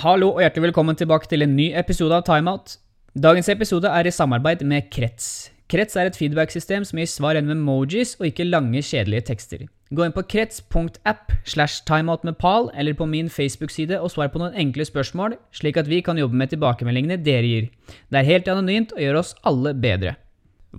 Hallo 0.00 0.30
og 0.32 0.38
hjertelig 0.40 0.70
velkommen 0.70 0.96
tilbake 0.96 1.28
til 1.28 1.44
en 1.44 1.50
ny 1.52 1.66
episode 1.76 2.14
av 2.16 2.22
Timeout. 2.24 2.78
Dagens 3.20 3.50
episode 3.52 3.90
er 3.92 4.06
i 4.08 4.12
samarbeid 4.16 4.62
med 4.64 4.86
Krets. 4.88 5.50
Krets 5.68 5.98
er 6.00 6.08
et 6.08 6.16
feedback-system 6.16 6.86
som 6.88 7.02
gir 7.02 7.10
svar 7.10 7.36
gjennom 7.36 7.58
emojis 7.58 8.14
og 8.16 8.30
ikke 8.30 8.46
lange, 8.48 8.80
kjedelige 8.80 9.26
tekster. 9.28 9.66
Gå 9.92 10.06
inn 10.06 10.14
på 10.16 10.24
krets.app 10.24 11.34
slash 11.44 11.84
timeout 11.84 12.24
med 12.24 12.38
Pal 12.40 12.70
eller 12.72 12.96
på 12.96 13.10
min 13.12 13.28
Facebook-side 13.28 14.00
og 14.00 14.14
svar 14.14 14.32
på 14.32 14.40
noen 14.40 14.56
enkle 14.56 14.88
spørsmål, 14.88 15.36
slik 15.52 15.76
at 15.76 15.92
vi 15.92 16.00
kan 16.06 16.16
jobbe 16.16 16.38
med 16.46 16.54
tilbakemeldingene 16.54 17.20
dere 17.20 17.52
gir. 17.52 17.68
Det 18.08 18.22
er 18.22 18.30
helt 18.30 18.48
anonymt 18.48 18.96
og 18.96 19.04
gjør 19.04 19.20
oss 19.20 19.36
alle 19.44 19.76
bedre. 19.84 20.16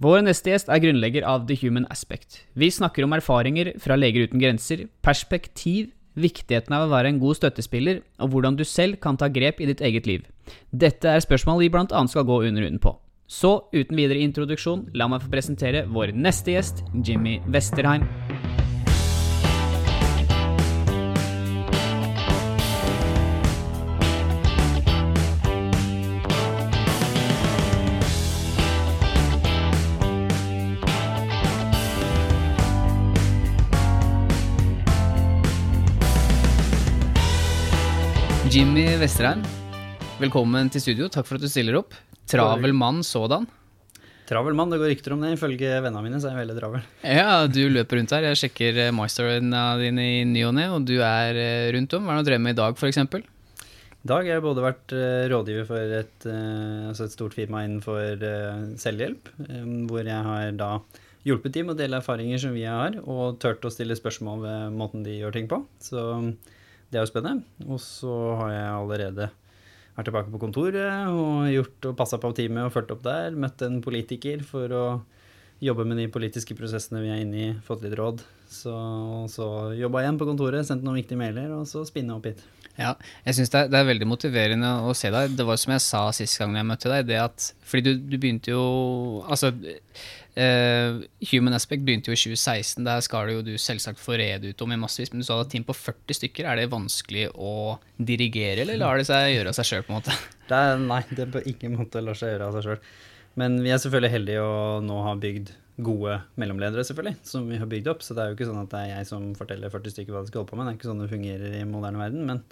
Vår 0.02 0.26
neste 0.26 0.50
gjest 0.50 0.74
er 0.74 0.82
grunnlegger 0.82 1.30
av 1.30 1.46
The 1.46 1.62
Human 1.62 1.86
Aspect. 1.94 2.42
Vi 2.58 2.74
snakker 2.74 3.06
om 3.06 3.14
erfaringer 3.14 3.76
fra 3.86 4.02
Leger 4.02 4.32
uten 4.32 4.42
grenser, 4.42 4.88
perspektiv, 5.06 5.92
viktigheten 6.16 6.76
av 6.76 6.88
å 6.88 6.92
være 6.92 7.12
en 7.12 7.22
god 7.22 7.40
støttespiller, 7.40 8.02
og 8.20 8.34
hvordan 8.34 8.58
du 8.60 8.66
selv 8.68 9.00
kan 9.04 9.18
ta 9.18 9.30
grep 9.32 9.62
i 9.62 9.70
ditt 9.72 9.82
eget 9.82 10.10
liv. 10.10 10.28
Dette 10.72 11.08
er 11.10 11.24
spørsmål 11.24 11.64
vi 11.64 11.72
annet 11.96 12.12
skal 12.12 12.28
gå 12.28 12.42
under 12.44 12.66
runden 12.66 12.82
på. 12.84 12.98
Så 13.32 13.70
uten 13.72 13.96
videre 13.96 14.20
introduksjon, 14.20 14.90
la 14.94 15.08
meg 15.08 15.24
få 15.24 15.32
presentere 15.32 15.86
vår 15.88 16.12
neste 16.12 16.58
gjest, 16.58 16.84
Jimmy 17.06 17.40
Westerheim. 17.48 18.04
Jimmy 38.52 38.84
Vesterheim, 39.00 39.40
velkommen 40.20 40.68
til 40.74 40.82
studio. 40.84 41.06
Takk 41.08 41.24
for 41.24 41.40
at 41.40 41.44
du 41.46 41.48
stiller 41.48 41.78
opp. 41.80 41.94
Travel 42.28 42.74
mann 42.76 42.98
sådan. 43.08 43.46
Travel 44.28 44.58
mann, 44.60 44.74
det 44.74 44.82
går 44.82 44.92
rykter 44.92 45.16
om 45.16 45.24
det. 45.24 45.30
Ifølge 45.38 45.70
vennene 45.78 46.02
mine 46.04 46.20
så 46.20 46.28
er 46.28 46.36
jeg 46.36 46.42
veldig 46.42 46.58
travel. 46.58 46.84
Ja, 47.00 47.48
du 47.48 47.62
løper 47.72 48.02
rundt 48.02 48.12
her. 48.12 48.28
Jeg 48.28 48.42
sjekker 48.42 48.82
eh, 48.90 48.92
MyStoryen 48.92 49.56
dine 49.80 50.10
i 50.18 50.20
ny 50.28 50.44
og 50.50 50.58
ne, 50.60 50.68
og 50.68 50.84
du 50.84 50.98
er 51.00 51.40
eh, 51.40 51.70
rundt 51.78 51.96
om. 51.96 52.04
Hva 52.04 52.18
er 52.18 52.20
det 52.20 52.28
du 52.28 52.32
drømmer 52.34 52.50
med 52.50 52.58
i 52.58 52.60
dag, 52.60 52.76
f.eks.? 52.76 53.02
I 53.08 54.12
dag 54.12 54.20
har 54.20 54.34
jeg 54.34 54.48
både 54.50 54.68
vært 54.68 55.00
eh, 55.00 55.24
rådgiver 55.32 55.72
for 55.72 55.98
et, 56.04 56.30
altså 56.92 57.08
et 57.08 57.16
stort 57.16 57.40
firma 57.40 57.64
innenfor 57.64 58.30
selvhjelp, 58.84 59.36
hvor 59.88 60.04
jeg 60.04 60.28
har 60.28 60.56
da 60.60 60.74
hjulpet 61.24 61.56
dem 61.56 61.72
med 61.72 61.80
å 61.80 61.86
dele 61.86 62.04
erfaringer 62.04 62.44
som 62.44 62.60
vi 62.60 62.68
har, 62.68 63.00
og 63.06 63.40
turt 63.40 63.64
å 63.64 63.72
stille 63.72 63.96
spørsmål 63.96 64.44
ved 64.44 64.82
måten 64.84 65.08
de 65.08 65.22
gjør 65.22 65.40
ting 65.40 65.48
på. 65.48 65.64
Så 65.80 66.26
det 66.92 67.00
er 67.00 67.06
jo 67.06 67.10
spennende. 67.10 67.48
Og 67.68 67.80
så 67.82 68.12
har 68.42 68.52
jeg 68.54 68.76
allerede 68.76 69.30
vært 69.96 70.08
tilbake 70.08 70.32
på 70.34 70.42
kontoret 70.42 71.12
og 71.12 71.48
gjort 71.52 71.90
og 71.90 71.98
passa 72.00 72.20
på 72.22 72.32
teamet 72.36 72.68
og 72.68 72.76
fulgt 72.76 72.94
opp 72.96 73.04
der. 73.08 73.36
Møtt 73.36 73.64
en 73.66 73.82
politiker 73.84 74.44
for 74.48 74.76
å 74.76 74.86
jobbe 75.62 75.86
med 75.86 76.00
de 76.02 76.10
politiske 76.12 76.56
prosessene 76.58 77.04
vi 77.04 77.12
er 77.14 77.22
inne 77.22 77.42
i, 77.42 77.50
fått 77.66 77.84
litt 77.86 77.96
råd. 77.98 78.24
Så, 78.52 78.74
så 79.32 79.48
jobba 79.78 80.02
igjen 80.02 80.18
på 80.20 80.28
kontoret, 80.28 80.66
sendt 80.68 80.84
noen 80.84 81.00
viktige 81.00 81.22
mailer, 81.22 81.52
og 81.56 81.68
så 81.70 81.86
spinne 81.88 82.18
opp 82.18 82.28
hit. 82.28 82.42
Ja, 82.80 82.94
jeg 83.26 83.38
syns 83.38 83.52
det, 83.54 83.66
det, 83.74 83.80
er 83.80 83.90
veldig 83.90 84.08
motiverende 84.08 84.72
å 84.88 84.94
se 84.98 85.12
deg. 85.14 85.36
Det 85.38 85.46
var 85.48 85.60
som 85.60 85.74
jeg 85.76 85.84
sa 85.84 86.02
sist 86.16 86.40
gang 86.40 86.56
jeg 86.58 86.68
møtte 86.68 86.92
deg, 86.92 87.06
det 87.10 87.20
at 87.22 87.52
Fordi 87.68 87.84
du, 87.92 88.08
du 88.14 88.18
begynte 88.18 88.54
jo 88.54 88.64
Altså, 89.26 89.52
uh, 90.40 91.02
Human 91.32 91.58
Aspect 91.58 91.86
begynte 91.88 92.12
jo 92.12 92.18
i 92.18 92.22
2016. 92.22 92.86
Der 92.88 93.04
skal 93.06 93.30
det 93.30 93.38
jo 93.38 93.46
du 93.52 93.54
selvsagt 93.62 94.02
få 94.02 94.18
rede 94.22 94.52
ut 94.52 94.66
om 94.66 94.74
i 94.74 94.80
massevis. 94.80 95.12
Men 95.14 95.24
du 95.24 95.28
sa 95.28 95.40
da, 95.42 95.48
team 95.52 95.68
på 95.68 95.76
40 95.78 96.22
stykker, 96.22 96.48
er 96.48 96.62
det 96.62 96.72
vanskelig 96.72 97.30
å 97.36 97.78
dirigere, 97.98 98.64
eller 98.66 98.80
lar 98.82 99.02
det 99.02 99.08
seg 99.10 99.34
gjøre 99.36 99.54
av 99.54 99.60
seg 99.60 99.72
sjøl, 99.72 99.88
på 99.88 99.94
en 99.94 100.02
måte? 100.02 100.20
Det 100.52 100.58
er, 100.58 100.84
nei, 100.84 101.04
det 101.16 101.32
på 101.32 101.44
ingen 101.48 101.78
måte 101.80 102.04
lar 102.04 102.18
seg 102.18 102.36
gjøre 102.36 102.50
av 102.50 102.58
seg 102.58 102.70
sjøl. 102.70 102.86
Men 103.40 103.62
vi 103.64 103.72
er 103.72 103.80
selvfølgelig 103.80 104.16
heldige 104.16 104.44
å 104.44 104.80
nå 104.84 105.04
ha 105.06 105.14
bygd 105.20 105.54
gode 105.80 106.18
mellomledere, 106.40 106.84
selvfølgelig, 106.88 107.18
som 107.28 107.48
vi 107.50 107.60
har 107.62 107.70
bygd 107.70 107.90
opp. 107.94 108.04
Så 108.06 108.16
det 108.16 108.24
er 108.24 108.32
jo 108.32 108.38
ikke 108.38 108.50
sånn 108.50 108.64
at 108.64 108.72
det 108.74 108.82
er 108.82 108.94
jeg 108.96 109.10
som 109.10 109.32
forteller 109.38 109.74
40 109.74 109.96
stykker 109.96 110.16
hva 110.16 110.24
de 110.24 110.32
skal 110.32 110.42
holde 110.42 110.52
på 110.52 110.60
med. 110.60 110.68
Det 110.68 110.74
er 110.74 110.80
ikke 110.80 110.92
sånn 110.92 111.04
det 111.04 111.12
fungerer 111.12 111.58
i 111.58 111.68
moderne 111.70 112.02
verden. 112.02 112.26
Men 112.28 112.44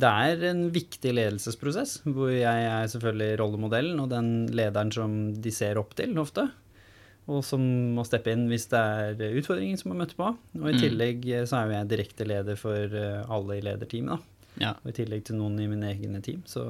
det 0.00 0.10
er 0.24 0.48
en 0.50 0.64
viktig 0.74 1.12
ledelsesprosess, 1.16 2.00
hvor 2.06 2.32
jeg 2.32 2.66
er 2.66 2.90
selvfølgelig 2.92 3.38
rollemodellen 3.40 4.02
og 4.02 4.10
den 4.12 4.32
lederen 4.54 4.92
som 4.94 5.16
de 5.42 5.54
ser 5.54 5.80
opp 5.80 5.94
til 5.98 6.18
ofte. 6.22 6.48
Og 7.30 7.44
som 7.46 7.62
må 7.94 8.02
steppe 8.08 8.32
inn 8.34 8.48
hvis 8.50 8.66
det 8.72 8.80
er 8.80 9.38
utfordringer 9.38 9.78
som 9.78 9.92
må 9.92 10.00
møte 10.00 10.16
på. 10.18 10.32
Og 10.58 10.66
i 10.66 10.76
mm. 10.76 10.80
tillegg 10.82 11.26
så 11.46 11.60
er 11.60 11.68
jo 11.68 11.76
jeg 11.76 11.90
direkte 11.92 12.26
leder 12.26 12.58
for 12.58 13.00
eh, 13.00 13.20
alle 13.30 13.58
i 13.58 13.64
lederteamet, 13.64 14.16
da. 14.16 14.36
Ja. 14.60 14.72
Og 14.82 14.90
i 14.90 14.96
tillegg 14.96 15.22
til 15.28 15.38
noen 15.38 15.60
i 15.62 15.68
mine 15.70 15.92
egne 15.92 16.22
team. 16.24 16.42
Så 16.48 16.64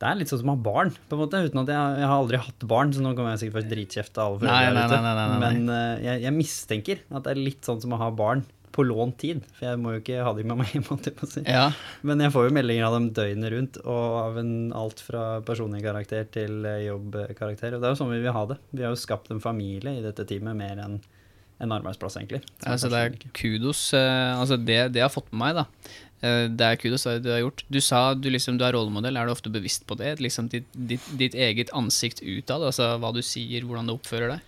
det 0.00 0.08
er 0.08 0.16
litt 0.16 0.30
sånn 0.32 0.40
som 0.40 0.52
å 0.52 0.54
ha 0.56 0.64
barn, 0.64 0.94
på 1.10 1.16
en 1.16 1.20
måte. 1.20 1.42
Uten 1.44 1.60
at 1.60 1.72
jeg, 1.74 1.98
jeg 2.00 2.08
har 2.08 2.22
aldri 2.22 2.40
hatt 2.40 2.64
barn, 2.68 2.92
så 2.96 3.02
nå 3.04 3.12
kommer 3.16 3.34
jeg 3.34 3.42
sikkert 3.42 3.58
først 3.58 3.74
dritkjefte 3.74 4.22
alle 4.24 4.40
foreldre. 4.40 5.26
Men 5.42 5.68
uh, 5.68 6.00
jeg, 6.00 6.22
jeg, 6.24 6.36
mistenker 6.38 7.04
at 7.10 7.26
det 7.26 7.34
er 7.34 7.42
litt 7.42 7.68
sånn 7.68 7.82
som 7.84 7.92
å 7.92 8.00
ha 8.00 8.08
barn 8.08 8.46
på 8.72 8.86
lånt 8.86 9.18
tid. 9.20 9.44
For 9.58 9.68
jeg 9.68 9.82
må 9.82 9.92
jo 9.92 10.00
ikke 10.00 10.24
ha 10.24 10.32
dem 10.38 10.48
med 10.48 10.62
meg 10.62 10.72
hjemme. 10.72 10.96
Si. 11.28 11.44
Ja. 11.44 11.68
Men 12.06 12.24
jeg 12.24 12.32
får 12.32 12.48
jo 12.48 12.56
meldinger 12.56 12.88
av 12.88 12.96
dem 12.96 13.12
døgnet 13.20 13.52
rundt, 13.52 13.80
og 13.84 14.18
av 14.24 14.40
en, 14.40 14.52
alt 14.80 15.04
fra 15.04 15.24
personlig 15.44 15.84
karakter 15.84 16.28
til 16.32 16.64
eh, 16.64 16.86
jobbkarakter. 16.88 17.76
Og 17.76 17.82
det 17.82 17.90
er 17.90 17.96
jo 17.96 18.00
sånn 18.00 18.14
vi 18.14 18.24
vil 18.24 18.36
ha 18.36 18.48
det. 18.54 18.60
Vi 18.72 18.86
har 18.86 18.94
jo 18.94 19.04
skapt 19.04 19.28
en 19.34 19.44
familie 19.44 19.98
i 19.98 20.04
dette 20.06 20.24
teamet 20.24 20.56
mer 20.56 20.80
enn 20.80 21.00
en 21.60 21.74
arbeidsplass, 21.76 22.14
egentlig. 22.16 22.38
Altså, 22.64 22.88
det 22.88 23.00
er 23.04 23.16
kudos. 23.36 23.90
Uh, 23.92 24.38
altså 24.40 24.56
det, 24.56 24.78
det 24.94 25.02
jeg 25.02 25.04
har 25.04 25.12
fått 25.12 25.28
med 25.28 25.42
meg, 25.42 25.58
da, 25.58 25.66
Eh, 25.90 26.09
det 26.20 26.66
er 26.66 26.76
kudos 26.76 27.06
det 27.08 27.22
du 27.24 27.30
har 27.32 27.40
gjort. 27.40 27.64
Du 27.72 27.80
sa 27.80 28.00
du, 28.12 28.28
liksom, 28.28 28.58
du 28.60 28.66
er 28.66 28.74
rollemodell. 28.76 29.16
Er 29.16 29.28
du 29.28 29.32
ofte 29.32 29.52
bevisst 29.52 29.86
på 29.88 29.96
det? 29.96 30.18
Liksom 30.20 30.50
ditt, 30.52 30.68
ditt, 30.74 31.06
ditt 31.16 31.36
eget 31.38 31.72
ansikt 31.76 32.20
utad? 32.20 32.60
Altså 32.60 32.92
hva 33.00 33.12
du 33.16 33.22
sier, 33.24 33.64
hvordan 33.64 33.88
du 33.88 33.96
oppfører 33.96 34.34
deg? 34.34 34.46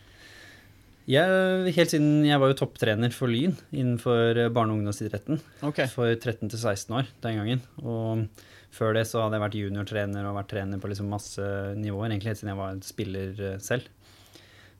Jeg, 1.10 1.72
helt 1.74 1.90
siden 1.90 2.22
jeg 2.22 2.38
var 2.38 2.52
jo 2.52 2.58
topptrener 2.60 3.10
for 3.14 3.30
Lyn 3.32 3.56
innenfor 3.74 4.38
barne- 4.54 4.70
og 4.70 4.78
ungdomsidretten 4.78 5.40
okay. 5.66 5.88
for 5.90 6.12
13 6.14 6.52
16 6.52 6.94
år 6.94 7.08
den 7.24 7.40
gangen. 7.40 7.64
Og 7.82 8.28
før 8.72 8.94
det 8.96 9.08
så 9.10 9.24
hadde 9.24 9.36
jeg 9.36 9.44
vært 9.44 9.58
juniortrener 9.58 10.28
og 10.28 10.38
vært 10.38 10.52
trener 10.54 10.80
på 10.80 10.92
liksom 10.92 11.10
masse 11.12 11.48
nivåer, 11.76 12.12
egentlig 12.12 12.32
helt 12.32 12.40
siden 12.40 12.52
jeg 12.54 12.60
var 12.60 12.78
spiller 12.86 13.42
eh, 13.48 13.58
selv. 13.64 13.90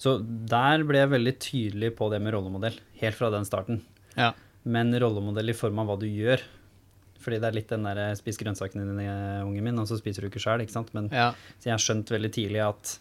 Så 0.00 0.16
der 0.22 0.86
ble 0.86 1.02
jeg 1.02 1.12
veldig 1.12 1.34
tydelig 1.42 1.92
på 1.98 2.08
det 2.10 2.22
med 2.22 2.34
rollemodell, 2.34 2.78
helt 3.02 3.19
fra 3.19 3.31
den 3.34 3.47
starten. 3.47 3.82
Ja. 4.14 4.32
Men 4.62 4.94
rollemodell 4.94 5.50
i 5.50 5.58
form 5.58 5.82
av 5.82 5.91
hva 5.91 5.98
du 6.00 6.06
gjør. 6.06 6.42
Fordi 7.22 7.38
det 7.42 7.48
er 7.48 7.56
litt 7.56 7.72
den 7.72 7.86
der 7.86 8.00
eh, 8.02 8.12
'spis 8.18 8.40
grønnsakene 8.40 8.84
dine, 8.88 9.16
ungen 9.46 9.64
min', 9.64 9.80
og 9.80 9.88
så 9.90 9.98
spiser 10.00 10.24
du 10.24 10.30
ikke 10.30 10.42
sjøl. 10.42 10.64
Men 10.96 11.08
ja. 11.12 11.30
så 11.58 11.70
jeg 11.70 11.76
har 11.76 11.86
skjønt 11.86 12.12
veldig 12.14 12.32
tidlig 12.34 12.62
at 12.66 12.96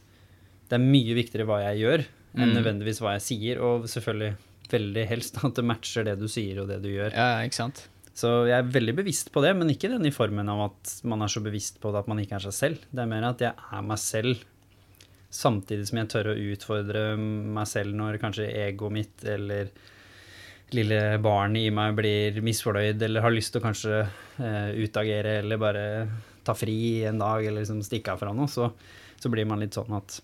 det 0.70 0.78
er 0.78 0.86
mye 0.86 1.18
viktigere 1.18 1.48
hva 1.50 1.60
jeg 1.66 1.82
gjør, 1.84 2.06
enn 2.38 2.48
mm. 2.48 2.56
nødvendigvis 2.56 3.02
hva 3.04 3.18
jeg 3.18 3.26
sier. 3.28 3.64
Og 3.66 3.90
selvfølgelig 3.92 4.36
veldig 4.72 5.08
helst 5.10 5.42
at 5.44 5.58
det 5.58 5.66
matcher 5.68 6.08
det 6.08 6.20
du 6.22 6.30
sier 6.32 6.62
og 6.64 6.70
det 6.72 6.80
du 6.84 6.92
gjør. 6.94 7.12
Ja, 7.12 7.42
ikke 7.44 7.60
sant? 7.60 7.88
Så 8.18 8.30
jeg 8.50 8.58
er 8.60 8.72
veldig 8.74 8.96
bevisst 9.00 9.32
på 9.34 9.42
det, 9.44 9.54
men 9.58 9.72
ikke 9.72 9.90
den 9.92 10.06
i 10.08 10.14
formen 10.14 10.50
av 10.52 10.66
at 10.68 10.96
man 11.08 11.24
er 11.24 11.32
så 11.32 11.42
bevisst 11.44 11.80
på 11.82 11.94
det 11.94 12.02
at 12.04 12.10
man 12.12 12.20
ikke 12.22 12.38
er 12.38 12.46
seg 12.50 12.56
selv. 12.58 12.88
Det 12.92 13.04
er 13.04 13.10
mer 13.10 13.30
at 13.30 13.44
jeg 13.44 13.56
er 13.56 13.86
meg 13.88 14.02
selv, 14.04 14.44
samtidig 15.32 15.88
som 15.88 16.02
jeg 16.02 16.10
tør 16.12 16.34
å 16.34 16.40
utfordre 16.52 17.04
meg 17.16 17.70
selv 17.72 17.96
når 17.96 18.20
kanskje 18.20 18.50
egoet 18.66 18.96
mitt 18.98 19.24
eller 19.24 19.72
lille 20.78 21.00
barn 21.24 21.56
i 21.60 21.68
meg 21.74 21.96
blir 21.98 22.42
misfornøyd 22.46 23.02
eller 23.08 23.26
har 23.26 23.34
lyst 23.34 23.54
til 23.54 23.62
å 23.62 23.66
kanskje 23.66 24.02
eh, 24.02 24.72
utagere 24.84 25.40
eller 25.42 25.62
bare 25.62 25.86
ta 26.48 26.56
fri 26.58 27.04
en 27.08 27.22
dag 27.22 27.46
eller 27.46 27.62
liksom 27.62 27.84
stikke 27.86 28.16
av 28.16 28.22
fra 28.22 28.34
noe, 28.36 28.50
så, 28.50 28.72
så, 29.20 29.32
blir 29.32 29.48
man 29.50 29.62
litt 29.62 29.78
sånn 29.78 29.94
at 29.98 30.22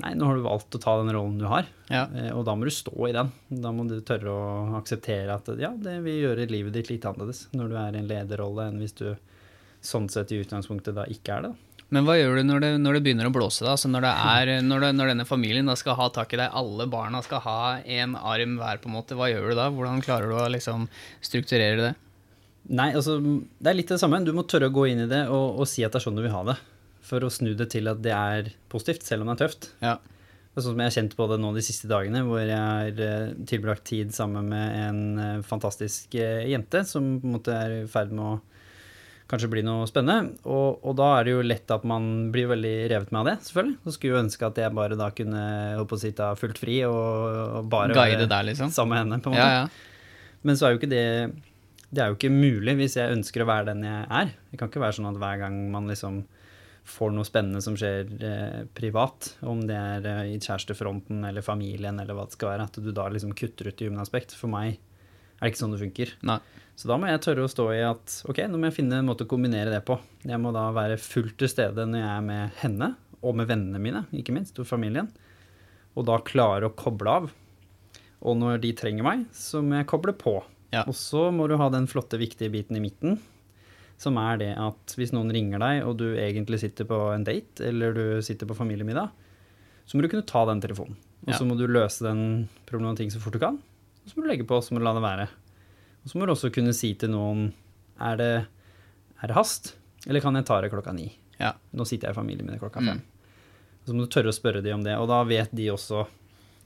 Nei, 0.00 0.12
nå 0.14 0.22
har 0.28 0.36
du 0.38 0.44
valgt 0.44 0.76
å 0.78 0.80
ta 0.80 0.92
den 1.00 1.10
rollen 1.10 1.40
du 1.40 1.48
har, 1.50 1.66
ja. 1.90 2.04
eh, 2.14 2.30
og 2.30 2.44
da 2.46 2.54
må 2.54 2.68
du 2.68 2.70
stå 2.70 2.94
i 3.08 3.12
den. 3.12 3.32
Da 3.50 3.72
må 3.74 3.82
du 3.90 3.96
tørre 4.06 4.30
å 4.30 4.76
akseptere 4.78 5.34
at 5.34 5.50
ja, 5.58 5.72
det 5.74 5.96
vil 6.04 6.20
gjøre 6.28 6.46
livet 6.48 6.76
ditt 6.76 6.92
litt 6.92 7.08
annerledes 7.10 7.48
når 7.58 7.72
du 7.72 7.74
er 7.74 7.98
i 7.98 7.98
en 7.98 8.06
lederrolle 8.08 8.68
enn 8.70 8.78
hvis 8.78 8.94
du 9.00 9.08
sånn 9.82 10.06
sett 10.12 10.30
i 10.30 10.38
utgangspunktet 10.44 10.94
da 10.94 11.08
ikke 11.10 11.34
er 11.34 11.48
det. 11.48 11.50
da. 11.50 11.69
Men 11.90 12.06
hva 12.06 12.14
gjør 12.14 12.38
du 12.38 12.44
når 12.46 12.62
det, 12.62 12.70
når 12.84 12.96
det 12.96 13.02
begynner 13.06 13.26
å 13.26 13.32
blåse? 13.34 13.64
da? 13.66 13.74
Altså 13.74 13.90
når, 13.90 14.06
er, 14.06 14.52
når, 14.62 14.84
det, 14.84 14.90
når, 14.94 15.10
denne 15.10 15.26
familien 15.26 15.70
skal 15.78 15.98
ha 15.98 16.06
tak 16.14 16.34
i 16.34 16.38
deg, 16.38 16.54
alle 16.54 16.86
barna 16.90 17.22
skal 17.26 17.42
ha 17.42 17.62
en 17.82 18.14
arm 18.14 18.54
hver, 18.60 18.78
på 18.82 18.90
en 18.90 18.94
måte, 18.94 19.18
hva 19.18 19.30
gjør 19.32 19.50
du 19.50 19.58
da? 19.58 19.66
Hvordan 19.74 20.04
klarer 20.04 20.30
du 20.30 20.38
å 20.38 20.46
liksom 20.54 20.86
strukturere 21.26 21.88
det? 21.88 21.92
Nei, 22.70 22.92
altså, 22.94 23.16
Det 23.18 23.72
er 23.72 23.78
litt 23.78 23.90
det 23.90 23.98
samme. 23.98 24.22
Du 24.22 24.30
må 24.36 24.46
tørre 24.46 24.70
å 24.70 24.74
gå 24.74 24.86
inn 24.92 25.02
i 25.06 25.10
det 25.10 25.24
og, 25.32 25.58
og, 25.58 25.66
si 25.66 25.82
at 25.82 25.90
det 25.90 25.98
er 25.98 26.06
sånn 26.06 26.20
du 26.20 26.22
vil 26.22 26.34
ha 26.34 26.44
det. 26.52 26.56
For 27.10 27.26
å 27.26 27.32
snu 27.32 27.52
det 27.58 27.70
til 27.72 27.90
at 27.90 28.02
det 28.04 28.14
er 28.14 28.52
positivt, 28.70 29.06
selv 29.08 29.24
om 29.24 29.32
det 29.32 29.38
er 29.38 29.42
tøft. 29.42 29.70
Ja. 29.82 29.96
Det 30.50 30.58
er 30.58 30.64
sånn 30.66 30.74
som 30.74 30.82
jeg 30.82 30.90
har 30.90 30.96
kjent 30.98 31.16
på 31.18 31.26
det 31.30 31.38
nå 31.40 31.50
de 31.54 31.62
siste 31.64 31.90
dagene, 31.90 32.22
hvor 32.26 32.42
jeg 32.42 32.54
har 32.54 33.02
eh, 33.06 33.34
tilbrakt 33.50 33.84
tid 33.90 34.14
sammen 34.14 34.50
med 34.50 34.78
en 34.84 35.02
eh, 35.22 35.42
fantastisk 35.46 36.14
eh, 36.18 36.46
jente 36.50 36.82
som 36.86 37.16
på 37.22 37.26
en 37.26 37.36
måte 37.36 37.54
er 37.54 37.74
i 37.80 37.84
ferd 37.90 38.14
med 38.14 38.24
å 38.26 38.32
kanskje 39.30 39.50
bli 39.52 39.62
noe 39.66 39.86
spennende. 39.88 40.34
Og, 40.44 40.80
og, 40.82 40.94
da 40.98 41.10
er 41.18 41.26
det 41.26 41.34
jo 41.36 41.44
lett 41.46 41.70
at 41.74 41.84
man 41.88 42.30
blir 42.34 42.50
veldig 42.50 42.74
revet 42.90 43.12
med 43.14 43.20
av 43.22 43.30
det, 43.30 43.36
selvfølgelig. 43.46 43.78
Så 43.84 43.94
skulle 43.96 44.16
jo 44.16 44.24
ønske 44.24 44.48
at 44.48 44.58
jeg 44.62 44.76
bare 44.76 44.98
da 44.98 45.10
kunne 45.14 45.44
holdt 45.78 45.92
på 45.92 46.00
å 46.00 46.02
si 46.02 46.10
ta 46.16 46.32
fullt 46.38 46.58
fri 46.60 46.80
og, 46.88 47.38
og 47.60 47.70
bare 47.70 47.94
Guide 47.96 48.26
der, 48.26 48.48
liksom. 48.50 48.74
sammen 48.74 48.96
med 48.96 49.04
henne, 49.04 49.22
på 49.22 49.30
en 49.30 49.38
måte. 49.38 49.46
Ja, 49.46 49.62
ja. 49.62 50.26
Men 50.46 50.58
så 50.58 50.66
er 50.66 50.72
jo 50.72 50.78
ikke 50.80 50.88
det 50.88 51.06
Det 51.90 52.00
er 52.00 52.08
jo 52.08 52.16
ikke 52.16 52.30
mulig 52.32 52.72
hvis 52.78 52.94
jeg 52.96 53.12
ønsker 53.12 53.44
å 53.44 53.48
være 53.50 53.72
den 53.72 53.82
jeg 53.84 54.04
er. 54.20 54.34
Det 54.50 54.60
kan 54.60 54.70
ikke 54.70 54.82
være 54.82 54.98
sånn 54.98 55.10
at 55.10 55.18
hver 55.20 55.40
gang 55.42 55.62
man 55.72 55.90
liksom 55.90 56.22
får 56.90 57.10
noe 57.14 57.26
spennende 57.28 57.60
som 57.62 57.76
skjer 57.78 58.08
eh, 58.24 58.60
privat, 58.74 59.34
om 59.46 59.60
det 59.68 59.76
er 59.76 60.06
eh, 60.08 60.30
i 60.32 60.38
kjærestefronten 60.40 61.26
eller 61.28 61.44
familien 61.44 62.00
eller 62.02 62.16
hva 62.16 62.24
det 62.26 62.38
skal 62.38 62.54
være, 62.54 62.66
at 62.70 62.78
du 62.82 62.88
da 62.94 63.06
liksom 63.12 63.34
kutter 63.38 63.70
ut 63.70 63.82
human 63.84 64.02
aspekt. 64.02 64.34
For 64.38 64.50
meg 64.50 64.78
er 64.78 65.44
det 65.44 65.52
ikke 65.52 65.62
sånn 65.62 65.76
det 65.76 65.82
funker. 65.84 66.14
Nei. 66.26 66.38
Så 66.80 66.88
da 66.88 66.96
må 66.96 67.10
jeg 67.10 67.20
tørre 67.20 67.44
å 67.44 67.50
stå 67.52 67.66
i 67.74 67.80
at 67.84 68.12
ok, 68.30 68.38
nå 68.48 68.56
må 68.56 68.70
jeg 68.70 68.78
finne 68.78 69.02
en 69.02 69.08
måte 69.10 69.26
å 69.26 69.28
kombinere 69.28 69.68
det 69.68 69.82
på. 69.84 69.98
Jeg 70.24 70.40
må 70.40 70.48
da 70.56 70.62
være 70.72 70.96
fullt 70.96 71.34
til 71.42 71.50
stede 71.52 71.84
når 71.84 72.00
jeg 72.00 72.12
er 72.14 72.22
med 72.24 72.54
henne, 72.62 72.88
og 73.20 73.34
med 73.36 73.50
vennene 73.50 73.82
mine, 73.84 74.06
ikke 74.16 74.32
minst, 74.32 74.56
og 74.62 74.68
familien. 74.68 75.10
Og 75.92 76.06
da 76.08 76.16
klare 76.24 76.70
å 76.70 76.72
koble 76.72 77.16
av. 77.18 77.26
Og 78.24 78.38
når 78.40 78.62
de 78.62 78.70
trenger 78.78 79.04
meg, 79.04 79.26
så 79.36 79.60
må 79.64 79.76
jeg 79.76 79.90
koble 79.92 80.14
på. 80.16 80.38
Ja. 80.72 80.86
Og 80.88 80.96
så 80.96 81.26
må 81.34 81.50
du 81.50 81.58
ha 81.60 81.68
den 81.72 81.88
flotte, 81.90 82.16
viktige 82.20 82.52
biten 82.54 82.78
i 82.78 82.82
midten, 82.86 83.18
som 84.00 84.16
er 84.16 84.40
det 84.40 84.50
at 84.56 84.94
hvis 84.96 85.12
noen 85.12 85.28
ringer 85.36 85.60
deg, 85.60 85.82
og 85.84 85.98
du 86.00 86.06
egentlig 86.14 86.62
sitter 86.62 86.88
på 86.88 86.96
en 87.12 87.26
date, 87.28 87.60
eller 87.68 87.92
du 87.92 88.04
sitter 88.24 88.48
på 88.48 88.56
familiemiddag, 88.56 89.12
så 89.84 89.98
må 89.98 90.06
du 90.06 90.08
kunne 90.08 90.24
ta 90.24 90.46
den 90.48 90.64
telefonen. 90.64 90.96
Og 91.26 91.34
så 91.34 91.44
Ja. 91.44 91.50
må 91.50 91.58
du 91.58 91.66
løse 91.68 92.00
den 92.08 92.48
problematikken 92.64 93.12
så 93.12 93.20
fort 93.20 93.36
du 93.36 93.42
kan. 93.42 93.60
Og 94.00 94.08
så 94.08 94.16
må 94.16 94.24
du 94.24 94.30
legge 94.32 94.46
på, 94.48 94.56
og 94.56 94.64
så 94.64 94.72
må 94.72 94.80
du 94.80 94.86
la 94.88 94.94
det 94.96 95.04
være. 95.04 95.28
Og 96.04 96.10
så 96.10 96.18
må 96.18 96.26
du 96.26 96.32
også 96.32 96.50
kunne 96.54 96.72
si 96.76 96.94
til 96.94 97.10
noen 97.12 97.50
er 98.00 98.16
det, 98.16 98.30
er 99.20 99.26
det 99.28 99.36
hast, 99.36 99.74
eller 100.06 100.20
kan 100.24 100.34
jeg 100.38 100.46
ta 100.48 100.60
det 100.64 100.70
klokka 100.72 100.94
ni? 100.96 101.10
Ja. 101.40 101.52
Nå 101.76 101.84
sitter 101.88 102.08
jeg 102.08 102.16
i 102.16 102.20
familien 102.20 102.46
min 102.48 102.58
klokka 102.60 102.80
Mm. 102.80 102.86
fem. 102.88 102.96
Mm. 103.00 103.86
så 103.86 103.94
må 103.96 104.04
du 104.04 104.10
tørre 104.12 104.28
å 104.30 104.36
spørre 104.36 104.62
dem 104.62 104.78
om 104.78 104.82
det, 104.84 104.94
og 105.00 105.08
da 105.08 105.22
vet 105.24 105.50
de 105.56 105.66
også 105.72 106.06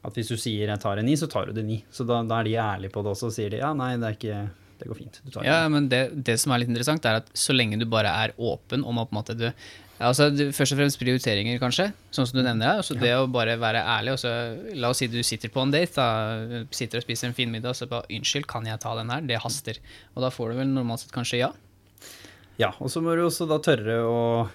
at 0.05 0.15
hvis 0.15 0.29
du 0.29 0.37
sier 0.37 0.69
jeg 0.69 0.81
tar 0.83 0.99
en 0.99 1.07
ni, 1.07 1.15
så 1.17 1.27
tar 1.31 1.47
du 1.47 1.53
det 1.57 1.65
ni. 1.65 1.79
Så 1.91 2.05
da, 2.07 2.23
da 2.23 2.41
er 2.41 2.45
de 2.45 2.55
ærlige 2.61 2.93
på 2.93 3.03
det 3.03 3.13
også, 3.15 3.31
og 3.31 3.33
sier 3.33 3.51
de 3.51 3.57
ja, 3.63 3.73
nei, 3.73 3.95
det 3.97 4.05
er 4.11 4.17
ikke 4.19 4.41
Det 4.79 4.89
går 4.91 4.97
fint. 4.99 5.21
Du 5.25 5.31
tar 5.31 5.45
Ja, 5.47 5.65
en 5.65 5.73
men 5.73 5.89
det, 5.89 6.25
det 6.25 6.39
som 6.41 6.53
er 6.53 6.59
litt 6.65 6.69
interessant, 6.73 7.05
er 7.07 7.21
at 7.23 7.29
så 7.35 7.55
lenge 7.55 7.79
du 7.79 7.87
bare 7.87 8.11
er 8.25 8.33
åpen 8.39 8.85
om 8.85 8.99
at 8.99 9.11
på 9.11 9.15
en 9.17 9.23
måte 9.23 9.37
du 9.39 9.51
Altså, 10.03 10.27
du, 10.35 10.49
Først 10.51 10.75
og 10.75 10.79
fremst 10.81 10.99
prioriteringer, 10.99 11.55
kanskje, 11.63 11.93
sånn 12.11 12.27
som 12.27 12.41
du 12.41 12.43
nevner. 12.43 12.67
her, 12.67 12.81
Altså 12.83 12.97
det 12.99 13.13
å 13.15 13.29
bare 13.31 13.55
være 13.57 13.79
ærlig. 13.87 14.13
og 14.17 14.19
så 14.19 14.33
La 14.75 14.89
oss 14.91 14.99
si 14.99 15.07
du 15.07 15.21
sitter 15.23 15.49
på 15.55 15.63
en 15.63 15.71
date, 15.71 15.95
da, 15.95 16.65
sitter 16.75 16.99
og 16.99 17.05
spiser 17.07 17.29
en 17.29 17.37
fin 17.39 17.49
middag, 17.51 17.71
og 17.71 17.77
så 17.79 17.87
bare 17.89 18.03
'Unnskyld, 18.11 18.47
kan 18.51 18.67
jeg 18.67 18.81
ta 18.81 18.97
den 18.97 19.09
her?' 19.09 19.21
Det 19.25 19.39
haster. 19.41 19.79
Og 20.17 20.23
da 20.23 20.31
får 20.31 20.51
du 20.51 20.57
vel 20.59 20.67
normalt 20.67 21.01
sett 21.01 21.13
kanskje 21.13 21.39
ja? 21.39 21.53
Ja, 22.59 22.73
og 22.81 22.91
så 22.91 23.01
må 23.01 23.15
du 23.15 23.23
også 23.23 23.47
da 23.49 23.59
tørre 23.59 24.03
å 24.03 24.51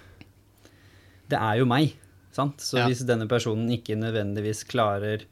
Det 1.30 1.38
er 1.40 1.56
jo 1.58 1.64
meg, 1.64 1.94
sant? 2.32 2.58
Så 2.58 2.76
Ja. 2.78 2.86
hvis 2.86 3.04
denne 3.06 3.26
personen 3.26 3.68
ikke 3.70 3.96
nødvendigvis 3.96 4.64
klarer 4.68 5.24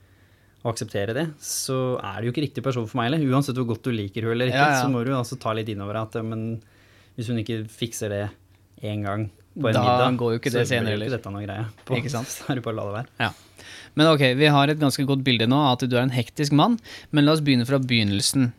å 0.64 0.72
akseptere 0.72 1.14
det, 1.14 1.26
så 1.42 1.96
er 2.02 2.18
du 2.20 2.28
jo 2.28 2.32
ikke 2.34 2.44
riktig 2.48 2.64
person 2.66 2.86
for 2.90 2.98
meg 2.98 3.10
heller. 3.12 3.24
Uansett 3.30 3.58
hvor 3.60 3.68
godt 3.70 3.86
du 3.86 3.92
liker 3.94 4.26
hun 4.26 4.32
eller 4.34 4.50
ikke, 4.50 4.58
Ja, 4.58 4.74
ja. 4.74 4.80
så 4.82 4.90
må 4.90 5.04
du 5.06 5.12
altså 5.14 5.38
ta 5.38 5.52
litt 5.54 5.70
innover 5.70 6.00
at 6.00 6.18
men 6.26 6.60
hvis 7.18 7.30
hun 7.30 7.38
ikke 7.42 7.60
fikser 7.70 8.10
det 8.14 8.24
én 8.86 9.04
gang 9.06 9.28
på 9.58 9.70
en 9.70 9.74
Da 9.74 9.82
middag, 9.82 10.18
går 10.18 10.34
jo 10.34 10.38
ikke 10.38 10.52
det 10.54 10.62
så 10.62 10.64
blir 10.64 10.70
senere 10.70 10.94
jo 10.96 11.02
ikke 11.02 11.16
dette 11.16 11.30
noe 11.34 11.44
greie. 11.46 11.64
På, 11.86 11.96
Ikke 11.98 12.12
sant? 12.12 12.30
Så 12.34 12.46
er 12.50 12.58
det 12.58 12.64
bare 12.66 12.76
å 12.76 12.78
la 12.78 12.86
det 12.88 12.96
være. 12.98 13.14
Ja. 13.26 13.30
Men 13.98 14.10
ok, 14.12 14.22
vi 14.38 14.50
har 14.54 14.70
et 14.70 14.78
ganske 14.78 15.06
godt 15.08 15.24
bilde 15.26 15.48
nå 15.50 15.58
av 15.58 15.72
at 15.78 15.86
du 15.90 15.96
er 15.96 16.04
en 16.04 16.14
hektisk 16.14 16.54
mann, 16.54 16.76
men 17.10 17.26
la 17.26 17.34
oss 17.34 17.42
begynne 17.42 17.66
fra 17.66 17.80
begynnelsen. 17.82 18.52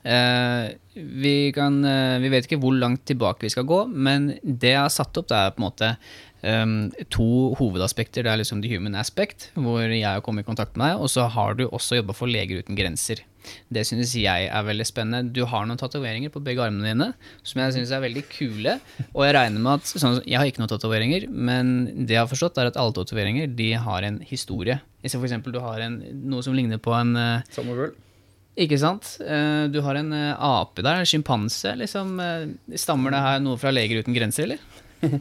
Eh, 0.00 0.70
vi, 0.94 1.52
kan, 1.52 1.78
eh, 1.84 2.18
vi 2.22 2.30
vet 2.32 2.46
ikke 2.46 2.60
hvor 2.62 2.76
langt 2.76 3.04
tilbake 3.08 3.44
vi 3.44 3.52
skal 3.52 3.68
gå, 3.68 3.84
men 3.90 4.32
det 4.42 4.74
jeg 4.74 4.82
har 4.82 4.92
satt 4.92 5.16
opp, 5.20 5.28
det 5.30 5.38
er 5.38 5.54
på 5.54 5.60
en 5.60 5.66
måte 5.66 5.94
um, 6.42 6.76
to 7.12 7.54
hovedaspekter. 7.58 8.24
Det 8.24 8.32
er 8.32 8.40
liksom 8.40 8.62
the 8.64 8.70
human 8.72 8.96
aspect, 8.98 9.50
hvor 9.54 9.82
jeg 9.84 10.06
har 10.06 10.22
kommet 10.24 10.46
i 10.46 10.48
kontakt 10.48 10.78
med 10.80 10.92
deg, 10.92 11.02
og 11.02 11.12
så 11.12 11.26
har 11.32 11.58
du 11.58 11.66
også 11.68 12.00
jobba 12.00 12.16
for 12.16 12.30
Leger 12.30 12.62
uten 12.64 12.78
grenser. 12.78 13.24
Det 13.72 13.86
synes 13.88 14.12
jeg 14.20 14.50
er 14.52 14.66
veldig 14.66 14.84
spennende. 14.84 15.32
Du 15.32 15.46
har 15.48 15.64
noen 15.64 15.80
tatoveringer 15.80 16.32
på 16.32 16.42
begge 16.44 16.60
armene 16.60 16.90
dine 16.90 17.06
som 17.40 17.62
jeg 17.62 17.76
synes 17.78 17.92
er 17.96 18.02
veldig 18.04 18.24
kule. 18.28 18.76
Og 19.14 19.24
jeg 19.24 19.36
regner 19.36 19.64
med 19.64 19.80
at 19.80 19.88
sånn, 19.88 20.20
Jeg 20.26 20.36
har 20.36 20.50
ikke 20.50 20.60
noen 20.60 20.74
tatoveringer, 20.74 21.24
men 21.30 21.72
det 22.04 22.18
jeg 22.18 22.20
har 22.20 22.28
forstått, 22.28 22.60
er 22.60 22.68
at 22.68 22.76
alle 22.76 22.92
tatoveringer 22.96 23.48
har 23.80 24.04
en 24.04 24.20
historie. 24.20 24.80
Hvis 25.00 25.16
eksempel 25.16 25.56
du 25.56 25.60
har 25.64 25.80
en, 25.80 26.02
noe 26.28 26.44
som 26.44 26.52
ligner 26.54 26.76
på 26.76 26.92
en 26.92 27.16
uh, 27.16 27.48
Sommerfugl. 27.48 27.96
Ikke 28.58 28.78
sant? 28.80 29.14
Eh, 29.22 29.68
Du 29.70 29.80
har 29.84 29.98
en 30.00 30.12
eh, 30.12 30.34
ape 30.34 30.82
der, 30.82 31.00
en 31.00 31.08
sjimpanse. 31.08 31.76
Liksom, 31.78 32.14
eh, 32.20 32.76
stammer 32.80 33.14
det 33.14 33.22
her 33.22 33.40
noe 33.44 33.58
fra 33.60 33.72
Leger 33.72 34.02
uten 34.02 34.16
grenser, 34.16 34.48
eller? 34.48 34.62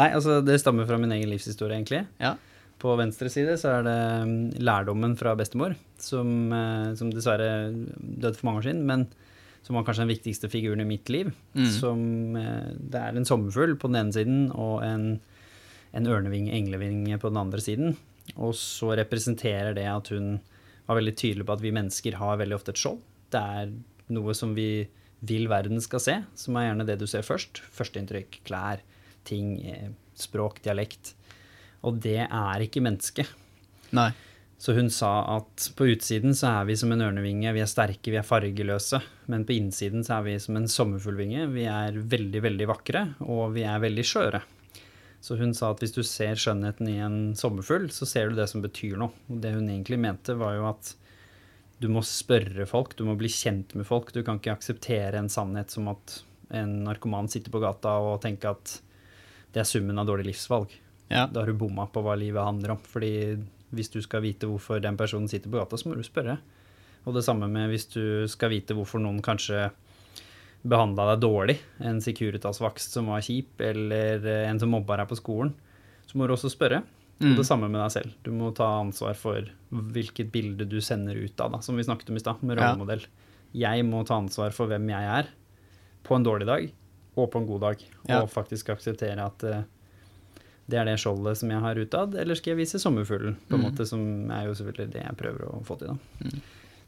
Nei, 0.00 0.08
altså 0.10 0.40
det 0.44 0.58
stammer 0.62 0.88
fra 0.88 0.98
min 0.98 1.12
egen 1.14 1.30
livshistorie, 1.30 1.76
egentlig. 1.78 2.04
Ja. 2.22 2.34
På 2.80 2.94
venstre 2.96 3.28
side 3.32 3.58
så 3.60 3.74
er 3.76 3.86
det 3.86 3.96
mm, 4.26 4.36
lærdommen 4.64 5.16
fra 5.20 5.34
bestemor, 5.36 5.74
som, 6.00 6.48
som 6.96 7.10
dessverre 7.12 7.68
døde 7.74 8.38
for 8.38 8.48
mange 8.48 8.62
år 8.62 8.68
siden, 8.70 8.86
men 8.88 9.04
som 9.66 9.76
var 9.76 9.84
kanskje 9.84 10.06
den 10.06 10.14
viktigste 10.14 10.48
figuren 10.48 10.80
i 10.80 10.88
mitt 10.88 11.10
liv. 11.12 11.28
Mm. 11.52 11.66
Som, 11.74 12.00
det 12.32 13.02
er 13.02 13.18
en 13.20 13.28
sommerfugl 13.28 13.76
på 13.76 13.90
den 13.90 14.00
ene 14.00 14.16
siden 14.16 14.38
og 14.56 14.80
en, 14.86 15.04
en 15.92 16.08
ørnevinge, 16.08 16.54
englevinge, 16.56 17.20
på 17.20 17.28
den 17.28 17.42
andre 17.42 17.60
siden. 17.60 17.98
Og 18.38 18.56
så 18.56 18.94
representerer 18.96 19.76
det 19.76 19.84
at 19.90 20.08
hun 20.14 20.38
var 20.90 20.98
veldig 20.98 21.16
tydelig 21.18 21.46
på 21.46 21.56
at 21.56 21.62
vi 21.64 21.74
mennesker 21.74 22.18
har 22.20 22.40
veldig 22.40 22.56
ofte 22.58 22.74
et 22.74 22.80
skjold. 22.82 23.02
Det 23.30 23.40
er 23.40 23.74
noe 24.10 24.34
som 24.34 24.56
vi 24.56 24.70
vil 25.26 25.46
verden 25.52 25.82
skal 25.84 26.02
se, 26.02 26.16
som 26.38 26.56
er 26.56 26.70
gjerne 26.70 26.86
det 26.88 26.96
du 27.00 27.06
ser 27.10 27.26
først. 27.26 27.62
Førsteinntrykk, 27.76 28.40
klær, 28.48 28.82
ting, 29.28 29.60
eh, 29.68 29.92
språk, 30.18 30.62
dialekt. 30.64 31.14
Og 31.86 32.00
det 32.02 32.24
er 32.26 32.64
ikke 32.64 32.82
mennesket. 32.84 33.30
Nei. 33.96 34.10
Så 34.60 34.74
hun 34.76 34.90
sa 34.92 35.38
at 35.38 35.70
på 35.76 35.86
utsiden 35.94 36.34
så 36.36 36.50
er 36.58 36.66
vi 36.68 36.74
som 36.76 36.90
en 36.92 37.00
ørnevinge, 37.00 37.52
vi 37.56 37.62
er 37.62 37.68
sterke, 37.70 38.12
vi 38.12 38.18
er 38.20 38.26
fargeløse. 38.26 39.00
Men 39.32 39.46
på 39.48 39.54
innsiden 39.56 40.04
så 40.04 40.18
er 40.18 40.26
vi 40.26 40.34
som 40.42 40.58
en 40.58 40.68
sommerfuglvinge. 40.68 41.46
Vi 41.54 41.64
er 41.64 41.96
veldig, 41.96 42.42
veldig 42.44 42.66
vakre, 42.68 43.06
og 43.24 43.54
vi 43.56 43.64
er 43.64 43.80
veldig 43.80 44.04
skjøre. 44.04 44.42
Så 45.20 45.36
hun 45.36 45.52
sa 45.56 45.70
at 45.74 45.82
hvis 45.82 45.92
du 45.92 46.00
ser 46.06 46.38
skjønnheten 46.40 46.88
i 46.88 46.96
en 47.04 47.18
sommerfugl, 47.36 47.90
så 47.92 48.08
ser 48.08 48.30
du 48.30 48.38
det 48.38 48.48
som 48.48 48.62
betyr 48.64 48.96
noe. 49.00 49.12
Og 49.28 49.40
det 49.42 49.52
hun 49.52 49.68
egentlig 49.68 49.98
mente, 50.00 50.36
var 50.40 50.56
jo 50.56 50.68
at 50.70 50.94
du 51.80 51.88
må 51.92 52.02
spørre 52.04 52.66
folk, 52.68 52.94
du 52.96 53.06
må 53.08 53.14
bli 53.20 53.28
kjent 53.32 53.74
med 53.76 53.86
folk. 53.88 54.12
Du 54.12 54.22
kan 54.24 54.40
ikke 54.40 54.52
akseptere 54.56 55.20
en 55.20 55.30
sannhet 55.32 55.72
som 55.72 55.88
at 55.92 56.18
en 56.56 56.80
narkoman 56.84 57.28
sitter 57.30 57.52
på 57.52 57.60
gata 57.62 57.94
og 58.04 58.20
tenker 58.24 58.52
at 58.52 58.78
det 59.54 59.62
er 59.62 59.68
summen 59.68 59.98
av 59.98 60.08
dårlige 60.08 60.32
livsvalg 60.32 60.72
Ja. 61.10 61.24
da 61.26 61.40
har 61.42 61.50
du 61.50 61.56
bomma 61.58 61.86
på 61.90 62.02
hva 62.04 62.16
livet 62.18 62.44
handler 62.44 62.76
om. 62.76 62.82
Fordi 62.86 63.38
hvis 63.74 63.90
du 63.92 64.00
skal 64.02 64.22
vite 64.24 64.48
hvorfor 64.50 64.80
den 64.82 64.96
personen 64.98 65.28
sitter 65.30 65.50
på 65.50 65.58
gata, 65.60 65.78
så 65.78 65.88
må 65.88 65.96
du 65.96 66.04
spørre. 66.06 66.38
Og 67.06 67.14
det 67.16 67.24
samme 67.24 67.48
med 67.48 67.70
hvis 67.72 67.88
du 67.92 68.28
skal 68.28 68.52
vite 68.52 68.76
hvorfor 68.76 69.00
noen 69.00 69.22
kanskje 69.24 69.70
behandla 70.62 71.14
deg 71.14 71.22
dårlig, 71.24 71.58
en 71.80 72.00
Securitas-vakst 72.04 72.92
som 72.92 73.06
var 73.08 73.22
kjip, 73.24 73.60
eller 73.64 74.24
en 74.46 74.58
som 74.60 74.70
mobba 74.70 74.96
deg 75.00 75.08
på 75.08 75.16
skolen, 75.16 75.54
så 76.06 76.18
må 76.18 76.26
du 76.28 76.34
også 76.34 76.50
spørre. 76.52 76.82
Mm. 77.20 77.32
Og 77.34 77.36
det 77.42 77.46
samme 77.46 77.68
med 77.68 77.80
deg 77.82 77.92
selv. 77.92 78.12
Du 78.24 78.30
må 78.32 78.48
ta 78.56 78.66
ansvar 78.80 79.14
for 79.14 79.48
hvilket 79.70 80.30
bilde 80.32 80.64
du 80.68 80.78
sender 80.80 81.14
ut 81.20 81.40
av, 81.40 81.52
da, 81.52 81.60
som 81.60 81.76
vi 81.76 81.84
snakket 81.84 82.08
om 82.10 82.16
i 82.16 82.20
stad, 82.22 82.42
med 82.42 82.56
Ja. 82.58 82.74
Jeg 83.52 83.84
må 83.84 84.06
ta 84.06 84.14
ansvar 84.16 84.52
for 84.52 84.66
hvem 84.70 84.88
jeg 84.88 85.04
er, 85.04 85.26
på 86.04 86.14
en 86.16 86.24
dårlig 86.24 86.46
dag 86.46 86.70
og 87.16 87.30
på 87.30 87.40
en 87.40 87.46
god 87.46 87.60
dag. 87.60 87.76
Ja. 88.08 88.22
Og 88.22 88.30
faktisk 88.30 88.70
akseptere 88.70 89.18
at 89.26 89.42
eh, 89.44 89.62
det 90.70 90.78
er 90.78 90.84
det 90.86 90.98
skjoldet 91.02 91.36
som 91.36 91.50
jeg 91.50 91.60
har 91.60 91.74
utad, 91.74 92.14
eller 92.14 92.34
skal 92.38 92.52
jeg 92.54 92.60
vise 92.62 92.78
sommerfuglen? 92.78 93.36
På 93.48 93.56
en 93.56 93.60
Mm. 93.60 93.66
måte 93.70 93.86
Som 93.86 94.30
er 94.30 94.46
jo 94.46 94.54
selvfølgelig 94.54 94.92
det 94.92 95.02
jeg 95.02 95.16
prøver 95.16 95.44
å 95.50 95.64
få 95.66 95.76
til. 95.78 95.88
da. 95.88 95.96
Mm. 96.24 96.40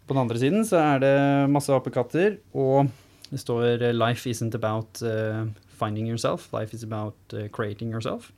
På 0.07 0.15
den 0.15 0.23
andre 0.23 0.39
siden 0.39 0.65
så 0.65 0.79
er 0.95 0.99
det 1.01 1.51
masse 1.51 1.69
apekatter, 1.69 2.39
og 2.55 2.89
det 3.33 3.41
står 3.41 3.83
eh, 3.83 3.93
'Life 3.97 4.29
isn't 4.29 4.55
about 4.55 5.01
uh, 5.03 5.47
finding 5.73 6.07
yourself, 6.07 6.51
life 6.53 6.75
is 6.77 6.85
about 6.85 7.17
uh, 7.33 7.49
creating 7.49 7.91
yourself'. 7.93 8.31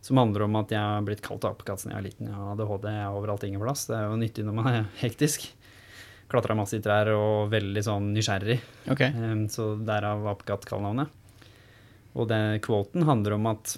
Som 0.00 0.16
handler 0.20 0.44
om 0.46 0.54
at 0.60 0.70
jeg 0.70 0.78
har 0.78 1.02
blitt 1.02 1.20
kalt 1.24 1.42
apekatt 1.44 1.80
siden 1.82 1.90
jeg 1.96 1.98
var 1.98 2.06
liten. 2.06 2.26
Jeg 2.30 2.34
har 2.38 2.52
ADHD, 2.54 2.84
jeg 2.94 3.02
er 3.02 3.16
overalt 3.18 3.42
ingen 3.48 3.60
plass. 3.60 3.86
Det 3.90 3.96
er 3.98 4.04
jo 4.06 4.16
nyttig 4.20 4.44
når 4.46 4.54
man 4.54 4.68
er 4.70 4.84
hektisk. 5.02 5.48
Klatra 6.30 6.54
masse 6.58 6.78
i 6.78 6.82
trær 6.82 7.10
og 7.14 7.50
veldig 7.50 7.82
sånn 7.82 8.12
nysgjerrig. 8.14 8.60
Okay. 8.94 9.10
Em, 9.10 9.48
Så 9.50 9.72
derav 9.86 10.22
apekatt-kallenavnet. 10.30 11.10
Og 12.14 12.28
den 12.30 12.60
quoten 12.62 13.02
handler 13.06 13.34
om 13.34 13.46
at 13.50 13.76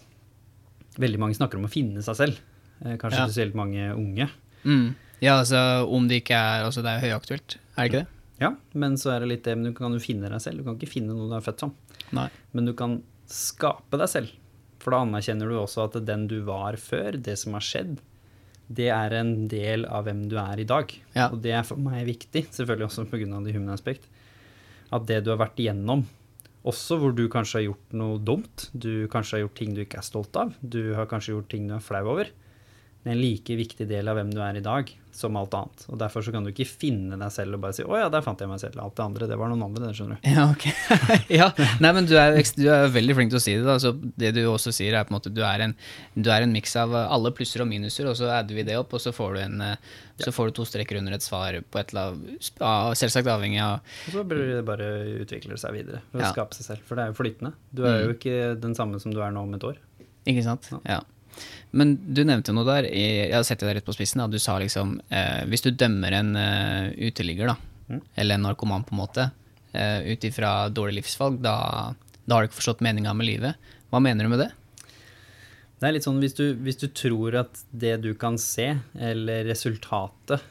veldig 1.01 1.19
mange 1.23 1.35
snakker 1.39 1.57
om 1.59 1.65
å 1.65 1.73
finne 1.73 2.03
seg 2.05 2.17
selv. 2.21 2.39
Kanskje 2.85 3.19
Ja. 3.19 3.27
spesielt 3.27 3.55
mange 3.59 3.89
unge. 3.97 4.29
Mm. 4.65 4.95
Ja, 5.21 5.39
altså 5.41 5.89
om 5.89 6.07
det 6.09 6.23
ikke 6.23 6.37
er 6.37 6.65
Altså 6.65 6.83
det 6.83 6.91
er 6.93 7.01
høyaktuelt, 7.09 7.57
er 7.77 7.83
det 7.83 7.91
ikke 7.91 8.05
det? 8.05 8.07
Ja, 8.39 8.53
men 8.79 8.95
så 9.01 9.13
er 9.15 9.23
det 9.23 9.31
litt 9.33 9.47
det, 9.47 9.57
men 9.59 9.71
du 9.71 9.77
kan 9.77 9.95
jo 9.95 10.03
finne 10.03 10.31
deg 10.31 10.43
selv. 10.43 10.61
Du 10.61 10.69
kan 10.69 10.77
ikke 10.79 10.93
finne 10.93 11.15
noe 11.17 11.31
du 11.31 11.37
er 11.39 11.45
født 11.45 11.65
som. 11.65 11.73
Nei. 12.15 12.29
Men 12.55 12.71
du 12.71 12.75
kan 12.79 13.01
skape 13.29 13.99
deg 14.01 14.11
selv. 14.11 14.37
For 14.79 14.95
da 14.95 15.03
anerkjenner 15.03 15.51
du 15.51 15.57
også 15.59 15.89
at 15.89 15.99
den 16.07 16.29
du 16.31 16.39
var 16.47 16.79
før, 16.81 17.19
det 17.19 17.35
som 17.41 17.57
har 17.59 17.67
skjedd, 17.67 17.99
det 18.69 18.91
er 18.93 19.15
en 19.17 19.33
del 19.51 19.87
av 19.89 20.07
hvem 20.07 20.27
du 20.31 20.37
er 20.41 20.61
i 20.61 20.69
dag. 20.69 20.93
Ja. 21.17 21.31
Og 21.33 21.41
det 21.45 21.55
er 21.57 21.67
for 21.67 21.81
meg 21.83 22.05
viktig, 22.09 22.47
selvfølgelig 22.55 22.91
også 22.91 23.09
pga. 23.11 23.43
det 23.43 23.57
human 23.57 23.75
aspekt. 23.75 24.07
At 24.95 25.09
det 25.09 25.23
du 25.25 25.33
har 25.33 25.41
vært 25.41 25.59
igjennom, 25.59 26.07
også 26.69 26.99
hvor 27.01 27.15
du 27.17 27.27
kanskje 27.33 27.59
har 27.59 27.67
gjort 27.69 27.97
noe 27.97 28.19
dumt, 28.21 28.69
du 28.73 29.09
kanskje 29.11 29.39
har 29.39 29.47
gjort 29.47 29.59
ting 29.59 29.75
du 29.75 29.83
ikke 29.85 30.01
er 30.01 30.07
stolt 30.07 30.37
av, 30.37 30.53
du 30.61 30.95
har 30.99 31.09
kanskje 31.11 31.35
gjort 31.35 31.51
ting 31.51 31.69
du 31.69 31.75
er 31.77 31.85
flau 31.85 32.05
over, 32.13 32.29
er 32.29 32.48
en 33.09 33.21
like 33.21 33.57
viktig 33.59 33.87
del 33.89 34.09
av 34.11 34.17
hvem 34.19 34.31
du 34.35 34.41
er 34.45 34.57
i 34.59 34.65
dag, 34.65 34.91
som 35.19 35.35
alt 35.41 35.55
annet. 35.57 35.81
Og 35.91 35.97
derfor 35.99 36.23
så 36.23 36.31
kan 36.31 36.45
du 36.47 36.51
ikke 36.53 36.67
finne 36.69 37.17
deg 37.19 37.31
selv 37.35 37.57
og 37.57 37.63
bare 37.65 37.75
si 37.75 37.83
'Å 37.83 37.97
ja, 37.99 38.09
der 38.13 38.23
fant 38.23 38.39
jeg 38.39 38.47
meg 38.49 38.61
selv'. 38.63 38.79
Alt 38.79 38.95
det 38.95 39.03
andre, 39.05 39.27
det 39.27 39.39
var 39.41 39.49
noen 39.51 39.65
andre, 39.67 39.89
det 39.89 39.97
skjønner 39.99 40.19
du. 40.21 40.29
Ja, 40.31 40.45
ok. 40.53 40.67
ja. 41.41 41.49
Nei, 41.83 41.91
men 41.97 42.07
du 42.07 42.15
er, 42.21 42.37
du 42.55 42.69
er 42.71 42.87
veldig 42.95 43.17
flink 43.17 43.33
til 43.33 43.41
å 43.41 43.43
si 43.43 43.55
det. 43.57 43.65
Da. 43.67 43.79
Så 43.83 43.93
det 44.17 44.31
du 44.37 44.45
også 44.47 44.71
sier, 44.77 44.95
er 44.95 45.03
på 45.09 45.11
en 45.11 45.19
måte 45.19 45.33
du 45.35 45.43
er 45.43 45.65
en, 45.67 45.75
du 46.15 46.31
er 46.31 46.43
en 46.47 46.53
miks 46.55 46.77
av 46.77 46.95
alle 46.95 47.33
plusser 47.35 47.63
og 47.65 47.69
minuser, 47.73 48.07
og 48.07 48.15
så 48.21 48.31
adder 48.31 48.55
vi 48.55 48.63
det 48.69 48.79
opp, 48.79 48.95
og 48.95 49.01
så 49.03 49.11
får 49.11 49.35
du, 49.35 49.41
en, 49.41 49.61
eh, 49.73 49.77
så 50.23 50.31
får 50.31 50.47
du 50.53 50.53
to 50.61 50.65
streker 50.69 50.99
under 51.03 51.13
et 51.19 51.23
svar 51.27 51.59
på 51.67 51.79
et 51.83 51.91
eller 51.95 52.15
annet 52.15 52.99
Selvsagt 52.99 53.27
avhengig 53.27 53.61
av 53.63 53.81
Og 54.09 54.13
så 54.13 54.25
blir 54.29 54.47
det 54.55 54.65
bare 54.67 54.87
utvikler 55.25 55.59
seg 55.59 55.73
videre 55.73 56.03
for 56.13 56.21
å 56.21 56.23
Ja. 56.23 56.33
skape 56.33 56.55
seg 56.55 56.67
selv. 56.67 56.83
For 56.87 56.95
det 56.95 57.05
er 57.05 57.13
jo 57.13 57.19
flytende. 57.25 57.53
Du 57.75 57.85
er 57.87 58.03
jo 58.05 58.09
Mm. 58.13 58.15
ikke 58.19 58.61
den 58.61 58.75
samme 58.75 59.01
som 59.01 59.11
du 59.13 59.21
er 59.21 59.31
nå 59.33 59.43
om 59.43 59.55
et 59.55 59.63
år. 59.65 59.77
Ikke 60.27 60.43
sant? 60.45 60.69
Ja. 60.87 61.01
Men 61.73 61.97
du 62.15 62.23
nevnte 62.25 62.53
noe 62.57 62.65
der, 62.65 62.89
jeg 62.91 63.45
setter 63.45 63.69
deg 63.69 63.77
rett 63.79 63.85
på 63.89 63.95
spissen, 63.97 64.23
da. 64.23 64.27
du 64.27 64.39
sa 64.41 64.55
liksom 64.59 64.95
eh, 65.11 65.45
Hvis 65.51 65.63
du 65.67 65.71
dømmer 65.71 66.13
en 66.13 66.31
eh, 66.37 66.93
uteligger, 67.11 67.47
da, 67.55 67.57
Mm. 67.89 68.03
eller 68.21 68.35
en 68.35 68.43
narkoman 68.45 68.83
på 68.85 68.93
en 68.93 68.99
måte, 69.01 69.31
eh, 69.73 70.03
ut 70.13 70.25
ifra 70.29 70.69
dårlig 70.69 70.99
livsvalg, 70.99 71.39
da, 71.41 71.95
da 72.27 72.35
har 72.35 72.43
du 72.45 72.49
ikke 72.51 72.59
forstått 72.61 72.83
meninga 72.85 73.15
med 73.17 73.25
livet. 73.27 73.55
Hva 73.91 74.01
mener 74.05 74.25
du 74.25 74.29
med 74.29 74.43
det? 74.43 74.51
Det 75.81 75.89
er 75.89 75.95
litt 75.95 76.05
sånn 76.05 76.19
hvis 76.21 76.35
du, 76.37 76.53
hvis 76.67 76.77
du 76.83 76.89
tror 76.93 77.39
at 77.41 77.63
det 77.73 77.95
du 78.05 78.11
kan 78.21 78.37
se, 78.37 78.75
eller 78.99 79.45
resultatet, 79.49 80.43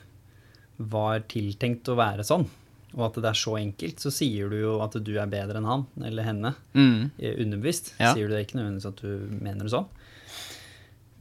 var 0.78 1.20
tiltenkt 1.30 1.90
å 1.94 1.98
være 2.00 2.26
sånn, 2.26 2.48
og 2.96 3.04
at 3.12 3.22
det 3.22 3.30
er 3.30 3.38
så 3.38 3.54
enkelt, 3.60 4.00
så 4.02 4.10
sier 4.14 4.50
du 4.50 4.58
jo 4.62 4.74
at 4.82 4.98
du 5.04 5.14
er 5.20 5.30
bedre 5.30 5.60
enn 5.62 5.66
han 5.70 5.86
eller 6.10 6.24
henne. 6.26 6.56
Mm. 6.74 7.12
eh, 7.20 7.36
Underbevisst 7.44 7.94
Ja. 8.00 8.14
sier 8.16 8.28
du 8.30 8.34
det 8.34 8.48
ikke 8.48 8.58
nødvendigvis 8.58 8.90
at 8.90 9.02
du 9.02 9.28
mener 9.44 9.66
det 9.68 9.74
sånn. 9.78 9.86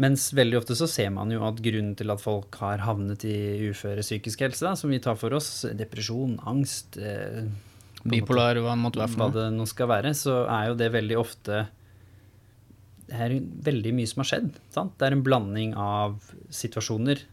Mens 0.02 0.28
veldig 0.36 0.58
ofte 0.58 0.76
så 0.76 0.88
ser 0.90 1.08
man 1.14 1.30
jo 1.32 1.40
at 1.46 1.60
grunnen 1.64 1.94
til 1.96 2.12
at 2.12 2.20
folk 2.20 2.58
har 2.60 2.82
havnet 2.84 3.24
i 3.24 3.36
uføre 3.70 4.04
psykisk 4.04 4.44
helse, 4.44 4.64
da, 4.66 4.74
som 4.76 4.92
vi 4.92 5.00
tar 5.00 5.16
for 5.16 5.32
oss, 5.36 5.64
depresjon, 5.78 6.36
angst 6.44 6.98
eh, 7.00 7.46
Bipolar, 8.06 8.60
hva 8.62 8.76
måtte 8.78 9.00
være 9.00 9.14
for 9.14 9.24
noe. 9.24 9.34
det 9.34 9.46
nå 9.56 9.64
skal 9.68 9.90
være, 9.90 10.12
så 10.14 10.42
er 10.44 10.68
jo 10.70 10.76
det 10.78 10.92
veldig 10.94 11.16
ofte 11.18 11.64
Det 13.08 13.22
er 13.24 13.34
veldig 13.66 13.94
mye 13.96 14.10
som 14.10 14.22
har 14.22 14.30
skjedd. 14.30 14.52
Sant? 14.74 14.94
Det 14.98 15.08
er 15.08 15.16
en 15.16 15.24
blanding 15.26 15.74
av 15.78 16.20
situasjoner. 16.52 17.24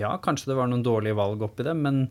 Ja, 0.00 0.14
kanskje 0.22 0.50
det 0.50 0.58
var 0.58 0.70
noen 0.70 0.84
dårlige 0.84 1.18
valg 1.18 1.42
oppi 1.44 1.66
det, 1.66 1.76
men 1.76 2.08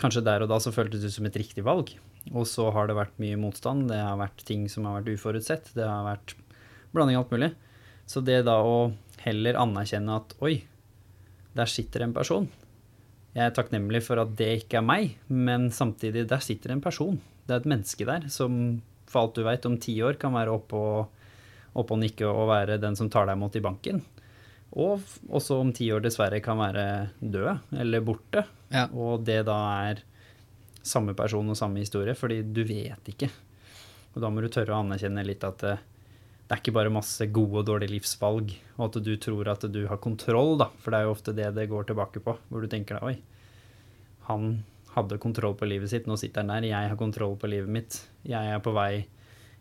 kanskje 0.00 0.24
der 0.24 0.44
og 0.44 0.50
da 0.50 0.58
så 0.62 0.72
føltes 0.72 1.02
det 1.02 1.12
ut 1.12 1.18
som 1.18 1.28
et 1.28 1.36
riktig 1.36 1.64
valg. 1.66 1.92
Og 2.32 2.46
så 2.48 2.66
har 2.72 2.88
det 2.88 2.96
vært 2.96 3.20
mye 3.20 3.38
motstand, 3.40 3.88
det 3.92 4.00
har 4.00 4.18
vært 4.20 4.44
ting 4.48 4.66
som 4.72 4.88
har 4.88 5.00
vært 5.00 5.14
uforutsett, 5.16 5.72
det 5.76 5.86
har 5.86 6.06
vært 6.08 6.34
blanding 6.96 7.18
av 7.18 7.26
alt 7.26 7.34
mulig. 7.36 7.50
Så 8.10 8.24
det 8.24 8.40
da 8.48 8.56
å 8.64 8.90
heller 9.24 9.58
anerkjenne 9.60 10.18
at 10.20 10.34
oi, 10.44 10.60
der 11.56 11.70
sitter 11.70 12.04
en 12.06 12.14
person. 12.16 12.48
Jeg 13.34 13.46
er 13.46 13.54
takknemlig 13.54 14.02
for 14.06 14.20
at 14.22 14.32
det 14.38 14.50
ikke 14.64 14.80
er 14.80 14.86
meg, 14.86 15.16
men 15.28 15.68
samtidig, 15.74 16.26
der 16.30 16.42
sitter 16.42 16.74
en 16.74 16.82
person. 16.82 17.20
Det 17.46 17.54
er 17.54 17.62
et 17.62 17.70
menneske 17.70 18.06
der 18.06 18.26
som 18.32 18.80
for 19.10 19.24
alt 19.24 19.38
du 19.38 19.44
veit 19.46 19.66
om 19.66 19.76
ti 19.82 19.96
år 20.06 20.18
kan 20.22 20.34
være 20.36 20.54
oppe 20.54 20.78
og, 20.78 21.26
oppe 21.74 21.96
og 21.96 22.00
nikke 22.02 22.28
og 22.28 22.48
være 22.50 22.78
den 22.82 22.98
som 22.98 23.10
tar 23.10 23.26
deg 23.26 23.38
imot 23.38 23.58
i 23.58 23.64
banken. 23.64 24.02
Og 24.78 25.02
også 25.26 25.58
om 25.58 25.72
ti 25.74 25.88
år 25.90 26.04
dessverre 26.04 26.38
kan 26.44 26.60
være 26.60 26.84
død 27.18 27.74
eller 27.82 28.04
borte. 28.06 28.44
Ja. 28.70 28.86
Og 28.94 29.24
det 29.26 29.42
da 29.48 29.58
er 29.90 30.04
samme 30.86 31.16
person 31.18 31.50
og 31.50 31.58
samme 31.58 31.82
historie, 31.82 32.14
fordi 32.14 32.40
du 32.46 32.62
vet 32.64 33.10
ikke. 33.10 33.28
Og 34.14 34.22
da 34.22 34.30
må 34.30 34.42
du 34.42 34.50
tørre 34.50 34.76
å 34.76 34.84
anerkjenne 34.84 35.26
litt 35.26 35.42
at 35.46 35.66
det, 36.50 36.56
er 36.56 36.62
ikke 36.64 36.74
bare 36.74 36.90
masse 36.90 37.26
gode 37.30 37.60
og 37.62 37.68
dårlige 37.68 37.94
livsvalg, 37.94 38.50
og 38.74 38.88
at 38.88 38.96
du 39.06 39.12
tror 39.22 39.52
at 39.52 39.68
du 39.70 39.84
har 39.86 40.00
kontroll, 40.02 40.56
da. 40.58 40.66
For 40.82 40.90
det 40.90 40.98
er 40.98 41.06
jo 41.06 41.14
ofte 41.14 41.34
det 41.36 41.46
det 41.54 41.68
går 41.70 41.86
tilbake 41.86 42.22
på, 42.24 42.34
hvor 42.50 42.64
du 42.64 42.66
tenker 42.66 42.98
deg 42.98 43.06
oi, 43.06 43.14
han 44.26 44.50
hadde 44.96 45.20
kontroll 45.22 45.54
på 45.54 45.68
livet 45.70 45.92
sitt, 45.92 46.10
nå 46.10 46.18
sitter 46.18 46.42
han 46.42 46.50
der, 46.50 46.66
jeg 46.72 46.90
har 46.90 46.98
kontroll 46.98 47.36
på 47.38 47.50
livet 47.50 47.70
mitt. 47.70 48.00
Jeg 48.26 48.50
er 48.50 48.62
på 48.62 48.74
vei 48.74 49.06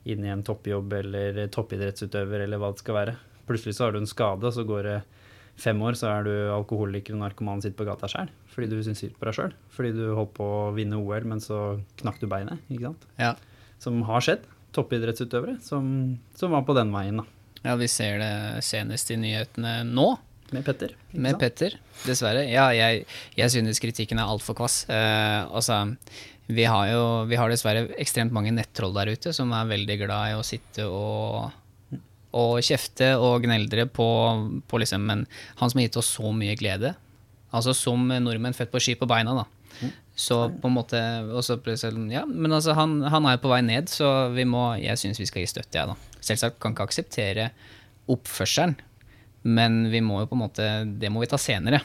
inn 0.09 0.25
i 0.25 0.31
en 0.33 0.41
toppjobb 0.45 0.95
eller 1.03 1.43
toppidrettsutøver 1.53 2.47
eller 2.47 2.61
hva 2.61 2.71
det 2.73 2.81
skal 2.81 2.97
være. 2.97 3.15
Plutselig 3.49 3.77
så 3.77 3.85
har 3.85 3.93
du 3.93 4.01
en 4.01 4.09
skade, 4.09 4.49
og 4.49 4.55
så 4.55 4.65
går 4.65 4.89
det 4.89 4.97
fem 5.59 5.81
år, 5.85 5.97
så 5.99 6.09
er 6.09 6.25
du 6.25 6.33
alkoholiker 6.55 7.13
og 7.13 7.21
narkoman 7.23 7.61
sitter 7.61 7.77
på 7.77 7.87
gata 7.89 8.09
sjøl. 8.09 8.31
Fordi 8.49 8.69
du 8.71 8.77
syns 8.85 9.01
synd 9.03 9.17
på 9.19 9.27
deg 9.27 9.37
sjøl. 9.37 9.55
Fordi 9.75 9.93
du 9.93 10.03
holdt 10.17 10.33
på 10.37 10.47
å 10.47 10.69
vinne 10.75 10.97
OL, 10.97 11.27
men 11.29 11.43
så 11.43 11.79
knakk 12.01 12.21
du 12.21 12.29
beinet. 12.31 12.61
ikke 12.69 12.89
sant? 12.89 13.05
Ja. 13.19 13.33
Som 13.81 14.01
har 14.07 14.25
skjedd. 14.25 14.47
Toppidrettsutøvere 14.75 15.57
som, 15.65 15.85
som 16.37 16.55
var 16.55 16.65
på 16.67 16.75
den 16.77 16.91
veien, 16.93 17.21
da. 17.21 17.25
ja, 17.65 17.75
vi 17.79 17.87
ser 17.91 18.19
det 18.21 18.33
senest 18.65 19.09
i 19.13 19.17
nyhetene 19.19 19.79
nå. 19.87 20.11
Med 20.53 20.65
Petter. 20.65 20.95
Med 21.11 21.35
sant? 21.35 21.43
Petter, 21.43 21.75
dessverre. 22.07 22.43
Ja, 22.49 22.69
jeg, 22.73 23.03
jeg 23.37 23.53
synes 23.53 23.81
kritikken 23.81 24.21
er 24.21 24.29
altfor 24.29 24.57
kvass. 24.57 24.81
Eh, 24.89 25.41
altså, 25.45 25.83
vi 26.49 26.65
har 26.65 26.87
jo 26.89 27.03
vi 27.29 27.37
har 27.37 27.51
dessverre 27.51 27.85
ekstremt 28.01 28.33
mange 28.33 28.53
nettroll 28.55 28.95
der 28.95 29.11
ute 29.13 29.33
som 29.35 29.51
er 29.53 29.69
veldig 29.69 29.97
glad 30.01 30.31
i 30.31 30.37
å 30.39 30.45
sitte 30.45 30.87
og, 30.89 31.51
og 32.33 32.55
kjefte 32.65 33.11
og 33.21 33.45
gneldre 33.45 33.85
på, 33.93 34.07
på 34.65 34.81
liksom 34.81 35.05
Men 35.05 35.27
han 35.61 35.69
som 35.69 35.81
har 35.81 35.85
gitt 35.85 36.01
oss 36.01 36.09
så 36.17 36.33
mye 36.33 36.57
glede, 36.57 36.95
altså 37.53 37.75
som 37.77 38.09
nordmenn 38.09 38.57
født 38.57 38.73
på 38.73 38.81
ski 38.81 38.97
på 38.97 39.09
beina, 39.09 39.37
da. 39.43 39.45
Så 40.19 40.37
på 40.59 40.67
en 40.67 40.75
måte 40.75 40.99
Ja, 40.99 42.25
men 42.27 42.51
altså, 42.51 42.73
han, 42.75 42.97
han 43.07 43.27
er 43.29 43.37
på 43.39 43.51
vei 43.51 43.61
ned, 43.63 43.87
så 43.87 44.29
vi 44.35 44.43
må 44.43 44.73
Jeg 44.81 44.99
syns 44.99 45.21
vi 45.21 45.27
skal 45.29 45.45
gi 45.45 45.51
støtte, 45.53 45.79
jeg, 45.79 45.87
da. 45.87 46.19
Selvsagt 46.19 46.59
kan 46.59 46.75
ikke 46.75 46.89
akseptere 46.89 47.45
oppførselen, 48.09 48.75
men 49.47 49.85
vi 49.93 50.01
må 50.03 50.19
jo 50.23 50.27
på 50.27 50.35
en 50.35 50.43
måte 50.43 50.67
Det 50.99 51.11
må 51.13 51.23
vi 51.23 51.31
ta 51.31 51.39
senere. 51.39 51.79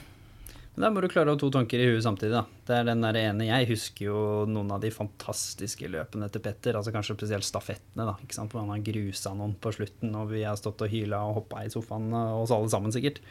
Men 0.75 0.89
da 0.89 0.91
må 0.91 1.05
du 1.05 1.07
klare 1.07 1.31
å 1.31 1.37
ha 1.37 1.39
to 1.39 1.53
tanker 1.55 1.79
i 1.79 1.87
huet 1.87 2.03
samtidig. 2.03 2.33
da. 2.35 2.43
Det 2.67 2.75
er 2.75 2.89
den 2.89 3.05
der 3.05 3.19
ene, 3.21 3.47
Jeg 3.47 3.69
husker 3.69 4.09
jo 4.09 4.23
noen 4.51 4.73
av 4.75 4.81
de 4.83 4.91
fantastiske 4.91 5.87
løpene 5.87 6.27
til 6.35 6.43
Petter, 6.43 6.75
altså 6.75 6.91
kanskje 6.91 7.15
spesielt 7.15 7.47
stafettene, 7.47 8.09
da, 8.09 8.17
ikke 8.25 8.35
sant? 8.35 8.51
hvor 8.51 8.65
han 8.65 8.73
har 8.75 8.83
grusa 8.83 9.37
noen 9.39 9.55
på 9.55 9.71
slutten, 9.77 10.11
og 10.19 10.33
vi 10.35 10.43
har 10.43 10.59
stått 10.59 10.83
og 10.83 10.91
hyla 10.91 11.23
og 11.29 11.39
hoppa 11.39 11.63
i 11.63 11.71
sofaen, 11.71 12.11
oss 12.11 12.51
alle 12.51 12.73
sammen 12.73 12.95
sikkert. 12.95 13.23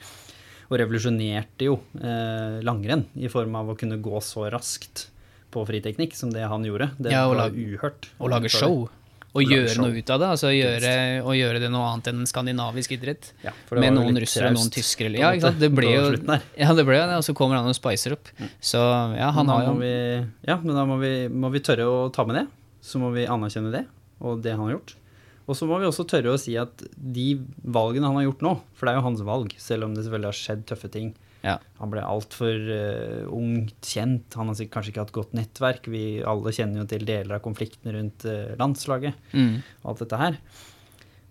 Og 0.70 0.80
revolusjonerte 0.80 1.68
jo 1.68 1.78
eh, 2.00 2.60
langrenn 2.66 3.06
i 3.20 3.30
form 3.32 3.56
av 3.60 3.74
å 3.74 3.78
kunne 3.80 4.00
gå 4.04 4.22
så 4.24 4.48
raskt 4.54 5.08
på 5.54 5.64
friteknikk 5.70 6.16
som 6.18 6.32
det 6.34 6.48
han 6.50 6.66
gjorde. 6.66 6.92
Det 6.98 7.14
Ja, 7.14 7.28
og 7.28 7.36
var 7.36 7.48
lage, 7.48 7.66
uhørt. 7.76 8.10
Å 8.18 8.30
lage 8.32 8.50
show. 8.50 8.88
Og 9.34 9.42
lage 9.42 9.54
gjøre 9.56 9.74
show. 9.76 9.86
noe 9.86 9.98
ut 10.02 10.10
av 10.14 10.22
det. 10.22 10.30
Altså 10.36 10.50
gjøre, 10.54 10.94
og 11.26 11.36
gjøre 11.38 11.62
det 11.62 11.70
noe 11.74 11.92
annet 11.92 12.10
enn 12.12 12.24
en 12.24 12.30
skandinavisk 12.30 12.96
idrett. 12.98 13.32
Ja, 13.46 13.54
Med 13.74 13.96
noen 13.98 14.18
russere 14.22 14.50
og 14.50 14.58
noen 14.58 14.74
tyskere. 14.74 15.14
Ja, 15.18 15.32
ikke 15.34 15.50
sant. 15.50 15.62
Det 15.62 15.70
ble 15.74 15.94
jo. 15.94 16.10
Ja, 16.58 16.74
det 16.74 16.86
ble 16.90 16.98
det, 17.02 17.20
og 17.20 17.26
så 17.26 17.36
kommer 17.38 17.60
han 17.62 17.70
og 17.70 17.78
spicer 17.78 18.18
opp. 18.18 18.34
Så 18.62 18.82
ja, 19.18 19.30
han 19.34 19.50
har 19.54 19.70
jo 19.70 19.78
ja, 19.82 20.58
men 20.62 20.74
da 20.74 20.86
må 20.90 20.98
vi, 21.02 21.14
må 21.30 21.54
vi 21.54 21.64
tørre 21.66 21.90
å 21.90 22.10
ta 22.14 22.26
med 22.30 22.42
det. 22.42 22.48
Så 22.84 23.00
må 23.00 23.14
vi 23.16 23.24
anerkjenne 23.30 23.72
det, 23.74 23.86
og 24.20 24.42
det 24.44 24.58
han 24.58 24.66
har 24.68 24.76
gjort. 24.78 24.98
Og 25.44 25.58
så 25.60 25.68
må 25.68 25.76
vi 25.82 25.88
også 25.90 26.06
tørre 26.08 26.32
å 26.32 26.40
si 26.40 26.54
at 26.60 26.86
de 26.96 27.34
valgene 27.66 28.08
han 28.08 28.16
har 28.16 28.30
gjort 28.30 28.44
nå, 28.46 28.54
for 28.78 28.88
det 28.88 28.94
er 28.94 29.00
jo 29.02 29.08
hans 29.10 29.24
valg, 29.28 29.52
selv 29.60 29.88
om 29.90 29.96
det 29.96 30.06
selvfølgelig 30.06 30.30
har 30.32 30.40
skjedd 30.40 30.62
tøffe 30.70 30.90
ting. 30.94 31.10
Ja. 31.44 31.58
Han 31.82 31.92
ble 31.92 32.00
altfor 32.08 32.56
uh, 32.72 33.26
ungt 33.36 33.84
kjent, 33.84 34.38
han 34.40 34.48
har 34.48 34.56
sikkert 34.56 34.78
kanskje 34.78 34.94
ikke 34.94 35.04
hatt 35.04 35.16
godt 35.18 35.34
nettverk. 35.36 35.90
Vi 35.92 36.04
alle 36.24 36.54
kjenner 36.56 36.80
jo 36.80 36.88
til 36.94 37.04
deler 37.10 37.36
av 37.36 37.44
konflikten 37.44 37.92
rundt 37.92 38.24
uh, 38.30 38.54
landslaget 38.62 39.20
Mm. 39.36 39.58
og 39.82 39.92
alt 39.92 40.06
dette 40.06 40.22
her. 40.22 40.38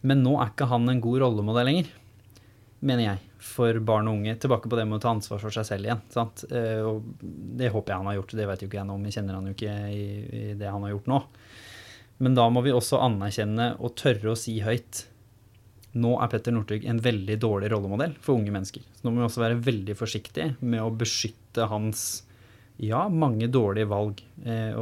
Men 0.05 0.21
nå 0.27 0.35
er 0.43 0.53
ikke 0.53 0.69
han 0.69 0.91
en 0.93 1.01
god 1.01 1.23
rollemodell 1.25 1.71
lenger, 1.71 1.89
mener 2.85 3.07
jeg, 3.07 3.23
for 3.43 3.81
barn 3.81 4.11
og 4.11 4.19
unge. 4.21 4.37
Tilbake 4.43 4.69
på 4.69 4.77
det 4.77 4.85
med 4.91 4.99
å 4.99 5.03
ta 5.07 5.15
ansvar 5.15 5.41
for 5.41 5.55
seg 5.55 5.65
selv 5.71 5.89
igjen. 5.89 6.05
Sant? 6.13 6.45
Uh, 6.53 6.83
og 6.91 7.25
det 7.57 7.73
håper 7.73 7.95
jeg 7.95 8.03
han 8.03 8.13
har 8.13 8.21
gjort, 8.21 8.37
det 8.37 8.51
vet 8.53 8.67
jo 8.67 8.69
ikke 8.69 8.83
jeg 8.83 8.91
nå 8.93 9.01
jeg 9.07 9.17
kjenner 9.17 9.41
han 9.41 9.49
jo 9.49 9.57
ikke 9.57 9.79
i, 9.97 10.07
i 10.29 10.45
det 10.61 10.69
han 10.69 10.85
har 10.85 10.93
gjort 10.99 11.09
nå. 11.15 11.23
Men 12.23 12.37
da 12.39 12.47
må 12.53 12.63
vi 12.63 12.75
også 12.75 13.01
anerkjenne 13.03 13.73
og 13.83 13.97
tørre 13.99 14.33
å 14.33 14.39
si 14.39 14.61
høyt 14.63 15.07
nå 15.93 16.15
er 16.25 16.31
Petter 16.33 16.55
Northug 16.55 16.85
en 16.89 17.01
veldig 17.05 17.35
dårlig 17.41 17.69
rollemodell 17.73 18.15
for 18.25 18.39
unge 18.39 18.53
mennesker. 18.55 18.85
Så 18.97 19.05
nå 19.05 19.13
må 19.13 19.21
vi 19.21 19.27
også 19.27 19.43
være 19.43 19.59
veldig 19.61 19.97
forsiktige 19.99 20.55
med 20.65 20.81
å 20.81 20.93
beskytte 20.97 21.67
hans 21.69 22.23
ja, 22.81 23.05
mange 23.13 23.51
dårlige 23.53 23.91
valg. 23.91 24.23
Eh, 24.49 24.79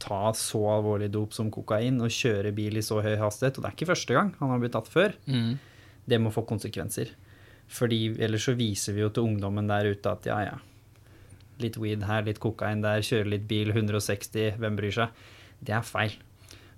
ta 0.00 0.20
så 0.38 0.60
alvorlig 0.76 1.10
dop 1.12 1.34
som 1.34 1.50
kokain 1.52 1.98
og 2.04 2.14
kjøre 2.14 2.54
bil 2.54 2.78
i 2.78 2.84
så 2.86 3.00
høy 3.02 3.16
hastighet. 3.18 3.58
Og 3.58 3.64
det 3.64 3.70
er 3.70 3.76
ikke 3.76 3.90
første 3.90 4.14
gang 4.14 4.30
han 4.38 4.54
har 4.54 4.62
blitt 4.62 4.76
tatt 4.78 4.92
før. 4.92 5.16
Mm. 5.26 5.58
Det 6.08 6.20
må 6.22 6.32
få 6.34 6.46
konsekvenser. 6.48 7.10
Fordi 7.68 8.14
ellers 8.22 8.46
så 8.48 8.54
viser 8.56 8.96
vi 8.96 9.02
jo 9.02 9.10
til 9.12 9.26
ungdommen 9.28 9.68
der 9.68 9.90
ute 9.90 10.14
at 10.14 10.30
ja, 10.30 10.38
ja. 10.46 10.56
Litt 11.58 11.74
weed 11.82 12.06
her, 12.06 12.22
litt 12.22 12.38
kokain 12.38 12.84
der, 12.84 13.02
kjøre 13.02 13.32
litt 13.34 13.48
bil, 13.50 13.74
160, 13.74 14.54
hvem 14.62 14.78
bryr 14.78 14.94
seg? 14.94 15.26
Det 15.58 15.74
er 15.74 15.82
feil. 15.82 16.14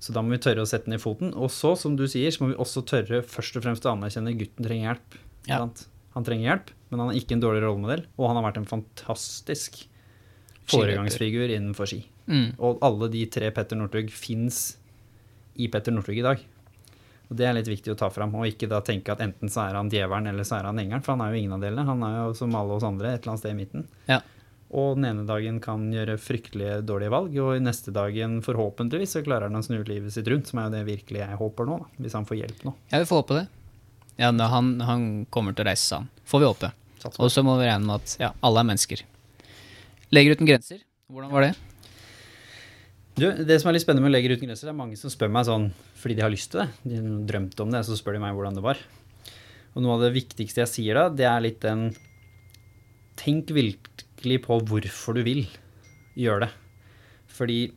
Så 0.01 0.15
da 0.17 0.23
må 0.25 0.33
vi 0.33 0.41
tørre 0.41 0.65
å 0.65 0.69
sette 0.69 0.89
ned 0.89 1.03
foten. 1.03 1.35
Og 1.37 1.53
så, 1.53 1.75
som 1.77 1.97
du 1.99 2.07
sier, 2.09 2.33
så 2.33 2.43
må 2.43 2.55
vi 2.55 2.61
også 2.63 2.83
tørre 2.89 3.21
først 3.27 3.59
og 3.61 3.67
fremst 3.67 3.85
å 3.85 3.93
anerkjenne 3.93 4.33
gutten 4.39 4.65
trenger 4.65 4.95
hjelp. 4.95 5.19
Ja. 5.45 5.61
sant? 5.61 5.85
Han 6.17 6.27
trenger 6.27 6.49
hjelp, 6.49 6.71
men 6.91 7.03
han 7.03 7.13
er 7.13 7.19
ikke 7.21 7.37
en 7.37 7.43
dårlig 7.45 7.61
rollemodell. 7.67 8.07
Og 8.17 8.31
han 8.31 8.41
har 8.41 8.47
vært 8.49 8.63
en 8.63 8.71
fantastisk 8.71 9.83
foregangsfigur 10.71 11.53
innenfor 11.53 11.91
ski. 11.91 12.01
Mm. 12.31 12.55
Og 12.63 12.81
alle 12.87 13.11
de 13.13 13.27
tre 13.33 13.51
Petter 13.55 13.79
Northug 13.79 14.11
fins 14.15 14.63
i 15.61 15.69
Petter 15.71 15.95
Northug 15.95 16.19
i 16.19 16.25
dag. 16.25 16.43
Og 17.31 17.39
det 17.39 17.47
er 17.47 17.55
litt 17.55 17.69
viktig 17.71 17.93
å 17.93 17.99
ta 17.99 18.09
fram, 18.11 18.33
og 18.35 18.49
ikke 18.49 18.67
da 18.71 18.81
tenke 18.83 19.13
at 19.15 19.21
enten 19.23 19.53
så 19.53 19.69
er 19.69 19.77
han 19.79 19.91
djevelen 19.93 20.33
eller 20.33 20.47
så 20.47 20.57
er 20.59 20.67
han 20.67 20.81
engelen, 20.83 21.05
for 21.07 21.15
han 21.15 21.23
er 21.23 21.35
jo 21.35 21.43
ingen 21.45 21.55
av 21.55 21.63
delene. 21.63 21.87
Han 21.87 22.03
er 22.07 22.17
jo 22.19 22.33
som 22.41 22.57
alle 22.59 22.75
oss 22.75 22.87
andre 22.87 23.13
et 23.13 23.21
eller 23.21 23.35
annet 23.35 23.45
sted 23.45 23.55
i 23.55 23.59
midten. 23.61 23.87
Ja. 24.09 24.19
Og 24.71 24.95
den 24.95 25.09
ene 25.09 25.25
dagen 25.27 25.57
kan 25.63 25.89
gjøre 25.91 26.15
fryktelig 26.23 26.77
dårlige 26.87 27.11
valg, 27.11 27.39
og 27.43 27.57
i 27.57 27.63
neste 27.63 27.91
dagen 27.95 28.39
forhåpentligvis 28.47 29.17
så 29.17 29.23
klarer 29.27 29.49
han 29.49 29.59
å 29.59 29.65
snu 29.67 29.81
livet 29.83 30.15
sitt 30.15 30.29
rundt, 30.31 30.47
som 30.51 30.61
er 30.61 30.69
jo 30.69 30.75
det 30.77 30.83
virkelig 30.87 31.25
jeg 31.25 31.39
håper 31.41 31.67
nå, 31.67 31.79
da, 31.83 31.89
hvis 32.05 32.15
han 32.15 32.29
får 32.29 32.39
hjelp 32.45 32.69
nå. 32.69 32.75
Jeg 32.93 33.03
vil 33.03 33.09
få 33.11 33.23
håpe 33.23 33.41
det. 33.41 33.47
Ja, 34.21 34.31
han, 34.53 34.69
han 34.87 35.09
kommer 35.33 35.57
til 35.57 35.65
å 35.65 35.71
reise 35.71 35.89
seg, 35.89 36.05
han. 36.05 36.29
Får 36.31 36.43
vi 36.43 36.51
håpe. 36.53 36.71
Og 37.17 37.33
så 37.33 37.43
må 37.43 37.57
vi 37.59 37.67
regne 37.67 37.89
med 37.89 37.97
at 37.99 38.15
ja, 38.21 38.31
alle 38.47 38.63
er 38.63 38.69
mennesker. 38.71 39.03
Leger 40.15 40.37
uten 40.37 40.49
grenser, 40.49 40.85
hvordan 41.11 41.33
var 41.35 41.49
det? 41.49 41.53
Du, 43.19 43.27
det 43.45 43.59
som 43.61 43.71
er 43.71 43.77
litt 43.77 43.85
spennende 43.85 44.07
med 44.07 44.15
Leger 44.15 44.37
uten 44.37 44.47
grenser, 44.47 44.69
det 44.69 44.75
er 44.75 44.79
mange 44.79 44.99
som 45.01 45.13
spør 45.13 45.33
meg 45.35 45.49
sånn 45.49 45.71
fordi 46.01 46.17
de 46.17 46.25
har 46.25 46.33
lyst 46.33 46.53
til 46.53 46.63
det. 46.63 46.69
De 46.85 47.01
har 47.01 47.09
drømt 47.29 47.65
om 47.65 47.75
det, 47.75 47.83
så 47.89 47.99
spør 47.99 48.17
de 48.17 48.23
meg 48.23 48.37
hvordan 48.37 48.57
det 48.57 48.65
var. 48.65 48.79
Og 49.75 49.83
noe 49.85 49.97
av 49.99 50.07
det 50.07 50.15
viktigste 50.15 50.63
jeg 50.63 50.71
sier 50.71 50.99
da, 50.99 51.09
det 51.11 51.27
er 51.29 51.43
litt 51.45 51.61
den 51.65 51.91
Tenk 53.21 53.51
virkelig 54.21 54.43
på 54.45 54.61
hvorfor 54.69 55.17
du 55.17 55.23
vil 55.25 55.47
gjøre 56.15 56.45
det. 56.47 56.51
Fordi 57.31 57.73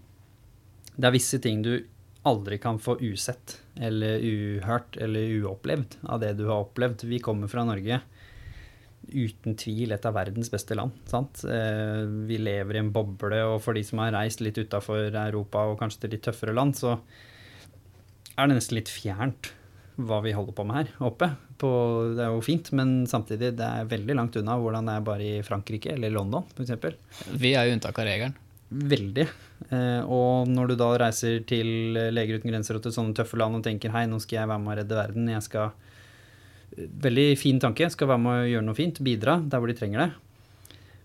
det 0.95 1.07
er 1.07 1.15
visse 1.15 1.39
ting 1.39 1.63
du 1.63 1.85
aldri 2.25 2.57
kan 2.59 2.79
få 2.79 2.97
usett 3.01 3.61
eller 3.79 4.19
uhørt 4.19 4.97
eller 4.97 5.41
uopplevd 5.43 5.97
av 6.07 6.19
det 6.19 6.35
du 6.37 6.47
har 6.47 6.65
opplevd. 6.65 7.03
Vi 7.07 7.19
kommer 7.19 7.47
fra 7.47 7.63
Norge 7.65 8.01
uten 9.03 9.55
tvil 9.59 9.91
et 9.91 10.05
av 10.05 10.15
verdens 10.15 10.49
beste 10.51 10.75
land. 10.75 10.91
Sant? 11.05 11.43
Eh, 11.43 12.03
Vi 12.27 12.37
lever 12.37 12.75
i 12.75 12.79
en 12.79 12.91
boble, 12.91 13.41
og 13.43 13.61
for 13.61 13.73
de 13.73 13.83
som 13.83 13.99
har 13.99 14.13
reist 14.13 14.41
litt 14.41 14.57
utafor 14.57 15.11
Europa 15.11 15.65
og 15.67 15.79
kanskje 15.79 16.05
til 16.05 16.15
litt 16.15 16.23
tøffere 16.23 16.55
land, 16.55 16.75
så 16.75 16.99
er 18.37 18.47
det 18.47 18.55
nesten 18.55 18.79
litt 18.79 18.89
fjernt 18.89 19.51
hva 19.95 20.19
vi 20.25 20.33
holder 20.33 20.55
på 20.57 20.65
med 20.67 20.79
her 20.79 20.91
oppe. 21.05 21.29
På, 21.61 21.69
det 22.15 22.23
er 22.25 22.33
jo 22.33 22.43
fint, 22.45 22.71
men 22.75 23.03
samtidig 23.09 23.53
det 23.59 23.67
er 23.67 23.89
veldig 23.89 24.17
langt 24.17 24.37
unna 24.39 24.57
hvordan 24.59 24.89
det 24.89 24.95
er 24.97 25.05
bare 25.05 25.27
i 25.27 25.43
Frankrike 25.45 25.93
eller 25.93 26.13
London 26.15 26.47
f.eks. 26.55 27.29
Vi 27.37 27.53
er 27.53 27.69
jo 27.69 27.77
unntak 27.77 28.01
av 28.01 28.09
regelen. 28.09 28.35
Veldig. 28.73 29.25
Eh, 29.69 30.01
og 30.09 30.49
når 30.49 30.71
du 30.71 30.75
da 30.79 30.89
reiser 31.05 31.43
til 31.47 31.93
Leger 31.93 32.39
uten 32.39 32.49
grenser 32.49 32.79
og 32.79 32.85
til 32.85 32.95
sånne 32.95 33.13
tøffe 33.17 33.37
land 33.37 33.59
og 33.59 33.65
tenker 33.65 33.93
hei, 33.93 34.07
nå 34.09 34.17
skal 34.23 34.41
jeg 34.41 34.49
være 34.49 34.63
med 34.63 34.73
å 34.73 34.77
redde 34.81 35.01
verden, 35.03 35.33
jeg 35.35 35.49
skal 35.49 35.73
Veldig 36.73 37.35
fin 37.37 37.59
tanke, 37.61 37.85
skal 37.93 38.07
være 38.09 38.21
med 38.23 38.31
å 38.33 38.47
gjøre 38.49 38.65
noe 38.65 38.73
fint, 38.73 38.97
bidra 39.05 39.35
der 39.45 39.61
hvor 39.61 39.69
de 39.69 39.75
trenger 39.77 39.99
det. 40.01 40.07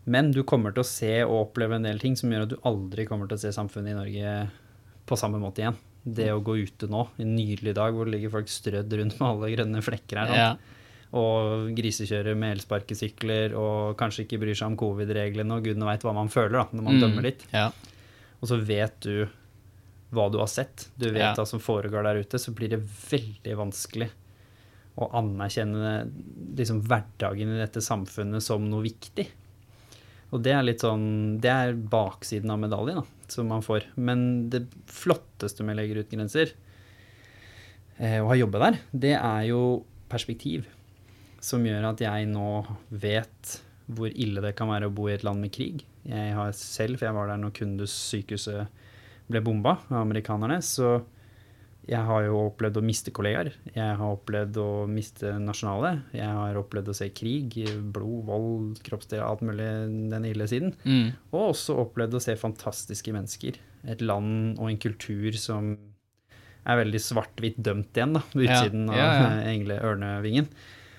Men 0.08 0.30
du 0.32 0.40
kommer 0.48 0.72
til 0.72 0.80
å 0.80 0.88
se 0.88 1.10
og 1.26 1.42
oppleve 1.42 1.76
en 1.76 1.84
del 1.84 2.00
ting 2.00 2.14
som 2.16 2.32
gjør 2.32 2.46
at 2.46 2.54
du 2.54 2.62
aldri 2.70 3.04
kommer 3.04 3.28
til 3.28 3.36
å 3.36 3.42
se 3.42 3.52
samfunnet 3.52 3.92
i 3.92 3.98
Norge 3.98 4.32
på 5.04 5.18
samme 5.20 5.40
måte 5.42 5.60
igjen. 5.60 5.76
Det 6.04 6.28
å 6.32 6.42
gå 6.42 6.56
ute 6.62 6.88
nå, 6.88 7.08
en 7.18 7.36
nydelig 7.36 7.74
dag 7.74 7.92
hvor 7.94 8.04
det 8.06 8.14
ligger 8.16 8.30
folk 8.30 8.46
strødd 8.48 8.92
rundt 9.00 9.18
med 9.20 9.28
alle 9.28 9.50
grønne 9.56 9.82
flekker 9.84 10.16
her, 10.22 10.34
Ja. 10.34 10.56
og 11.12 11.70
grisekjører 11.76 12.36
med 12.36 12.56
elsparkesykler 12.58 13.54
og 13.56 13.96
kanskje 13.98 14.24
ikke 14.26 14.40
bryr 14.40 14.54
seg 14.54 14.66
om 14.68 14.76
covid-reglene, 14.76 15.52
og 15.56 15.64
gudene 15.64 15.84
veit 15.88 16.02
hva 16.02 16.14
man 16.14 16.28
føler 16.28 16.52
da, 16.52 16.64
når 16.72 16.82
man 16.82 16.94
Mm. 16.94 17.00
dømmer 17.00 17.22
litt. 17.22 17.44
Ja. 17.52 17.70
Og 18.40 18.48
så 18.48 18.60
vet 18.64 19.00
du 19.00 19.28
hva 20.12 20.30
du 20.32 20.38
har 20.38 20.46
sett, 20.46 20.88
du 20.98 21.10
vet 21.10 21.20
Ja. 21.20 21.34
hva 21.34 21.46
som 21.46 21.60
foregår 21.60 22.02
der 22.04 22.20
ute, 22.22 22.38
så 22.38 22.54
blir 22.54 22.68
det 22.70 22.80
veldig 22.80 23.56
vanskelig 23.56 24.10
å 24.96 25.10
anerkjenne 25.12 26.10
liksom 26.56 26.80
hverdagen 26.82 27.54
i 27.54 27.58
dette 27.58 27.80
samfunnet 27.80 28.42
som 28.42 28.68
noe 28.68 28.82
viktig. 28.82 29.26
Og 30.28 30.42
det 30.44 30.52
er 30.52 30.64
litt 30.66 30.82
sånn 30.84 31.38
Det 31.40 31.50
er 31.50 31.76
baksiden 31.76 32.52
av 32.52 32.60
medaljen 32.60 33.00
da, 33.00 33.04
som 33.32 33.48
man 33.48 33.64
får. 33.64 33.86
Men 33.96 34.48
det 34.52 34.66
flotteste 34.92 35.64
med 35.66 35.78
Leger 35.78 36.02
uten 36.02 36.20
grenser, 36.20 36.52
eh, 37.96 38.18
å 38.20 38.28
ha 38.28 38.36
jobbet 38.36 38.64
der, 38.64 38.82
det 39.06 39.14
er 39.16 39.46
jo 39.48 39.62
perspektiv. 40.12 40.68
Som 41.40 41.64
gjør 41.66 41.92
at 41.92 42.02
jeg 42.02 42.28
nå 42.28 42.50
vet 42.90 43.58
hvor 43.88 44.12
ille 44.12 44.42
det 44.44 44.56
kan 44.58 44.68
være 44.68 44.90
å 44.90 44.92
bo 44.92 45.06
i 45.08 45.14
et 45.14 45.24
land 45.24 45.40
med 45.40 45.52
krig. 45.54 45.84
Jeg 46.08 46.34
har 46.36 46.52
selv, 46.56 46.98
for 46.98 47.08
jeg 47.08 47.16
var 47.16 47.30
der 47.30 47.40
når 47.40 47.54
Kundus 47.56 47.94
sykehuset 48.10 48.68
ble 49.28 49.40
bomba 49.44 49.78
av 49.88 50.02
amerikanerne, 50.02 50.60
så 50.64 50.98
jeg 51.88 52.04
har 52.04 52.24
jo 52.26 52.40
opplevd 52.50 52.78
å 52.80 52.84
miste 52.84 53.12
kollegaer. 53.16 53.48
Jeg 53.72 53.96
har 53.96 54.12
opplevd 54.12 54.58
å 54.60 54.70
miste 54.92 55.30
nasjonale. 55.40 55.94
Jeg 56.12 56.28
har 56.36 56.58
opplevd 56.60 56.90
å 56.92 56.96
se 56.98 57.08
krig, 57.16 57.56
blod, 57.94 58.26
vold, 58.28 58.82
kroppsdeler, 58.84 59.24
alt 59.24 59.44
mulig 59.46 59.68
den 60.12 60.26
ille 60.28 60.48
siden. 60.50 60.74
Mm. 60.84 61.14
Og 61.32 61.54
også 61.54 61.78
opplevd 61.80 62.18
å 62.18 62.22
se 62.22 62.36
fantastiske 62.36 63.14
mennesker. 63.16 63.56
Et 63.88 64.04
land 64.04 64.60
og 64.60 64.68
en 64.68 64.82
kultur 64.84 65.40
som 65.40 65.72
er 66.68 66.80
veldig 66.82 67.00
svart-hvitt 67.00 67.56
dømt 67.64 67.96
igjen, 67.96 68.18
da, 68.18 68.24
på 68.34 68.44
utsiden 68.44 68.84
ja, 68.92 69.00
ja. 69.00 69.08
av 69.16 69.24
eh, 69.30 69.50
engle-ørnevingen. 69.54 70.52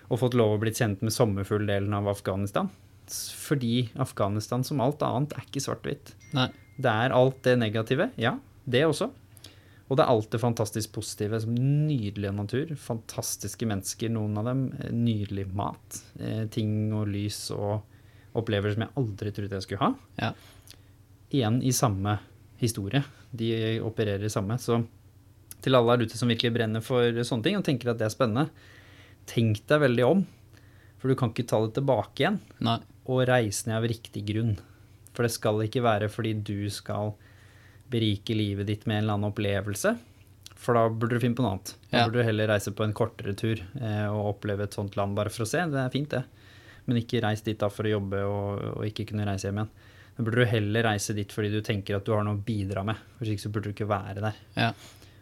Og 0.10 0.24
fått 0.24 0.38
lov 0.40 0.56
å 0.56 0.62
bli 0.64 0.74
kjent 0.74 1.06
med 1.06 1.14
sommerfugldelen 1.14 1.94
av 1.94 2.10
Afghanistan. 2.10 2.74
Fordi 3.46 3.92
Afghanistan, 4.02 4.66
som 4.66 4.82
alt 4.82 5.06
annet, 5.06 5.38
er 5.38 5.46
ikke 5.46 5.62
svart-hvitt. 5.70 6.16
Det 6.82 7.00
er 7.06 7.14
alt 7.14 7.44
det 7.46 7.60
negative, 7.62 8.10
ja, 8.18 8.40
det 8.66 8.88
også. 8.90 9.12
Og 9.90 9.98
det 9.98 10.06
er 10.06 10.12
alt 10.14 10.30
det 10.30 10.42
fantastisk 10.42 10.92
positive, 11.00 11.40
som 11.42 11.56
nydelig 11.58 12.32
natur, 12.38 12.74
fantastiske 12.78 13.66
mennesker, 13.66 14.12
noen 14.14 14.38
av 14.38 14.46
dem, 14.52 14.68
eh, 14.78 14.92
nydelig 14.94 15.48
mat, 15.54 16.02
eh, 16.20 16.46
ting 16.46 16.94
og 16.94 17.08
lys 17.10 17.50
og 17.56 17.82
opplevelser 18.38 18.78
som 18.78 18.86
jeg 18.86 18.96
aldri 19.02 19.34
trodde 19.34 19.58
jeg 19.58 19.66
skulle 19.66 19.82
ha. 19.82 19.96
Ja. 20.22 20.34
Igjen 21.34 21.62
i 21.66 21.74
samme 21.74 22.20
historie. 22.62 23.04
De 23.32 23.80
opererer 23.82 24.26
i 24.26 24.30
samme. 24.30 24.58
Så 24.62 24.86
til 25.62 25.76
alle 25.76 25.98
der 25.98 26.06
ute 26.06 26.18
som 26.18 26.30
virkelig 26.30 26.54
brenner 26.54 26.82
for 26.82 27.02
sånne 27.26 27.44
ting 27.44 27.58
og 27.58 27.66
tenker 27.66 27.90
at 27.92 27.98
det 27.98 28.08
er 28.08 28.14
spennende, 28.14 28.50
tenk 29.30 29.66
deg 29.70 29.82
veldig 29.82 30.06
om. 30.06 30.26
For 31.00 31.10
du 31.10 31.16
kan 31.16 31.32
ikke 31.32 31.48
ta 31.48 31.62
det 31.66 31.78
tilbake 31.78 32.24
igjen 32.24 32.40
Nei. 32.66 32.80
og 33.08 33.26
reise 33.30 33.70
ned 33.70 33.80
av 33.80 33.88
riktig 33.90 34.26
grunn. 34.28 34.58
For 35.16 35.26
det 35.26 35.34
skal 35.34 35.64
ikke 35.66 35.84
være 35.84 36.10
fordi 36.12 36.34
du 36.46 36.70
skal 36.70 37.16
berike 37.90 38.36
livet 38.38 38.68
ditt 38.70 38.86
med 38.88 39.00
en 39.00 39.04
eller 39.04 39.18
annen 39.18 39.32
opplevelse. 39.32 39.96
For 40.60 40.76
da 40.76 40.88
burde 40.92 41.16
du 41.16 41.24
finne 41.24 41.38
på 41.40 41.44
noe 41.46 41.56
annet. 41.56 41.74
Da 41.90 41.98
Ja. 41.98 42.06
burde 42.08 42.20
du 42.20 42.28
heller 42.28 42.48
reise 42.52 42.72
på 42.76 42.84
en 42.84 42.94
kortere 42.94 43.34
tur 43.36 43.62
eh, 43.80 44.08
og 44.12 44.36
oppleve 44.36 44.64
et 44.68 44.76
sånt 44.76 44.96
land 45.00 45.16
bare 45.16 45.30
for 45.32 45.46
å 45.46 45.48
se. 45.48 45.62
Det 45.72 45.80
er 45.80 45.90
fint, 45.94 46.10
det. 46.10 46.24
Men 46.86 46.98
ikke 47.00 47.22
reis 47.24 47.42
dit 47.46 47.58
da 47.60 47.70
for 47.70 47.84
å 47.88 47.94
jobbe 47.96 48.20
og, 48.26 48.64
og 48.78 48.86
ikke 48.90 49.08
kunne 49.12 49.26
reise 49.26 49.48
hjem 49.48 49.62
igjen. 49.62 49.70
Da 50.18 50.24
burde 50.28 50.44
du 50.44 50.50
heller 50.52 50.84
reise 50.84 51.14
dit 51.16 51.32
fordi 51.32 51.50
du 51.54 51.62
tenker 51.64 51.96
at 51.96 52.06
du 52.06 52.12
har 52.12 52.24
noe 52.28 52.36
å 52.36 52.44
bidra 52.44 52.84
med. 52.84 52.98
Hvis 53.22 53.32
ikke 53.36 53.46
så 53.46 53.52
burde 53.56 53.70
du 53.72 53.76
ikke 53.78 53.88
være 53.90 54.20
der. 54.26 54.36
Ja. 54.58 54.74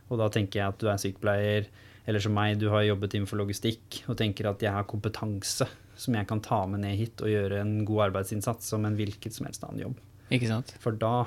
Og 0.09 0.17
da 0.17 0.29
tenker 0.33 0.61
jeg 0.63 0.67
at 0.73 0.79
du 0.81 0.87
er 0.89 0.97
sykepleier, 0.97 1.67
eller 2.07 2.23
som 2.23 2.33
meg, 2.33 2.57
du 2.57 2.69
har 2.71 2.81
jobbet 2.87 3.13
innenfor 3.19 3.37
logistikk, 3.37 4.01
og 4.07 4.15
tenker 4.17 4.47
at 4.49 4.61
jeg 4.63 4.71
har 4.71 4.85
kompetanse 4.87 5.67
som 5.97 6.15
jeg 6.15 6.27
kan 6.29 6.39
ta 6.41 6.61
med 6.69 6.79
ned 6.85 6.95
hit 6.97 7.21
og 7.21 7.27
gjøre 7.29 7.59
en 7.61 7.83
god 7.85 8.07
arbeidsinnsats 8.09 8.69
som 8.71 8.85
en 8.87 8.95
hvilket 8.97 9.33
som 9.35 9.45
helst 9.49 9.63
annen 9.67 9.81
jobb. 9.83 9.99
Ikke 10.31 10.47
sant? 10.49 10.71
For 10.79 10.95
da 10.97 11.25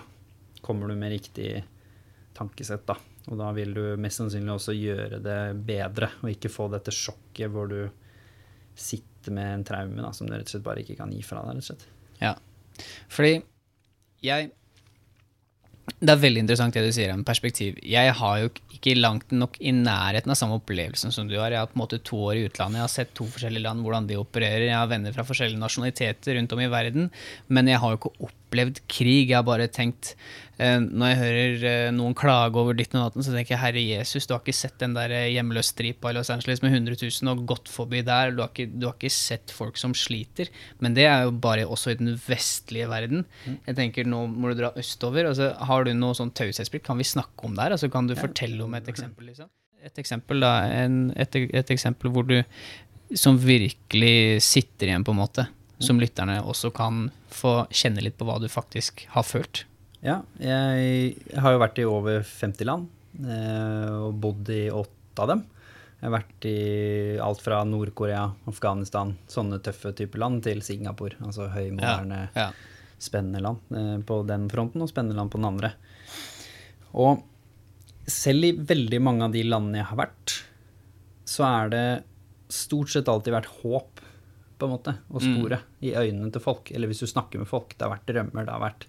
kommer 0.65 0.91
du 0.91 0.97
med 0.99 1.15
riktig 1.15 1.53
tankesett, 2.37 2.87
da. 2.89 2.97
Og 3.31 3.39
da 3.39 3.51
vil 3.57 3.75
du 3.77 3.83
mest 4.01 4.21
sannsynlig 4.23 4.55
også 4.55 4.75
gjøre 4.77 5.21
det 5.23 5.41
bedre, 5.67 6.11
og 6.23 6.33
ikke 6.33 6.53
få 6.53 6.69
dette 6.73 6.95
sjokket 6.95 7.53
hvor 7.53 7.69
du 7.71 7.83
sitter 8.81 9.35
med 9.37 9.55
en 9.59 9.67
traume 9.67 10.01
da, 10.01 10.13
som 10.17 10.29
du 10.29 10.35
rett 10.35 10.49
og 10.49 10.55
slett 10.55 10.65
bare 10.67 10.85
ikke 10.85 10.97
kan 11.01 11.13
gi 11.13 11.21
fra 11.27 11.45
deg. 11.45 11.59
rett 11.59 11.67
og 11.67 11.69
slett. 11.73 11.85
Ja. 12.21 12.35
Fordi 13.13 13.37
jeg 14.25 14.53
Det 16.01 16.13
er 16.13 16.21
veldig 16.23 16.41
interessant 16.45 16.73
det 16.73 16.85
du 16.87 16.93
sier 16.95 17.11
om 17.13 17.25
perspektiv. 17.27 17.77
Jeg 17.83 18.13
har 18.15 18.37
jo 18.39 18.51
ikke 18.73 18.95
langt 18.97 19.33
nok 19.35 19.57
i 19.61 19.73
nærheten 19.75 20.31
av 20.33 20.39
samme 20.39 20.57
opplevelsen 20.61 21.13
som 21.13 21.29
du 21.29 21.35
har. 21.37 21.51
Jeg 21.51 21.59
har 21.61 21.67
på 21.67 21.77
en 21.77 21.83
måte 21.83 21.99
to 22.07 22.17
år 22.31 22.39
i 22.39 22.45
utlandet, 22.47 22.79
jeg 22.79 22.87
har 22.87 22.93
sett 22.93 23.15
to 23.19 23.27
forskjellige 23.27 23.65
land, 23.65 23.83
hvordan 23.85 24.07
de 24.07 24.17
opererer. 24.17 24.69
Jeg 24.69 24.79
har 24.79 24.89
venner 24.89 25.13
fra 25.13 25.27
forskjellige 25.27 25.61
nasjonaliteter 25.61 26.39
rundt 26.39 26.55
om 26.55 26.63
i 26.63 26.71
verden, 26.73 27.11
men 27.49 27.69
jeg 27.69 27.83
har 27.83 27.91
jo 27.91 27.99
ikke 28.01 28.15
opplevd 28.21 28.41
krig. 28.91 29.31
Jeg 29.31 29.37
har 29.37 29.45
bare 29.47 29.69
tenkt 29.73 30.15
eh, 30.59 30.79
Når 30.81 31.13
jeg 31.13 31.19
hører 31.21 31.67
eh, 31.71 31.93
noen 31.95 32.17
klage 32.19 32.59
over 32.61 32.77
ditten 32.77 33.01
og 33.01 33.09
datten, 33.09 33.25
så 33.27 33.35
tenker 33.35 33.55
jeg 33.55 33.63
herre 33.63 33.85
Jesus, 33.85 34.27
du 34.27 34.35
har 34.35 34.43
ikke 34.43 34.57
sett 34.57 34.77
den 34.83 34.97
der 34.97 35.15
eh, 35.15 35.29
hjemløsstripa 35.35 36.11
i 36.11 36.17
Los 36.17 36.33
Angeles 36.35 36.63
med 36.65 36.75
100 36.75 36.99
000 37.01 37.33
og 37.33 37.47
gått 37.51 37.71
forbi 37.73 38.03
der. 38.07 38.35
Du 38.35 38.43
har, 38.45 38.53
ikke, 38.53 38.69
du 38.73 38.89
har 38.89 38.99
ikke 38.99 39.13
sett 39.15 39.55
folk 39.55 39.81
som 39.81 39.95
sliter. 39.97 40.51
Men 40.83 40.99
det 40.99 41.07
er 41.11 41.25
jo 41.29 41.33
bare 41.33 41.69
også 41.69 41.95
i 41.95 42.01
den 42.01 42.13
vestlige 42.27 42.91
verden. 42.91 43.25
Jeg 43.47 43.79
tenker 43.79 44.09
Nå 44.11 44.27
må 44.31 44.51
du 44.51 44.61
dra 44.61 44.75
østover. 44.81 45.31
Altså, 45.31 45.53
har 45.71 45.87
du 45.87 45.95
noe 45.95 46.19
sånn 46.19 46.35
taushetsplikt? 46.37 46.87
Kan 46.87 47.01
vi 47.01 47.09
snakke 47.09 47.47
om 47.47 47.57
det 47.57 47.67
her? 47.67 47.79
Altså, 47.79 47.91
kan 47.93 48.11
du 48.11 48.19
fortelle 48.19 48.63
om 48.67 48.77
et 48.79 48.91
eksempel? 48.91 49.31
Liksom? 49.31 49.51
Et 49.81 50.01
eksempel, 50.03 50.43
da. 50.45 50.55
En, 50.83 51.03
et, 51.17 51.37
et 51.57 51.73
eksempel 51.73 52.13
hvor 52.13 52.27
du 52.29 52.41
som 53.19 53.39
virkelig 53.39 54.43
sitter 54.45 54.91
igjen, 54.91 55.05
på 55.07 55.15
en 55.15 55.19
måte. 55.19 55.47
Som 55.81 56.01
lytterne 56.03 56.39
også 56.45 56.71
kan 56.77 57.07
få 57.33 57.67
kjenne 57.73 58.03
litt 58.05 58.19
på 58.21 58.27
hva 58.29 58.39
du 58.43 58.49
faktisk 58.53 59.07
har 59.15 59.25
følt. 59.25 59.65
Ja, 60.05 60.19
jeg 60.41 61.15
har 61.41 61.55
jo 61.55 61.61
vært 61.61 61.79
i 61.81 61.87
over 61.89 62.23
50 62.25 62.65
land, 62.69 62.89
eh, 63.21 63.89
og 64.01 64.15
bodd 64.21 64.49
i 64.53 64.67
åtte 64.73 65.25
av 65.25 65.29
dem. 65.33 65.43
Jeg 66.01 66.09
har 66.09 66.15
vært 66.15 66.47
i 66.49 66.59
alt 67.21 67.43
fra 67.45 67.59
Nord-Korea, 67.69 68.23
Afghanistan, 68.49 69.15
sånne 69.29 69.59
tøffe 69.65 69.93
typer 69.99 70.23
land, 70.23 70.43
til 70.47 70.63
Singapore. 70.65 71.17
Altså 71.21 71.51
høymoderne, 71.53 72.23
Ja. 72.37 72.51
spennende 73.01 73.41
land 73.45 73.59
eh, 73.77 73.99
på 74.05 74.23
den 74.29 74.49
fronten, 74.53 74.81
og 74.85 74.89
spennende 74.89 75.17
land 75.17 75.31
på 75.33 75.37
den 75.41 75.49
andre. 75.51 75.73
Og 76.97 77.23
selv 78.11 78.45
i 78.49 78.53
veldig 78.57 79.01
mange 79.05 79.25
av 79.29 79.33
de 79.37 79.43
landene 79.45 79.83
jeg 79.83 79.91
har 79.93 80.01
vært, 80.01 80.39
så 81.29 81.45
er 81.47 81.69
det 81.73 81.85
stort 82.51 82.89
sett 82.91 83.09
alltid 83.09 83.33
vært 83.37 83.53
håp, 83.61 84.00
på 84.61 84.69
en 84.69 84.75
måte, 84.77 84.95
å 85.11 85.21
spore 85.23 85.59
i 85.85 85.95
øynene 85.97 86.31
til 86.35 86.43
folk. 86.45 86.71
Eller 86.77 86.91
hvis 86.91 87.03
du 87.03 87.09
snakker 87.11 87.41
med 87.43 87.49
folk. 87.51 87.73
Det 87.77 87.87
har 87.87 87.95
vært 87.97 88.09
drømmer, 88.11 88.47
det 88.47 88.55
har 88.57 88.63
vært 88.65 88.87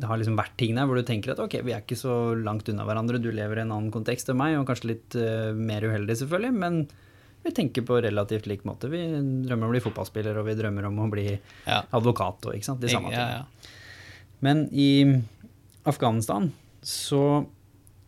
det 0.00 0.06
har 0.06 0.20
liksom 0.20 0.36
vært 0.38 0.54
ting 0.56 0.76
der 0.78 0.86
hvor 0.86 0.96
du 0.96 1.02
tenker 1.04 1.32
at 1.34 1.40
ok, 1.42 1.56
vi 1.66 1.72
er 1.74 1.82
ikke 1.82 1.98
så 1.98 2.12
langt 2.38 2.68
unna 2.70 2.84
hverandre, 2.86 3.18
du 3.20 3.26
lever 3.34 3.58
i 3.58 3.64
en 3.64 3.72
annen 3.74 3.90
kontekst 3.92 4.30
enn 4.30 4.38
meg, 4.38 4.54
og 4.56 4.68
kanskje 4.68 4.92
litt 4.92 5.16
uh, 5.18 5.50
mer 5.58 5.82
uheldig, 5.84 6.14
selvfølgelig, 6.20 6.52
men 6.62 6.78
vi 7.42 7.52
tenker 7.56 7.84
på 7.88 7.98
relativt 8.04 8.46
lik 8.48 8.62
måte. 8.68 8.88
Vi 8.92 9.00
drømmer 9.00 9.66
om 9.66 9.72
å 9.72 9.74
bli 9.74 9.82
fotballspiller, 9.82 10.38
og 10.40 10.46
vi 10.46 10.54
drømmer 10.60 10.86
om 10.88 11.02
å 11.02 11.08
bli 11.10 11.26
Ja. 11.66 11.80
advokat 11.96 12.46
og 12.46 12.54
ikke 12.56 12.68
sant, 12.70 12.80
de 12.84 12.92
samme 12.92 13.10
ja, 13.12 13.18
tingene. 13.18 13.42
ja. 13.42 13.76
Men 14.46 14.62
i 14.72 14.90
Afghanistan 15.90 16.52
så 16.86 17.22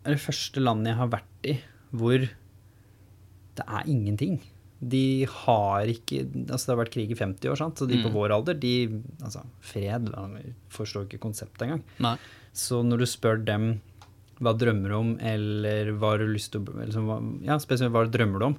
er 0.05 0.15
det 0.15 0.23
første 0.23 0.63
landet 0.63 0.93
jeg 0.93 1.01
har 1.01 1.13
vært 1.13 1.49
i 1.51 1.59
hvor 1.93 2.25
det 3.59 3.65
er 3.67 3.89
ingenting. 3.91 4.39
De 4.83 5.25
har 5.31 5.87
ikke 5.87 6.25
Altså, 6.51 6.67
det 6.67 6.73
har 6.75 6.81
vært 6.85 6.93
krig 6.97 7.11
i 7.15 7.15
50 7.19 7.49
år, 7.53 7.57
sant, 7.61 7.79
så 7.79 7.87
de 7.87 8.01
på 8.03 8.11
Mm. 8.11 8.15
vår 8.17 8.31
alder, 8.35 8.55
de 8.59 8.89
Altså, 9.23 9.45
fred 9.61 10.11
Forstår 10.71 11.07
ikke 11.07 11.21
konseptet 11.21 11.63
engang. 11.69 11.83
Nei. 12.01 12.17
Så 12.53 12.83
når 12.85 12.99
du 12.99 13.07
spør 13.07 13.45
dem 13.45 13.81
hva 14.41 14.57
drømmer 14.59 14.89
du 14.89 14.95
om, 14.97 15.19
eller 15.21 15.93
hva 15.95 16.11
har 16.17 16.19
du 16.19 16.27
lyst 16.35 16.51
til 16.51 16.65
sånn, 16.65 17.07
hva- 17.07 17.45
Ja, 17.47 17.59
spesielt 17.59 17.93
hva 17.93 18.11
drømmer 18.11 18.39
du 18.41 18.45
om, 18.47 18.59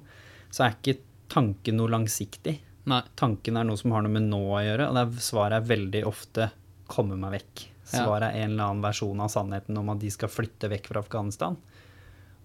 så 0.50 0.64
er 0.64 0.74
ikke 0.80 0.98
tanken 1.28 1.76
noe 1.76 1.88
langsiktig. 1.88 2.58
Nei. 2.86 3.02
Tanken 3.16 3.56
er 3.58 3.64
noe 3.64 3.76
som 3.76 3.90
har 3.92 4.02
noe 4.02 4.12
med 4.12 4.22
nå 4.22 4.40
å 4.48 4.62
gjøre, 4.64 4.88
og 4.88 4.94
det 4.94 5.02
er, 5.04 5.20
svaret 5.20 5.52
er 5.52 5.76
veldig 5.76 6.04
ofte 6.04 6.50
'komme 6.88 7.18
meg 7.18 7.32
vekk'. 7.42 7.66
Svaret 7.84 8.34
er 8.34 8.44
en 8.44 8.52
eller 8.52 8.64
annen 8.64 8.82
versjon 8.82 9.20
av 9.20 9.28
sannheten 9.28 9.76
om 9.76 9.90
at 9.90 9.98
de 9.98 10.08
skal 10.10 10.28
flytte 10.28 10.70
vekk 10.70 10.86
fra 10.86 11.00
Afghanistan 11.02 11.56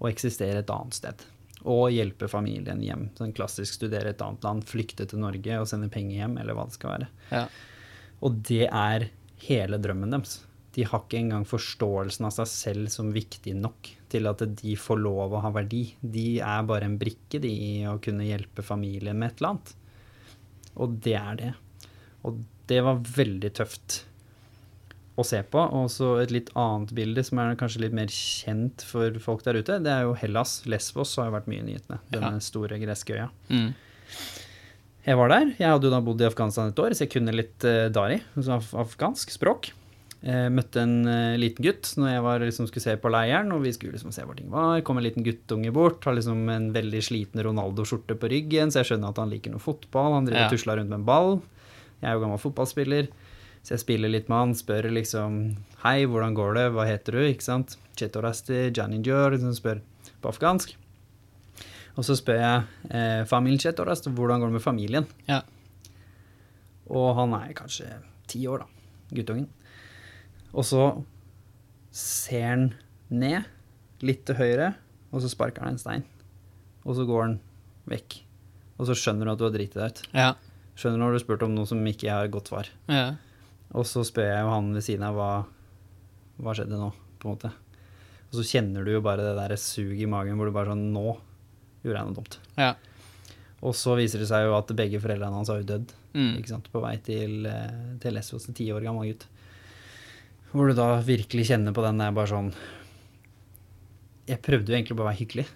og 0.01 0.09
eksistere 0.11 0.57
et 0.57 0.67
annet 0.67 0.93
sted. 0.93 1.15
Og 1.67 1.89
hjelpe 1.91 2.29
familien 2.31 2.79
hjem. 2.83 3.09
Sånn 3.17 3.33
klassisk 3.35 3.75
studere 3.75 4.13
et 4.13 4.21
annet 4.23 4.45
land, 4.47 4.67
flykte 4.67 5.07
til 5.09 5.19
Norge 5.23 5.59
og 5.59 5.67
sende 5.67 5.89
penger 5.91 6.21
hjem, 6.21 6.37
eller 6.39 6.55
hva 6.55 6.67
det 6.69 6.77
skal 6.77 6.93
være. 6.93 7.09
Ja. 7.33 7.45
Og 8.23 8.37
det 8.47 8.67
er 8.67 9.09
hele 9.47 9.79
drømmen 9.81 10.15
deres. 10.15 10.39
De 10.75 10.85
har 10.85 11.01
ikke 11.01 11.19
engang 11.19 11.45
forståelsen 11.49 12.27
av 12.27 12.35
seg 12.35 12.49
selv 12.51 12.91
som 12.93 13.09
viktig 13.11 13.55
nok 13.57 13.89
til 14.11 14.29
at 14.29 14.43
de 14.61 14.75
får 14.79 15.01
lov 15.01 15.33
å 15.33 15.41
ha 15.43 15.51
verdi. 15.53 15.83
De 15.99 16.39
er 16.45 16.67
bare 16.69 16.87
en 16.87 16.99
brikke 17.01 17.41
de, 17.41 17.49
i 17.49 17.73
å 17.89 17.97
kunne 18.03 18.27
hjelpe 18.27 18.63
familien 18.65 19.17
med 19.17 19.33
et 19.33 19.41
eller 19.41 19.55
annet. 19.55 19.73
Og 20.79 20.99
det 21.03 21.17
er 21.19 21.39
det. 21.41 21.51
Og 22.27 22.39
det 22.69 22.79
var 22.85 23.01
veldig 23.01 23.51
tøft 23.57 24.03
å 25.19 25.25
se 25.27 25.41
på. 25.43 25.61
Og 25.75 25.89
så 25.93 26.13
et 26.23 26.31
litt 26.33 26.49
annet 26.59 26.93
bilde 26.95 27.23
som 27.27 27.41
er 27.43 27.57
kanskje 27.59 27.83
litt 27.85 27.95
mer 27.97 28.07
kjent 28.13 28.85
for 28.87 29.15
folk 29.23 29.43
der 29.45 29.59
ute, 29.61 29.79
det 29.83 29.91
er 29.93 30.07
jo 30.07 30.15
Hellas. 30.19 30.61
Lesvos 30.69 31.15
har 31.19 31.29
jo 31.29 31.35
vært 31.37 31.49
mye 31.51 31.63
i 31.63 31.67
nyhetene. 31.73 31.99
Denne 32.13 32.33
Ja. 32.37 32.43
store 32.49 32.79
greske 32.81 33.15
øya. 33.17 33.29
Mm. 33.49 33.73
Jeg 35.07 35.17
var 35.17 35.31
der. 35.31 35.51
Jeg 35.57 35.69
hadde 35.71 35.87
jo 35.87 35.93
da 35.93 36.01
bodd 36.03 36.21
i 36.21 36.27
Afghanistan 36.27 36.69
et 36.69 36.79
år, 36.83 36.93
så 36.93 37.05
jeg 37.05 37.13
kunne 37.15 37.33
litt 37.33 37.63
uh, 37.65 37.87
dari, 37.93 38.19
altså 38.37 38.57
af 38.59 38.73
afghansk 38.83 39.31
språk. 39.33 39.71
Jeg 40.19 40.51
møtte 40.51 40.81
en 40.83 40.97
uh, 41.07 41.37
liten 41.39 41.63
gutt 41.63 41.93
når 41.97 42.09
jeg 42.11 42.23
var, 42.25 42.43
liksom, 42.43 42.67
skulle 42.67 42.83
se 42.83 42.95
på 42.99 43.11
leiren, 43.13 43.53
og 43.55 43.63
vi 43.63 43.71
skulle 43.73 43.95
liksom 43.95 44.11
se 44.13 44.25
hvor 44.27 44.35
ting 44.37 44.49
var. 44.51 44.81
Kom 44.85 44.99
en 44.99 45.05
liten 45.07 45.23
guttunge 45.25 45.71
bort, 45.73 46.03
har 46.05 46.17
liksom 46.19 46.43
en 46.51 46.67
veldig 46.75 47.01
sliten 47.07 47.41
Ronaldo-skjorte 47.47 48.17
på 48.19 48.29
ryggen, 48.35 48.69
så 48.75 48.83
jeg 48.83 48.91
skjønner 48.91 49.13
at 49.15 49.21
han 49.23 49.31
liker 49.31 49.55
noe 49.55 49.63
fotball. 49.63 50.17
Han 50.19 50.27
driver 50.27 50.43
Ja. 50.43 50.49
og 50.51 50.57
tusler 50.57 50.77
rundt 50.81 50.91
med 50.91 50.99
en 50.99 51.07
ball. 51.07 51.39
Jeg 52.03 52.11
er 52.11 52.13
jo 52.19 52.25
gammel 52.25 52.43
fotballspiller, 52.43 53.07
så 53.63 53.75
jeg 53.75 53.83
spiller 53.83 54.11
litt 54.11 54.29
med 54.31 54.39
han, 54.39 54.55
spør 54.57 54.89
liksom 54.95 55.39
Hei, 55.83 56.03
hvordan 56.09 56.35
går 56.35 56.55
det, 56.57 56.65
hva 56.75 56.85
heter 56.87 57.15
du, 57.15 57.23
ikke 57.27 57.45
sant? 57.45 57.77
Chetorasti, 57.99 58.69
Janinjor, 58.75 59.35
liksom 59.35 59.55
spør 59.55 59.81
på 60.23 60.31
afghansk. 60.31 60.73
Og 61.99 62.05
så 62.07 62.15
spør 62.15 62.39
jeg 62.39 62.91
eh, 62.95 63.21
familien 63.27 63.61
Chetorast, 63.61 64.07
hvordan 64.15 64.41
går 64.41 64.51
det 64.51 64.57
med 64.57 64.63
familien? 64.63 65.07
Ja. 65.27 65.41
Og 66.89 67.13
han 67.19 67.35
er 67.37 67.55
kanskje 67.57 67.87
ti 68.31 68.45
år, 68.49 68.63
da, 68.63 69.15
guttungen. 69.19 69.49
Og 70.55 70.65
så 70.65 70.83
ser 71.95 72.47
han 72.47 72.67
ned, 73.11 73.47
litt 74.05 74.23
til 74.27 74.39
høyre, 74.39 74.73
og 75.11 75.23
så 75.23 75.31
sparker 75.31 75.65
han 75.65 75.75
en 75.75 75.81
stein. 75.81 76.05
Og 76.87 76.95
så 76.97 77.05
går 77.07 77.25
han 77.25 77.39
vekk. 77.89 78.21
Og 78.79 78.87
så 78.87 78.95
skjønner 78.95 79.27
du 79.27 79.33
at 79.33 79.41
du 79.41 79.47
har 79.49 79.55
driti 79.55 79.79
deg 79.79 79.91
ut. 79.91 80.03
Ja. 80.15 80.29
Skjønner 80.79 81.01
når 81.01 81.11
du 81.11 81.17
har 81.19 81.25
spurt 81.25 81.43
om 81.43 81.55
noe 81.57 81.67
som 81.67 81.83
ikke 81.91 82.13
har 82.13 82.31
godt 82.31 82.51
svar. 82.53 82.69
Ja. 82.87 83.09
Og 83.77 83.85
så 83.85 84.03
spør 84.07 84.29
jeg 84.31 84.43
jo 84.43 84.51
han 84.53 84.69
ved 84.73 84.85
siden 84.85 85.05
av 85.05 85.17
hva, 85.17 85.31
hva 86.41 86.55
skjedde 86.57 86.79
nå, 86.79 86.89
på 87.21 87.27
en 87.27 87.35
måte. 87.35 87.51
Og 88.29 88.37
så 88.39 88.45
kjenner 88.45 88.85
du 88.85 88.93
jo 88.93 89.03
bare 89.05 89.25
det 89.25 89.35
der 89.37 89.55
suget 89.61 90.05
i 90.05 90.09
magen 90.09 90.37
hvor 90.37 90.49
du 90.49 90.53
bare 90.53 90.71
sånn 90.71 90.91
Nå 90.93 91.05
gjorde 91.83 91.95
jeg 91.97 92.07
noe 92.09 92.17
dumt. 92.17 92.39
Ja. 92.59 92.73
Og 93.65 93.75
så 93.75 93.95
viser 93.99 94.21
det 94.21 94.29
seg 94.29 94.45
jo 94.45 94.55
at 94.55 94.71
begge 94.77 95.01
foreldrene 95.01 95.39
hans 95.39 95.51
har 95.51 95.61
jo 95.61 95.67
dødd. 95.67 95.93
Mm. 96.15 96.33
Ikke 96.39 96.53
sant? 96.53 96.69
På 96.71 96.81
vei 96.83 96.95
til, 97.03 97.45
eh, 97.49 97.93
til 98.01 98.15
Lesvos, 98.15 98.47
en 98.47 98.57
ti 98.57 98.69
år 98.73 98.85
gammel 98.85 99.11
gutt. 99.11 99.25
Hvor 100.51 100.69
du 100.69 100.77
da 100.77 100.97
virkelig 101.05 101.49
kjenner 101.51 101.75
på 101.75 101.83
den 101.85 101.99
der 102.01 102.13
bare 102.15 102.31
sånn 102.31 102.47
Jeg 104.29 104.41
prøvde 104.41 104.71
jo 104.71 104.77
egentlig 104.77 104.97
bare 104.97 105.07
å 105.07 105.09
være 105.11 105.21
hyggelig. 105.21 105.47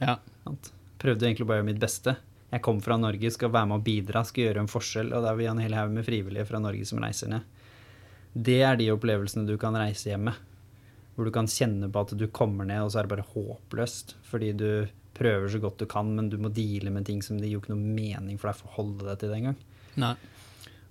Ja. 0.00 0.18
Sant? 0.44 0.70
Prøvde 1.00 1.24
jo 1.24 1.28
egentlig 1.28 1.48
bare 1.48 1.58
å 1.58 1.62
gjøre 1.62 1.70
mitt 1.72 1.82
beste. 1.82 2.16
Jeg 2.54 2.62
kom 2.64 2.78
fra 2.80 2.96
Norge, 2.96 3.30
skal 3.34 3.50
være 3.52 3.68
med 3.68 3.80
og 3.80 3.84
bidra, 3.84 4.22
skal 4.24 4.46
gjøre 4.46 4.62
en 4.64 4.70
forskjell. 4.70 5.12
Og 5.12 5.24
der 5.26 5.36
vil 5.36 5.50
en 5.50 5.60
hel 5.60 5.76
haug 5.76 5.92
med 5.92 6.06
frivillige 6.06 6.46
fra 6.48 6.60
Norge 6.62 6.86
som 6.88 7.02
reiser 7.02 7.32
ned. 7.32 7.44
Det 8.34 8.60
er 8.66 8.76
de 8.78 8.90
opplevelsene 8.92 9.46
du 9.46 9.54
kan 9.60 9.76
reise 9.78 10.10
hjem 10.10 10.28
med. 10.30 10.42
Hvor 11.14 11.28
du 11.28 11.30
kan 11.34 11.46
kjenne 11.50 11.86
på 11.92 12.02
at 12.02 12.14
du 12.18 12.26
kommer 12.34 12.66
ned, 12.66 12.82
og 12.82 12.90
så 12.90 13.00
er 13.00 13.06
det 13.06 13.14
bare 13.14 13.28
håpløst. 13.30 14.16
Fordi 14.26 14.52
du 14.58 14.68
prøver 15.14 15.46
så 15.50 15.60
godt 15.62 15.82
du 15.82 15.86
kan, 15.90 16.10
men 16.16 16.30
du 16.30 16.38
må 16.42 16.50
deale 16.50 16.90
med 16.90 17.06
ting 17.06 17.20
som 17.22 17.38
det 17.38 17.46
gir 17.46 17.58
jo 17.58 17.62
ikke 17.62 17.74
noe 17.74 17.94
mening 17.94 18.40
for 18.40 18.50
deg 18.50 18.58
å 18.58 18.64
forholde 18.64 19.06
deg 19.06 19.20
til 19.20 19.30
det 19.30 19.38
engang. 19.38 19.60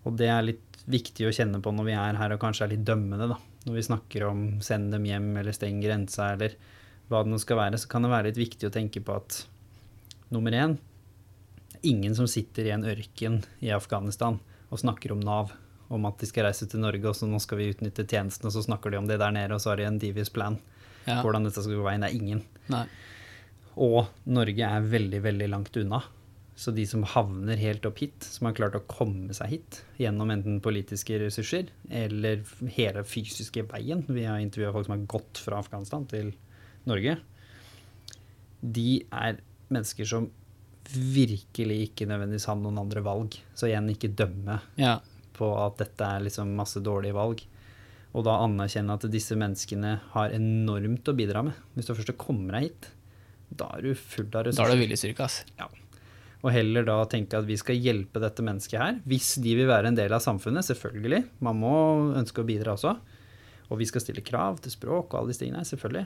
Og 0.07 0.15
det 0.19 0.29
er 0.31 0.47
litt 0.47 0.79
viktig 0.87 1.27
å 1.27 1.33
kjenne 1.35 1.59
på 1.63 1.71
når 1.75 1.87
vi 1.87 1.97
er 1.97 2.19
her 2.19 2.35
og 2.35 2.41
kanskje 2.41 2.67
er 2.67 2.73
litt 2.75 2.87
dømmende, 2.87 3.27
da. 3.31 3.39
Når 3.63 3.77
vi 3.77 3.85
snakker 3.87 4.25
om 4.27 4.39
send 4.63 4.91
dem 4.91 5.05
hjem 5.07 5.29
eller 5.39 5.55
steng 5.55 5.79
grensa 5.83 6.33
eller 6.35 6.55
hva 7.11 7.21
det 7.23 7.31
nå 7.31 7.39
skal 7.39 7.59
være, 7.59 7.79
så 7.79 7.91
kan 7.91 8.03
det 8.03 8.11
være 8.11 8.31
litt 8.31 8.41
viktig 8.41 8.67
å 8.67 8.73
tenke 8.73 9.03
på 9.03 9.19
at 9.19 9.43
nummer 10.33 10.55
én 10.55 10.79
Ingen 11.83 12.13
som 12.15 12.29
sitter 12.31 12.63
i 12.63 12.71
en 12.71 12.85
ørken 12.87 13.41
i 13.59 13.67
Afghanistan 13.75 14.37
og 14.71 14.79
snakker 14.79 15.11
om 15.11 15.19
Nav, 15.19 15.49
om 15.93 16.07
at 16.09 16.19
de 16.21 16.29
skal 16.29 16.47
reise 16.47 16.67
til 16.69 16.81
Norge, 16.81 17.05
og 17.09 17.17
så 17.17 17.29
nå 17.29 17.39
skal 17.43 17.59
vi 17.59 17.69
utnytte 17.73 18.05
tjenesten, 18.09 18.49
og 18.49 18.55
så 18.55 18.63
snakker 18.65 18.93
de 18.93 18.99
om 19.01 19.09
det 19.09 19.19
der 19.21 19.33
nede, 19.35 19.53
og 19.53 19.61
så 19.61 19.73
har 19.73 19.81
de 19.81 19.87
en 19.87 20.01
devious 20.01 20.31
plan. 20.33 20.57
Ja. 21.05 21.19
Hvordan 21.21 21.45
dette 21.45 21.61
skal 21.61 21.77
gå 21.77 21.85
veien. 21.85 22.05
Er 22.07 22.15
ingen. 22.15 22.43
Nei. 22.71 22.85
Og 23.83 24.05
Norge 24.29 24.67
er 24.67 24.91
veldig, 24.91 25.23
veldig 25.25 25.49
langt 25.51 25.77
unna. 25.81 26.03
Så 26.55 26.71
de 26.75 26.85
som 26.85 27.01
havner 27.09 27.57
helt 27.57 27.85
opp 27.89 27.97
hit, 28.03 28.25
som 28.29 28.45
har 28.45 28.55
klart 28.57 28.77
å 28.77 28.83
komme 28.85 29.33
seg 29.33 29.55
hit 29.55 29.79
gjennom 29.97 30.29
enten 30.29 30.59
politiske 30.61 31.17
ressurser 31.17 31.71
eller 31.89 32.43
hele 32.75 33.01
fysiske 33.09 33.63
veien 33.71 34.03
Vi 34.05 34.27
har 34.27 34.37
intervjua 34.37 34.73
folk 34.75 34.85
som 34.85 34.93
har 34.93 35.07
gått 35.15 35.41
fra 35.41 35.57
Afghanistan 35.63 36.05
til 36.11 36.29
Norge. 36.85 37.17
De 38.61 39.01
er 39.09 39.41
mennesker 39.73 40.07
som 40.07 40.29
virkelig 40.93 41.87
ikke 41.87 42.05
nødvendigvis 42.09 42.45
har 42.51 42.59
noen 42.59 42.77
andre 42.83 43.01
valg. 43.01 43.39
Så 43.57 43.71
igjen, 43.71 43.89
ikke 43.89 44.13
dømme 44.13 44.59
Ja. 44.77 44.99
På 45.35 45.49
at 45.59 45.79
dette 45.81 46.07
er 46.07 46.25
liksom 46.25 46.53
masse 46.57 46.81
dårlige 46.83 47.17
valg. 47.17 47.43
Og 48.13 48.25
da 48.27 48.39
anerkjenne 48.43 48.93
at 48.93 49.07
disse 49.09 49.35
menneskene 49.39 49.95
har 50.13 50.35
enormt 50.35 51.09
å 51.09 51.15
bidra 51.17 51.41
med. 51.47 51.57
Hvis 51.73 51.89
du 51.89 51.95
først 51.95 52.13
kommer 52.21 52.59
deg 52.59 52.67
hit, 52.67 52.91
da 53.53 53.71
er 53.77 53.87
du 53.87 53.95
full 53.97 54.29
av 54.29 54.51
Da 54.51 54.67
er 54.67 54.75
du 54.75 54.83
viljestyrke, 54.83 55.25
ass. 55.25 55.41
Og 56.43 56.51
heller 56.51 56.85
da 56.85 56.97
tenke 57.07 57.39
at 57.39 57.47
vi 57.47 57.55
skal 57.59 57.79
hjelpe 57.79 58.19
dette 58.19 58.43
mennesket 58.43 58.79
her, 58.79 58.97
hvis 59.07 59.37
de 59.41 59.53
vil 59.55 59.69
være 59.69 59.89
en 59.89 59.97
del 59.97 60.13
av 60.13 60.23
samfunnet, 60.25 60.65
selvfølgelig. 60.67 61.21
Man 61.45 61.61
må 61.61 61.75
ønske 62.19 62.43
å 62.43 62.47
bidra 62.47 62.75
også. 62.75 62.97
Og 63.71 63.79
vi 63.79 63.87
skal 63.89 64.03
stille 64.03 64.25
krav 64.25 64.59
til 64.61 64.73
språk 64.73 65.13
og 65.13 65.21
alle 65.21 65.31
disse 65.31 65.45
tingene, 65.45 65.63
selvfølgelig. 65.65 66.05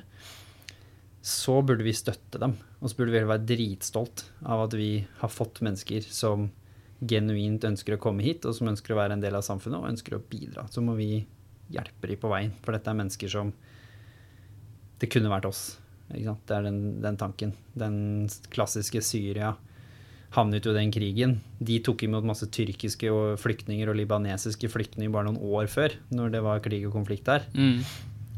Så 1.27 1.57
burde 1.65 1.83
vi 1.83 1.95
støtte 1.97 2.39
dem. 2.39 2.53
Og 2.79 2.91
så 2.91 2.99
burde 2.99 3.15
vi 3.15 3.25
være 3.25 3.47
dritstolt 3.49 4.27
av 4.45 4.67
at 4.67 4.77
vi 4.77 4.91
har 5.19 5.33
fått 5.33 5.63
mennesker 5.65 6.05
som 6.05 6.47
genuint 6.99 7.65
ønsker 7.67 7.95
å 7.95 8.01
komme 8.01 8.25
hit, 8.25 8.45
og 8.45 8.55
som 8.57 8.69
ønsker 8.71 8.93
å 8.93 8.99
være 8.99 9.17
en 9.17 9.23
del 9.23 9.37
av 9.37 9.45
samfunnet 9.45 9.79
og 9.79 9.89
ønsker 9.91 10.17
å 10.17 10.23
bidra. 10.31 10.65
Så 10.71 10.81
må 10.81 10.95
vi 10.97 11.25
hjelpe 11.73 12.09
dem 12.09 12.21
på 12.21 12.31
veien, 12.31 12.53
for 12.63 12.75
dette 12.75 12.89
er 12.89 13.01
mennesker 13.01 13.31
som 13.31 13.53
Det 14.97 15.11
kunne 15.13 15.29
vært 15.29 15.45
oss. 15.45 15.77
Det 16.09 16.23
er 16.25 16.63
den, 16.65 17.01
den 17.03 17.17
tanken. 17.21 17.51
Den 17.77 18.25
klassiske 18.49 19.03
Syria 19.05 19.51
havnet 20.33 20.65
jo 20.65 20.73
i 20.73 20.77
den 20.79 20.89
krigen. 20.89 21.37
De 21.61 21.77
tok 21.85 22.01
imot 22.07 22.25
masse 22.25 22.47
tyrkiske 22.49 23.11
og 23.13 23.37
flyktninger 23.37 23.91
og 23.91 23.97
libanesiske 23.99 24.71
flyktninger 24.73 25.13
bare 25.13 25.29
noen 25.29 25.37
år 25.37 25.69
før, 25.69 25.93
når 26.09 26.33
det 26.33 26.41
var 26.47 26.63
krig 26.65 26.87
og 26.89 26.95
konflikt 26.97 27.29
der. 27.29 27.45
Mm. 27.53 27.83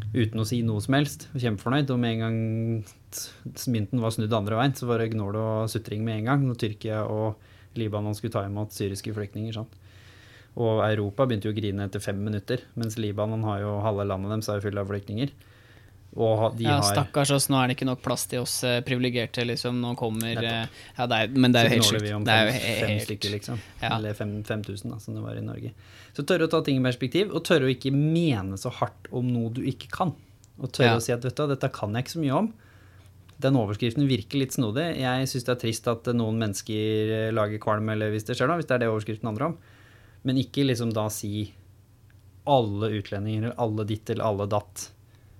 Uten 0.09 0.41
å 0.41 0.47
si 0.47 0.59
noe 0.65 0.83
som 0.83 0.97
helst. 0.97 1.29
Kjempefornøyd. 1.37 1.93
Og 1.93 2.01
med 2.01 2.17
en 2.17 2.25
gang 2.25 2.37
mynten 3.71 4.03
var 4.03 4.13
snudd 4.15 4.35
andre 4.35 4.59
veien, 4.59 4.75
så 4.75 4.89
var 4.89 5.01
det 5.01 5.13
gnål 5.13 5.39
og 5.39 5.71
sutring 5.71 6.03
med 6.05 6.19
en 6.19 6.31
gang 6.33 6.45
når 6.45 6.59
Tyrkia 6.65 7.05
og 7.07 7.39
Libanon 7.79 8.15
skulle 8.17 8.35
ta 8.35 8.43
imot 8.47 8.75
syriske 8.75 9.13
flyktninger. 9.15 9.55
Sant? 9.55 9.75
Og 10.59 10.81
Europa 10.83 11.25
begynte 11.29 11.47
jo 11.47 11.53
å 11.53 11.59
grine 11.59 11.85
etter 11.87 12.01
fem 12.03 12.19
minutter, 12.25 12.63
mens 12.75 12.97
Libanon 12.99 13.43
har 13.47 13.61
jo 13.63 13.77
halve 13.85 14.05
landet 14.09 14.33
deres 14.33 14.49
er 14.51 14.59
jo 14.59 14.67
full 14.67 14.81
av 14.81 14.89
flyktninger. 14.91 15.31
Og 16.19 16.55
de 16.57 16.63
Ja, 16.65 16.79
stakkars 16.81 17.29
oss, 17.35 17.45
nå 17.53 17.59
er 17.61 17.69
det 17.69 17.75
ikke 17.77 17.85
nok 17.85 17.99
plass 18.01 18.23
til 18.31 18.41
oss 18.41 18.55
eh, 18.65 18.79
privilegerte, 18.81 19.43
liksom. 19.45 19.77
Nå 19.83 19.91
kommer 19.99 20.39
eh, 20.41 20.65
Ja, 20.97 21.05
det 21.05 21.19
er, 21.21 21.35
men 21.37 21.53
det 21.53 21.61
er 21.61 21.67
jo 21.69 21.75
helt 21.75 21.85
sjukt. 21.85 22.07
Det 22.25 22.33
er 22.33 22.47
jo 22.49 22.55
fem, 22.55 22.79
fem 22.81 22.95
stykker, 23.05 23.33
liksom. 23.35 23.59
Ja. 23.83 23.91
Eller 23.99 24.17
fem- 24.17 24.39
5000, 24.43 24.95
som 25.05 25.13
det 25.19 25.21
var 25.21 25.37
i 25.37 25.43
Norge. 25.45 25.71
Så 26.17 26.25
tørre 26.25 26.47
å 26.49 26.51
ta 26.51 26.63
ting 26.65 26.81
i 26.81 26.83
perspektiv, 26.87 27.29
og 27.29 27.45
tørre 27.45 27.69
å 27.69 27.75
ikke 27.75 27.93
mene 27.93 28.57
så 28.57 28.73
hardt 28.79 29.05
om 29.13 29.29
noe 29.29 29.53
du 29.53 29.61
ikke 29.69 29.91
kan. 29.93 30.15
Og 30.57 30.73
tørre 30.73 30.95
Ja. 30.95 30.97
å 30.97 31.05
si 31.05 31.13
at 31.13 31.21
vet 31.29 31.37
du, 31.37 31.45
dette 31.53 31.69
kan 31.77 31.93
jeg 31.93 32.07
ikke 32.07 32.15
så 32.17 32.23
mye 32.25 32.39
om. 32.41 32.49
Den 33.39 33.55
overskriften 33.55 34.07
virker 34.09 34.41
litt 34.41 34.55
snodig. 34.55 34.85
Jeg 34.99 35.27
syns 35.31 35.45
det 35.47 35.53
er 35.53 35.61
trist 35.61 35.87
at 35.87 36.09
noen 36.11 36.39
mennesker 36.41 37.13
eh, 37.15 37.29
lager 37.31 37.61
kvalm, 37.63 37.87
eller 37.93 38.11
hvis 38.11 38.27
det 38.27 38.35
skjer, 38.35 38.49
noe, 38.51 38.59
hvis 38.59 38.67
det 38.67 38.75
er 38.75 38.83
det 38.83 38.91
overskriften 38.91 39.29
handler 39.31 39.51
om. 39.51 39.57
Men 40.27 40.41
ikke 40.41 40.65
liksom 40.67 40.91
da 40.95 41.05
si 41.13 41.47
alle 42.49 42.89
utlendinger 42.97 43.45
eller 43.45 43.61
alle 43.61 43.85
ditt 43.87 44.09
eller 44.09 44.25
alle 44.25 44.47
datt 44.51 44.89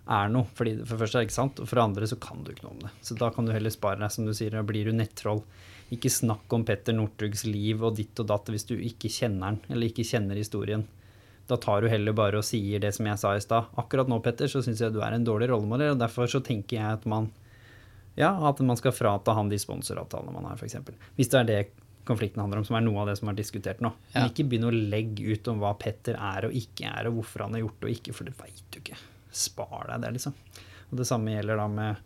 er 0.10 0.30
noe. 0.32 0.48
Fordi 0.56 0.76
For 0.84 0.96
det 0.96 1.02
første 1.04 1.18
er 1.18 1.24
det 1.24 1.30
ikke 1.30 1.40
sant, 1.40 1.60
og 1.60 1.70
for 1.70 1.80
det 1.80 1.86
andre 1.86 2.10
så 2.10 2.20
kan 2.22 2.46
du 2.46 2.54
ikke 2.54 2.66
noe 2.68 2.78
om 2.78 2.86
det. 2.86 2.94
Så 3.06 3.18
da 3.20 3.32
kan 3.34 3.50
du 3.50 3.54
heller 3.54 3.74
spare 3.74 4.02
deg, 4.02 4.14
som 4.14 4.30
du 4.30 4.34
sier, 4.38 4.54
da 4.56 4.64
blir 4.66 4.90
du 4.90 4.96
nettroll. 4.96 5.44
Ikke 5.94 6.12
snakk 6.14 6.54
om 6.54 6.64
Petter 6.68 6.96
Northugs 6.96 7.44
liv 7.50 7.84
og 7.84 7.98
ditt 7.98 8.20
og 8.22 8.30
datt 8.30 8.50
hvis 8.54 8.68
du 8.70 8.76
ikke 8.78 9.12
kjenner 9.12 9.52
den, 9.52 9.62
eller 9.74 9.90
ikke 9.90 10.08
kjenner 10.08 10.40
historien. 10.40 10.86
Da 11.50 11.58
tar 11.58 11.82
du 11.82 11.90
heller 11.90 12.14
bare 12.14 12.40
og 12.40 12.46
sier 12.46 12.82
det 12.82 12.94
som 12.94 13.08
jeg 13.10 13.18
sa 13.18 13.34
i 13.34 13.42
stad. 13.42 13.72
Akkurat 13.82 14.10
nå, 14.10 14.20
Petter, 14.22 14.50
så 14.52 14.62
syns 14.62 14.84
jeg 14.84 14.94
du 14.94 15.02
er 15.02 15.16
en 15.18 15.26
dårlig 15.26 15.50
rollemodell, 15.50 15.96
og 15.96 16.02
derfor 16.02 16.30
så 16.30 16.44
tenker 16.46 16.78
jeg 16.78 17.00
at 17.00 17.08
man 17.10 17.32
ja, 18.20 18.34
at 18.50 18.60
man 18.68 18.78
skal 18.80 18.92
frata 18.96 19.34
han 19.38 19.50
de 19.52 19.58
sponsoravtalene 19.62 20.34
man 20.36 20.50
har, 20.52 20.60
f.eks. 20.60 20.76
Hvis 21.16 21.32
det 21.32 21.40
er 21.40 21.48
det 21.48 21.60
konflikten 22.10 22.42
handler 22.42 22.60
om, 22.62 22.66
som 22.66 22.76
er 22.80 22.84
noe 22.84 23.04
av 23.04 23.10
det 23.12 23.18
som 23.20 23.30
er 23.30 23.38
diskutert 23.38 23.82
nå. 23.86 23.92
Ja. 24.14 24.24
Men 24.24 24.32
ikke 24.32 24.48
begynn 24.50 24.68
å 24.68 24.74
legge 24.74 25.36
ut 25.36 25.48
om 25.52 25.60
hva 25.62 25.76
Petter 25.78 26.18
er 26.18 26.48
og 26.48 26.56
ikke 26.58 26.90
er, 26.90 27.08
og 27.10 27.20
hvorfor 27.20 27.46
han 27.46 27.54
har 27.56 27.62
gjort 27.64 27.80
det 27.84 27.90
og 27.90 27.94
ikke, 27.96 28.16
for 28.18 28.28
det 28.30 28.34
veit 28.40 28.64
du 28.74 28.80
ikke. 28.82 28.98
Spar 29.32 29.86
deg 29.92 30.02
det, 30.04 30.14
liksom. 30.18 30.34
Og 30.90 30.98
det 30.98 31.06
samme 31.06 31.36
gjelder 31.36 31.62
da 31.62 31.68
med 31.70 32.00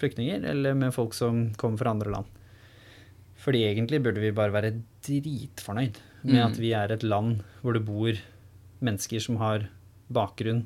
flyktninger, 0.00 0.46
eller 0.54 0.74
med 0.80 0.94
folk 0.96 1.12
som 1.14 1.42
kommer 1.60 1.82
fra 1.82 1.92
andre 1.92 2.14
land. 2.16 2.40
Fordi 3.44 3.60
egentlig 3.68 4.00
burde 4.06 4.22
vi 4.22 4.32
bare 4.32 4.54
være 4.54 4.72
dritfornøyd 5.04 6.00
med 6.24 6.38
Mm. 6.40 6.46
at 6.46 6.56
vi 6.58 6.72
er 6.72 6.92
et 6.92 7.02
land 7.04 7.42
hvor 7.60 7.74
det 7.76 7.84
bor 7.84 8.16
mennesker 8.80 9.20
som 9.20 9.36
har 9.36 9.68
bakgrunn, 10.10 10.64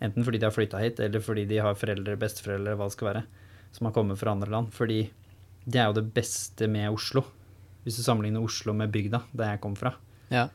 enten 0.00 0.22
fordi 0.24 0.38
de 0.38 0.46
har 0.46 0.54
flytta 0.54 0.78
hit, 0.78 1.00
eller 1.00 1.20
fordi 1.20 1.44
de 1.50 1.58
har 1.58 1.74
foreldre, 1.74 2.14
besteforeldre, 2.16 2.76
hva 2.78 2.86
det 2.86 2.94
skal 2.94 3.08
være, 3.10 3.24
som 3.72 3.88
har 3.88 3.96
kommet 3.96 4.20
fra 4.20 4.34
andre 4.34 4.50
land. 4.52 4.72
Fordi 4.74 5.02
det 5.68 5.80
er 5.80 5.90
jo 5.90 5.98
det 6.00 6.08
beste 6.16 6.68
med 6.70 6.90
Oslo. 6.92 7.24
Hvis 7.84 7.98
du 7.98 8.04
sammenligner 8.04 8.44
Oslo 8.44 8.74
med 8.76 8.92
bygda, 8.92 9.22
der 9.36 9.54
jeg 9.54 9.62
kom 9.64 9.76
fra. 9.78 9.94
Ja. 10.32 10.48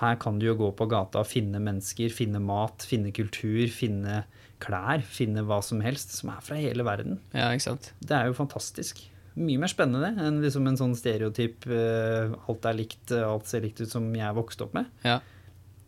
Her 0.00 0.16
kan 0.20 0.38
du 0.40 0.46
jo 0.46 0.56
gå 0.56 0.70
på 0.76 0.88
gata 0.88 1.20
og 1.20 1.28
finne 1.28 1.60
mennesker, 1.62 2.12
finne 2.14 2.40
mat, 2.42 2.86
finne 2.88 3.12
kultur, 3.12 3.66
finne 3.74 4.22
klær, 4.60 5.02
finne 5.04 5.44
hva 5.48 5.60
som 5.64 5.80
helst, 5.84 6.14
som 6.16 6.32
er 6.32 6.44
fra 6.44 6.58
hele 6.60 6.84
verden. 6.86 7.18
ja, 7.36 7.50
ikke 7.52 7.70
sant. 7.70 7.92
Det 8.00 8.16
er 8.16 8.30
jo 8.30 8.36
fantastisk. 8.36 9.02
Mye 9.40 9.60
mer 9.62 9.70
spennende 9.70 10.10
enn 10.20 10.40
liksom 10.42 10.66
en 10.68 10.78
sånn 10.78 10.96
stereotyp 10.98 11.68
eh, 11.70 12.32
alt 12.50 12.66
er 12.66 12.76
likt, 12.76 13.12
eh, 13.14 13.24
alt 13.24 13.48
ser 13.48 13.62
likt 13.64 13.80
ut 13.80 13.92
som 13.92 14.08
jeg 14.16 14.36
vokste 14.36 14.66
opp 14.66 14.74
med. 14.76 14.90
Ja. 15.06 15.20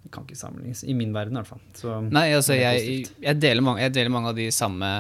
Det 0.03 0.13
kan 0.15 0.25
ikke 0.27 0.39
sammenlignes. 0.39 0.85
I 0.89 0.95
min 0.99 1.13
verden, 1.15 1.37
i 1.37 1.43
hvert 1.43 1.51
fall. 1.51 1.63
Så 1.79 1.99
Nei, 2.07 2.29
altså, 2.37 2.57
jeg, 2.59 3.05
jeg, 3.23 3.41
deler 3.43 3.65
mange, 3.65 3.85
jeg 3.85 3.95
deler 3.99 4.15
mange 4.15 4.33
av 4.33 4.39
de 4.39 4.49
samme 4.55 4.93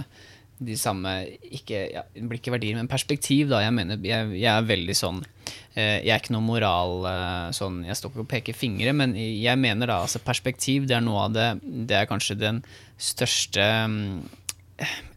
de 0.66 0.76
samme 0.78 1.12
ikke, 1.42 1.80
ja, 1.94 2.02
blir 2.14 2.40
ikke 2.40 2.54
verdier, 2.54 2.76
men 2.78 2.90
perspektiv, 2.90 3.50
da. 3.52 3.62
Jeg 3.64 3.74
mener, 3.76 4.00
jeg, 4.06 4.32
jeg 4.38 4.50
er 4.50 4.68
veldig 4.68 4.96
sånn 4.96 5.20
eh, 5.22 6.00
Jeg 6.02 6.12
er 6.14 6.22
ikke 6.22 6.34
noe 6.36 6.46
moral 6.46 7.06
eh, 7.10 7.48
sånn 7.56 7.82
Jeg 7.86 7.98
står 7.98 8.12
ikke 8.12 8.24
og 8.24 8.30
peker 8.30 8.58
fingre, 8.58 8.94
men 8.96 9.14
jeg 9.16 9.60
mener 9.60 9.90
da 9.90 10.00
altså 10.04 10.22
perspektiv, 10.24 10.88
det 10.90 10.98
er 10.98 11.04
noe 11.04 11.26
av 11.26 11.36
det 11.36 11.48
Det 11.62 11.98
er 11.98 12.10
kanskje 12.10 12.38
den 12.40 12.62
største 13.00 13.68
mm, 13.92 14.18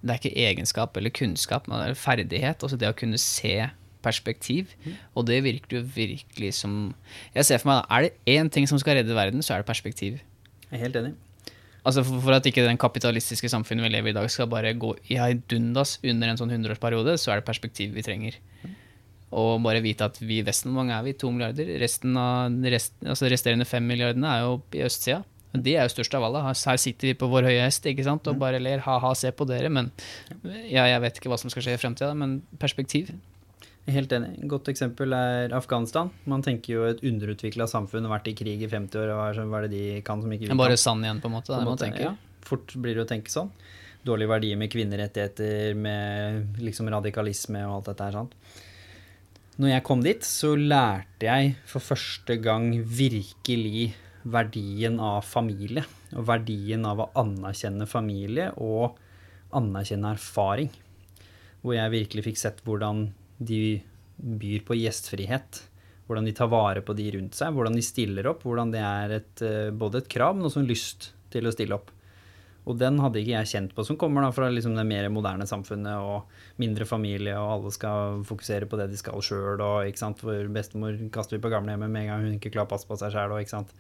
Det 0.01 0.13
er 0.13 0.21
ikke 0.21 0.35
egenskap 0.49 0.97
eller 0.97 1.13
kunnskap, 1.15 1.69
men 1.69 1.81
det 1.81 1.93
er 1.93 1.99
ferdighet. 1.99 2.61
Altså 2.61 2.77
det 2.79 2.91
å 2.91 2.97
kunne 2.97 3.21
se 3.21 3.57
perspektiv. 4.05 4.75
Og 5.17 5.25
det 5.25 5.39
virker 5.45 5.79
jo 5.79 5.83
virkelig 5.95 6.53
som 6.61 6.93
Jeg 7.33 7.47
ser 7.47 7.61
for 7.61 7.71
meg, 7.71 7.81
da, 7.81 7.97
er 7.97 8.07
det 8.07 8.37
én 8.37 8.51
ting 8.53 8.69
som 8.69 8.81
skal 8.81 8.99
redde 8.99 9.17
verden, 9.17 9.41
så 9.41 9.55
er 9.55 9.63
det 9.63 9.71
perspektiv. 9.71 10.19
jeg 10.69 10.79
er 10.79 10.83
helt 10.87 10.99
enig. 11.01 11.15
Altså 11.85 12.01
for, 12.05 12.23
for 12.25 12.33
at 12.33 12.47
ikke 12.49 12.65
den 12.65 12.79
kapitalistiske 12.81 13.49
samfunnet 13.51 13.85
vi 13.85 13.93
lever 13.93 14.09
i 14.09 14.15
i 14.15 14.17
dag 14.17 14.29
skal 14.33 14.49
bare 14.49 14.73
gå 14.73 14.95
i 15.13 15.19
heidundas 15.21 15.99
under 16.01 16.31
en 16.31 16.39
sånn 16.39 16.53
hundreårsperiode, 16.55 17.13
så 17.21 17.31
er 17.31 17.41
det 17.41 17.47
perspektiv 17.49 17.93
vi 17.93 18.05
trenger. 18.05 18.39
Og 19.35 19.59
bare 19.61 19.83
vite 19.83 20.07
at 20.07 20.17
vi 20.21 20.39
i 20.39 20.45
Vesten, 20.45 20.71
hvor 20.71 20.83
mange 20.83 20.95
er 20.95 21.05
vi? 21.05 21.13
To 21.19 21.29
milliarder? 21.33 21.69
Resten 21.81 22.17
av, 22.17 22.53
rest, 22.71 22.95
altså 23.03 23.29
resterende 23.31 23.67
fem 23.67 23.85
milliardene 23.85 24.31
er 24.31 24.45
jo 24.45 24.59
i 24.73 24.83
østsida. 24.85 25.21
De 25.55 25.75
er 25.75 25.87
jo 25.87 25.93
størst 25.93 26.15
av 26.17 26.25
alle. 26.27 26.41
Her 26.43 26.57
her 26.71 26.81
sitter 26.81 27.11
vi 27.11 27.17
på 27.19 27.29
vår 27.31 27.47
høye 27.49 27.63
hest 27.63 27.85
ikke 27.87 28.03
sant? 28.07 28.27
og 28.27 28.39
bare 28.41 28.59
ler 28.59 28.83
ha-ha, 28.83 29.13
se 29.15 29.31
på 29.31 29.47
dere. 29.47 29.69
Men 29.71 29.91
ja, 30.67 30.87
jeg 30.89 31.01
vet 31.03 31.19
ikke 31.19 31.31
hva 31.31 31.39
som 31.39 31.53
skal 31.53 31.65
skje 31.65 31.77
i 31.77 31.81
fremtida, 31.81 32.11
men 32.17 32.41
perspektiv. 32.59 33.13
Helt 33.85 34.13
enig. 34.17 34.31
Et 34.41 34.49
godt 34.49 34.69
eksempel 34.71 35.13
er 35.13 35.53
Afghanistan. 35.53 36.09
Man 36.25 36.41
tenker 36.41 36.73
jo 36.73 36.85
et 36.89 37.03
underutvikla 37.05 37.67
samfunn, 37.69 38.07
vært 38.09 38.31
i 38.31 38.33
krig 38.37 38.63
i 38.65 38.69
50 38.71 38.97
år, 38.97 39.11
og 39.13 39.19
hva 39.19 39.29
er 39.29 39.33
så- 39.37 39.47
hva 39.47 39.57
er 39.59 39.67
det 39.67 39.71
de 39.71 40.01
kan 40.01 40.21
som 40.21 40.31
ikke 40.31 40.39
vi 40.41 40.47
kan? 40.47 40.57
bare 40.57 40.77
sann 40.77 41.03
igjen, 41.03 41.21
på 41.21 41.25
en 41.25 41.31
måte. 41.33 41.47
på 41.47 41.59
en 41.59 41.65
man 41.65 41.77
måte, 41.77 41.99
ja. 41.99 42.15
Fort 42.41 42.67
blir 42.75 42.95
det 42.95 43.05
å 43.05 43.07
tenke 43.07 43.29
sånn. 43.29 43.51
Dårlige 44.03 44.27
verdier 44.27 44.57
med 44.57 44.71
kvinnerettigheter, 44.71 45.75
med 45.75 46.57
liksom 46.57 46.89
radikalisme 46.89 47.63
og 47.67 47.75
alt 47.75 47.85
dette 47.85 48.03
her. 48.05 48.11
sant? 48.11 48.33
Når 49.57 49.69
jeg 49.69 49.83
kom 49.83 50.01
dit, 50.01 50.19
så 50.19 50.55
lærte 50.57 51.21
jeg 51.21 51.55
for 51.65 51.79
første 51.79 52.41
gang 52.41 52.83
virkelig 52.83 53.93
verdien 54.25 54.99
av 54.99 55.23
familie. 55.23 55.85
Og 56.13 56.25
verdien 56.25 56.85
av 56.85 56.97
å 56.97 57.09
anerkjenne 57.15 57.87
familie 57.87 58.51
og 58.57 58.97
anerkjenne 59.53 60.11
erfaring. 60.13 60.69
Hvor 61.63 61.73
jeg 61.73 61.91
virkelig 61.91 62.23
fikk 62.25 62.37
sett 62.37 62.61
hvordan 62.65 63.13
de 63.37 63.81
byr 64.15 64.63
på 64.67 64.77
gjestfrihet. 64.79 65.63
Hvordan 66.05 66.27
de 66.27 66.35
tar 66.37 66.51
vare 66.51 66.83
på 66.85 66.93
de 66.97 67.09
rundt 67.15 67.37
seg, 67.37 67.53
hvordan 67.55 67.75
de 67.75 67.83
stiller 67.85 68.27
opp. 68.29 68.45
Hvordan 68.45 68.71
det 68.73 68.81
er 68.85 69.17
et, 69.19 69.41
eh, 69.41 69.71
både 69.73 70.03
et 70.03 70.09
krav, 70.11 70.35
men 70.37 70.45
også 70.45 70.61
en 70.61 70.69
lyst 70.69 71.11
til 71.33 71.47
å 71.49 71.53
stille 71.53 71.75
opp. 71.75 71.91
Og 72.65 72.77
den 72.81 72.97
hadde 72.97 73.21
ikke 73.21 73.35
jeg 73.35 73.49
kjent 73.51 73.75
på, 73.77 73.83
som 73.85 73.97
kommer 73.97 74.25
da 74.25 74.31
fra 74.33 74.47
liksom 74.49 74.73
det 74.77 74.85
mer 74.89 75.05
moderne 75.13 75.45
samfunnet 75.45 76.01
og 76.01 76.31
mindre 76.61 76.87
familie, 76.89 77.35
og 77.37 77.51
alle 77.59 77.73
skal 77.73 78.23
fokusere 78.25 78.65
på 78.69 78.79
det 78.79 78.89
de 78.89 78.97
skal 78.97 79.21
sjøl, 79.21 79.61
og 79.61 79.85
ikke 79.85 80.01
sant, 80.01 80.23
for 80.23 80.49
bestemor 80.53 80.97
kaster 81.13 81.37
vi 81.37 81.43
på 81.43 81.51
gamlehjemmet 81.53 81.93
med 81.93 82.05
en 82.05 82.09
gang 82.09 82.25
hun 82.25 82.39
ikke 82.39 82.55
klarer 82.55 82.65
å 82.65 82.73
passe 82.73 82.89
på 82.89 82.97
seg 82.97 83.13
sjæl, 83.13 83.35
og 83.35 83.43
ikke 83.43 83.53
sant. 83.53 83.75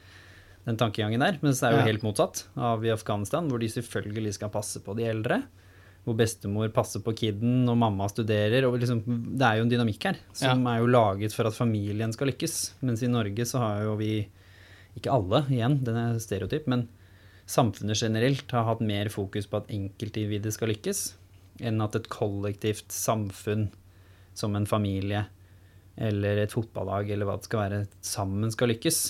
Den 0.65 0.77
tankegangen 0.81 1.21
der. 1.21 1.35
Mens 1.45 1.59
det 1.61 1.69
er 1.69 1.75
jo 1.75 1.85
helt 1.85 2.05
motsatt 2.05 2.47
av 2.57 2.85
i 2.85 2.93
Afghanistan, 2.93 3.49
hvor 3.49 3.61
de 3.61 3.69
selvfølgelig 3.69 4.37
skal 4.37 4.53
passe 4.53 4.81
på 4.81 4.95
de 4.97 5.05
eldre. 5.09 5.43
Hvor 6.05 6.17
bestemor 6.17 6.69
passer 6.73 7.01
på 7.01 7.15
kiden, 7.17 7.63
og 7.71 7.79
mamma 7.81 8.05
studerer. 8.11 8.67
og 8.67 8.77
liksom, 8.77 9.01
Det 9.05 9.45
er 9.45 9.57
jo 9.57 9.65
en 9.65 9.71
dynamikk 9.71 10.03
her 10.05 10.19
som 10.37 10.65
er 10.69 10.79
jo 10.79 10.91
laget 10.91 11.33
for 11.33 11.49
at 11.49 11.57
familien 11.57 12.13
skal 12.13 12.29
lykkes. 12.29 12.75
Mens 12.85 13.01
i 13.01 13.09
Norge 13.09 13.45
så 13.49 13.61
har 13.63 13.83
jo 13.87 13.95
vi, 13.97 14.27
ikke 14.95 15.11
alle 15.11 15.41
igjen, 15.49 15.79
den 15.83 15.97
er 15.97 16.19
stereotyp, 16.21 16.67
men 16.67 16.87
samfunnet 17.49 17.97
generelt 17.97 18.51
har 18.53 18.67
hatt 18.69 18.81
mer 18.85 19.09
fokus 19.09 19.49
på 19.49 19.57
at 19.61 19.71
enkeltindividet 19.73 20.53
skal 20.53 20.69
lykkes, 20.73 21.15
enn 21.65 21.81
at 21.81 21.97
et 21.97 22.09
kollektivt 22.09 22.93
samfunn 22.93 23.69
som 24.35 24.55
en 24.55 24.67
familie 24.67 25.25
eller 25.95 26.41
et 26.43 26.51
fotballag 26.51 27.09
eller 27.09 27.27
hva 27.27 27.37
det 27.39 27.47
skal 27.47 27.61
være, 27.61 27.83
sammen 28.03 28.51
skal 28.51 28.73
lykkes. 28.73 29.01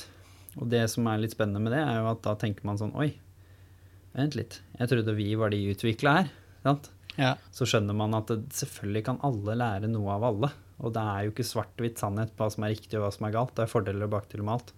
Og 0.61 0.69
det 0.71 0.85
som 0.91 1.07
er 1.09 1.19
litt 1.19 1.35
spennende 1.35 1.63
med 1.63 1.73
det, 1.75 1.81
er 1.81 1.99
jo 1.99 2.11
at 2.11 2.23
da 2.23 2.35
tenker 2.39 2.67
man 2.67 2.79
sånn 2.79 2.95
Oi, 2.95 3.09
vent 4.15 4.37
litt. 4.37 4.59
Jeg 4.79 4.91
trodde 4.91 5.17
vi 5.17 5.31
var 5.39 5.51
de 5.51 5.63
utvikla 5.73 6.19
her. 6.19 6.29
Sant? 6.65 6.89
Ja. 7.15 7.35
Så 7.55 7.67
skjønner 7.69 7.95
man 7.95 8.15
at 8.17 8.27
det, 8.31 8.41
selvfølgelig 8.57 9.05
kan 9.07 9.21
alle 9.23 9.55
lære 9.61 9.87
noe 9.91 10.17
av 10.17 10.25
alle. 10.27 10.49
Og 10.83 10.91
det 10.95 11.03
er 11.07 11.27
jo 11.27 11.31
ikke 11.31 11.47
svart-hvitt 11.47 12.01
sannhet 12.01 12.33
på 12.35 12.43
hva 12.43 12.51
som 12.51 12.65
er 12.67 12.73
riktig 12.73 12.97
og 12.99 13.05
hva 13.05 13.11
som 13.15 13.27
er 13.29 13.35
galt. 13.37 13.53
Det 13.55 13.63
er 13.63 13.71
fordeler 13.71 14.07
og 14.09 14.15
bakdeler 14.17 14.43
med 14.43 14.57
alt. 14.57 14.73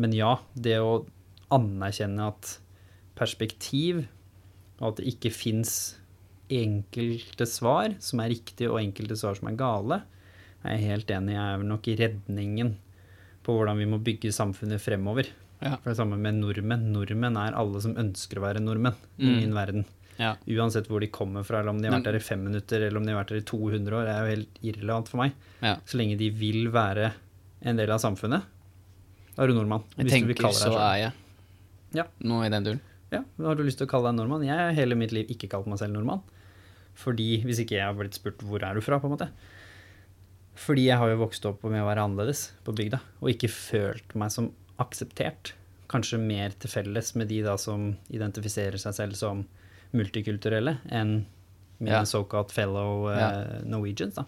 Men 0.00 0.14
ja, 0.16 0.30
det 0.54 0.78
å 0.80 0.94
anerkjenne 1.52 2.30
at 2.30 2.54
perspektiv, 3.18 4.06
og 4.80 4.90
at 4.92 5.00
det 5.00 5.10
ikke 5.12 5.32
fins 5.34 5.74
enkelte 6.52 7.46
svar 7.48 7.96
som 8.04 8.20
er 8.22 8.30
riktige, 8.34 8.70
og 8.70 8.80
enkelte 8.80 9.16
svar 9.18 9.36
som 9.38 9.50
er 9.50 9.58
gale, 9.58 10.00
er 10.64 10.76
jeg 10.76 10.90
helt 10.90 11.12
enig 11.14 11.34
i 11.36 11.40
er 11.40 11.64
nok 11.64 11.88
redningen 12.00 12.74
på 13.46 13.54
hvordan 13.54 13.78
vi 13.78 13.88
må 13.90 14.00
bygge 14.02 14.32
samfunnet 14.34 14.82
fremover. 14.82 15.28
Ja. 15.62 15.76
For 15.80 15.92
det 15.92 15.98
samme 16.00 16.18
med 16.20 16.40
nordmenn. 16.40 16.88
Nordmenn 16.92 17.38
er 17.40 17.56
alle 17.56 17.80
som 17.84 17.94
ønsker 17.98 18.40
å 18.40 18.44
være 18.44 18.60
nordmenn 18.64 18.96
i 19.18 19.28
Mm. 19.28 19.36
min 19.40 19.54
verden. 19.54 19.84
Ja. 20.18 20.34
Uansett 20.56 20.88
hvor 20.88 21.02
de 21.02 21.10
kommer 21.12 21.44
fra, 21.44 21.60
eller 21.60 21.74
om 21.74 21.80
de 21.82 21.88
har 21.90 21.96
vært 21.98 22.08
der 22.10 22.18
i 22.18 22.24
fem 22.24 22.42
minutter, 22.46 22.80
eller 22.86 23.00
om 23.00 23.06
de 23.06 23.12
har 23.12 23.20
vært 23.22 23.34
der 23.34 23.42
i 23.42 23.46
200 23.50 23.96
år, 23.98 24.08
er 24.08 24.18
jo 24.22 24.34
helt 24.34 24.60
irrelevant 24.62 25.08
for 25.12 25.22
meg. 25.22 25.32
ja. 25.60 25.76
Så 25.86 26.00
lenge 26.00 26.18
de 26.20 26.30
vil 26.30 26.70
være 26.72 27.12
en 27.66 27.76
del 27.80 27.90
av 27.90 28.00
samfunnet, 28.02 28.44
da 29.36 29.42
er 29.44 29.52
du 29.52 29.54
nordmann. 29.58 29.84
Jeg 29.96 30.06
Hvis 30.06 30.22
du 30.22 30.30
vil 30.30 30.38
tenker 30.38 30.56
så 30.56 30.76
er 30.80 30.96
jeg. 31.02 31.12
Ja. 31.96 32.06
Noe 32.24 32.46
i 32.46 32.52
den 32.52 32.64
duren. 32.64 32.80
Ja, 33.12 33.20
Har 33.44 33.54
du 33.54 33.62
lyst 33.62 33.78
til 33.78 33.86
å 33.86 33.90
kalle 33.90 34.10
deg 34.10 34.18
nordmann? 34.18 34.42
Jeg 34.46 34.56
har 34.56 34.72
hele 34.74 34.96
mitt 34.98 35.12
liv 35.14 35.28
ikke 35.30 35.48
kalt 35.52 35.68
meg 35.70 35.78
selv 35.78 35.94
nordmann. 35.94 36.22
Fordi, 36.96 37.42
Hvis 37.44 37.60
ikke 37.60 37.76
jeg 37.76 37.84
har 37.84 37.94
blitt 37.94 38.16
spurt 38.16 38.40
hvor 38.42 38.62
er 38.64 38.74
du 38.74 38.80
fra, 38.80 38.98
på 38.98 39.06
en 39.06 39.14
måte. 39.14 39.28
Fordi 40.56 40.86
jeg 40.88 40.96
har 40.96 41.10
jo 41.12 41.20
vokst 41.20 41.44
opp 41.48 41.62
med 41.68 41.82
å 41.82 41.86
være 41.86 42.06
annerledes 42.06 42.46
på 42.64 42.72
bygda, 42.76 43.00
og 43.20 43.28
ikke 43.28 43.50
følt 43.52 44.14
meg 44.16 44.32
som 44.32 44.50
akseptert. 44.80 45.52
Kanskje 45.92 46.18
mer 46.18 46.54
til 46.58 46.72
felles 46.72 47.12
med 47.14 47.28
de 47.28 47.42
da 47.44 47.56
som 47.60 47.90
identifiserer 48.10 48.80
seg 48.80 48.96
selv 48.96 49.18
som 49.20 49.44
multikulturelle 49.94 50.78
enn 50.90 51.26
mine 51.78 51.92
Ja. 51.92 52.04
såkalt 52.04 52.50
fellow 52.52 53.08
eh, 53.12 53.18
Ja. 53.20 53.60
Norwegians. 53.64 54.14
da. 54.14 54.24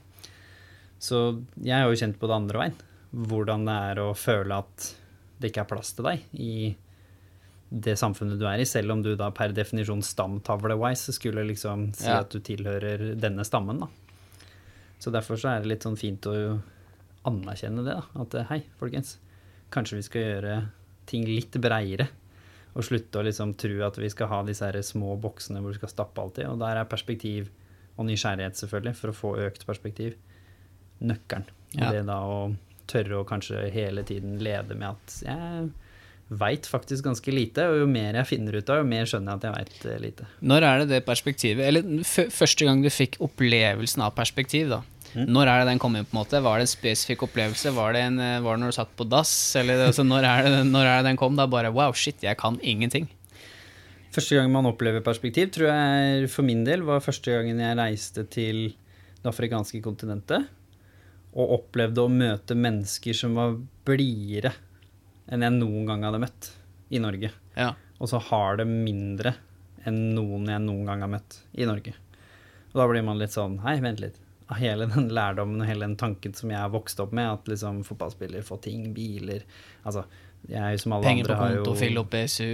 Så 1.01 1.43
jeg 1.63 1.75
har 1.83 1.89
jo 1.89 1.97
kjent 1.97 2.19
på 2.19 2.27
det 2.29 2.35
andre 2.37 2.59
veien. 2.59 2.75
Hvordan 3.15 3.65
det 3.65 3.77
er 3.91 4.03
å 4.03 4.15
føle 4.15 4.59
at 4.59 4.95
det 5.41 5.51
ikke 5.53 5.61
er 5.63 5.71
plass 5.77 5.93
til 5.95 6.05
deg 6.05 6.21
i 6.35 6.77
det 7.71 7.95
samfunnet 7.99 8.39
du 8.39 8.47
er 8.47 8.59
i, 8.61 8.65
selv 8.65 8.91
om 8.93 9.03
du 9.03 9.15
da 9.17 9.31
per 9.31 9.53
definisjon 9.53 10.01
stamtavle-wise 10.03 11.13
skulle 11.13 11.45
liksom 11.47 11.95
si 11.95 12.07
Ja. 12.07 12.21
at 12.21 12.31
du 12.31 12.41
tilhører 12.41 13.15
denne 13.19 13.45
stammen, 13.45 13.79
da. 13.81 13.87
Så 14.99 15.13
derfor 15.13 15.37
så 15.37 15.49
er 15.57 15.61
det 15.63 15.69
litt 15.69 15.83
sånn 15.83 15.97
fint 15.99 16.21
å 16.27 16.61
anerkjenne 17.25 17.85
det, 17.85 17.95
da. 17.95 18.05
At 18.21 18.35
eh, 18.35 18.45
hei, 18.49 18.63
folkens, 18.81 19.19
kanskje 19.71 19.97
vi 19.97 20.03
skal 20.03 20.23
gjøre 20.23 20.69
ting 21.07 21.25
litt 21.27 21.53
breiere. 21.53 22.09
Og 22.79 22.87
slutte 22.87 23.19
å 23.19 23.27
liksom 23.27 23.57
tro 23.59 23.81
at 23.87 23.99
vi 23.99 24.11
skal 24.13 24.31
ha 24.31 24.43
disse 24.47 24.67
her 24.67 24.79
små 24.87 25.17
boksene 25.19 25.63
hvor 25.63 25.75
du 25.75 25.81
skal 25.81 25.91
stappe 25.91 26.23
alt 26.23 26.39
i. 26.39 26.47
Og 26.47 26.61
der 26.63 26.79
er 26.79 26.91
perspektiv 26.91 27.51
og 27.99 28.07
nysgjerrighet, 28.07 28.55
selvfølgelig, 28.61 28.95
for 28.95 29.11
å 29.11 29.17
få 29.17 29.35
økt 29.49 29.67
perspektiv, 29.67 30.15
nøkkelen. 31.03 31.49
Ja. 31.75 31.91
det 31.93 32.07
da 32.09 32.23
å 32.25 32.39
tørre 32.89 33.19
å 33.21 33.27
kanskje 33.29 33.67
hele 33.75 34.05
tiden 34.09 34.39
lede 34.41 34.77
med 34.79 34.95
at 34.95 35.17
jeg 35.27 35.67
veit 36.29 36.69
faktisk 36.69 37.07
ganske 37.07 37.33
lite, 37.33 37.65
og 37.71 37.83
jo 37.83 37.89
mer 37.89 38.19
jeg 38.21 38.29
finner 38.29 38.59
ut 38.59 38.71
av, 38.71 38.83
jo 38.83 38.89
mer 38.89 39.09
skjønner 39.09 39.33
jeg 39.33 39.41
at 39.41 39.47
jeg 39.47 39.57
veit 39.57 40.03
lite. 40.05 40.29
Når 40.45 40.67
er 40.69 40.83
det 40.83 40.89
det 40.91 41.03
perspektivet 41.07 41.65
Eller 41.65 42.05
første 42.05 42.69
gang 42.69 42.83
du 42.85 42.91
fikk 42.93 43.17
opplevelsen 43.25 44.05
av 44.05 44.15
perspektiv, 44.17 44.69
da. 44.75 44.83
Mm. 45.15 45.29
Når 45.33 45.49
er 45.49 45.61
det 45.61 45.69
den 45.71 45.81
kom 45.83 45.97
inn, 45.97 46.07
på 46.09 46.17
en 46.17 46.21
måte? 46.21 46.41
Var 46.45 46.59
det 46.59 46.67
en 46.67 46.71
spesifikk 46.71 47.25
opplevelse? 47.29 47.73
Var 47.77 47.95
det, 47.97 48.03
en, 48.11 48.19
eh, 48.23 48.41
var 48.45 48.57
det 48.57 48.65
når 48.65 48.75
du 48.75 48.79
satt 48.79 48.93
på 48.99 49.07
dass? 49.09 49.33
Eller 49.61 49.87
altså, 49.87 50.05
når, 50.07 50.27
er 50.29 50.49
det, 50.49 50.59
når 50.69 50.85
er 50.85 51.01
det 51.01 51.13
den 51.13 51.21
kom? 51.21 51.39
Da 51.39 51.49
bare 51.51 51.73
wow, 51.75 51.95
shit, 51.97 52.21
jeg 52.25 52.37
kan 52.41 52.61
ingenting. 52.61 53.09
Første 54.15 54.39
gang 54.39 54.51
man 54.53 54.67
opplever 54.69 55.05
perspektiv, 55.05 55.51
tror 55.55 55.69
jeg 55.71 56.31
for 56.33 56.47
min 56.47 56.65
del 56.67 56.83
var 56.87 57.05
første 57.05 57.35
gangen 57.35 57.61
jeg 57.61 57.79
reiste 57.79 58.25
til 58.33 58.71
det 59.19 59.29
afrikanske 59.31 59.81
kontinentet 59.85 60.49
og 61.39 61.53
opplevde 61.59 62.03
å 62.03 62.11
møte 62.11 62.57
mennesker 62.57 63.17
som 63.17 63.37
var 63.39 63.59
blidere 63.87 64.55
enn 65.29 65.45
jeg 65.45 65.55
noen 65.59 65.85
gang 65.87 66.07
hadde 66.07 66.23
møtt 66.23 66.51
i 66.89 67.01
Norge. 67.03 67.31
Ja. 67.59 67.75
Og 68.01 68.11
så 68.11 68.21
har 68.31 68.59
det 68.61 68.67
mindre 68.71 69.35
enn 69.87 70.15
noen 70.17 70.49
jeg 70.51 70.65
noen 70.65 70.89
gang 70.89 71.05
har 71.05 71.13
møtt 71.13 71.43
i 71.53 71.69
Norge. 71.69 71.93
Og 72.73 72.81
da 72.81 72.89
blir 72.91 73.05
man 73.05 73.21
litt 73.21 73.35
sånn 73.35 73.59
Hei, 73.65 73.79
vent 73.85 74.01
litt. 74.03 74.17
Hele 74.57 74.87
den 74.89 75.11
lærdommen 75.13 75.61
og 75.61 75.69
hele 75.69 75.85
den 75.85 75.99
tanken 76.01 76.33
som 76.37 76.49
jeg 76.55 76.61
har 76.63 76.71
vokst 76.73 77.01
opp 77.05 77.13
med, 77.13 77.29
at 77.29 77.51
liksom 77.53 77.83
fotballspillere 77.85 78.47
får 78.47 78.63
ting, 78.65 78.87
biler 78.97 79.45
Altså, 79.85 80.07
jeg 80.49 80.81
som 80.81 80.95
alle 80.97 81.05
Penger 81.05 81.29
på 81.29 81.35
andre 81.35 81.43
har 81.43 81.53
jo 81.57 81.61
konto, 81.67 81.77
fylle 81.81 82.01
opp 82.01 82.11
BSU, 82.15 82.49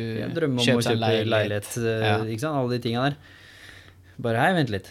om 0.48 0.58
kjøpe 0.58 0.84
seg 0.86 0.98
leilighet, 0.98 1.30
leilighet. 1.30 1.70
Ja. 1.84 2.18
ikke 2.24 2.42
sant? 2.42 2.58
alle 2.58 2.74
de 2.74 2.82
tinga 2.82 3.06
der. 3.06 3.16
Bare 4.24 4.42
hei, 4.42 4.52
vent 4.56 4.72
litt. 4.74 4.90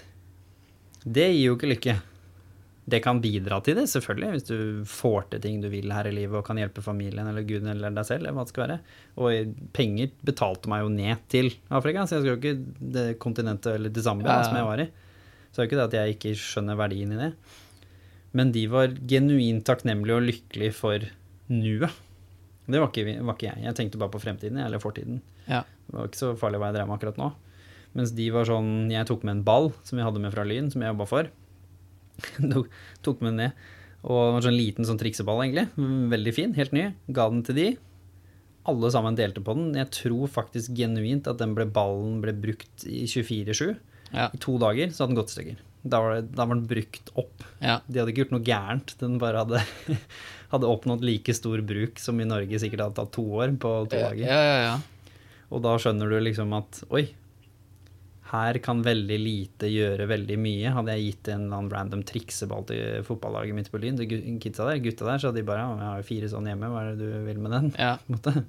Det 1.04 1.28
gir 1.34 1.46
jo 1.50 1.58
ikke 1.58 1.72
lykke. 1.74 1.96
Det 2.84 3.00
kan 3.04 3.22
bidra 3.24 3.62
til 3.64 3.78
det, 3.80 3.86
selvfølgelig, 3.92 4.30
hvis 4.34 4.48
du 4.50 4.58
får 4.88 5.30
til 5.32 5.44
ting 5.46 5.62
du 5.64 5.70
vil 5.72 5.92
her 5.96 6.08
i 6.10 6.16
livet 6.16 6.36
og 6.36 6.44
kan 6.48 6.60
hjelpe 6.60 6.84
familien 6.84 7.30
eller 7.32 7.46
guden 7.48 7.72
eller 7.72 7.94
deg 7.96 8.08
selv, 8.10 8.24
eller 8.24 8.36
hva 8.36 8.44
det 8.44 8.52
skal 8.52 8.66
være. 8.66 8.80
Og 9.24 9.54
penger 9.76 10.12
betalte 10.28 10.72
meg 10.72 10.84
jo 10.84 10.92
ned 10.92 11.24
til 11.32 11.48
Afrika, 11.72 12.04
så 12.04 12.18
jeg 12.18 12.26
skal 12.26 12.34
jo 12.34 12.40
ikke 12.42 12.90
det 12.98 13.06
kontinentet 13.24 13.78
eller 13.78 13.94
til 13.94 14.04
Zambia 14.04 14.34
Ja, 14.34 14.42
ja. 14.42 14.50
som 14.50 14.60
jeg 14.60 14.68
var 14.68 14.84
i. 14.84 14.90
Så 15.54 15.62
det 15.62 15.62
er 15.62 15.68
jo 15.68 15.70
ikke 15.70 15.80
det 15.82 15.86
at 15.92 15.98
jeg 16.00 16.16
ikke 16.18 16.34
skjønner 16.42 16.80
verdien 16.80 17.12
i 17.14 17.20
det. 17.20 17.32
Men 18.34 18.50
de 18.56 18.64
var 18.72 18.96
genuint 19.06 19.62
takknemlige 19.68 20.18
og 20.18 20.26
lykkelige 20.26 20.74
for 20.74 21.06
nuet. 21.54 21.94
Det 22.66 22.80
var 22.82 22.90
ikke, 22.90 23.20
var 23.22 23.36
ikke 23.38 23.50
jeg. 23.52 23.62
Jeg 23.68 23.78
tenkte 23.78 24.00
bare 24.02 24.10
på 24.16 24.22
fremtiden, 24.24 24.58
eller 24.64 24.82
fortiden. 24.82 25.20
Ja. 25.46 25.62
Det 25.86 25.94
var 26.00 26.10
ikke 26.10 26.22
så 26.24 26.32
farlig 26.40 26.62
hva 26.64 26.72
jeg 26.72 26.78
drev 26.80 26.90
med 26.90 26.98
akkurat 26.98 27.20
nå. 27.22 27.30
Mens 27.94 28.10
de 28.18 28.26
var 28.34 28.48
sånn 28.50 28.90
Jeg 28.90 29.06
tok 29.06 29.22
med 29.28 29.36
en 29.36 29.44
ball 29.46 29.68
som 29.86 30.00
jeg 30.00 30.08
hadde 30.08 30.22
med 30.24 30.34
fra 30.34 30.46
Lyn, 30.50 30.72
som 30.74 30.82
jeg 30.82 30.90
jobba 30.96 31.06
for. 31.12 31.30
Tok- 33.06 33.22
med 33.22 33.34
den 33.36 33.42
ned. 33.44 33.64
Og 34.04 34.18
det 34.18 34.32
var 34.36 34.46
sånn 34.48 34.58
liten 34.58 34.88
sånn 34.88 35.00
trikseball, 35.00 35.44
egentlig. 35.46 35.68
Veldig 36.12 36.34
fin, 36.36 36.54
helt 36.58 36.74
ny. 36.76 36.88
Ga 37.16 37.30
den 37.32 37.44
til 37.48 37.56
de. 37.60 37.68
Alle 38.68 38.90
sammen 38.96 39.16
delte 39.20 39.44
på 39.44 39.54
den. 39.56 39.70
Jeg 39.78 39.92
tror 39.96 40.32
faktisk 40.32 40.74
genuint 40.76 41.28
at 41.30 41.40
den 41.40 41.54
ble, 41.56 41.68
ballen 41.72 42.18
ble 42.24 42.34
brukt 42.36 42.84
i 42.90 43.04
24-7. 43.08 43.76
Ja. 44.14 44.30
I 44.34 44.40
to 44.44 44.56
dager 44.62 44.92
så 44.94 45.04
hadde 45.04 45.14
den 45.16 45.20
gått 45.22 45.32
i 45.34 45.38
stykker. 45.40 45.62
Da 45.84 46.00
var, 46.00 46.14
det, 46.16 46.30
da 46.38 46.46
var 46.48 46.56
den 46.56 46.68
brukt 46.70 47.10
opp. 47.20 47.44
Ja. 47.60 47.80
De 47.88 48.00
hadde 48.00 48.14
ikke 48.14 48.24
gjort 48.24 48.36
noe 48.38 48.46
gærent. 48.48 48.94
Den 49.02 49.18
bare 49.20 49.42
hadde, 49.44 49.64
hadde 50.54 50.70
oppnådd 50.70 51.04
like 51.04 51.34
stor 51.36 51.60
bruk 51.68 52.00
som 52.00 52.22
i 52.24 52.28
Norge 52.30 52.62
sikkert 52.62 52.86
hadde 52.86 53.00
tatt 53.02 53.12
to 53.18 53.26
år 53.42 53.52
på 53.60 53.74
to 53.92 54.00
Ja, 54.00 54.14
dager. 54.14 54.30
ja, 54.30 54.56
ja. 54.70 55.18
Og 55.54 55.62
da 55.66 55.74
skjønner 55.82 56.10
du 56.10 56.16
liksom 56.24 56.54
at 56.58 56.80
oi, 56.94 57.04
her 58.34 58.58
kan 58.66 58.80
veldig 58.82 59.18
lite 59.22 59.68
gjøre 59.70 60.08
veldig 60.10 60.38
mye. 60.42 60.72
Hadde 60.74 60.96
jeg 60.96 61.04
gitt 61.12 61.28
en 61.36 61.44
eller 61.46 61.58
annen 61.60 61.74
random 61.76 62.06
trikseball 62.10 62.64
til 62.72 63.04
fotballaget 63.06 63.54
mitt 63.60 63.70
på 63.70 63.82
Lyn, 63.84 64.00
til 64.00 64.08
gu- 64.10 64.40
kidsa 64.42 64.66
der, 64.72 64.80
gutta 64.82 65.06
der, 65.06 65.20
så 65.22 65.30
hadde 65.30 65.42
de 65.44 65.46
bare 65.52 65.62
ja, 65.62 65.76
jeg 65.78 65.90
har 65.92 66.00
jo 66.02 66.08
fire 66.08 66.32
sånn 66.32 66.48
hjemme, 66.50 66.72
hva 66.74 66.82
er 66.88 66.96
det 66.96 67.12
du 67.12 67.28
vil 67.28 67.44
med 67.44 67.54
den? 67.54 67.74
ja. 67.78 67.98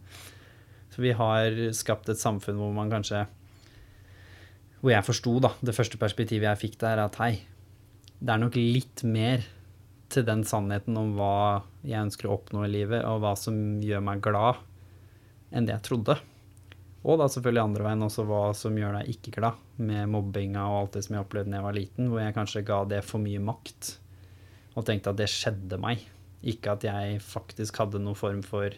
Så 0.94 1.03
vi 1.03 1.11
har 1.18 1.57
skapt 1.74 2.07
et 2.12 2.20
samfunn 2.22 2.55
hvor 2.61 2.70
man 2.72 2.87
kanskje 2.92 3.24
Hvor 4.85 4.92
jeg 4.92 5.07
forsto, 5.07 5.31
da, 5.40 5.49
det 5.64 5.73
første 5.73 5.97
perspektivet 5.97 6.44
jeg 6.44 6.61
fikk 6.61 6.75
der, 6.83 7.01
at 7.07 7.14
hei, 7.16 7.38
det 8.20 8.35
er 8.35 8.40
nok 8.42 8.59
litt 8.59 9.01
mer 9.09 9.40
til 10.12 10.27
den 10.29 10.42
sannheten 10.44 10.99
om 11.01 11.14
hva 11.16 11.62
jeg 11.81 12.05
ønsker 12.05 12.29
å 12.29 12.35
oppnå 12.37 12.66
i 12.66 12.68
livet, 12.68 13.01
og 13.09 13.23
hva 13.23 13.33
som 13.40 13.81
gjør 13.81 14.05
meg 14.05 14.20
glad, 14.27 14.61
enn 15.57 15.64
det 15.64 15.79
jeg 15.79 15.87
trodde. 15.88 16.18
Og 17.01 17.16
da 17.16 17.31
selvfølgelig 17.33 17.64
andre 17.64 17.88
veien 17.88 18.05
også 18.05 18.29
hva 18.29 18.44
som 18.61 18.77
gjør 18.77 18.99
deg 18.99 19.16
ikke 19.16 19.33
glad, 19.38 19.64
med 19.81 20.12
mobbinga 20.12 20.68
og 20.68 20.83
alt 20.83 20.99
det 20.99 21.07
som 21.09 21.16
jeg 21.16 21.25
opplevde 21.25 21.55
da 21.55 21.62
jeg 21.62 21.68
var 21.70 21.81
liten, 21.81 22.12
hvor 22.12 22.20
jeg 22.20 22.37
kanskje 22.37 22.66
ga 22.68 22.85
det 22.92 23.03
for 23.09 23.25
mye 23.25 23.40
makt, 23.40 23.94
og 24.77 24.85
tenkte 24.85 25.16
at 25.16 25.25
det 25.25 25.33
skjedde 25.33 25.81
meg. 25.81 26.05
Ikke 26.44 26.77
at 26.77 26.85
jeg 26.85 27.25
faktisk 27.25 27.81
hadde 27.81 28.05
noen 28.05 28.20
form 28.20 28.44
for 28.44 28.77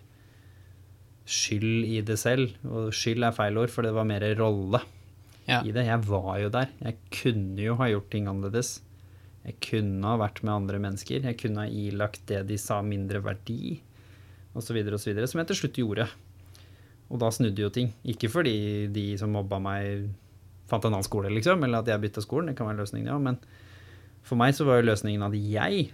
skyld 1.26 1.82
i 1.90 1.98
det 2.06 2.22
selv. 2.22 2.54
Og 2.62 2.94
skyld 2.94 3.26
er 3.26 3.34
feil 3.34 3.58
ord, 3.58 3.74
for 3.74 3.82
det 3.82 3.96
var 3.96 4.06
mer 4.06 4.22
rolle 4.38 4.86
Ja. 5.46 5.62
i 5.62 5.72
det. 5.72 5.86
Jeg 5.86 6.02
var 6.08 6.36
jo 6.42 6.50
der. 6.50 6.70
Jeg 6.82 6.98
kunne 7.14 7.62
jo 7.62 7.76
ha 7.78 7.88
gjort 7.90 8.10
ting 8.10 8.26
annerledes. 8.30 8.80
Jeg 9.46 9.58
kunne 9.62 10.10
ha 10.10 10.18
vært 10.18 10.42
med 10.42 10.54
andre 10.54 10.80
mennesker. 10.82 11.22
Jeg 11.22 11.38
kunne 11.38 11.62
ha 11.62 11.70
ilagt 11.70 12.24
det 12.26 12.42
de 12.48 12.58
sa 12.58 12.80
mindre 12.82 13.20
verdi, 13.22 13.76
osv., 14.58 14.80
osv., 14.82 15.20
som 15.30 15.42
jeg 15.42 15.50
til 15.52 15.60
slutt 15.60 15.78
gjorde. 15.82 16.08
Og 17.06 17.20
da 17.22 17.30
snudde 17.30 17.62
jo 17.62 17.70
ting. 17.70 17.92
Ikke 18.02 18.30
fordi 18.32 18.88
de 18.90 19.12
som 19.20 19.30
mobba 19.30 19.60
meg, 19.62 20.08
fant 20.66 20.82
en 20.82 20.96
annen 20.96 21.06
skole, 21.06 21.30
liksom, 21.30 21.62
eller 21.62 21.84
at 21.84 21.92
jeg 21.92 22.02
bytta 22.02 22.24
skolen. 22.24 22.50
Det 22.50 22.58
kan 22.58 22.66
være 22.66 22.80
løsningen, 22.82 23.12
ja. 23.12 23.20
Men 23.22 23.38
for 24.26 24.40
meg 24.40 24.56
så 24.58 24.66
var 24.66 24.80
jo 24.80 24.88
løsningen 24.90 25.22
at 25.28 25.38
jeg 25.38 25.86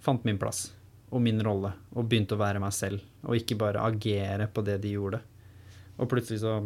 fant 0.00 0.24
min 0.24 0.40
plass 0.40 0.70
og 1.12 1.20
min 1.22 1.38
rolle, 1.44 1.70
og 1.94 2.08
begynte 2.08 2.34
å 2.34 2.40
være 2.40 2.60
meg 2.62 2.72
selv, 2.74 3.04
og 3.22 3.36
ikke 3.38 3.58
bare 3.60 3.84
agere 3.86 4.48
på 4.50 4.64
det 4.66 4.80
de 4.82 4.96
gjorde. 4.96 5.20
Og 6.00 6.08
plutselig 6.10 6.40
så 6.42 6.56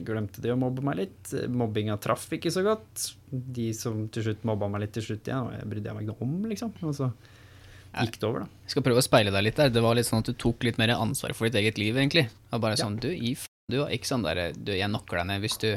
glemte 0.00 0.40
de 0.42 0.52
å 0.52 0.58
mobbe 0.58 0.84
meg 0.84 0.98
litt. 1.02 1.34
Mobbinga 1.52 1.98
traff 2.00 2.28
ikke 2.32 2.52
så 2.54 2.64
godt. 2.64 3.10
De 3.30 3.70
som 3.76 4.06
til 4.12 4.26
slutt 4.28 4.46
mobba 4.48 4.70
meg 4.72 4.86
litt 4.86 4.96
til 4.96 5.04
slutt 5.10 5.28
igjen, 5.28 5.52
ja, 5.52 5.68
brydde 5.68 5.90
jeg 5.90 5.98
meg 5.98 6.08
ikke 6.08 6.26
om, 6.26 6.34
liksom. 6.48 6.74
Og 6.88 6.96
så 6.96 7.10
gikk 7.92 8.18
det 8.20 8.28
over, 8.28 8.44
da. 8.44 8.60
Jeg 8.64 8.74
skal 8.74 8.86
prøve 8.86 9.02
å 9.02 9.04
speile 9.04 9.32
deg 9.34 9.46
litt 9.48 9.58
der. 9.60 9.72
Det 9.72 9.82
var 9.84 9.98
litt 9.98 10.08
sånn 10.08 10.24
at 10.24 10.30
du 10.30 10.36
tok 10.40 10.64
litt 10.64 10.80
mer 10.80 10.94
ansvar 10.96 11.34
for 11.36 11.48
ditt 11.48 11.58
eget 11.60 11.80
liv, 11.80 11.98
egentlig. 11.98 12.28
Og 12.52 12.62
bare 12.64 12.78
sånn, 12.80 12.96
du, 13.02 13.10
i. 13.12 13.34
Du 13.70 13.78
var 13.82 13.92
ikke 13.94 14.08
sånn 14.08 14.24
der, 14.24 14.40
du, 14.56 14.72
jeg 14.76 14.90
knocker 14.90 15.20
deg 15.20 15.28
ned 15.28 15.44
hvis 15.44 15.60
du, 15.62 15.68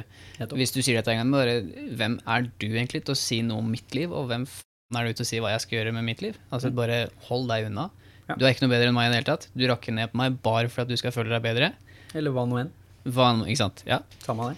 hvis 0.58 0.74
du 0.74 0.80
sier 0.82 0.98
dette 0.98 1.14
en 1.14 1.22
gang, 1.22 1.36
bare, 1.36 1.60
hvem 1.96 2.18
er 2.24 2.48
du 2.50 2.66
egentlig 2.72 3.06
til 3.06 3.14
å 3.14 3.20
si 3.20 3.42
noe 3.46 3.62
om 3.62 3.70
mitt 3.72 3.94
liv, 3.96 4.12
og 4.12 4.32
hvem 4.32 4.48
f... 4.50 4.64
er 4.96 5.06
du 5.06 5.20
til 5.20 5.28
å 5.28 5.30
si 5.30 5.44
hva 5.44 5.54
jeg 5.54 5.64
skal 5.64 5.80
gjøre 5.80 5.94
med 5.96 6.08
mitt 6.08 6.24
liv? 6.26 6.40
Altså, 6.50 6.72
bare 6.76 7.06
hold 7.28 7.48
deg 7.52 7.70
unna. 7.70 7.90
Mm. 7.92 8.02
Ja. 8.26 8.40
Du 8.40 8.48
er 8.48 8.56
ikke 8.56 8.66
noe 8.66 8.74
bedre 8.74 8.90
enn 8.90 8.98
meg 8.98 9.08
i 9.08 9.14
det 9.14 9.20
hele 9.20 9.30
tatt. 9.30 9.48
Du 9.54 9.68
rakker 9.70 9.94
ned 9.94 10.12
på 10.12 10.20
meg 10.20 10.40
bare 10.44 10.72
for 10.72 10.84
at 10.84 10.90
du 10.90 10.98
skal 10.98 11.14
føle 11.14 11.30
deg 11.36 11.46
bedre. 11.46 11.72
Eller 12.18 12.34
hva 12.34 12.48
nå 12.50 12.64
enn. 12.64 12.74
Hva, 13.06 13.32
ikke 13.46 13.62
sant? 13.62 13.84
Ja. 13.86 14.02
Samme 14.26 14.52
det. 14.52 14.58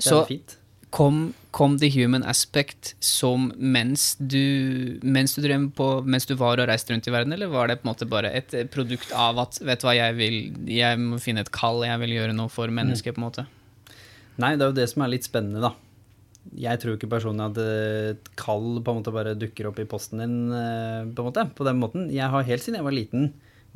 Det 0.00 0.04
Så 0.08 0.22
er 0.22 0.26
fint. 0.28 0.56
kom, 0.90 1.20
kom 1.56 1.78
the 1.78 1.88
human 1.92 2.22
aspect 2.28 2.94
som 3.00 3.50
mens 3.56 4.16
du, 4.20 4.98
mens 5.02 5.34
du 5.36 5.42
drev 5.44 5.68
på, 5.76 5.88
mens 6.04 6.26
du 6.28 6.34
var 6.40 6.60
og 6.60 6.68
reiste 6.68 6.92
rundt 6.92 7.08
i 7.08 7.14
verden, 7.14 7.32
eller 7.36 7.48
var 7.52 7.68
det 7.70 7.78
på 7.80 7.86
en 7.88 7.92
måte 7.92 8.08
bare 8.10 8.32
et 8.36 8.52
eh, 8.54 8.66
produkt 8.68 9.12
av 9.16 9.38
at, 9.44 9.60
vet 9.64 9.80
du 9.80 9.86
hva, 9.88 9.94
jeg 9.96 10.16
vil, 10.18 10.40
jeg 10.68 10.98
må 11.00 11.20
finne 11.22 11.44
et 11.44 11.52
kall, 11.54 11.84
jeg 11.86 12.00
vil 12.04 12.16
gjøre 12.18 12.36
noe 12.36 12.52
for 12.52 12.72
mennesket, 12.72 13.16
på 13.16 13.22
en 13.22 13.28
måte? 13.28 13.46
Nei, 14.40 14.54
det 14.56 14.64
er 14.64 14.72
jo 14.72 14.78
det 14.80 14.88
som 14.92 15.04
er 15.04 15.12
litt 15.14 15.28
spennende, 15.28 15.60
da. 15.60 15.74
Jeg 16.56 16.80
tror 16.80 16.96
ikke 16.96 17.10
personlig 17.12 17.50
at 17.50 17.58
et 17.60 18.30
kall 18.40 18.78
på 18.80 18.92
en 18.94 19.02
måte 19.02 19.12
bare 19.12 19.34
dukker 19.36 19.68
opp 19.68 19.78
i 19.82 19.84
posten 19.88 20.22
din 20.24 20.38
eh, 20.56 21.04
på 21.12 21.20
en 21.20 21.28
måte, 21.28 21.44
på 21.54 21.66
den 21.68 21.80
måten. 21.82 22.06
Jeg 22.12 22.32
har 22.32 22.46
helt 22.48 22.64
siden 22.64 22.78
jeg 22.80 22.86
var 22.88 22.96
liten 22.96 23.26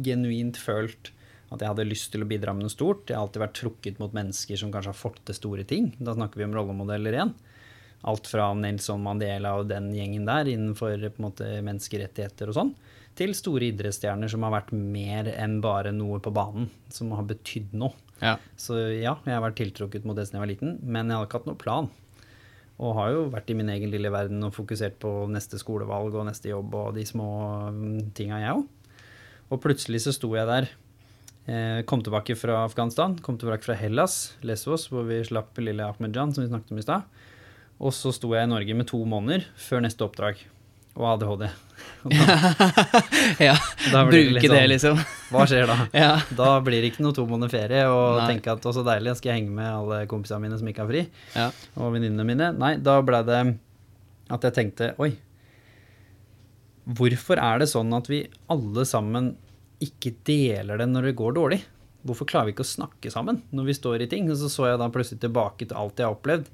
genuint 0.02 0.56
følt 0.58 1.12
at 1.52 1.60
jeg 1.60 1.70
hadde 1.70 1.88
lyst 1.88 2.10
til 2.14 2.24
å 2.24 2.28
bidra 2.28 2.54
med 2.54 2.66
noe 2.66 2.72
stort. 2.72 3.08
Jeg 3.08 3.18
har 3.18 3.26
alltid 3.26 3.44
vært 3.44 3.58
trukket 3.58 4.00
mot 4.02 4.14
mennesker 4.16 4.58
som 4.60 4.72
kanskje 4.74 4.92
har 4.94 4.98
fått 4.98 5.20
til 5.28 5.36
store 5.36 5.66
ting. 5.68 5.92
Da 5.98 6.16
snakker 6.16 6.40
vi 6.40 6.48
om 6.48 6.56
rollemodeller 6.56 7.16
igjen. 7.16 7.34
Alt 8.04 8.28
fra 8.28 8.50
Nelson 8.56 9.04
Mandela 9.04 9.54
og 9.58 9.70
den 9.70 9.88
gjengen 9.96 10.26
der 10.28 10.50
innenfor 10.50 11.06
måte 11.22 11.48
menneskerettigheter 11.64 12.50
og 12.52 12.58
sånn, 12.58 12.72
til 13.16 13.32
store 13.36 13.70
idrettsstjerner 13.70 14.28
som 14.30 14.44
har 14.44 14.52
vært 14.56 14.72
mer 14.74 15.30
enn 15.32 15.60
bare 15.64 15.92
noe 15.94 16.18
på 16.20 16.32
banen, 16.34 16.66
som 16.92 17.12
har 17.14 17.24
betydd 17.28 17.76
noe. 17.78 17.94
Ja. 18.20 18.36
Så 18.60 18.76
ja, 18.98 19.16
jeg 19.24 19.34
har 19.36 19.44
vært 19.44 19.58
tiltrukket 19.60 20.06
mot 20.06 20.18
det 20.18 20.26
siden 20.26 20.40
jeg 20.40 20.44
var 20.44 20.52
liten, 20.52 20.76
men 20.82 21.08
jeg 21.08 21.16
hadde 21.18 21.28
ikke 21.28 21.40
hatt 21.40 21.48
noen 21.48 21.60
plan. 21.60 21.90
Og 22.82 22.96
har 22.98 23.12
jo 23.14 23.26
vært 23.30 23.52
i 23.52 23.56
min 23.56 23.70
egen 23.70 23.92
lille 23.92 24.10
verden 24.10 24.42
og 24.42 24.54
fokusert 24.56 24.96
på 25.02 25.12
neste 25.30 25.60
skolevalg 25.62 26.16
og 26.18 26.26
neste 26.26 26.50
jobb 26.50 26.74
og 26.74 26.96
de 26.96 27.04
små 27.06 27.28
mm, 27.70 28.00
tinga, 28.18 28.40
jeg 28.42 28.56
òg. 28.58 28.64
Og 29.54 29.60
plutselig 29.62 30.02
så 30.04 30.14
sto 30.16 30.32
jeg 30.34 30.48
der. 30.50 30.66
Eh, 31.46 31.82
kom 31.84 32.00
tilbake 32.02 32.36
fra 32.40 32.62
Afghanistan, 32.64 33.18
kom 33.20 33.36
tilbake 33.38 33.66
fra 33.66 33.74
Hellas, 33.76 34.32
Lesvos, 34.40 34.86
hvor 34.88 35.04
vi 35.08 35.18
slapp 35.28 35.58
lille 35.60 35.84
Ahmedjan, 35.84 36.32
som 36.32 36.44
vi 36.44 36.48
snakket 36.48 36.72
om 36.72 36.80
i 36.80 36.84
stad. 36.86 37.02
Og 37.84 37.92
så 37.92 38.12
sto 38.14 38.30
jeg 38.32 38.46
i 38.46 38.50
Norge 38.50 38.76
med 38.78 38.88
to 38.88 39.02
måneder 39.04 39.44
før 39.60 39.82
neste 39.84 40.06
oppdrag. 40.06 40.40
Og 40.94 41.04
ADHD. 41.10 41.48
Og 42.06 42.12
da, 42.14 42.34
ja. 43.48 43.54
da 43.90 44.04
Bruke 44.06 44.38
det, 44.38 44.46
sånn, 44.46 44.68
liksom. 44.70 45.00
Hva 45.34 45.42
skjer 45.50 45.66
da? 45.66 45.76
Ja. 45.92 46.12
Da 46.38 46.52
blir 46.64 46.84
det 46.84 46.92
ikke 46.92 47.02
noe 47.04 47.16
to 47.16 47.24
måneder 47.26 47.50
ferie 47.50 47.80
og 47.90 48.20
Nei. 48.20 48.28
tenke 48.30 48.54
at 48.54 48.68
å 48.70 48.72
så 48.76 48.84
deilig, 48.86 49.16
skal 49.18 49.32
jeg 49.34 49.40
henge 49.42 49.56
med 49.58 49.68
alle 49.68 49.98
kompisene 50.08 50.38
mine 50.46 50.56
som 50.60 50.70
ikke 50.70 50.84
har 50.84 50.92
fri, 50.92 51.02
Ja. 51.34 51.48
og 51.74 51.96
venninnene 51.96 52.24
mine. 52.28 52.52
Nei, 52.62 52.76
da 52.78 53.00
ble 53.04 53.20
det 53.26 53.40
at 54.32 54.46
jeg 54.46 54.54
tenkte 54.56 54.92
oi, 55.02 55.10
hvorfor 56.86 57.40
er 57.42 57.60
det 57.64 57.68
sånn 57.72 57.90
at 57.96 58.08
vi 58.12 58.22
alle 58.52 58.84
sammen 58.88 59.34
ikke 59.82 60.14
deler 60.26 60.78
det 60.80 60.86
når 60.90 61.10
det 61.10 61.16
går 61.18 61.34
dårlig? 61.38 61.60
Hvorfor 62.04 62.28
klarer 62.28 62.50
vi 62.50 62.54
ikke 62.54 62.66
å 62.66 62.68
snakke 62.74 63.10
sammen 63.12 63.40
når 63.56 63.70
vi 63.70 63.76
står 63.78 64.04
i 64.04 64.10
ting? 64.12 64.28
Og 64.30 64.36
så 64.36 64.50
så 64.52 64.68
jeg 64.68 64.80
da 64.82 64.90
plutselig 64.92 65.22
tilbake 65.24 65.66
til 65.66 65.78
alt 65.80 65.98
jeg 65.98 66.06
har 66.06 66.14
opplevd. 66.18 66.50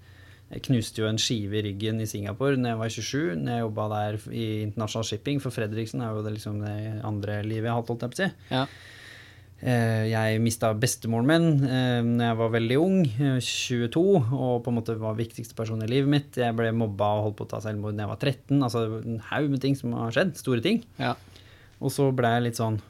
Jeg 0.51 0.65
knuste 0.67 1.03
jo 1.03 1.07
en 1.07 1.19
skive 1.21 1.59
i 1.61 1.65
ryggen 1.69 2.01
i 2.03 2.07
Singapore 2.11 2.57
når 2.59 2.73
jeg 2.73 2.79
var 2.81 2.95
27, 2.95 3.35
når 3.39 3.53
jeg 3.53 3.65
jobba 3.65 3.85
der 3.93 4.17
i 4.35 4.47
internasjonal 4.65 5.07
shipping, 5.07 5.43
for 5.43 5.55
Fredriksen 5.55 6.03
er 6.03 6.15
jo 6.17 6.25
det, 6.27 6.33
liksom 6.39 6.63
det 6.65 6.79
andre 7.07 7.37
livet 7.47 7.69
jeg 7.69 7.71
har 7.71 7.79
hatt, 7.79 7.93
holdt 7.93 8.07
jeg 8.07 8.15
på 8.15 8.19
å 8.19 8.23
si. 8.25 8.31
Ja. 8.51 8.65
Eh, 9.61 10.09
Jeg 10.11 10.41
mista 10.41 10.71
bestemoren 10.73 11.29
min 11.29 11.47
eh, 11.69 12.01
når 12.07 12.25
jeg 12.25 12.39
var 12.41 12.53
veldig 12.57 12.79
ung, 12.81 12.99
eh, 13.07 13.39
22, 13.45 14.03
og 14.33 14.63
på 14.65 14.73
en 14.73 14.79
måte 14.81 14.97
var 14.99 15.19
viktigste 15.19 15.55
person 15.59 15.83
i 15.85 15.91
livet 15.91 16.11
mitt. 16.11 16.39
Jeg 16.41 16.57
ble 16.57 16.71
mobba 16.75 17.13
og 17.19 17.27
holdt 17.29 17.39
på 17.43 17.47
å 17.47 17.51
ta 17.55 17.61
selvmord 17.63 17.95
da 17.99 18.07
jeg 18.07 18.13
var 18.15 18.23
13. 18.23 18.63
Altså 18.65 18.85
en 19.05 19.21
haug 19.31 19.51
med 19.53 19.61
ting 19.63 19.77
som 19.79 19.93
har 19.99 20.15
skjedd. 20.17 20.35
Store 20.41 20.65
ting. 20.65 20.83
Ja. 20.99 21.15
Og 21.81 21.93
så 21.95 22.09
ble 22.17 22.31
jeg 22.39 22.49
litt 22.49 22.59
sånn 22.61 22.81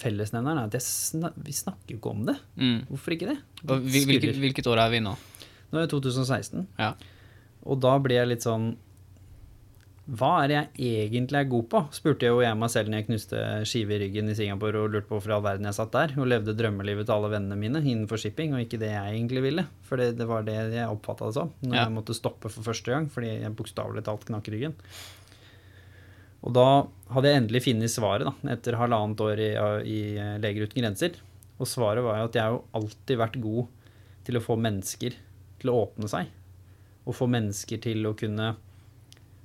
Fellesnevneren 0.00 0.58
er 0.62 0.68
at 0.70 0.76
jeg 0.78 0.86
sna 0.86 1.30
vi 1.36 1.52
snakker 1.52 1.94
jo 1.94 1.98
ikke 2.00 2.12
om 2.14 2.22
det. 2.30 2.36
Mm. 2.56 2.78
Hvorfor 2.90 3.16
ikke 3.16 3.30
det? 3.34 3.38
Og 3.68 3.82
hvilket, 3.84 4.38
hvilket 4.40 4.70
år 4.72 4.84
er 4.86 4.94
vi 4.94 5.00
nå? 5.04 5.16
Nå 5.70 5.78
er 5.78 5.86
det 5.86 5.92
2016, 5.92 6.66
Ja. 6.80 6.94
og 7.62 7.80
da 7.84 7.98
blir 8.02 8.16
jeg 8.22 8.28
litt 8.32 8.42
sånn 8.46 8.72
Hva 10.10 10.30
er 10.42 10.48
det 10.50 10.56
jeg 10.80 11.12
egentlig 11.14 11.38
er 11.38 11.44
god 11.52 11.66
på? 11.70 11.80
Spurte 11.94 12.26
jo 12.26 12.40
jeg 12.42 12.56
meg 12.58 12.70
selv 12.72 12.88
når 12.90 12.98
jeg 12.98 13.06
knuste 13.06 13.42
skive 13.68 13.94
i 13.94 13.98
ryggen 14.02 14.32
i 14.32 14.34
Singapore 14.34 14.80
og 14.82 14.90
lurte 14.90 15.06
på 15.06 15.14
hvorfor 15.14 15.30
i 15.30 15.34
all 15.36 15.44
verden 15.44 15.68
jeg 15.68 15.76
satt 15.76 15.92
der 15.94 16.14
og 16.18 16.26
levde 16.26 16.54
drømmelivet 16.58 17.06
til 17.06 17.14
alle 17.14 17.30
vennene 17.30 17.58
mine 17.60 17.78
innenfor 17.84 18.18
shipping, 18.18 18.56
og 18.56 18.64
ikke 18.64 18.80
det 18.82 18.88
jeg 18.90 19.12
egentlig 19.20 19.44
ville. 19.44 19.64
For 19.86 20.00
det, 20.00 20.16
det 20.18 20.26
var 20.26 20.42
det 20.48 20.56
jeg 20.74 20.88
oppfatta 20.90 21.28
det 21.30 21.36
som 21.36 21.52
når 21.62 21.76
Ja. 21.76 21.84
jeg 21.84 21.94
måtte 21.94 22.16
stoppe 22.18 22.50
for 22.50 22.66
første 22.66 22.90
gang 22.90 23.06
fordi 23.12 23.36
jeg 23.44 23.54
bokstavelig 23.54 24.02
talt 24.08 24.26
knakk 24.26 24.50
ryggen. 24.50 24.74
Og 26.40 26.54
da 26.56 26.68
hadde 27.12 27.30
jeg 27.30 27.42
endelig 27.42 27.64
funnet 27.66 27.92
svaret, 27.92 28.28
da, 28.28 28.52
etter 28.54 28.78
halvannet 28.80 29.20
år 29.24 29.42
i, 29.42 29.50
i 29.84 29.98
Leger 30.40 30.68
uten 30.68 30.80
grenser. 30.80 31.18
Og 31.60 31.68
svaret 31.68 32.04
var 32.04 32.20
jo 32.20 32.28
at 32.30 32.38
jeg 32.38 32.46
har 32.46 32.54
jo 32.54 32.62
alltid 32.78 33.20
vært 33.20 33.40
god 33.42 33.66
til 34.24 34.38
å 34.38 34.44
få 34.44 34.56
mennesker 34.60 35.16
til 35.60 35.72
å 35.72 35.76
åpne 35.82 36.08
seg. 36.08 36.30
Og 37.04 37.16
få 37.16 37.28
mennesker 37.30 37.80
til 37.84 38.08
å 38.08 38.14
kunne 38.16 38.54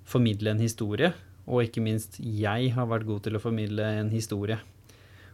formidle 0.07 0.53
en 0.53 0.63
historie. 0.63 1.11
Og 1.45 1.65
ikke 1.67 1.83
minst 1.83 2.19
jeg 2.19 2.71
har 2.75 2.87
vært 2.89 3.07
god 3.09 3.25
til 3.27 3.35
å 3.35 3.43
formidle 3.43 3.89
en 3.99 4.13
historie. 4.13 4.57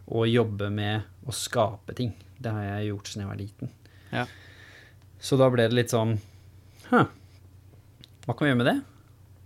Og 0.10 0.32
jobbe 0.32 0.72
med 0.74 1.30
å 1.30 1.36
skape 1.36 1.96
ting. 1.98 2.16
Det 2.42 2.54
har 2.56 2.66
jeg 2.66 2.90
gjort 2.90 3.12
siden 3.12 3.26
jeg 3.26 3.32
var 3.32 3.42
liten. 3.42 3.76
Ja. 4.12 4.26
Så 5.22 5.38
da 5.38 5.52
ble 5.54 5.70
det 5.70 5.78
litt 5.78 5.94
sånn 5.94 6.18
Hæ, 6.90 7.06
hva 8.26 8.34
kan 8.34 8.44
vi 8.44 8.50
gjøre 8.50 8.60
med 8.60 8.68
det? 8.68 8.80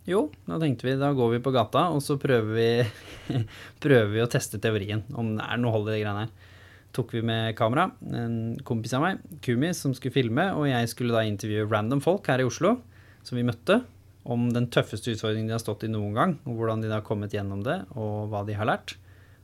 Jo, 0.05 0.27
da 0.45 0.59
tenkte 0.61 0.85
vi 0.85 0.97
da 1.01 1.09
går 1.17 1.31
vi 1.35 1.43
på 1.45 1.53
gata, 1.53 1.87
og 1.93 2.01
så 2.05 2.17
prøver 2.21 2.51
vi, 2.53 3.39
prøver 3.85 4.11
vi 4.13 4.21
å 4.21 4.29
teste 4.29 4.59
teorien. 4.61 5.01
Om 5.13 5.35
det 5.39 5.47
er 5.47 5.61
noe 5.61 5.73
hold 5.73 5.89
i 5.89 5.95
de 5.95 6.03
greiene 6.03 6.25
her. 6.27 6.51
Tok 6.95 7.11
vi 7.17 7.23
med 7.27 7.55
kamera, 7.59 7.89
en 8.15 8.37
kompis 8.63 8.93
av 8.95 9.03
meg, 9.03 9.23
Kumi, 9.43 9.73
som 9.75 9.91
skulle 9.97 10.15
filme, 10.15 10.45
og 10.55 10.69
jeg 10.69 10.91
skulle 10.93 11.15
da 11.15 11.25
intervjue 11.27 11.67
random 11.67 11.99
folk 12.05 12.29
her 12.31 12.39
i 12.39 12.47
Oslo, 12.47 12.77
som 13.25 13.35
vi 13.35 13.43
møtte, 13.43 13.81
om 14.25 14.47
den 14.53 14.69
tøffeste 14.73 15.11
utfordringen 15.13 15.49
de 15.49 15.57
har 15.57 15.61
stått 15.61 15.83
i 15.85 15.91
noen 15.91 16.15
gang, 16.15 16.37
og 16.47 16.55
hvordan 16.57 16.85
de 16.85 16.93
har 16.93 17.03
kommet 17.05 17.33
gjennom 17.35 17.65
det, 17.65 17.81
og 17.97 18.31
hva 18.31 18.45
de 18.47 18.55
har 18.57 18.69
lært. 18.69 18.95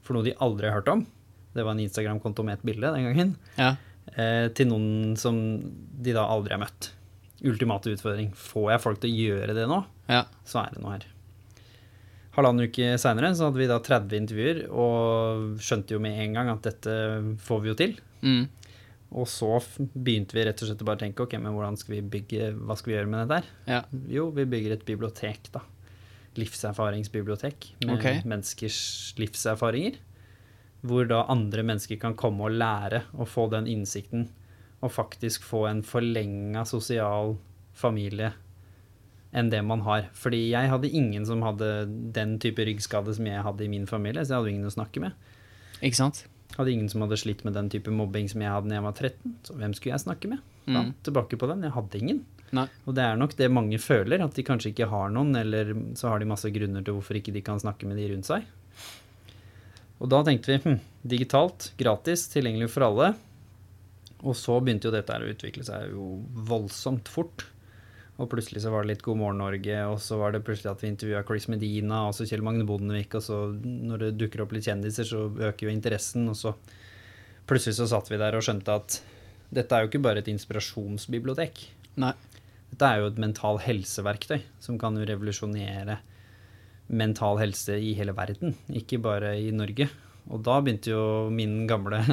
For 0.01 0.17
noe 0.17 0.25
de 0.25 0.37
aldri 0.41 0.69
har 0.69 0.79
hørt 0.79 0.89
om. 0.89 1.03
Det 1.53 1.65
var 1.65 1.75
en 1.75 1.83
Instagram-konto 1.83 2.45
med 2.47 2.57
et 2.57 2.65
bilde 2.65 2.93
den 2.95 3.09
gangen. 3.09 3.35
Ja. 3.59 3.75
Eh, 4.15 4.47
til 4.57 4.71
noen 4.71 5.17
som 5.19 5.37
de 6.01 6.15
da 6.15 6.23
aldri 6.31 6.55
har 6.55 6.63
møtt. 6.63 6.89
Ultimate 7.45 7.93
utfordring. 7.93 8.31
Får 8.37 8.71
jeg 8.71 8.83
folk 8.87 9.03
til 9.03 9.11
å 9.11 9.27
gjøre 9.27 9.57
det 9.57 9.67
nå, 9.69 9.83
Ja. 10.11 10.25
så 10.45 10.65
er 10.65 10.75
det 10.75 10.83
noe 10.83 10.97
her. 10.97 11.07
Halvannen 12.35 12.69
uke 12.69 12.93
seinere 13.01 13.33
hadde 13.35 13.59
vi 13.59 13.67
da 13.67 13.77
30 13.83 14.17
intervjuer, 14.21 14.59
og 14.71 15.59
skjønte 15.63 15.97
jo 15.97 16.01
med 16.03 16.19
en 16.23 16.37
gang 16.37 16.51
at 16.53 16.63
dette 16.67 16.95
får 17.43 17.63
vi 17.63 17.71
jo 17.71 17.77
til. 17.79 17.97
Mm. 18.23 18.45
Og 19.19 19.27
så 19.27 19.57
begynte 19.91 20.37
vi 20.37 20.45
rett 20.47 20.61
og 20.63 20.69
slett 20.69 20.83
å 20.83 20.87
bare 20.87 21.01
tenke 21.01 21.25
ok, 21.25 21.35
men 21.43 21.51
hvordan 21.51 21.75
skal 21.79 21.97
vi 21.97 22.05
bygge, 22.13 22.53
hva 22.55 22.77
skal 22.79 22.93
vi 22.93 22.95
gjøre 22.95 23.11
med 23.11 23.25
dette 23.25 23.41
her? 23.41 23.49
Ja. 23.67 23.81
Jo, 24.13 24.29
vi 24.35 24.47
bygger 24.47 24.77
et 24.77 24.85
bibliotek, 24.87 25.51
da. 25.51 25.65
Livserfaringsbibliotek 26.39 27.73
med 27.83 27.97
okay. 27.97 28.21
menneskers 28.23 28.79
livserfaringer. 29.19 29.97
Hvor 30.87 31.09
da 31.09 31.25
andre 31.29 31.65
mennesker 31.67 31.99
kan 32.01 32.15
komme 32.17 32.47
og 32.47 32.55
lære 32.55 33.03
og 33.17 33.27
få 33.27 33.49
den 33.51 33.67
innsikten. 33.69 34.29
Og 34.79 34.95
faktisk 34.95 35.43
få 35.43 35.65
en 35.67 35.83
forlenga 35.85 36.63
sosial 36.65 37.35
familie 37.77 38.31
enn 39.33 39.49
det 39.51 39.61
man 39.63 39.81
har. 39.85 40.09
Fordi 40.17 40.49
jeg 40.51 40.69
hadde 40.71 40.89
ingen 40.91 41.25
som 41.25 41.41
hadde 41.45 41.69
den 42.15 42.37
type 42.43 42.65
ryggskade 42.67 43.13
som 43.15 43.25
jeg 43.29 43.43
hadde 43.45 43.63
i 43.65 43.71
min 43.71 43.87
familie, 43.87 44.23
så 44.25 44.35
jeg 44.35 44.41
hadde 44.43 44.53
ingen 44.55 44.67
å 44.69 44.73
snakke 44.75 44.99
med. 45.03 45.13
Ikke 45.81 45.99
sant? 46.01 46.25
Hadde 46.57 46.73
ingen 46.73 46.89
som 46.91 47.01
hadde 47.05 47.15
slitt 47.21 47.45
med 47.47 47.55
den 47.55 47.69
type 47.71 47.91
mobbing 47.95 48.27
som 48.27 48.41
jeg 48.43 48.51
hadde 48.51 48.67
da 48.69 48.75
jeg 48.75 48.83
var 48.83 48.97
13, 48.97 49.35
så 49.47 49.55
hvem 49.55 49.73
skulle 49.77 49.93
jeg 49.95 50.03
snakke 50.05 50.27
med? 50.33 50.41
Da, 50.67 50.81
Mm. 50.83 50.93
tilbake 51.03 51.37
på 51.39 51.47
den, 51.49 51.63
jeg 51.63 51.71
hadde 51.73 51.97
ingen. 52.01 52.25
Nei. 52.51 52.67
Og 52.85 52.93
det 52.93 53.03
er 53.07 53.15
nok 53.17 53.35
det 53.39 53.47
mange 53.49 53.77
føler, 53.79 54.21
at 54.21 54.35
de 54.35 54.43
kanskje 54.43 54.73
ikke 54.73 54.89
har 54.91 55.09
noen, 55.09 55.31
eller 55.35 55.71
så 55.95 56.09
har 56.11 56.19
de 56.19 56.25
masse 56.27 56.51
grunner 56.51 56.83
til 56.83 56.93
hvorfor 56.93 57.15
ikke 57.17 57.31
de 57.33 57.41
kan 57.41 57.57
snakke 57.57 57.87
med 57.87 57.97
de 57.97 58.09
rundt 58.11 58.27
seg. 58.27 58.43
Og 60.01 60.09
da 60.09 60.21
tenkte 60.25 60.51
vi 60.51 60.57
hm, 60.65 60.79
digitalt, 61.07 61.71
gratis, 61.79 62.27
tilgjengelig 62.33 62.69
for 62.73 62.83
alle. 62.89 63.13
Og 64.21 64.35
så 64.37 64.59
begynte 64.61 64.89
jo 64.89 64.93
dette 64.93 65.13
å 65.17 65.29
utvikle 65.31 65.63
seg 65.65 65.93
jo 65.95 66.19
voldsomt 66.49 67.07
fort. 67.09 67.45
Og 68.21 68.29
plutselig 68.29 68.61
så 68.61 68.69
var 68.69 68.85
det 68.85 68.93
litt 68.93 69.05
God 69.05 69.17
morgen 69.17 69.39
Norge, 69.41 69.77
og 69.89 69.97
så 70.03 70.19
var 70.21 70.35
det 70.35 70.43
plutselig 70.45 70.69
at 70.69 70.83
vi 70.83 70.91
intervjua 70.91 71.23
Chris 71.25 71.47
Medina, 71.49 72.03
og 72.05 72.13
så 72.13 72.27
Kjell 72.29 72.43
Magne 72.45 72.67
Bondevik, 72.69 73.15
og 73.17 73.23
så 73.25 73.39
når 73.65 74.03
det 74.03 74.11
dukker 74.21 74.43
opp 74.43 74.53
litt 74.53 74.67
kjendiser, 74.69 75.07
så 75.09 75.23
øker 75.49 75.65
jo 75.65 75.73
interessen, 75.73 76.27
og 76.29 76.37
så 76.37 76.53
plutselig 77.49 77.79
så 77.79 77.89
satt 77.89 78.11
vi 78.11 78.21
der 78.21 78.37
og 78.37 78.45
skjønte 78.45 78.77
at 78.77 78.99
dette 79.51 79.75
er 79.75 79.83
jo 79.83 79.89
ikke 79.89 80.03
bare 80.05 80.21
et 80.21 80.29
inspirasjonsbibliotek. 80.31 81.65
Nei. 81.99 82.13
Dette 82.71 82.87
er 82.87 83.01
jo 83.01 83.09
et 83.09 83.19
mental 83.19 83.57
helseverktøy 83.59 84.37
som 84.63 84.77
kan 84.79 84.95
jo 84.95 85.03
revolusjonere 85.09 85.97
mental 86.91 87.39
helse 87.41 87.75
i 87.79 87.91
hele 87.97 88.13
verden, 88.15 88.53
ikke 88.71 89.01
bare 89.03 89.33
i 89.39 89.49
Norge. 89.55 89.89
Og 90.31 90.43
da 90.45 90.59
begynte 90.61 90.93
jo 90.93 91.03
min 91.33 91.65
gamle 91.67 92.03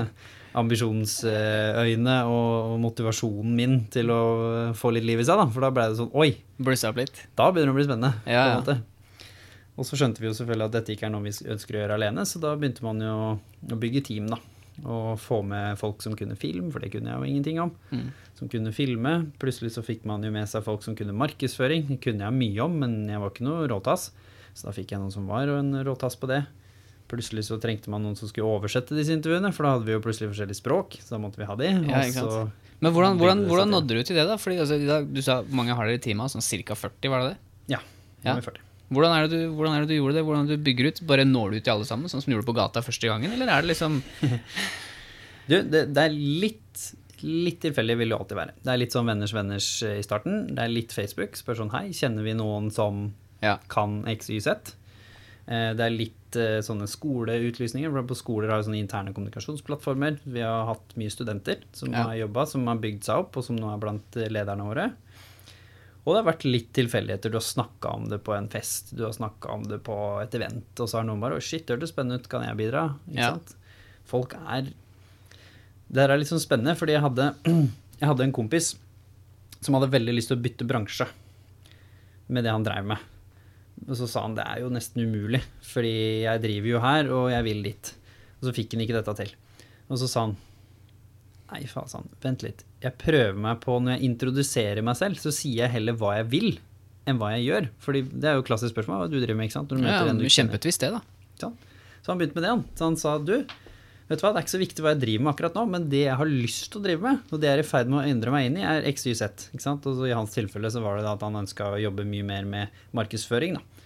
ambisjonsøyne 0.56 2.14
og 2.30 2.76
motivasjonen 2.82 3.56
min 3.58 3.80
til 3.92 4.12
å 4.14 4.20
få 4.78 4.92
litt 4.94 5.06
liv 5.06 5.20
i 5.20 5.26
seg, 5.26 5.40
da. 5.40 5.48
For 5.52 5.64
da 5.64 5.72
ble 5.74 5.88
det 5.90 5.98
sånn 6.00 6.14
Oi, 6.16 6.30
Blussa 6.56 6.92
opp 6.92 7.00
litt. 7.02 7.26
da 7.36 7.50
begynner 7.52 7.72
det 7.72 7.76
å 7.76 7.80
bli 7.80 7.88
spennende. 7.88 8.14
Ja, 8.24 8.46
på 8.62 8.76
ja. 8.76 8.78
Og 9.78 9.86
så 9.86 9.94
skjønte 9.94 10.18
vi 10.18 10.26
jo 10.26 10.34
selvfølgelig 10.34 10.66
at 10.66 10.74
dette 10.74 10.94
ikke 10.94 11.06
er 11.06 11.12
noe 11.14 11.22
vi 11.22 11.30
ønsker 11.30 11.76
å 11.76 11.82
gjøre 11.84 11.98
alene, 12.00 12.24
så 12.26 12.40
da 12.42 12.56
begynte 12.58 12.82
man 12.82 13.02
jo 13.04 13.18
å 13.38 13.78
bygge 13.78 14.02
team, 14.08 14.26
da. 14.32 14.40
Og 14.86 15.18
få 15.22 15.40
med 15.46 15.78
folk 15.78 16.02
som 16.02 16.14
kunne 16.18 16.38
film, 16.38 16.72
for 16.74 16.82
det 16.82 16.90
kunne 16.92 17.12
jeg 17.12 17.18
jo 17.18 17.28
ingenting 17.28 17.60
om. 17.62 17.70
Mm. 17.90 18.08
Som 18.38 18.50
kunne 18.50 18.74
filme. 18.74 19.12
Plutselig 19.42 19.72
så 19.74 19.82
fikk 19.86 20.04
man 20.06 20.22
jo 20.26 20.30
med 20.34 20.50
seg 20.50 20.66
folk 20.66 20.82
som 20.86 20.94
kunne 20.98 21.14
markedsføring. 21.18 21.86
Det 21.90 21.98
kunne 22.02 22.26
jeg 22.26 22.38
mye 22.38 22.66
om, 22.66 22.76
men 22.82 23.00
jeg 23.10 23.22
var 23.22 23.32
ikke 23.34 23.46
noe 23.46 23.66
råtass. 23.70 24.10
Så 24.54 24.68
da 24.68 24.74
fikk 24.74 24.94
jeg 24.94 25.02
noen 25.02 25.14
som 25.14 25.26
var 25.30 25.50
en 25.50 25.74
råtass 25.86 26.18
på 26.18 26.30
det. 26.30 26.44
Plutselig 27.08 27.46
så 27.48 27.56
trengte 27.62 27.88
man 27.92 28.02
noen 28.04 28.16
som 28.18 28.28
skulle 28.28 28.48
oversette 28.48 28.96
disse 28.96 29.14
intervjuene, 29.16 29.50
for 29.56 29.64
da 29.64 29.74
hadde 29.76 29.88
vi 29.88 29.94
jo 29.96 30.02
plutselig 30.04 30.28
forskjellige 30.34 30.60
språk, 30.60 30.98
så 31.00 31.16
da 31.16 31.20
måtte 31.22 31.40
vi 31.40 31.48
ha 31.48 31.56
de. 31.56 31.70
Ja, 31.88 32.02
Men 32.78 32.92
hvordan, 32.94 33.16
hvordan, 33.18 33.44
hvordan 33.48 33.72
nådde 33.72 33.96
du 33.96 34.02
til 34.06 34.18
det, 34.20 34.26
da? 34.28 34.36
Fordi 34.38 34.58
altså, 34.62 34.76
Du 35.08 35.20
sa 35.24 35.40
mange 35.50 35.74
har 35.74 35.88
dere 35.88 35.98
i 35.98 36.02
teamet, 36.04 36.30
sånn 36.34 36.44
ca. 36.68 36.76
40, 36.78 37.10
var 37.10 37.24
det 37.24 37.30
det? 37.32 37.38
Ja. 37.74 37.80
Ja. 38.22 38.34
nå 38.34 38.38
er 38.38 38.42
vi 38.42 38.48
ferdig. 38.50 38.64
Hvordan 38.88 39.12
er, 39.12 39.26
det 39.28 39.36
du, 39.36 39.50
hvordan 39.52 39.74
er 39.76 39.82
det 39.84 39.90
du 39.90 39.98
gjorde 39.98 40.14
det? 40.16 40.22
Hvordan 40.24 40.46
du 40.48 40.54
bygger 40.64 40.86
ut? 40.88 41.00
Bare 41.08 41.24
når 41.28 41.50
du 41.50 41.56
ut 41.58 41.64
til 41.66 41.74
alle 41.74 41.88
sammen, 41.88 42.08
sånn 42.08 42.22
som 42.24 42.30
du 42.30 42.36
gjorde 42.38 42.48
på 42.48 42.56
gata 42.56 42.80
første 42.84 43.10
gangen? 43.10 43.34
Eller 43.36 43.50
er 43.52 43.64
det 43.64 43.72
liksom 43.74 43.98
Du, 45.48 45.54
det, 45.64 45.82
det 45.96 46.02
er 46.06 46.14
litt 46.14 46.64
Litt 47.24 47.58
tilfeldig 47.64 47.96
vil 47.98 48.12
det 48.12 48.16
alltid 48.20 48.38
være. 48.38 48.52
Det 48.62 48.70
er 48.70 48.78
litt 48.78 48.94
sånn 48.94 49.08
venners 49.10 49.32
venners 49.34 49.68
eh, 49.82 49.96
i 49.98 50.04
starten. 50.06 50.44
Det 50.54 50.62
er 50.62 50.70
litt 50.70 50.92
Facebook. 50.94 51.34
Spør 51.34 51.56
sånn 51.58 51.72
hei, 51.72 51.88
kjenner 51.90 52.22
vi 52.22 52.36
noen 52.38 52.68
som 52.70 53.08
Ja. 53.42 53.56
kan 53.66 54.04
XYZ? 54.06 54.52
Eh, 55.48 55.72
Det 55.74 55.80
er 55.86 55.94
litt 55.94 56.36
eh, 56.36 56.58
sånne 56.60 56.86
skoleutlysninger. 56.90 57.90
for 57.90 58.02
På 58.10 58.16
skoler 58.18 58.50
har 58.52 58.60
jo 58.62 58.68
sånne 58.68 58.82
interne 58.84 59.14
kommunikasjonsplattformer. 59.16 60.18
Vi 60.28 60.40
har 60.44 60.66
hatt 60.68 60.94
mye 61.00 61.10
studenter 61.10 61.62
som 61.72 61.92
Ja. 61.92 62.04
har 62.04 62.14
jobba, 62.16 62.46
som 62.46 62.66
har 62.66 62.76
bygd 62.76 63.02
seg 63.04 63.16
opp, 63.24 63.36
og 63.36 63.44
som 63.44 63.56
nå 63.56 63.72
er 63.72 63.78
blant 63.80 64.16
eh, 64.16 64.28
lederne 64.28 64.66
våre. 64.68 64.92
Og 66.06 66.14
det 66.14 66.24
har 66.24 66.32
vært 66.32 66.44
litt 66.44 66.72
tilfeldigheter. 66.72 67.30
Du 67.30 67.36
har 67.36 67.44
snakka 67.44 67.90
om 67.94 68.08
det 68.08 68.22
på 68.24 68.32
en 68.36 68.48
fest, 68.48 68.94
du 68.96 69.02
har 69.04 69.12
snakka 69.12 69.50
om 69.52 69.62
det 69.64 69.82
på 69.84 69.96
et 70.22 70.30
event, 70.34 70.64
og 70.80 70.88
så 70.88 70.98
har 70.98 71.04
noen 71.04 71.20
bare 71.20 71.36
'Å, 71.36 71.42
shit, 71.42 71.66
det 71.66 71.76
hørtes 71.78 71.92
spennende 71.92 72.20
ut, 72.20 72.28
kan 72.28 72.42
jeg 72.44 72.56
bidra?' 72.56 72.94
Ikke 73.10 73.16
Ja. 73.18 73.30
sant? 73.32 73.54
Folk 74.04 74.34
er 74.34 74.62
Det 75.90 76.00
her 76.02 76.10
er 76.10 76.18
litt 76.18 76.28
sånn 76.28 76.38
spennende, 76.46 76.76
fordi 76.76 76.92
jeg 76.92 77.00
hadde, 77.00 77.34
jeg 78.00 78.08
hadde 78.08 78.20
en 78.24 78.32
kompis 78.32 78.74
som 79.62 79.74
hadde 79.74 79.90
veldig 79.90 80.14
lyst 80.14 80.28
til 80.28 80.36
å 80.36 80.42
bytte 80.42 80.66
bransje 80.68 81.08
med 82.28 82.44
det 82.44 82.50
han 82.52 82.62
dreiv 82.62 82.84
med. 82.84 82.98
Og 83.86 83.94
så 84.00 84.08
sa 84.10 84.24
han 84.26 84.34
det 84.36 84.44
er 84.48 84.62
jo 84.64 84.72
nesten 84.74 85.04
umulig, 85.06 85.40
fordi 85.64 85.94
jeg 86.24 86.42
driver 86.42 86.70
jo 86.72 86.80
her, 86.82 87.10
og 87.14 87.28
jeg 87.32 87.46
vil 87.46 87.62
dit. 87.68 87.90
Og 88.40 88.48
så 88.48 88.54
fikk 88.56 88.74
han 88.74 88.82
ikke 88.84 88.96
dette 88.98 89.14
til. 89.20 89.34
Og 89.88 90.00
så 90.00 90.08
sa 90.10 90.26
han 90.26 90.36
Nei, 91.48 91.62
faen, 91.64 91.86
sa 91.88 92.02
han. 92.02 92.08
Vent 92.20 92.42
litt. 92.44 92.58
Jeg 92.84 92.92
prøver 93.00 93.38
meg 93.40 93.62
på 93.62 93.78
Når 93.80 93.94
jeg 93.94 94.04
introduserer 94.10 94.82
meg 94.84 94.98
selv, 94.98 95.16
så 95.16 95.30
sier 95.32 95.62
jeg 95.62 95.72
heller 95.78 95.96
hva 95.96 96.10
jeg 96.18 96.26
vil, 96.34 96.50
enn 97.08 97.16
hva 97.22 97.30
jeg 97.38 97.46
gjør. 97.46 97.68
Fordi 97.80 98.02
det 98.12 98.28
er 98.28 98.36
jo 98.36 98.42
et 98.44 98.50
klassisk 98.50 98.74
spørsmål 98.74 99.00
hva 99.00 99.06
du 99.08 99.16
driver 99.16 99.38
med, 99.38 99.48
ikke 99.48 99.56
sant? 99.56 99.72
Når 99.72 99.80
du 99.80 99.86
Ja, 99.86 99.94
møter 99.94 100.10
en 100.12 100.20
du. 100.20 100.26
Kjempetvist, 100.28 100.84
det, 100.84 100.90
da. 100.92 101.00
Så 101.38 102.12
han 102.12 102.20
begynte 102.20 102.36
med 102.36 102.44
det, 102.44 102.50
han. 102.52 102.64
Så 102.76 102.84
han 102.90 102.98
sa 103.00 103.14
du, 103.18 103.32
vet 104.08 104.18
du 104.20 104.24
hva, 104.24 104.32
det 104.32 104.40
er 104.40 104.46
ikke 104.46 104.54
så 104.56 104.60
viktig 104.62 104.82
hva 104.84 104.92
jeg 104.94 105.02
driver 105.02 105.24
med 105.26 105.32
akkurat 105.34 105.54
nå, 105.58 105.64
men 105.70 105.88
det 105.92 106.02
jeg 106.06 106.16
har 106.20 106.30
lyst 106.30 106.70
til 106.72 106.80
å 106.80 106.84
drive 106.86 107.02
med, 107.04 107.20
og 107.32 107.40
det 107.42 107.48
jeg 107.50 107.58
er 107.58 107.62
i 107.62 107.68
ferd 107.68 107.90
med 107.92 108.00
å 108.00 108.08
endre 108.08 108.32
meg 108.34 108.46
inn 108.48 108.56
i, 108.60 108.64
er 108.64 108.86
XYZ. 108.88 109.22
Ikke 109.52 109.64
sant? 109.64 109.86
Og 109.86 109.98
så 109.98 110.08
i 110.08 110.14
hans 110.16 110.32
tilfelle 110.34 110.70
så 110.72 110.82
var 110.84 110.96
det 110.98 111.04
da 111.06 111.12
at 111.16 111.24
han 111.26 111.36
ønska 111.42 111.72
å 111.74 111.80
jobbe 111.82 112.06
mye 112.08 112.26
mer 112.26 112.48
med 112.48 112.80
markedsføring, 112.96 113.58
da. 113.58 113.84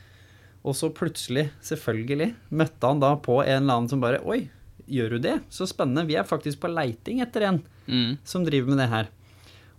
Og 0.63 0.77
så 0.79 0.93
plutselig, 0.95 1.49
selvfølgelig, 1.67 2.29
møtte 2.55 2.87
han 2.87 3.01
da 3.03 3.17
på 3.19 3.41
en 3.43 3.65
eller 3.65 3.81
annen 3.81 3.91
som 3.91 4.03
bare 4.03 4.21
Oi, 4.31 4.45
gjør 4.87 5.17
du 5.17 5.19
det? 5.25 5.37
Så 5.51 5.67
spennende. 5.67 6.07
Vi 6.07 6.15
er 6.21 6.27
faktisk 6.29 6.61
på 6.63 6.71
leiting 6.71 7.23
etter 7.25 7.49
en 7.49 7.63
Mm. 7.91 8.19
som 8.23 8.45
driver 8.47 8.69
med 8.71 8.79
det 8.79 8.87
her. 8.93 9.09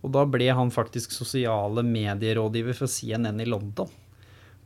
Og 0.03 0.11
da 0.11 0.25
ble 0.27 0.49
han 0.51 0.69
faktisk 0.75 1.13
sosiale 1.15 1.79
medierådgiver 1.87 2.75
for 2.75 2.91
CNN 2.91 3.39
i 3.39 3.45
London. 3.47 3.87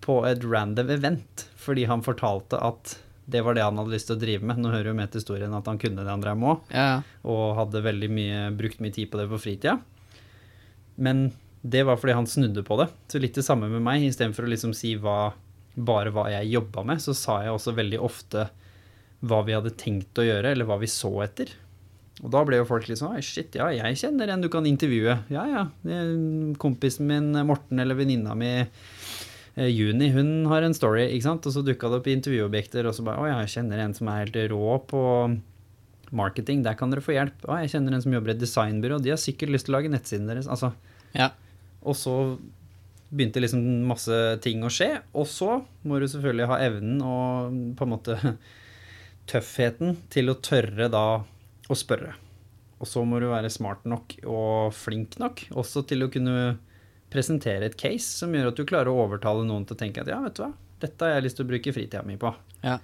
På 0.01 0.23
et 0.25 0.41
random 0.41 0.89
event, 0.89 1.45
fordi 1.55 1.85
han 1.85 2.01
fortalte 2.01 2.57
at 2.57 2.95
det 3.27 3.41
var 3.43 3.57
det 3.57 3.65
han 3.65 3.75
hadde 3.79 3.91
lyst 3.91 4.07
til 4.07 4.15
å 4.15 4.21
drive 4.21 4.47
med. 4.47 4.59
Nå 4.63 4.71
hører 4.71 4.91
jo 4.93 4.97
med 4.97 5.11
til 5.11 5.19
historien 5.21 5.55
at 5.57 5.67
han 5.67 5.79
kunne 5.81 6.03
det 6.05 6.13
han 6.13 6.23
drev 6.23 6.37
med 6.39 6.53
òg, 6.53 6.69
Ja, 6.71 7.01
og 7.27 7.57
hadde 7.59 7.83
veldig 7.83 8.09
mye, 8.13 8.45
brukt 8.55 8.79
mye 8.83 8.95
tid 8.95 9.11
på 9.11 9.19
det 9.19 9.27
på 9.31 9.39
fritida. 9.41 9.77
Men 10.95 11.27
det 11.61 11.83
var 11.87 11.99
fordi 11.99 12.15
han 12.15 12.29
snudde 12.29 12.63
på 12.63 12.77
det. 12.79 12.87
Så 13.11 13.19
litt 13.19 13.35
det 13.35 13.43
samme 13.45 13.67
med 13.71 13.83
meg. 13.83 14.05
Istedenfor 14.07 14.47
å 14.47 14.51
liksom 14.53 14.73
si 14.77 14.95
hva, 14.95 15.33
bare 15.75 16.13
hva 16.15 16.29
jeg 16.31 16.53
jobba 16.55 16.85
med, 16.87 17.03
så 17.03 17.15
sa 17.17 17.41
jeg 17.43 17.53
også 17.53 17.75
veldig 17.77 17.99
ofte 18.07 18.47
hva 19.27 19.41
vi 19.43 19.55
hadde 19.57 19.75
tenkt 19.75 20.19
å 20.21 20.25
gjøre, 20.25 20.53
eller 20.53 20.67
hva 20.69 20.77
vi 20.79 20.89
så 20.89 21.11
etter. 21.25 21.51
Og 22.23 22.31
da 22.33 22.41
ble 22.47 22.57
jo 22.61 22.65
folk 22.65 22.87
litt 22.89 22.97
sånn 22.97 23.13
Oi, 23.13 23.21
shit, 23.25 23.53
ja, 23.59 23.67
jeg 23.73 23.97
kjenner 23.99 24.31
en 24.33 24.41
du 24.41 24.47
kan 24.53 24.65
intervjue. 24.65 25.19
Ja, 25.33 25.43
ja. 25.51 25.65
Kompisen 26.61 27.09
min 27.09 27.29
Morten 27.45 27.81
eller 27.83 27.97
venninna 27.99 28.33
mi 28.37 28.51
Juni, 29.57 30.11
hun 30.13 30.45
har 30.51 30.61
en 30.61 30.75
story, 30.77 31.07
ikke 31.09 31.25
sant. 31.25 31.45
Og 31.49 31.53
så 31.55 31.63
dukka 31.65 31.89
det 31.89 32.01
opp 32.01 32.09
intervjuobjekter, 32.11 32.85
og 32.85 32.93
så 32.93 33.05
bare 33.07 33.23
Å 33.23 33.29
ja, 33.31 33.37
jeg 33.41 33.55
kjenner 33.55 33.81
en 33.81 33.95
som 33.97 34.11
er 34.11 34.25
helt 34.25 34.37
rå 34.51 34.75
på 34.89 35.01
marketing, 36.15 36.61
der 36.63 36.77
kan 36.77 36.93
dere 36.93 37.03
få 37.03 37.15
hjelp. 37.15 37.41
Å, 37.47 37.57
jeg 37.63 37.73
kjenner 37.73 37.95
en 37.95 38.03
som 38.03 38.13
jobber 38.13 38.31
i 38.31 38.35
et 38.35 38.43
designbyrå, 38.43 39.01
de 39.03 39.11
har 39.15 39.21
sikkert 39.21 39.51
lyst 39.55 39.67
til 39.67 39.73
å 39.73 39.79
lage 39.79 39.91
nettsiden 39.91 40.29
deres. 40.29 40.49
Altså, 40.51 40.71
ja. 41.17 41.31
og 41.81 41.97
så 41.97 42.15
begynte 43.07 43.41
liksom 43.41 43.63
masse 43.87 44.15
ting 44.43 44.63
å 44.67 44.71
skje, 44.71 44.91
og 45.15 45.27
så 45.31 45.61
må 45.87 45.99
du 45.99 46.07
selvfølgelig 46.11 46.49
ha 46.51 46.61
evnen 46.65 47.01
og 47.03 47.59
på 47.79 47.87
en 47.87 47.93
måte 47.93 48.17
tøffheten 49.31 49.97
til 50.13 50.31
å 50.31 50.39
tørre 50.43 50.89
da 50.91 51.05
å 51.67 51.77
spørre. 51.77 52.13
Og 52.77 52.89
så 52.89 53.01
må 53.07 53.19
du 53.19 53.29
være 53.31 53.49
smart 53.49 53.87
nok 53.89 54.19
og 54.29 54.75
flink 54.75 55.17
nok 55.21 55.47
også 55.57 55.81
til 55.89 56.05
å 56.05 56.11
kunne 56.13 56.35
presentere 57.09 57.65
et 57.69 57.77
case 57.79 58.05
som 58.19 58.33
gjør 58.35 58.49
at 58.51 58.55
du 58.59 58.65
klarer 58.67 58.91
å 58.91 59.05
overtale 59.07 59.45
noen 59.47 59.65
til 59.65 59.75
å 59.77 59.79
tenke 59.79 60.01
at 60.03 60.07
ja, 60.11 60.19
vet 60.25 60.35
du 60.35 60.43
hva, 60.43 60.51
dette 60.79 61.01
har 61.07 61.15
jeg 61.17 61.23
lyst 61.27 61.37
til 61.39 61.45
å 61.47 61.49
bruke 61.53 61.73
fritida 61.73 62.03
mi 62.05 62.17
på. 62.21 62.33
ja. 62.63 62.77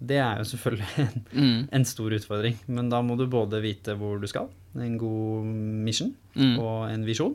Det 0.00 0.14
er 0.22 0.36
jo 0.38 0.44
selvfølgelig 0.46 0.98
en, 1.02 1.22
Mm. 1.34 1.68
en 1.74 1.84
stor 1.84 2.10
utfordring, 2.14 2.54
men 2.68 2.88
da 2.88 3.00
må 3.02 3.16
du 3.18 3.24
både 3.26 3.58
vite 3.60 3.96
hvor 3.98 4.20
du 4.22 4.28
skal, 4.30 4.46
en 4.78 4.96
god 4.96 5.44
mission 5.44 6.12
Mm. 6.36 6.56
og 6.62 6.84
en 6.92 7.02
visjon, 7.04 7.34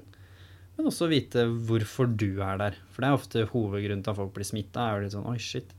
men 0.77 0.87
også 0.87 1.09
vite 1.11 1.43
hvorfor 1.67 2.07
du 2.15 2.39
er 2.41 2.57
der. 2.57 2.77
For 2.93 3.01
det 3.03 3.09
er 3.09 3.17
ofte 3.17 3.43
hovedgrunnen 3.51 4.01
til 4.01 4.11
at 4.11 4.15
folk 4.15 4.31
blir 4.33 4.47
smitta. 4.47 4.79
Er 4.79 4.95
jo 4.95 5.03
litt 5.03 5.11
sånn 5.11 5.27
Oi, 5.27 5.35
shit. 5.43 5.73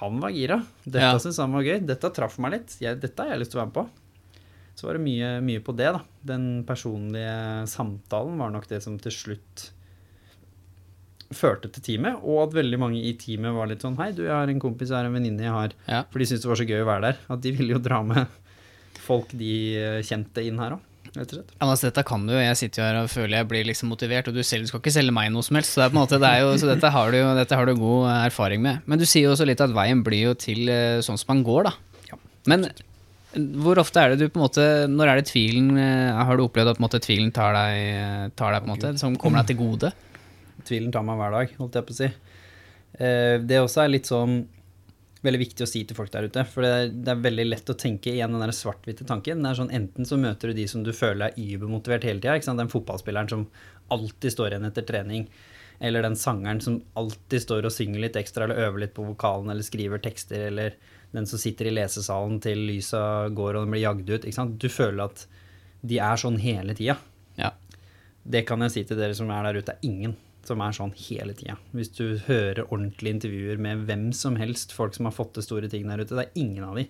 Han 0.00 0.18
var 0.18 0.30
gira. 0.32 0.56
Dette 0.86 1.04
Ja. 1.04 1.12
syntes 1.18 1.36
han 1.36 1.52
var 1.52 1.62
gøy. 1.62 1.84
Dette 1.86 2.10
traff 2.16 2.38
meg 2.38 2.52
litt. 2.56 2.78
Jeg, 2.80 2.98
dette 2.98 3.18
har 3.22 3.28
jeg 3.36 3.40
lyst 3.44 3.50
til 3.52 3.60
å 3.60 3.66
være 3.66 3.74
med 3.74 3.74
på. 3.74 3.88
Så 4.74 4.86
var 4.88 4.92
det 4.94 5.04
mye, 5.04 5.28
mye 5.44 5.60
på 5.60 5.76
det, 5.76 5.92
da. 5.92 6.00
Den 6.24 6.64
personlige 6.64 7.68
samtalen 7.68 8.38
var 8.38 8.50
nok 8.50 8.66
det 8.68 8.82
som 8.82 8.96
til 8.98 9.12
slutt 9.12 9.70
førte 11.34 11.70
til 11.74 11.82
teamet, 11.82 12.18
og 12.22 12.42
at 12.46 12.56
veldig 12.58 12.78
mange 12.80 13.00
i 13.02 13.14
teamet 13.18 13.54
var 13.56 13.70
litt 13.70 13.82
sånn 13.82 13.96
Hei, 13.98 14.12
du, 14.14 14.24
jeg 14.26 14.34
har 14.34 14.50
en 14.50 14.62
kompis, 14.62 14.92
jeg 14.92 14.98
har 14.98 15.08
en 15.08 15.16
venninne 15.16 15.46
jeg 15.46 15.54
har 15.54 15.72
Ja. 15.88 16.02
For 16.10 16.22
de 16.22 16.28
syntes 16.28 16.44
det 16.44 16.52
var 16.52 16.60
så 16.60 16.68
gøy 16.68 16.82
å 16.84 16.90
være 16.90 17.06
der. 17.08 17.22
At 17.34 17.42
de 17.42 17.54
ville 17.56 17.74
jo 17.74 17.82
dra 17.82 18.02
med 18.06 18.26
folk 19.06 19.32
de 19.38 19.54
eh, 19.78 20.02
kjente 20.06 20.44
inn 20.46 20.60
her 20.62 20.78
òg. 20.78 20.84
Ja, 21.16 21.24
altså, 21.64 21.86
dette 21.86 22.02
kan 22.04 22.26
du. 22.28 22.34
Jeg 22.36 22.58
sitter 22.60 22.82
jo 22.82 22.86
her 22.86 22.98
og 23.00 23.12
føler 23.12 23.38
jeg 23.38 23.48
blir 23.48 23.68
liksom 23.68 23.88
motivert, 23.88 24.28
og 24.28 24.36
du 24.36 24.42
selv 24.44 24.68
skal 24.68 24.82
ikke 24.82 24.92
selge 24.92 25.14
meg 25.16 25.30
noe 25.32 25.46
som 25.46 25.56
helst. 25.56 25.72
Så, 25.72 25.80
det 25.80 25.86
er 25.86 25.94
på 25.94 25.96
en 25.96 26.02
måte, 26.02 26.18
det 26.20 26.32
er 26.32 26.42
jo, 26.42 26.50
så 26.60 26.68
dette, 26.68 26.90
har 26.92 27.14
du, 27.14 27.20
dette 27.38 27.60
har 27.60 27.68
du 27.68 27.72
god 27.78 28.10
erfaring 28.26 28.60
med. 28.64 28.82
Men 28.84 29.00
du 29.00 29.06
sier 29.08 29.28
jo 29.28 29.32
også 29.36 29.46
litt 29.48 29.62
at 29.64 29.72
veien 29.76 30.02
blir 30.06 30.30
jo 30.30 30.34
til 30.40 30.68
eh, 30.72 30.98
sånn 31.06 31.20
som 31.20 31.32
man 31.32 31.40
går, 31.46 31.70
da. 31.70 32.02
Ja. 32.10 32.20
Men 32.52 32.68
hvor 33.36 33.80
ofte 33.80 34.00
er 34.00 34.12
det 34.12 34.20
du 34.20 34.30
på 34.32 34.38
en 34.38 34.44
måte 34.46 34.62
Når 34.88 35.10
er 35.10 35.18
det 35.18 35.26
tvilen 35.28 35.74
eh, 35.76 36.20
Har 36.24 36.38
du 36.38 36.46
opplevd 36.46 36.70
at 36.70 36.78
på 36.78 36.80
en 36.80 36.86
måte, 36.86 37.00
tvilen 37.04 37.32
tar 37.34 37.52
deg, 37.52 38.30
tar 38.38 38.54
deg 38.54 38.62
på 38.62 38.68
en 38.68 38.72
måte, 38.72 38.92
som 39.00 39.16
kommer 39.20 39.42
deg 39.42 39.50
til 39.50 39.58
gode? 39.60 39.90
Tvilen 40.66 40.92
tar 40.94 41.06
meg 41.06 41.18
hver 41.20 41.34
dag, 41.38 41.56
holdt 41.60 41.78
jeg 41.78 41.88
på 41.88 41.94
å 41.94 41.98
si. 42.00 42.10
Eh, 42.98 43.38
Det 43.42 43.62
også 43.62 43.84
er 43.84 43.92
litt 43.92 44.10
sånn 44.10 44.44
veldig 45.26 45.40
viktig 45.40 45.64
å 45.64 45.68
si 45.68 45.82
til 45.86 45.96
folk 45.98 46.12
der 46.12 46.28
ute. 46.28 46.44
For 46.48 46.64
det 46.64 46.70
er, 46.70 46.88
det 46.92 47.12
er 47.12 47.24
veldig 47.24 47.46
lett 47.48 47.72
å 47.72 47.78
tenke 47.78 48.12
igjen 48.12 48.34
den 48.34 48.44
der 48.44 48.54
svart-hvite 48.54 49.06
tanken. 49.08 49.42
Det 49.42 49.50
er 49.50 49.58
sånn 49.60 49.72
Enten 49.74 50.08
så 50.08 50.18
møter 50.20 50.52
du 50.52 50.58
de 50.60 50.66
som 50.70 50.84
du 50.86 50.92
føler 50.96 51.32
er 51.32 51.56
übermotivert 51.56 52.06
hele 52.06 52.22
tida. 52.22 52.56
Den 52.60 52.72
fotballspilleren 52.72 53.30
som 53.32 53.46
alltid 53.94 54.34
står 54.34 54.54
igjen 54.54 54.68
etter 54.68 54.86
trening. 54.86 55.26
Eller 55.80 56.06
den 56.06 56.16
sangeren 56.16 56.60
som 56.64 56.78
alltid 56.96 57.42
står 57.42 57.66
og 57.68 57.74
synger 57.74 58.06
litt 58.06 58.16
ekstra 58.16 58.46
eller 58.46 58.62
øver 58.68 58.84
litt 58.84 58.94
på 58.96 59.04
vokalen 59.08 59.50
eller 59.52 59.66
skriver 59.66 60.00
tekster. 60.04 60.46
Eller 60.50 60.76
den 61.16 61.28
som 61.28 61.40
sitter 61.40 61.68
i 61.68 61.74
lesesalen 61.74 62.38
til 62.44 62.62
lysa 62.68 63.02
går 63.28 63.56
og 63.58 63.66
den 63.66 63.74
blir 63.74 63.84
jagd 63.84 64.08
ut. 64.08 64.22
Ikke 64.24 64.38
sant? 64.40 64.56
Du 64.62 64.70
føler 64.72 65.08
at 65.08 65.26
de 65.86 66.00
er 66.02 66.20
sånn 66.20 66.38
hele 66.42 66.76
tida. 66.76 66.96
Ja. 67.40 67.52
Det 68.26 68.46
kan 68.48 68.62
jeg 68.64 68.72
si 68.74 68.86
til 68.86 68.98
dere 68.98 69.14
som 69.14 69.28
er 69.30 69.44
der 69.46 69.60
ute, 69.60 69.76
er 69.76 69.86
ingen 69.86 70.16
som 70.48 70.60
er 70.64 70.74
sånn 70.76 70.92
hele 70.96 71.34
tida. 71.36 71.56
Hvis 71.76 71.90
du 71.96 72.18
hører 72.26 72.64
ordentlige 72.68 73.14
intervjuer 73.16 73.58
med 73.62 73.84
hvem 73.88 74.08
som 74.16 74.36
helst, 74.40 74.72
folk 74.76 74.94
som 74.96 75.08
har 75.08 75.14
fått 75.16 75.34
til 75.36 75.42
store 75.46 75.68
ting 75.72 75.86
der 75.88 76.02
ute, 76.04 76.14
det 76.16 76.26
er 76.28 76.40
ingen 76.42 76.64
av 76.64 76.76
de 76.80 76.86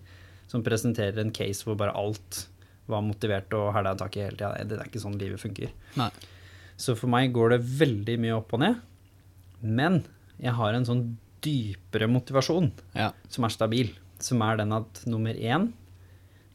som 0.50 0.62
presenterer 0.62 1.18
en 1.18 1.32
case 1.34 1.64
hvor 1.66 1.76
bare 1.80 1.94
alt 1.98 2.44
var 2.86 3.02
motivert 3.02 3.50
og 3.58 3.72
hæla 3.74 3.96
tak 3.98 4.16
i 4.16 4.22
hele 4.26 4.36
tida. 4.38 4.52
Det 4.64 4.78
er 4.78 4.86
ikke 4.90 5.02
sånn 5.02 5.18
livet 5.18 5.42
funker. 5.42 5.72
Nei. 5.98 6.10
Så 6.78 6.94
for 6.98 7.08
meg 7.10 7.32
går 7.34 7.56
det 7.56 7.62
veldig 7.80 8.18
mye 8.22 8.36
opp 8.36 8.52
og 8.54 8.62
ned. 8.62 8.76
Men 9.64 10.02
jeg 10.38 10.52
har 10.58 10.76
en 10.76 10.84
sånn 10.86 11.04
dypere 11.42 12.06
motivasjon 12.10 12.70
Ja. 12.94 13.10
som 13.28 13.44
er 13.44 13.52
stabil, 13.54 13.90
som 14.18 14.42
er 14.42 14.56
den 14.60 14.72
at 14.72 15.02
nummer 15.06 15.34
én 15.34 15.72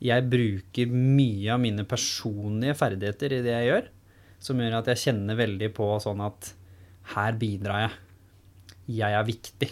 Jeg 0.01 0.29
bruker 0.31 0.87
mye 0.89 1.51
av 1.53 1.59
mine 1.61 1.83
personlige 1.85 2.73
ferdigheter 2.79 3.33
i 3.37 3.41
det 3.45 3.51
jeg 3.53 3.67
gjør, 3.69 3.87
som 4.39 4.57
gjør 4.57 4.77
at 4.79 4.87
jeg 4.89 4.97
kjenner 5.03 5.37
veldig 5.37 5.67
på 5.77 5.89
sånn 6.01 6.23
at 6.25 6.53
her 7.15 7.37
bidrar 7.39 7.85
jeg. 7.85 7.91
Jeg 9.01 9.13
er 9.17 9.23
viktig, 9.27 9.69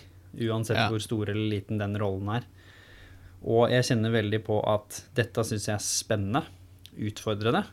uansett 0.49 0.77
Ja. 0.77 0.87
hvor 0.89 1.01
stor 1.03 1.29
eller 1.29 1.49
liten 1.55 1.77
den 1.81 1.97
rollen 1.99 2.29
er. 2.37 2.43
Og 3.43 3.69
jeg 3.71 3.83
kjenner 3.87 4.11
veldig 4.11 4.41
på 4.43 4.59
at 4.67 5.03
dette 5.15 5.43
syns 5.47 5.67
jeg 5.69 5.75
er 5.75 5.83
spennende, 5.85 6.43
utfordrende, 6.99 7.65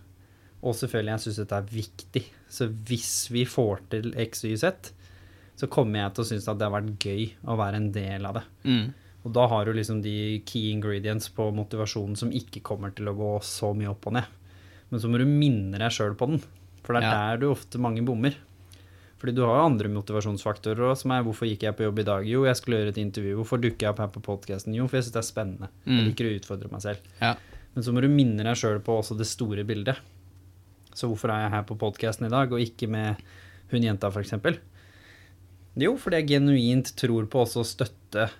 og 0.62 0.75
selvfølgelig 0.79 1.14
jeg 1.17 1.25
syns 1.27 1.41
dette 1.43 1.59
er 1.59 1.73
viktig. 1.75 2.23
Så 2.49 2.69
hvis 2.89 3.31
vi 3.35 3.45
får 3.45 3.81
til 3.91 4.12
XYZ, 4.14 4.93
så 5.57 5.69
kommer 5.73 6.01
jeg 6.05 6.14
til 6.14 6.25
å 6.25 6.29
synes 6.29 6.49
at 6.49 6.59
det 6.61 6.69
har 6.69 6.77
vært 6.81 6.99
gøy 7.03 7.27
å 7.49 7.57
være 7.59 7.81
en 7.81 7.91
del 7.95 8.27
av 8.29 8.35
det. 8.41 8.45
Mm. 8.64 8.87
Og 9.27 9.33
da 9.35 9.47
har 9.51 9.64
du 9.67 9.73
liksom 9.75 10.03
de 10.05 10.39
key 10.47 10.71
ingredients 10.71 11.29
på 11.35 11.49
motivasjonen 11.57 12.17
som 12.17 12.31
ikke 12.31 12.62
kommer 12.62 12.93
til 12.95 13.09
å 13.11 13.17
gå 13.19 13.31
så 13.43 13.73
mye 13.75 13.91
opp 13.91 14.07
og 14.07 14.12
ned. 14.21 14.27
Men 14.91 15.01
så 15.03 15.09
må 15.11 15.19
du 15.19 15.25
minne 15.27 15.81
deg 15.81 15.91
sjøl 15.91 16.14
på 16.14 16.29
den, 16.31 16.43
for 16.85 16.95
det 16.95 17.03
er 17.03 17.07
Ja. 17.11 17.14
der 17.33 17.39
du 17.43 17.49
ofte 17.51 17.79
mange 17.83 18.05
bommer. 18.07 18.37
Fordi 19.19 19.33
du 19.35 19.41
har 19.47 19.57
jo 19.57 19.67
andre 19.71 19.89
motivasjonsfaktorer 19.89 20.91
òg, 20.91 20.97
som 21.01 21.11
er 21.17 21.23
hvorfor 21.25 21.49
gikk 21.49 21.62
jeg 21.64 21.77
på 21.79 21.87
jobb 21.87 21.99
i 22.03 22.05
dag? 22.05 22.27
Jo, 22.29 22.43
jeg 22.45 22.57
skulle 22.59 22.77
gjøre 22.83 22.93
et 22.93 23.01
intervju. 23.01 23.37
Hvorfor 23.39 23.61
dukker 23.62 23.87
jeg 23.87 23.95
opp 23.95 24.03
her 24.05 24.11
på 24.12 24.21
podkasten? 24.27 24.75
Jo, 24.77 24.87
for 24.89 24.99
jeg 24.99 25.07
syns 25.07 25.12
det 25.17 25.23
er 25.23 25.31
spennende. 25.33 25.69
Jeg 25.87 25.95
Mm. 25.97 26.05
liker 26.11 26.25
å 26.29 26.35
utfordre 26.41 26.71
meg 26.73 26.83
selv. 26.83 26.99
Ja. 27.23 27.35
Men 27.75 27.85
så 27.85 27.93
må 27.95 28.01
du 28.03 28.09
minne 28.09 28.45
deg 28.45 28.57
sjøl 28.57 28.81
på 28.81 28.99
også 29.01 29.17
det 29.17 29.27
store 29.27 29.64
bildet. 29.64 29.97
Så 30.95 31.09
hvorfor 31.09 31.29
er 31.33 31.43
jeg 31.45 31.51
her 31.51 31.62
på 31.62 31.77
podkasten 31.79 32.27
i 32.27 32.31
dag, 32.31 32.53
og 32.53 32.61
ikke 32.61 32.89
med 32.89 33.17
hun 33.71 33.83
jenta, 33.83 34.09
f.eks.? 34.11 34.33
Jo, 35.77 35.97
fordi 36.01 36.23
jeg 36.23 36.29
genuint 36.41 36.93
tror 36.97 37.27
på 37.29 37.43
også 37.45 37.61
å 37.61 37.69
støtte 37.69 38.31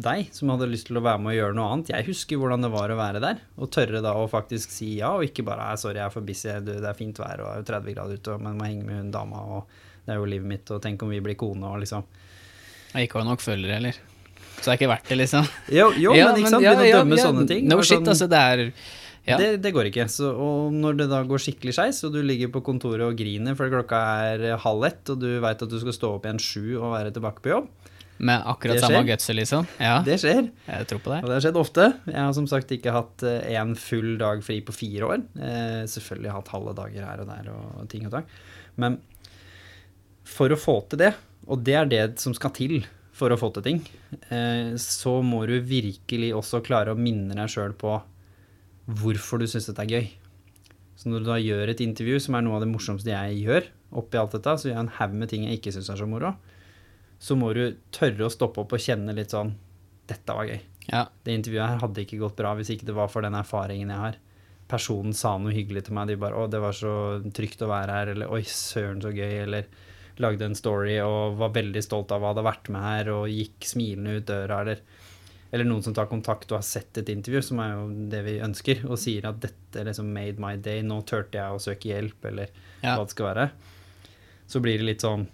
deg, 0.00 0.30
som 0.34 0.48
hadde 0.50 0.66
lyst 0.70 0.88
til 0.88 0.96
å 0.98 1.02
være 1.04 1.20
med 1.22 1.34
og 1.34 1.38
gjøre 1.38 1.54
noe 1.58 1.72
annet. 1.74 1.90
Jeg 1.92 2.06
husker 2.08 2.36
hvordan 2.40 2.64
det 2.64 2.70
var 2.72 2.88
å 2.90 2.96
være 2.98 3.20
der, 3.20 3.42
og 3.60 3.70
tørre 3.70 4.00
da 4.02 4.14
å 4.16 4.24
faktisk 4.30 4.72
si 4.74 4.96
ja, 4.98 5.12
og 5.14 5.22
ikke 5.28 5.44
bare 5.44 5.76
'sorry, 5.76 6.00
jeg 6.00 6.06
er 6.06 6.10
for 6.10 6.20
busy, 6.22 6.48
det 6.60 6.82
er 6.82 6.94
fint 6.98 7.16
vær 7.20 7.40
og 7.40 7.48
er 7.52 7.56
jo 7.60 7.68
30 7.68 7.94
grader 7.94 8.16
ute, 8.18 8.38
man 8.40 8.58
må 8.58 8.64
henge 8.64 8.84
med 8.84 8.96
hun 8.96 9.12
dama', 9.12 9.44
og 9.58 9.66
Det 10.04 10.12
er 10.12 10.20
jo 10.20 10.26
livet 10.28 10.46
mitt, 10.48 10.70
og 10.70 10.82
tenk 10.84 11.02
om 11.02 11.12
vi 11.12 11.20
blir 11.24 11.36
kone 11.40 11.64
og 11.64 11.80
liksom 11.84 12.04
Jeg 12.94 13.08
ikke 13.08 13.22
har 13.22 13.24
nok 13.30 13.40
følgere 13.42 13.78
heller. 13.78 13.96
Så 14.60 14.68
det 14.68 14.74
er 14.74 14.76
ikke 14.78 14.90
verdt 14.92 15.08
det, 15.10 15.16
liksom. 15.18 15.48
Jo, 15.72 15.88
jo 15.98 16.12
Ja, 16.14 16.28
men 16.30 16.42
ikke 16.42 16.52
sant, 16.52 16.64
ja, 16.64 16.74
begynne 16.76 16.92
å 16.94 17.00
dømme 17.02 17.16
ja, 17.18 17.24
sånne 17.26 17.46
ting. 17.50 17.64
No 17.68 17.80
shit, 17.82 17.98
sånn- 17.98 18.12
altså. 18.12 18.28
Det 18.30 18.42
er 18.52 18.62
ja. 19.24 19.38
Det, 19.40 19.46
det 19.64 19.72
går 19.72 19.88
ikke. 19.88 20.04
Så, 20.12 20.28
og 20.36 20.74
når 20.76 20.98
det 20.98 21.06
da 21.08 21.22
går 21.24 21.40
skikkelig 21.40 21.72
skeis, 21.78 22.02
og 22.04 22.12
du 22.12 22.20
ligger 22.20 22.50
på 22.52 22.60
kontoret 22.64 23.06
og 23.06 23.16
griner 23.16 23.56
fordi 23.56 23.72
klokka 23.72 24.00
er 24.28 24.44
halv 24.60 24.84
ett, 24.90 25.00
og 25.14 25.22
du 25.22 25.30
veit 25.40 25.64
at 25.64 25.72
du 25.72 25.78
skal 25.80 25.96
stå 25.96 26.10
opp 26.18 26.28
igjen 26.28 26.42
sju 26.44 26.76
og 26.76 26.92
være 26.92 27.14
tilbake 27.16 27.40
på 27.44 27.54
jobb, 27.54 27.70
Med 28.18 28.44
akkurat 28.46 28.78
samme 28.78 29.00
gutset, 29.08 29.34
liksom. 29.34 29.64
Ja, 29.80 29.96
det 30.06 30.20
skjer. 30.22 30.50
jeg 30.68 30.86
tror 30.86 31.00
på 31.02 31.10
Og 31.16 31.24
det 31.26 31.34
har 31.34 31.42
skjedd 31.42 31.56
ofte. 31.58 31.88
Jeg 32.06 32.20
har 32.20 32.34
som 32.36 32.46
sagt 32.46 32.70
ikke 32.76 32.92
hatt 32.94 33.24
én 33.26 33.72
full 33.80 34.18
dag 34.20 34.44
fri 34.44 34.60
på 34.60 34.76
fire 34.76 35.08
år. 35.08 35.24
Eh, 35.40 35.80
selvfølgelig 35.90 36.30
hatt 36.36 36.52
halve 36.54 36.76
dager 36.78 37.08
her 37.08 37.24
og 37.24 37.32
der 37.32 37.50
og 37.50 37.88
ting 37.90 38.06
og 38.06 38.12
tang. 38.14 38.28
Men 38.76 39.00
for 40.24 40.52
å 40.52 40.58
få 40.58 40.80
til 40.90 41.04
det, 41.04 41.12
og 41.46 41.62
det 41.64 41.76
er 41.78 41.88
det 41.90 42.04
som 42.22 42.34
skal 42.36 42.52
til 42.56 42.82
for 43.14 43.30
å 43.30 43.38
få 43.38 43.52
til 43.54 43.64
ting, 43.66 43.80
eh, 44.34 44.74
så 44.80 45.20
må 45.22 45.44
du 45.46 45.54
virkelig 45.62 46.32
også 46.34 46.62
klare 46.66 46.94
å 46.94 46.98
minne 46.98 47.36
deg 47.36 47.50
sjøl 47.52 47.76
på 47.78 47.94
hvorfor 48.90 49.40
du 49.40 49.46
syns 49.48 49.68
dette 49.70 49.84
er 49.84 49.92
gøy. 49.94 50.08
Så 50.98 51.10
når 51.10 51.22
du 51.22 51.30
da 51.30 51.38
gjør 51.42 51.70
et 51.70 51.82
intervju, 51.84 52.18
som 52.22 52.36
er 52.36 52.44
noe 52.44 52.58
av 52.58 52.64
det 52.64 52.70
morsomste 52.72 53.12
jeg 53.12 53.38
gjør, 53.44 53.70
oppi 53.94 54.18
alt 54.18 54.34
dette, 54.34 54.56
så 54.58 54.68
gjør 54.68 54.76
jeg 54.76 54.84
en 54.86 54.96
haug 54.98 55.14
med 55.20 55.30
ting 55.30 55.46
jeg 55.46 55.60
ikke 55.60 55.74
syns 55.76 55.92
er 55.92 56.00
så 56.00 56.08
moro, 56.10 56.34
så 57.22 57.36
må 57.38 57.52
du 57.56 57.78
tørre 57.94 58.26
å 58.26 58.32
stoppe 58.32 58.64
opp 58.64 58.74
og 58.74 58.82
kjenne 58.82 59.14
litt 59.16 59.34
sånn 59.34 59.54
Dette 60.04 60.34
var 60.36 60.44
gøy. 60.44 60.58
Ja. 60.90 61.06
Det 61.24 61.32
intervjuet 61.32 61.64
her 61.64 61.78
hadde 61.80 62.02
ikke 62.02 62.18
gått 62.20 62.34
bra 62.36 62.50
hvis 62.58 62.68
ikke 62.74 62.84
det 62.90 62.92
var 62.92 63.08
for 63.08 63.24
den 63.24 63.32
erfaringen 63.38 63.88
jeg 63.88 64.02
har. 64.02 64.18
Personen 64.68 65.14
sa 65.16 65.30
noe 65.40 65.54
hyggelig 65.54 65.86
til 65.86 65.96
meg, 65.96 66.10
de 66.10 66.18
bare 66.20 66.36
'Å, 66.36 66.50
det 66.52 66.60
var 66.60 66.76
så 66.76 66.92
trygt 67.32 67.64
å 67.64 67.70
være 67.70 67.94
her', 67.96 68.12
eller 68.12 68.28
'Oi, 68.28 68.42
søren, 68.44 69.00
så 69.00 69.08
gøy', 69.08 69.46
eller 69.46 69.64
lagde 70.22 70.46
en 70.46 70.54
story 70.58 70.98
og 71.02 71.38
var 71.40 71.54
veldig 71.56 71.82
stolt 71.82 72.12
av 72.14 72.22
å 72.22 72.32
ha 72.34 72.44
vært 72.46 72.70
med 72.72 72.82
her, 72.82 73.10
og 73.14 73.30
gikk 73.32 73.66
smilende 73.66 74.18
ut 74.18 74.26
døra, 74.30 74.60
eller 74.62 74.84
eller 75.54 75.68
noen 75.68 75.84
som 75.86 75.94
tar 75.94 76.08
kontakt 76.10 76.50
og 76.50 76.58
har 76.58 76.64
sett 76.66 76.98
et 76.98 77.10
intervju, 77.12 77.40
som 77.46 77.60
er 77.62 77.68
jo 77.76 77.82
det 78.10 78.24
vi 78.26 78.32
ønsker, 78.42 78.80
og 78.90 78.98
sier 78.98 79.28
at 79.28 79.38
'dette 79.38 79.84
liksom 79.86 80.08
made 80.12 80.40
my 80.42 80.56
day', 80.56 80.82
'nå 80.82 81.04
turte 81.06 81.38
jeg 81.38 81.46
å 81.46 81.62
søke 81.62 81.92
hjelp', 81.92 82.24
eller 82.26 82.48
Ja. 82.82 82.96
hva 82.96 83.04
det 83.04 83.10
skal 83.10 83.26
være, 83.34 83.50
så 84.48 84.60
blir 84.60 84.78
det 84.78 84.86
litt 84.86 85.00
sånn 85.00 85.28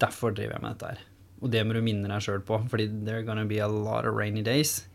Derfor 0.00 0.34
driver 0.34 0.54
jeg 0.54 0.62
med 0.62 0.72
dette 0.72 0.88
her. 0.88 0.98
Og 1.42 1.50
det 1.52 1.64
må 1.64 1.74
du 1.74 1.80
minne 1.80 2.08
deg 2.08 2.20
sjøl 2.20 2.40
på, 2.42 2.68
fordi 2.68 3.04
there 3.04 3.22
gonna 3.22 3.44
be 3.44 3.60
a 3.60 3.68
lot 3.68 4.04
of 4.04 4.16
rainy 4.16 4.42
days. 4.42 4.88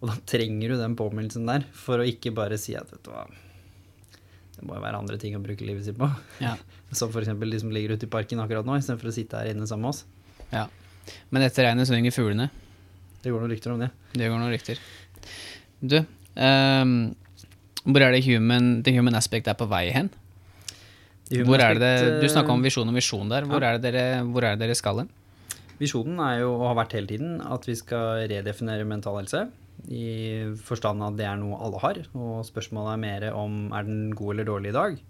Og 0.00 0.08
da 0.08 0.14
trenger 0.24 0.68
du 0.68 0.76
den 0.76 0.94
påminnelsen 0.94 1.46
der, 1.46 1.64
for 1.72 1.98
å 1.98 2.06
ikke 2.06 2.32
bare 2.32 2.56
si 2.56 2.76
at 2.76 2.88
vet 2.92 3.02
du 3.02 3.10
hva 3.10 3.26
Det 4.62 4.68
må 4.70 4.76
jo 4.78 4.82
være 4.84 4.98
andre 5.02 5.16
ting 5.18 5.34
å 5.34 5.42
bruke 5.42 5.66
livet 5.66 5.88
sitt 5.88 5.96
på. 5.98 6.06
Ja. 6.38 6.54
Som 6.94 7.10
f.eks. 7.10 7.32
de 7.34 7.58
som 7.58 7.72
ligger 7.74 7.96
ute 7.96 8.06
i 8.06 8.10
parken 8.10 8.38
akkurat 8.38 8.68
nå, 8.68 8.76
istedenfor 8.78 9.10
å 9.10 9.14
sitte 9.16 9.40
her 9.40 9.50
inne 9.50 9.66
sammen 9.66 9.88
med 9.88 9.96
oss. 9.96 10.04
ja. 10.54 10.68
Men 11.34 11.42
etter 11.42 11.66
regnet 11.66 11.88
synger 11.88 12.14
fuglene. 12.14 12.44
Det 13.24 13.32
går 13.32 13.42
noen 13.42 13.50
rykter 13.50 13.72
om 13.72 13.80
det. 13.82 13.88
Det 14.14 14.28
går 14.30 14.38
noen 14.38 14.52
rykter. 14.52 14.78
Du, 15.82 15.96
um, 16.38 16.92
hvor 17.82 18.04
er 18.06 18.14
det 18.14 18.20
human, 18.22 18.68
the 18.86 18.94
human 18.94 19.18
aspect 19.18 19.50
er 19.50 19.58
på 19.58 19.66
vei 19.66 19.88
hen? 19.90 20.12
Hvor 21.32 21.58
er 21.58 21.80
det, 21.80 21.90
du 22.22 22.28
snakka 22.30 22.54
om 22.54 22.62
eh, 22.62 22.68
visjon 22.68 22.92
og 22.92 22.94
visjon 23.00 23.34
der. 23.34 23.48
Hvor 23.50 23.66
er 23.66 23.80
det 23.80 23.90
dere, 23.90 24.22
hvor 24.28 24.46
er 24.46 24.54
det 24.54 24.68
dere 24.68 24.78
skal 24.78 25.02
hen? 25.02 25.10
Visjonen 25.80 26.22
er 26.22 26.44
jo, 26.44 26.52
og 26.60 26.68
har 26.70 26.78
vært 26.84 26.94
hele 27.00 27.10
tiden, 27.10 27.34
at 27.42 27.66
vi 27.66 27.74
skal 27.78 28.22
redefinere 28.30 28.86
mental 28.86 29.18
helse. 29.18 29.46
I 29.90 30.52
forstand 30.62 31.02
at 31.02 31.16
det 31.18 31.26
er 31.26 31.40
noe 31.40 31.58
alle 31.62 31.80
har. 31.82 32.02
Og 32.14 32.44
spørsmålet 32.46 32.94
er 32.94 33.02
mer 33.02 33.26
om 33.34 33.64
er 33.74 33.88
den 33.88 34.12
god 34.16 34.36
eller 34.36 34.50
dårlig 34.52 34.70
i 34.72 34.76
dag. 34.76 35.00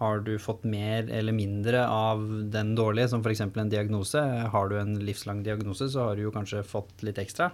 Har 0.00 0.22
du 0.24 0.32
fått 0.40 0.64
mer 0.64 1.10
eller 1.12 1.36
mindre 1.36 1.84
av 1.84 2.22
den 2.50 2.72
dårlige, 2.74 3.10
som 3.12 3.20
f.eks. 3.20 3.42
en 3.44 3.72
diagnose? 3.72 4.22
Har 4.54 4.70
du 4.70 4.78
en 4.80 4.94
livslang 5.04 5.42
diagnose, 5.44 5.90
så 5.92 6.08
har 6.08 6.16
du 6.16 6.24
jo 6.24 6.32
kanskje 6.32 6.64
fått 6.64 7.04
litt 7.04 7.20
ekstra 7.20 7.50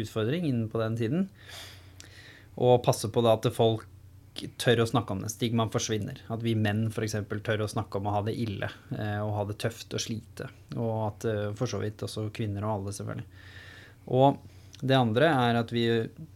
utfordring 0.00 0.46
innen 0.48 0.70
på 0.72 0.80
den 0.80 0.96
tiden. 0.96 1.26
Og 2.56 2.80
passe 2.84 3.12
på 3.12 3.24
da 3.24 3.36
at 3.36 3.50
folk 3.52 3.84
tør 4.56 4.82
å 4.82 4.88
snakke 4.88 5.12
om 5.12 5.20
det. 5.20 5.30
Stigmaen 5.34 5.72
forsvinner. 5.72 6.22
At 6.32 6.40
vi 6.44 6.54
menn 6.56 6.86
f.eks. 6.88 7.18
tør 7.44 7.66
å 7.66 7.70
snakke 7.70 8.00
om 8.00 8.08
å 8.08 8.16
ha 8.16 8.22
det 8.24 8.38
ille 8.40 8.70
eh, 8.96 9.18
og 9.20 9.34
ha 9.36 9.44
det 9.48 9.58
tøft 9.60 9.92
og 9.92 10.00
slite. 10.00 10.48
Og 10.78 10.94
at 11.10 11.28
eh, 11.28 11.50
for 11.58 11.68
så 11.68 11.82
vidt 11.82 12.04
også 12.08 12.30
kvinner 12.34 12.64
og 12.64 12.78
alle, 12.78 12.96
selvfølgelig. 12.96 13.28
Og 14.16 14.40
det 14.82 14.96
andre 14.98 15.28
er 15.30 15.58
at 15.60 15.70
vi 15.74 15.84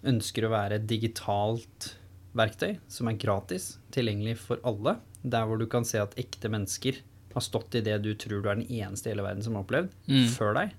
ønsker 0.07 0.47
å 0.47 0.53
være 0.53 0.78
et 0.78 0.86
digitalt 0.86 1.92
verktøy 2.36 2.76
som 2.92 3.09
er 3.11 3.18
gratis, 3.18 3.76
tilgjengelig 3.94 4.36
for 4.38 4.61
alle. 4.66 4.99
Der 5.26 5.47
hvor 5.49 5.59
du 5.59 5.66
kan 5.66 5.84
se 5.88 5.99
at 5.99 6.14
ekte 6.20 6.51
mennesker 6.53 7.01
har 7.34 7.44
stått 7.44 7.74
i 7.76 7.82
det 7.84 7.97
du 8.05 8.12
tror 8.14 8.42
du 8.44 8.49
er 8.49 8.61
den 8.61 8.68
eneste 8.70 9.11
i 9.11 9.14
hele 9.14 9.24
verden 9.26 9.42
som 9.44 9.57
har 9.59 9.64
opplevd, 9.66 9.90
Mm. 10.09 10.28
før 10.36 10.55
deg. 10.55 10.72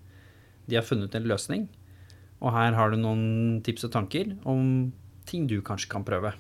De 0.68 0.76
har 0.76 0.84
funnet 0.88 1.14
en 1.16 1.28
løsning. 1.28 1.68
Og 2.42 2.52
her 2.54 2.74
har 2.74 2.92
du 2.92 2.98
noen 2.98 3.62
tips 3.66 3.84
og 3.86 3.92
tanker 3.92 4.36
om 4.46 4.92
ting 5.26 5.48
du 5.48 5.62
kanskje 5.62 5.90
kan 5.90 6.04
prøve. 6.06 6.34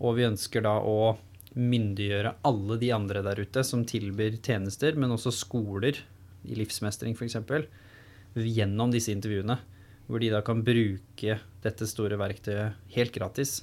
Og 0.00 0.16
vi 0.16 0.22
ønsker 0.28 0.62
da 0.62 0.78
å 0.80 1.18
myndiggjøre 1.58 2.36
alle 2.44 2.78
de 2.78 2.90
andre 2.94 3.22
der 3.22 3.40
ute 3.42 3.64
som 3.64 3.84
tilbyr 3.84 4.38
tjenester, 4.40 4.94
men 4.94 5.10
også 5.10 5.32
skoler 5.34 5.98
i 6.46 6.54
livsmestring 6.54 7.16
f.eks., 7.18 7.36
gjennom 8.38 8.92
disse 8.94 9.10
intervjuene. 9.10 9.58
Hvor 10.08 10.22
de 10.22 10.30
da 10.32 10.40
kan 10.44 10.64
bruke 10.64 11.38
dette 11.64 11.88
store 11.88 12.16
verktøyet 12.20 12.78
helt 12.94 13.12
gratis 13.12 13.58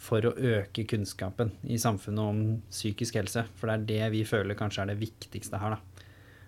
for 0.00 0.24
å 0.24 0.34
øke 0.34 0.84
kunnskapen 0.88 1.52
i 1.68 1.78
samfunnet 1.80 2.22
om 2.22 2.40
psykisk 2.70 3.18
helse. 3.20 3.46
For 3.56 3.68
det 3.68 3.76
er 3.76 3.86
det 3.90 4.12
vi 4.16 4.24
føler 4.28 4.58
kanskje 4.58 4.84
er 4.84 4.92
det 4.92 5.00
viktigste 5.00 5.60
her, 5.60 5.76
da. 5.76 6.06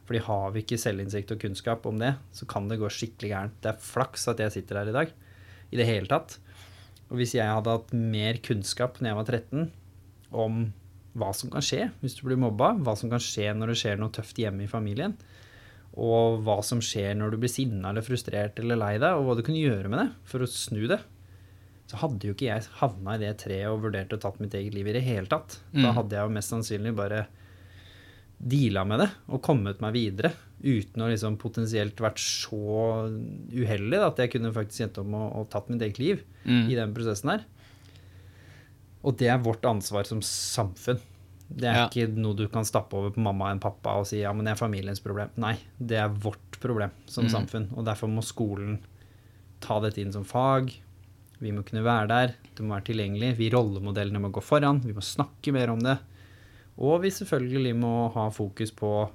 Fordi 0.08 0.22
har 0.24 0.52
vi 0.54 0.62
ikke 0.64 0.80
selvinnsikt 0.80 1.34
og 1.34 1.40
kunnskap 1.42 1.84
om 1.88 1.98
det, 2.00 2.14
så 2.32 2.48
kan 2.48 2.68
det 2.70 2.78
gå 2.80 2.88
skikkelig 2.92 3.32
gærent. 3.32 3.56
Det 3.60 3.74
er 3.74 3.82
flaks 3.84 4.24
at 4.32 4.40
jeg 4.40 4.54
sitter 4.54 4.80
her 4.80 4.88
i 4.88 4.96
dag. 4.96 5.12
I 5.68 5.80
det 5.80 5.88
hele 5.88 6.08
tatt. 6.08 6.38
Og 7.08 7.20
hvis 7.20 7.34
jeg 7.36 7.48
hadde 7.48 7.74
hatt 7.74 7.92
mer 7.92 8.40
kunnskap 8.44 9.00
når 9.00 9.10
jeg 9.10 9.18
var 9.18 9.28
13 9.28 9.66
om 10.44 10.62
hva 11.18 11.28
som 11.36 11.50
kan 11.52 11.64
skje 11.64 11.88
hvis 12.02 12.16
du 12.18 12.22
blir 12.26 12.40
mobba, 12.40 12.74
hva 12.84 12.94
som 12.96 13.12
kan 13.12 13.22
skje 13.22 13.50
når 13.56 13.72
det 13.72 13.78
skjer 13.80 14.00
noe 14.00 14.12
tøft 14.14 14.40
hjemme 14.40 14.64
i 14.64 14.70
familien, 14.70 15.16
og 15.99 16.40
hva 16.46 16.61
som 16.62 16.78
skjer 16.84 17.16
når 17.18 17.32
du 17.34 17.40
blir 17.42 17.51
sinna 17.51 17.90
eller 17.90 18.05
frustrert 18.07 18.59
eller 18.62 18.78
lei 18.78 18.92
deg, 19.03 19.16
og 19.18 19.24
hva 19.26 19.34
du 19.38 19.42
kunne 19.46 19.59
gjøre 19.64 19.90
med 19.90 19.99
det 20.05 20.09
for 20.30 20.44
å 20.44 20.49
snu 20.51 20.84
det, 20.90 21.01
så 21.88 21.96
hadde 22.03 22.28
jo 22.28 22.34
ikke 22.36 22.46
jeg 22.51 22.66
havna 22.82 23.14
i 23.16 23.22
det 23.22 23.32
treet 23.40 23.66
og 23.72 23.80
vurdert 23.86 24.12
å 24.12 24.18
tatt 24.20 24.38
mitt 24.42 24.55
eget 24.55 24.74
liv 24.76 24.86
i 24.90 24.94
det 24.99 25.03
hele 25.07 25.26
tatt. 25.26 25.59
Da 25.72 25.88
Mm. 25.90 25.94
hadde 25.96 26.14
jeg 26.18 26.22
jo 26.28 26.34
mest 26.36 26.53
sannsynlig 26.53 26.94
bare 26.94 27.26
deala 28.38 28.84
med 28.86 29.01
det 29.03 29.09
og 29.34 29.40
kommet 29.42 29.80
meg 29.82 29.96
videre 29.96 30.30
uten 30.62 31.03
å 31.03 31.09
liksom 31.11 31.36
potensielt 31.40 31.96
vært 31.99 32.20
så 32.22 32.59
uheldig 33.51 33.99
da, 33.99 34.07
at 34.12 34.20
jeg 34.22 34.30
kunne 34.36 34.53
faktisk 34.55 34.84
endt 34.86 35.01
om 35.03 35.14
å, 35.18 35.22
å 35.40 35.49
tatt 35.51 35.68
mitt 35.72 35.82
eget 35.82 35.99
liv 36.03 36.24
Mm. 36.49 36.70
i 36.70 36.74
den 36.78 36.94
prosessen 36.94 37.28
her. 37.32 37.42
Og 39.05 39.16
det 39.18 39.26
er 39.28 39.38
vårt 39.44 39.62
ansvar 39.68 40.07
som 40.09 40.20
samfunn. 40.24 41.01
Det 41.51 41.64
er 41.68 41.74
Ja. 41.74 41.88
ikke 41.88 42.09
noe 42.16 42.34
du 42.36 42.46
kan 42.49 42.64
stappe 42.64 42.92
over 42.94 43.11
på 43.11 43.20
mamma 43.24 43.53
og 43.55 43.61
pappa 43.61 43.94
og 43.99 44.07
si 44.07 44.20
ja, 44.20 44.32
men 44.32 44.44
det 44.44 44.53
er 44.53 44.61
familiens 44.66 45.01
problem. 45.01 45.30
Nei, 45.36 45.57
det 45.80 45.96
er 45.99 46.09
vårt 46.09 46.59
problem 46.61 46.90
som 47.07 47.24
Mm. 47.24 47.30
samfunn. 47.30 47.68
Og 47.76 47.84
derfor 47.84 48.09
må 48.09 48.22
skolen 48.22 48.78
ta 49.61 49.80
dette 49.80 49.99
inn 49.99 50.12
som 50.12 50.24
fag. 50.24 50.72
Vi 51.40 51.51
må 51.53 51.64
kunne 51.64 51.82
være 51.84 52.09
der, 52.09 52.34
det 52.55 52.61
må 52.64 52.74
være 52.74 52.84
tilgjengelig. 52.92 53.36
Vi 53.36 53.51
rollemodellene 53.51 54.20
må 54.20 54.30
gå 54.30 54.42
foran, 54.42 54.80
vi 54.84 54.92
må 54.92 55.01
snakke 55.01 55.53
mer 55.53 55.70
om 55.70 55.78
det. 55.80 55.99
Og 56.78 57.01
vi 57.03 57.09
selvfølgelig 57.11 57.74
må 57.76 58.12
ha 58.12 58.28
fokus 58.30 58.70
på 58.70 59.09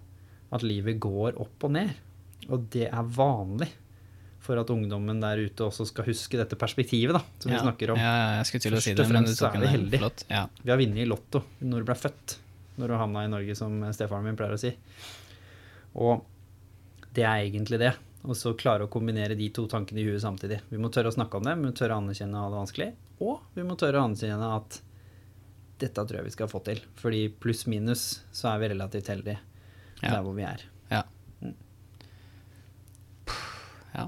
at 0.51 0.61
livet 0.63 0.99
går 0.99 1.39
opp 1.39 1.63
og 1.63 1.71
ned. 1.71 1.91
Og 2.49 2.69
det 2.69 2.87
er 2.91 3.03
vanlig 3.03 3.69
for 4.43 4.59
at 4.59 4.71
ungdommen 4.73 5.21
der 5.23 5.39
ute 5.45 5.65
også 5.65 5.87
skal 5.87 6.07
huske 6.09 6.39
dette 6.39 6.57
perspektivet 6.59 7.15
da, 7.15 7.23
som 7.39 7.51
ja. 7.51 7.57
vi 7.57 7.63
snakker 7.63 7.93
om. 7.93 8.01
Ja, 8.01 8.13
jeg 8.39 8.49
skulle 8.49 8.65
til 8.65 8.77
å 8.77 8.83
si 8.83 8.95
det, 8.97 9.07
men 9.11 9.27
du 9.27 9.33
tok 9.37 9.57
en 9.59 9.67
heldig. 9.71 10.01
Flott. 10.01 10.25
Ja. 10.27 10.45
Vi 10.61 10.73
har 10.73 10.81
vunnet 10.81 11.03
i 11.03 11.07
Lotto 11.07 11.43
når 11.63 11.83
du 11.83 11.89
ble 11.89 11.97
født, 11.97 12.37
når 12.81 12.91
du 12.91 12.97
havna 12.99 13.25
i 13.25 13.31
Norge, 13.31 13.55
som 13.57 13.79
stefaren 13.95 14.27
min 14.27 14.39
pleier 14.39 14.57
å 14.57 14.59
si. 14.59 14.73
Og 16.03 16.25
det 17.15 17.23
er 17.23 17.45
egentlig 17.45 17.79
det. 17.81 17.93
Og 18.23 18.37
så 18.39 18.53
klare 18.55 18.87
å 18.87 18.91
kombinere 18.91 19.35
de 19.35 19.49
to 19.51 19.65
tankene 19.71 19.99
i 19.99 20.07
huet 20.07 20.23
samtidig. 20.23 20.61
Vi 20.71 20.79
må 20.79 20.91
tørre 20.93 21.11
å 21.11 21.15
snakke 21.15 21.39
om 21.39 21.47
det, 21.47 21.57
vi 21.59 21.67
må 21.67 21.73
tørre 21.75 21.97
å 21.97 22.03
anerkjenne 22.03 22.39
at 22.39 22.47
det 22.47 22.55
er 22.55 22.61
vanskelig, 22.61 22.89
og 23.23 23.57
vi 23.57 23.65
må 23.67 23.75
tørre 23.79 23.99
å 23.99 24.07
anerkjenne 24.07 24.51
at 24.59 24.79
dette 25.83 26.05
tror 26.07 26.19
jeg 26.19 26.27
vi 26.29 26.35
skal 26.35 26.51
få 26.51 26.61
til. 26.63 26.79
Fordi 26.99 27.25
pluss-minus 27.43 28.05
så 28.31 28.53
er 28.53 28.61
vi 28.61 28.71
relativt 28.75 29.11
heldige 29.11 29.39
Ja. 30.03 30.09
der 30.15 30.21
hvor 30.23 30.35
vi 30.35 30.43
er. 30.47 30.63
Ja. 30.91 31.03
ja. 33.93 34.07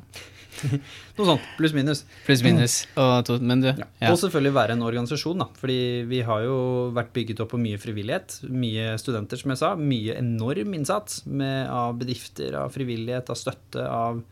Noe 1.18 1.28
sånt. 1.28 1.48
Pluss-minus. 1.58 2.04
Pluss 2.26 2.44
minus. 2.46 2.76
Og 3.00 3.14
to, 3.28 3.38
men 3.40 3.64
du, 3.64 3.70
Ja. 3.72 3.88
ja. 4.02 4.12
Og 4.12 4.20
selvfølgelig 4.22 4.54
være 4.56 4.76
en 4.78 4.86
organisasjon, 4.86 5.42
da. 5.44 5.48
Fordi 5.60 5.78
vi 6.10 6.22
har 6.28 6.46
jo 6.46 6.58
vært 6.96 7.12
bygget 7.16 7.42
opp 7.44 7.54
på 7.56 7.60
mye 7.62 7.80
frivillighet. 7.82 8.40
Mye 8.52 8.94
studenter, 9.02 9.40
som 9.42 9.54
jeg 9.54 9.62
sa. 9.62 9.74
Mye 9.80 10.18
enorm 10.22 10.78
innsats 10.78 11.24
med, 11.26 11.68
av 11.72 11.98
bedrifter, 12.00 12.56
av 12.60 12.74
frivillighet, 12.76 13.30
av 13.34 13.40
støtte, 13.40 13.86
av 13.86 14.24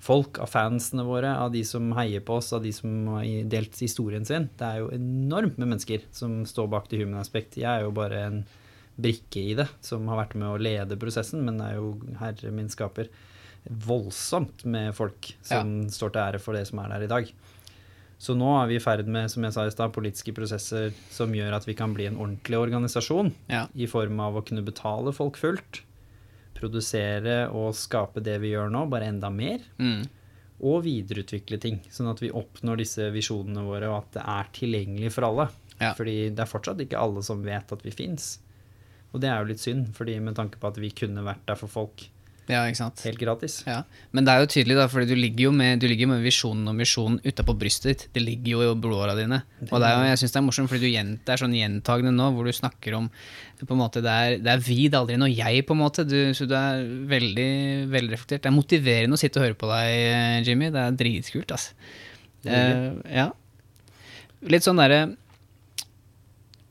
folk, 0.00 0.38
av 0.40 0.48
fansene 0.48 1.04
våre, 1.04 1.34
av 1.36 1.50
de 1.52 1.60
som 1.68 1.90
heier 1.98 2.22
på 2.24 2.38
oss, 2.40 2.54
av 2.56 2.64
de 2.64 2.72
som 2.72 2.88
har 3.16 3.26
delt 3.52 3.76
historien 3.84 4.24
sin. 4.24 4.48
Det 4.56 4.64
er 4.64 4.80
jo 4.80 4.88
enormt 4.96 5.58
med 5.60 5.74
mennesker 5.74 6.06
som 6.16 6.40
står 6.48 6.70
bak 6.72 6.88
The 6.88 7.02
Human 7.02 7.20
Aspect. 7.20 7.58
Jeg 7.60 7.68
er 7.68 7.84
jo 7.84 7.92
bare 7.96 8.22
en 8.30 8.40
brikke 9.00 9.42
i 9.52 9.56
det, 9.56 9.68
som 9.84 10.08
har 10.08 10.22
vært 10.22 10.38
med 10.40 10.48
å 10.48 10.60
lede 10.60 10.96
prosessen, 11.00 11.44
men 11.44 11.60
det 11.60 11.68
er 11.70 11.76
jo 11.78 11.92
herre 12.20 12.52
min 12.52 12.72
skaper 12.72 13.08
voldsomt 13.68 14.64
med 14.64 14.94
folk 14.96 15.34
som 15.46 15.88
står 15.92 16.12
til 16.14 16.22
ære 16.22 16.40
for 16.42 16.56
det 16.56 16.66
som 16.70 16.78
er 16.82 16.88
der 16.94 17.04
i 17.06 17.10
dag. 17.10 17.32
Så 18.20 18.34
nå 18.36 18.48
er 18.60 18.66
vi 18.68 18.76
i 18.76 18.82
ferd 18.84 19.06
med 19.08 19.30
som 19.32 19.44
jeg 19.46 19.54
sa 19.56 19.64
i 19.64 19.70
sted, 19.72 19.92
politiske 19.96 20.34
prosesser 20.36 20.90
som 21.12 21.32
gjør 21.32 21.54
at 21.56 21.64
vi 21.68 21.74
kan 21.78 21.94
bli 21.96 22.04
en 22.08 22.18
ordentlig 22.20 22.58
organisasjon, 22.60 23.32
Ja. 23.48 23.66
i 23.74 23.86
form 23.86 24.20
av 24.20 24.34
å 24.36 24.44
kunne 24.44 24.64
betale 24.64 25.12
folk 25.16 25.36
fullt, 25.40 25.80
produsere 26.54 27.48
og 27.56 27.72
skape 27.78 28.20
det 28.24 28.38
vi 28.42 28.50
gjør 28.52 28.70
nå, 28.70 28.86
bare 28.90 29.08
enda 29.08 29.30
mer, 29.32 29.60
Mm. 29.78 30.06
og 30.62 30.84
videreutvikle 30.84 31.58
ting, 31.58 31.80
sånn 31.90 32.10
at 32.10 32.20
vi 32.20 32.28
oppnår 32.30 32.76
disse 32.76 33.10
visjonene 33.10 33.64
våre, 33.64 33.88
og 33.88 34.02
at 34.04 34.12
det 34.12 34.22
er 34.26 34.44
tilgjengelig 34.52 35.12
for 35.12 35.24
alle. 35.24 35.48
Ja. 35.80 35.94
Fordi 35.94 36.28
det 36.34 36.38
er 36.40 36.44
fortsatt 36.52 36.78
ikke 36.84 36.98
alle 37.00 37.22
som 37.22 37.42
vet 37.42 37.72
at 37.72 37.82
vi 37.82 37.90
fins. 37.90 38.38
Og 39.14 39.20
det 39.22 39.30
er 39.30 39.38
jo 39.40 39.48
litt 39.48 39.58
synd, 39.60 39.94
fordi 39.94 40.20
med 40.20 40.34
tanke 40.36 40.58
på 40.60 40.68
at 40.68 40.76
vi 40.76 40.90
kunne 40.90 41.24
vært 41.24 41.46
der 41.46 41.54
for 41.56 41.66
folk 41.68 42.04
ja, 42.48 42.62
ikke 42.66 42.80
sant. 42.80 43.02
helt 43.06 43.20
gratis. 43.20 43.60
Ja. 43.68 43.82
Men 44.16 44.26
det 44.26 44.32
er 44.32 44.42
jo 44.42 44.48
tydelig, 44.50 44.76
da, 44.78 44.86
fordi 44.90 45.12
du 45.12 45.18
ligger 45.18 45.48
jo 45.48 45.52
med, 45.54 45.82
du 45.82 45.86
ligger 45.90 46.08
med 46.10 46.24
visjonen 46.24 46.70
og 46.70 46.74
misjonen 46.78 47.20
utapå 47.22 47.54
brystet 47.60 47.90
ditt. 47.90 48.04
Det 48.16 48.24
ligger 48.24 48.56
jo 48.56 48.64
i 48.64 48.80
blodåra 48.80 49.14
dine. 49.18 49.42
Og 49.68 49.76
det 49.76 49.86
er 49.86 49.94
jo, 49.94 50.08
jeg 50.08 50.22
syns 50.22 50.34
det 50.34 50.40
er 50.40 50.46
morsomt, 50.48 50.72
fordi 50.72 50.88
du 50.88 50.94
gjent, 50.94 51.22
det 51.26 51.34
er 51.34 51.42
sånn 51.44 51.54
gjentagende 51.58 52.14
nå, 52.16 52.30
hvor 52.34 52.48
du 52.48 52.54
snakker 52.56 52.98
om 52.98 53.10
på 53.60 53.76
en 53.76 53.80
måte, 53.82 54.00
det 54.00 54.10
er, 54.10 54.36
det 54.40 54.54
er 54.54 54.62
vi, 54.64 54.78
det 54.88 54.96
er 54.96 55.02
aldri 55.02 55.18
noe 55.20 55.30
jeg, 55.30 55.64
på 55.68 55.76
en 55.76 55.82
måte. 55.82 56.06
Du, 56.08 56.18
så 56.36 56.46
du 56.48 56.54
er 56.56 56.84
veldig, 57.10 57.50
velreflektert. 57.92 58.44
Det 58.46 58.50
er 58.50 58.56
motiverende 58.56 59.18
å 59.18 59.20
sitte 59.20 59.40
og 59.40 59.46
høre 59.46 59.58
på 59.60 59.68
deg, 59.70 60.46
Jimmy. 60.48 60.70
Det 60.72 60.84
er 60.86 60.96
dritkult, 61.02 61.52
altså. 61.56 61.76
Eh, 62.48 62.86
ja. 63.12 63.26
Litt 64.48 64.64
sånn 64.64 64.80
derre 64.80 65.10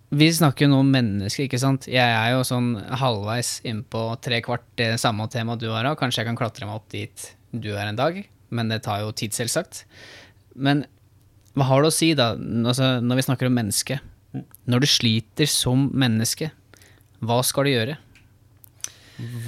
Vi 0.10 0.26
snakker 0.34 0.66
jo 0.66 0.72
nå 0.72 0.80
om 0.82 0.88
mennesker, 0.90 1.46
ikke 1.46 1.60
sant. 1.62 1.86
Jeg 1.90 2.02
er 2.02 2.32
jo 2.34 2.46
sånn 2.48 2.72
halvveis 2.98 3.60
innpå 3.70 4.08
tre 4.26 4.40
kvart 4.42 4.66
det 4.80 4.96
samme 5.02 5.28
temaet 5.30 5.62
du 5.62 5.68
har 5.70 5.86
av. 5.86 6.00
Kanskje 6.00 6.24
jeg 6.24 6.32
kan 6.32 6.40
klatre 6.40 6.66
meg 6.66 6.80
opp 6.80 6.88
dit 6.90 7.28
du 7.54 7.72
er 7.76 7.90
en 7.90 8.00
dag, 8.00 8.18
men 8.50 8.74
det 8.74 8.82
tar 8.86 9.04
jo 9.04 9.14
tid, 9.14 9.36
selvsagt. 9.38 9.84
Men 10.58 10.88
hva 11.54 11.68
har 11.70 11.86
det 11.86 11.92
å 11.92 11.94
si, 11.94 12.12
da, 12.18 12.32
altså, 12.38 12.96
når 13.06 13.22
vi 13.22 13.28
snakker 13.28 13.50
om 13.50 13.58
menneske? 13.60 14.00
Når 14.70 14.82
du 14.82 14.90
sliter 14.90 15.50
som 15.50 15.88
menneske, 15.94 16.50
hva 17.22 17.42
skal 17.46 17.70
du 17.70 17.74
gjøre? 17.76 17.98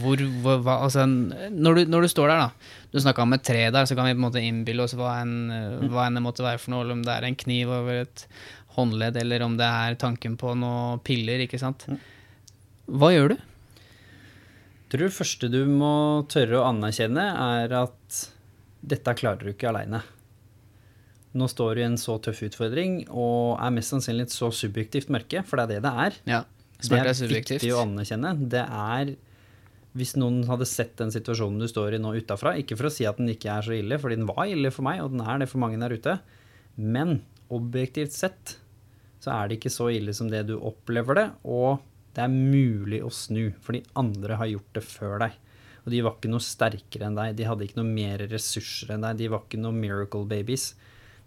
Hvor, 0.02 0.20
hvor, 0.44 0.58
hva, 0.66 0.78
altså, 0.86 1.06
når, 1.08 1.78
du, 1.78 1.92
når 1.94 2.06
du 2.06 2.12
står 2.12 2.34
der, 2.34 2.42
da. 2.42 2.80
Du 2.92 3.00
snakka 3.00 3.24
om 3.24 3.38
et 3.38 3.46
tre 3.48 3.64
der, 3.72 3.88
så 3.88 3.96
kan 3.96 4.10
vi 4.10 4.14
på 4.14 4.20
en 4.20 4.26
måte 4.26 4.42
innbille 4.44 4.84
oss 4.84 4.98
hva 5.00 5.22
enn 5.22 5.46
det 5.48 6.24
måtte 6.26 6.44
være 6.44 6.60
for 6.60 6.74
noe, 6.74 6.84
eller 6.84 6.98
om 6.98 7.06
det 7.08 7.14
er 7.16 7.28
en 7.28 7.38
kniv 7.40 7.72
over 7.72 8.02
et 8.02 8.26
håndledd, 8.76 9.18
eller 9.22 9.44
om 9.46 9.58
det 9.60 9.68
er 9.68 9.98
tanken 10.02 10.38
på 10.40 10.54
noen 10.58 11.02
piller, 11.06 11.44
ikke 11.46 11.60
sant. 11.62 11.86
Hva 12.92 13.10
gjør 13.14 13.34
du? 13.34 13.38
Jeg 13.42 14.98
tror 14.98 15.06
det 15.08 15.16
første 15.16 15.48
du 15.54 15.60
må 15.72 15.92
tørre 16.32 16.60
å 16.60 16.66
anerkjenne, 16.68 17.24
er 17.64 17.76
at 17.86 18.22
dette 18.82 19.14
klarer 19.16 19.46
du 19.48 19.52
ikke 19.54 19.70
aleine. 19.72 20.02
Nå 21.32 21.48
står 21.48 21.78
du 21.78 21.82
i 21.82 21.86
en 21.88 21.96
så 22.02 22.18
tøff 22.20 22.42
utfordring 22.44 23.06
og 23.08 23.56
er 23.64 23.72
mest 23.72 23.94
sannsynlig 23.94 24.26
et 24.28 24.34
så 24.36 24.50
subjektivt 24.52 25.08
mørke, 25.16 25.46
for 25.48 25.62
det 25.62 25.64
er 25.64 25.72
det 25.78 25.84
det 25.86 25.94
er. 26.06 26.18
Ja, 26.28 26.42
Det 26.82 26.98
er 26.98 27.08
er 27.08 27.16
subjektivt. 27.16 27.62
viktig 27.62 27.72
å 27.78 27.84
anerkjenne. 27.86 28.34
Det 28.52 28.66
er 28.68 29.14
Hvis 29.94 30.14
noen 30.16 30.46
hadde 30.48 30.64
sett 30.68 30.94
den 30.96 31.10
situasjonen 31.12 31.60
du 31.60 31.68
står 31.68 31.96
i 31.98 32.00
nå 32.00 32.14
utafra, 32.16 32.54
ikke 32.56 32.78
for 32.80 32.88
å 32.88 32.92
si 32.96 33.04
at 33.06 33.18
den 33.20 33.28
ikke 33.28 33.50
er 33.52 33.62
så 33.66 33.74
ille, 33.76 33.98
fordi 34.00 34.16
den 34.22 34.28
var 34.30 34.46
ille 34.48 34.72
for 34.72 34.84
meg, 34.88 35.02
og 35.04 35.12
den 35.12 35.20
er 35.20 35.40
det 35.44 35.50
for 35.52 35.60
mange 35.60 35.80
der 35.82 35.92
ute, 35.92 36.14
men 36.80 37.18
objektivt 37.52 38.14
sett 38.16 38.54
så 39.22 39.34
er 39.36 39.48
det 39.48 39.60
ikke 39.60 39.74
så 39.74 39.92
ille 39.94 40.14
som 40.18 40.30
det 40.32 40.44
du 40.50 40.56
opplever 40.58 41.20
det, 41.20 41.28
og 41.46 41.82
det 42.16 42.26
er 42.26 42.34
mulig 42.34 43.02
å 43.06 43.12
snu, 43.14 43.52
fordi 43.64 43.84
andre 44.00 44.40
har 44.42 44.50
gjort 44.50 44.78
det 44.78 44.84
før 44.84 45.20
deg. 45.24 45.36
Og 45.82 45.94
de 45.94 46.02
var 46.06 46.18
ikke 46.18 46.32
noe 46.32 46.46
sterkere 46.46 47.08
enn 47.08 47.18
deg, 47.18 47.36
de 47.38 47.48
hadde 47.48 47.66
ikke 47.66 47.80
noe 47.80 47.94
mer 47.94 48.26
ressurser 48.30 48.96
enn 48.96 49.06
deg, 49.06 49.22
de 49.22 49.30
var 49.32 49.46
ikke 49.46 49.62
noe 49.62 49.78
miracle 49.78 50.28
babies. 50.30 50.72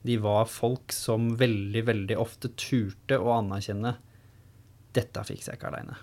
De 0.05 0.19
var 0.21 0.51
folk 0.51 0.93
som 0.93 1.33
veldig, 1.41 1.85
veldig 1.89 2.19
ofte 2.21 2.51
turte 2.61 3.19
å 3.19 3.33
anerkjenne 3.39 3.95
dette 4.95 5.23
fikser 5.27 5.55
jeg 5.55 5.61
ikke 5.61 5.71
aleine. 5.73 5.97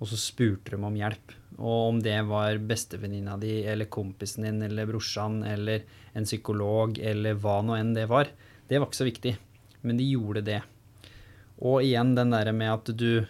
Og 0.00 0.10
så 0.10 0.18
spurte 0.20 0.74
de 0.74 0.80
om 0.82 0.96
hjelp. 0.96 1.34
Og 1.56 1.90
om 1.90 2.00
det 2.04 2.16
var 2.28 2.58
bestevenninna 2.68 3.36
di 3.40 3.62
eller 3.64 3.88
kompisen 3.92 4.44
din 4.44 4.64
eller 4.66 4.88
brorsan 4.88 5.40
eller 5.46 5.86
en 6.16 6.26
psykolog 6.26 6.98
eller 6.98 7.38
hva 7.40 7.60
nå 7.64 7.78
enn 7.78 7.94
det 7.96 8.08
var, 8.10 8.28
det 8.68 8.80
var 8.80 8.90
ikke 8.90 9.00
så 9.00 9.08
viktig. 9.08 9.36
Men 9.86 10.00
de 10.00 10.08
gjorde 10.10 10.44
det. 10.44 10.60
Og 11.64 11.80
igjen 11.84 12.14
den 12.16 12.34
derre 12.34 12.52
med 12.52 12.72
at 12.72 12.90
du 12.92 13.24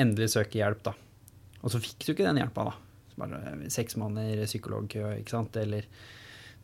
endelig 0.00 0.32
søker 0.34 0.62
hjelp, 0.62 0.82
da. 0.90 0.94
Og 1.60 1.72
så 1.72 1.80
fikk 1.82 2.06
du 2.06 2.14
ikke 2.14 2.26
den 2.26 2.40
hjelpa, 2.40 2.70
da. 2.70 2.74
Bare 3.20 3.70
seks 3.70 3.98
måneder 4.00 4.48
psykologkø, 4.48 5.04
ikke 5.20 5.34
sant. 5.36 5.58
Eller 5.60 5.86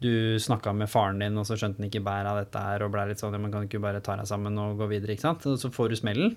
du 0.02 0.36
snakka 0.42 0.72
med 0.76 0.90
faren 0.90 1.22
din, 1.22 1.36
og 1.38 1.46
så 1.48 1.56
skjønte 1.56 1.80
han 1.80 1.88
ikke 1.90 2.04
bæret 2.04 2.30
av 2.32 2.40
dette 2.40 2.64
her, 2.64 2.84
og 2.84 2.92
ble 2.94 3.06
litt 3.10 3.22
sånn 3.22 3.36
ja, 3.36 3.40
men 3.40 3.54
kan 3.54 3.68
ikke 3.68 3.82
bare 3.84 4.02
ta 4.04 4.16
deg 4.18 4.28
sammen 4.28 4.58
og 4.60 4.80
gå 4.80 4.90
videre, 4.90 5.14
ikke 5.14 5.28
sant. 5.28 5.46
Og 5.50 5.60
så 5.62 5.72
får 5.72 5.92
du 5.92 6.00
smellen. 6.00 6.36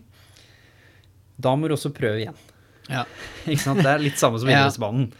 Da 1.39 1.55
må 1.55 1.69
du 1.69 1.75
også 1.75 1.95
prøve 1.95 2.21
igjen. 2.21 2.39
Ja. 2.89 3.03
Det 3.45 3.85
er 3.85 4.01
litt 4.01 4.17
samme 4.19 4.39
som 4.41 4.49
Ja. 4.49 4.65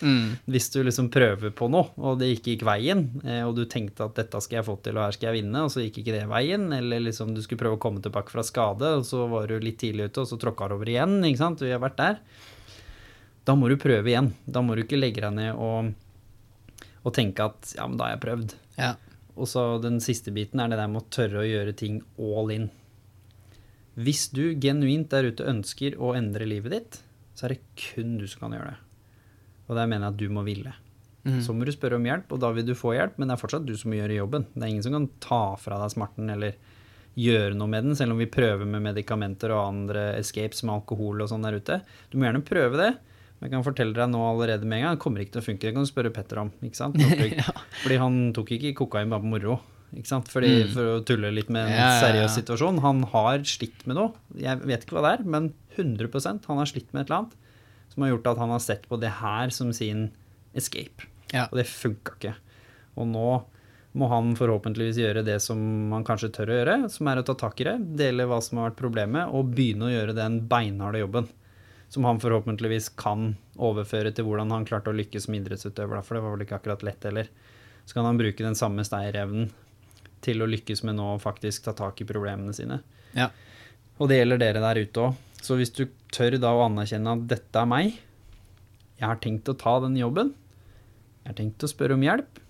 Mm. 0.02 0.38
Hvis 0.50 0.70
du 0.74 0.80
liksom 0.84 1.10
prøver 1.14 1.52
på 1.56 1.68
noe, 1.70 1.92
og 1.98 2.20
det 2.20 2.32
ikke 2.36 2.56
gikk 2.56 2.66
veien, 2.68 3.04
eh, 3.24 3.44
og 3.46 3.56
du 3.60 3.64
tenkte 3.70 4.08
at 4.10 4.16
dette 4.18 4.42
skal 4.42 4.60
jeg 4.60 4.68
få 4.68 4.76
til, 4.86 4.98
og 4.98 5.06
her 5.06 5.16
skal 5.16 5.30
jeg 5.30 5.44
vinne, 5.44 5.64
og 5.66 5.72
så 5.74 5.84
gikk 5.86 6.02
ikke 6.02 6.16
det 6.18 6.24
veien, 6.32 6.68
eller 6.74 7.04
liksom 7.06 7.36
du 7.36 7.42
skulle 7.46 7.62
prøve 7.62 7.78
å 7.78 7.84
komme 7.84 8.02
tilbake 8.02 8.34
fra 8.34 8.44
skade, 8.46 8.90
og 9.00 9.06
så 9.08 9.28
var 9.32 9.48
du 9.52 9.60
litt 9.62 9.78
tidlig 9.82 10.10
ute, 10.10 10.24
og 10.26 10.32
så 10.32 10.40
tråkka 10.42 10.70
du 10.72 10.78
over 10.80 10.90
igjen, 10.90 11.20
ikke 11.30 11.44
sant, 11.44 11.62
vi 11.62 11.72
har 11.74 11.84
vært 11.84 12.00
der. 12.02 12.20
Da 13.46 13.56
må 13.58 13.70
du 13.72 13.78
prøve 13.82 14.12
igjen. 14.12 14.34
Da 14.46 14.62
må 14.62 14.76
du 14.78 14.84
ikke 14.84 15.00
legge 15.00 15.24
deg 15.24 15.34
ned 15.34 15.58
og, 15.58 15.94
og 17.02 17.14
tenke 17.16 17.48
at 17.50 17.72
ja, 17.78 17.88
men 17.88 17.98
da 17.98 18.10
har 18.10 18.18
jeg 18.18 18.26
prøvd. 18.28 18.58
ja. 18.82 18.96
Og 19.40 19.48
så 19.48 19.62
den 19.80 20.02
siste 20.04 20.34
biten 20.36 20.60
er 20.60 20.68
det 20.68 20.76
der 20.82 20.90
med 20.92 21.00
å 21.00 21.10
tørre 21.16 21.40
å 21.40 21.48
gjøre 21.48 21.72
ting 21.80 22.02
all 22.20 22.50
in. 22.52 22.66
Hvis 23.96 24.26
du 24.36 24.52
genuint 24.60 25.08
der 25.14 25.30
ute 25.32 25.46
ønsker 25.48 25.96
å 25.96 26.10
endre 26.18 26.44
livet 26.44 26.74
ditt, 26.76 26.98
så 27.40 27.48
er 27.48 27.56
det 27.56 27.62
kun 27.80 28.18
du 28.20 28.26
som 28.28 28.44
kan 28.44 28.56
gjøre 28.58 28.74
det. 28.74 28.80
Og 29.70 29.78
der 29.78 29.88
mener 29.88 30.10
jeg 30.10 30.16
at 30.16 30.20
du 30.20 30.34
må 30.34 30.44
ville. 30.44 30.74
Mm. 31.24 31.40
Så 31.46 31.54
må 31.56 31.64
du 31.64 31.72
spørre 31.72 32.00
om 32.00 32.08
hjelp, 32.08 32.34
og 32.36 32.42
da 32.44 32.50
vil 32.56 32.68
du 32.68 32.74
få 32.76 32.96
hjelp, 32.98 33.16
men 33.16 33.30
det 33.30 33.36
er 33.36 33.42
fortsatt 33.42 33.68
du 33.68 33.76
som 33.80 33.94
må 33.94 34.00
gjøre 34.00 34.18
jobben. 34.18 34.48
Det 34.52 34.66
er 34.66 34.74
ingen 34.74 34.84
som 34.84 34.96
kan 34.98 35.08
ta 35.24 35.44
fra 35.62 35.80
deg 35.80 35.94
smerten 35.94 36.34
eller 36.34 36.58
gjøre 37.20 37.56
noe 37.58 37.72
med 37.72 37.88
den, 37.88 37.96
selv 37.98 38.16
om 38.16 38.20
vi 38.20 38.30
prøver 38.32 38.68
med 38.68 38.84
medikamenter 38.84 39.54
og 39.56 39.62
andre 39.64 40.04
escapes 40.20 40.66
med 40.66 40.78
alkohol 40.78 41.24
og 41.24 41.32
sånn 41.32 41.48
der 41.48 41.60
ute. 41.60 41.80
Du 42.12 42.20
må 42.20 42.28
gjerne 42.28 42.44
prøve 42.46 42.80
det, 42.80 42.92
men 43.40 43.48
jeg 43.48 43.56
kan 43.56 43.66
fortelle 43.66 43.96
deg 43.96 44.12
nå 44.12 44.22
allerede 44.26 44.68
med 44.68 44.82
en 44.82 44.88
gang, 44.90 45.00
det 45.00 45.04
kommer 45.06 45.24
ikke 45.24 45.38
til 45.38 45.44
å 45.44 45.48
funke. 45.48 45.64
Det 45.64 45.76
kan 45.76 45.88
du 45.88 45.92
spørre 45.92 46.14
Petter 46.16 46.44
om, 46.44 46.54
ikke 46.60 46.80
sant? 46.80 47.00
Fordi 47.84 48.00
han 48.04 48.22
tok 48.36 48.56
ikke 48.56 48.76
kokain 48.84 49.12
bare 49.12 49.24
på 49.24 49.32
moro. 49.32 49.60
Ikke 49.96 50.08
sant? 50.12 50.28
Fordi, 50.30 50.50
Mm. 50.66 50.74
For 50.74 50.84
å 51.00 51.06
tulle 51.06 51.32
litt 51.34 51.50
med 51.50 51.66
en 51.68 51.74
Ja, 51.74 52.02
seriøs 52.04 52.36
situasjon. 52.38 52.82
Han 52.82 53.04
har 53.04 53.40
slitt 53.40 53.86
med 53.88 53.96
noe. 53.98 54.14
Jeg 54.38 54.60
vet 54.62 54.86
ikke 54.86 54.98
hva 55.00 55.06
det 55.08 55.20
er, 55.20 55.24
men 55.26 55.54
100% 55.78 56.46
han 56.46 56.58
har 56.58 56.66
slitt 56.70 56.94
med 56.94 57.02
et 57.02 57.10
eller 57.10 57.24
annet 57.24 57.34
som 57.90 58.04
har 58.04 58.12
gjort 58.12 58.28
at 58.32 58.38
han 58.38 58.50
har 58.54 58.60
sett 58.60 58.88
på 58.88 59.00
det 59.02 59.10
her 59.20 59.50
som 59.50 59.74
sin 59.74 60.12
escape. 60.56 61.08
Ja. 61.34 61.48
Og 61.52 61.58
det 61.58 61.66
funka 61.66 62.16
ikke. 62.20 62.36
Og 62.98 63.08
nå 63.08 63.44
må 63.98 64.08
han 64.12 64.36
forhåpentligvis 64.38 65.00
gjøre 65.02 65.26
det 65.26 65.40
som 65.42 65.58
han 65.92 66.06
kanskje 66.06 66.30
tør 66.32 66.52
å 66.54 66.58
gjøre, 66.60 66.76
som 66.94 67.08
er 67.10 67.18
å 67.18 67.26
ta 67.26 67.34
tak 67.34 67.60
i 67.62 67.66
det, 67.66 67.78
dele 67.98 68.28
hva 68.30 68.38
som 68.46 68.60
har 68.60 68.70
vært 68.70 68.82
problemet, 68.82 69.34
og 69.34 69.50
begynne 69.56 69.88
å 69.90 69.94
gjøre 69.94 70.14
den 70.18 70.42
beinharde 70.48 71.02
jobben. 71.02 71.28
Som 71.90 72.06
han 72.06 72.20
forhåpentligvis 72.22 72.92
kan 73.02 73.32
overføre 73.58 74.14
til 74.14 74.28
hvordan 74.28 74.52
han 74.54 74.66
klarte 74.70 74.92
å 74.92 74.96
lykkes 74.96 75.26
som 75.26 75.34
idrettsutøver, 75.34 76.04
for 76.06 76.16
det 76.16 76.22
var 76.24 76.36
vel 76.36 76.46
ikke 76.46 76.60
akkurat 76.60 76.86
lett 76.86 77.04
heller. 77.10 77.32
Så 77.90 77.98
kan 77.98 78.06
han 78.06 78.20
bruke 78.20 78.46
den 78.46 78.56
samme 78.56 78.86
steirevnen 78.86 79.50
til 80.26 80.44
å 80.44 80.50
lykkes 80.50 80.84
med 80.88 80.98
nå 81.00 81.14
faktisk 81.24 81.66
ta 81.68 81.74
tak 81.78 82.02
i 82.02 82.08
problemene 82.08 82.54
sine. 82.56 82.82
Ja. 83.18 83.30
Og 84.00 84.12
det 84.12 84.20
gjelder 84.22 84.42
dere 84.42 84.64
der 84.64 84.82
ute 84.84 85.08
òg. 85.08 85.26
Så 85.40 85.56
hvis 85.60 85.72
du 85.76 85.86
tør 86.12 86.36
da 86.42 86.52
å 86.56 86.66
anerkjenne 86.66 87.16
at 87.16 87.26
dette 87.32 87.62
er 87.62 87.70
meg, 87.70 88.00
jeg 89.00 89.08
har 89.08 89.20
tenkt 89.24 89.50
å 89.52 89.56
ta 89.56 89.78
den 89.84 89.96
jobben, 90.00 90.34
jeg 91.24 91.32
har 91.32 91.38
tenkt 91.38 91.64
å 91.64 91.72
spørre 91.72 91.96
om 91.96 92.04
hjelp, 92.04 92.42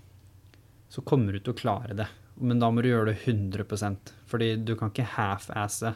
så 0.90 1.04
kommer 1.06 1.36
du 1.36 1.38
til 1.38 1.54
å 1.54 1.60
klare 1.60 1.94
det. 1.94 2.08
Men 2.40 2.62
da 2.62 2.70
må 2.72 2.82
du 2.82 2.90
gjøre 2.90 3.12
det 3.12 3.20
100% 3.28 4.14
fordi 4.30 4.54
du 4.64 4.74
kan 4.78 4.90
ikke 4.92 5.06
half-asse 5.16 5.94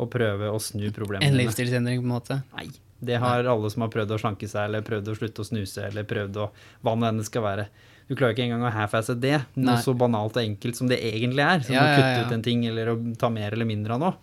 og 0.00 0.08
prøve 0.12 0.48
å 0.52 0.60
snu 0.62 0.86
problemene 0.94 1.28
En 1.28 1.36
livsstilsendring, 1.36 2.00
på 2.00 2.08
en 2.08 2.14
måte. 2.14 2.38
Nei. 2.56 2.68
Det 3.04 3.16
har 3.18 3.44
alle 3.50 3.70
som 3.72 3.82
har 3.82 3.90
prøvd 3.90 4.12
å 4.14 4.18
slanke 4.22 4.46
seg, 4.48 4.68
eller 4.68 4.84
prøvd 4.86 5.08
å 5.10 5.16
slutte 5.18 5.42
å 5.42 5.48
snuse, 5.48 5.82
eller 5.88 6.04
prøvd 6.06 6.36
å 6.38 6.50
Hva 6.84 6.94
nå 6.96 7.08
enn 7.08 7.18
det 7.18 7.26
skal 7.26 7.42
være. 7.42 7.64
Du 8.08 8.14
klarer 8.18 8.34
ikke 8.36 8.44
engang 8.46 8.62
å 8.66 8.70
half-asse 8.74 9.14
det, 9.18 9.40
noe 9.56 9.74
Nei. 9.74 9.82
så 9.82 9.94
banalt 9.96 10.36
og 10.36 10.42
enkelt 10.42 10.76
som 10.78 10.88
det 10.90 10.98
egentlig 11.02 11.42
er. 11.42 11.60
Som 11.66 11.74
Ja, 11.74 11.82
å 11.82 11.96
kutte 11.96 12.14
ja. 12.20 12.26
ut 12.26 12.32
en 12.36 12.42
ting, 12.46 12.64
eller 12.66 12.92
å 12.92 12.96
ta 13.18 13.28
mer 13.32 13.52
eller 13.56 13.66
mindre 13.66 13.94
av 13.96 14.00
noe. 14.00 14.14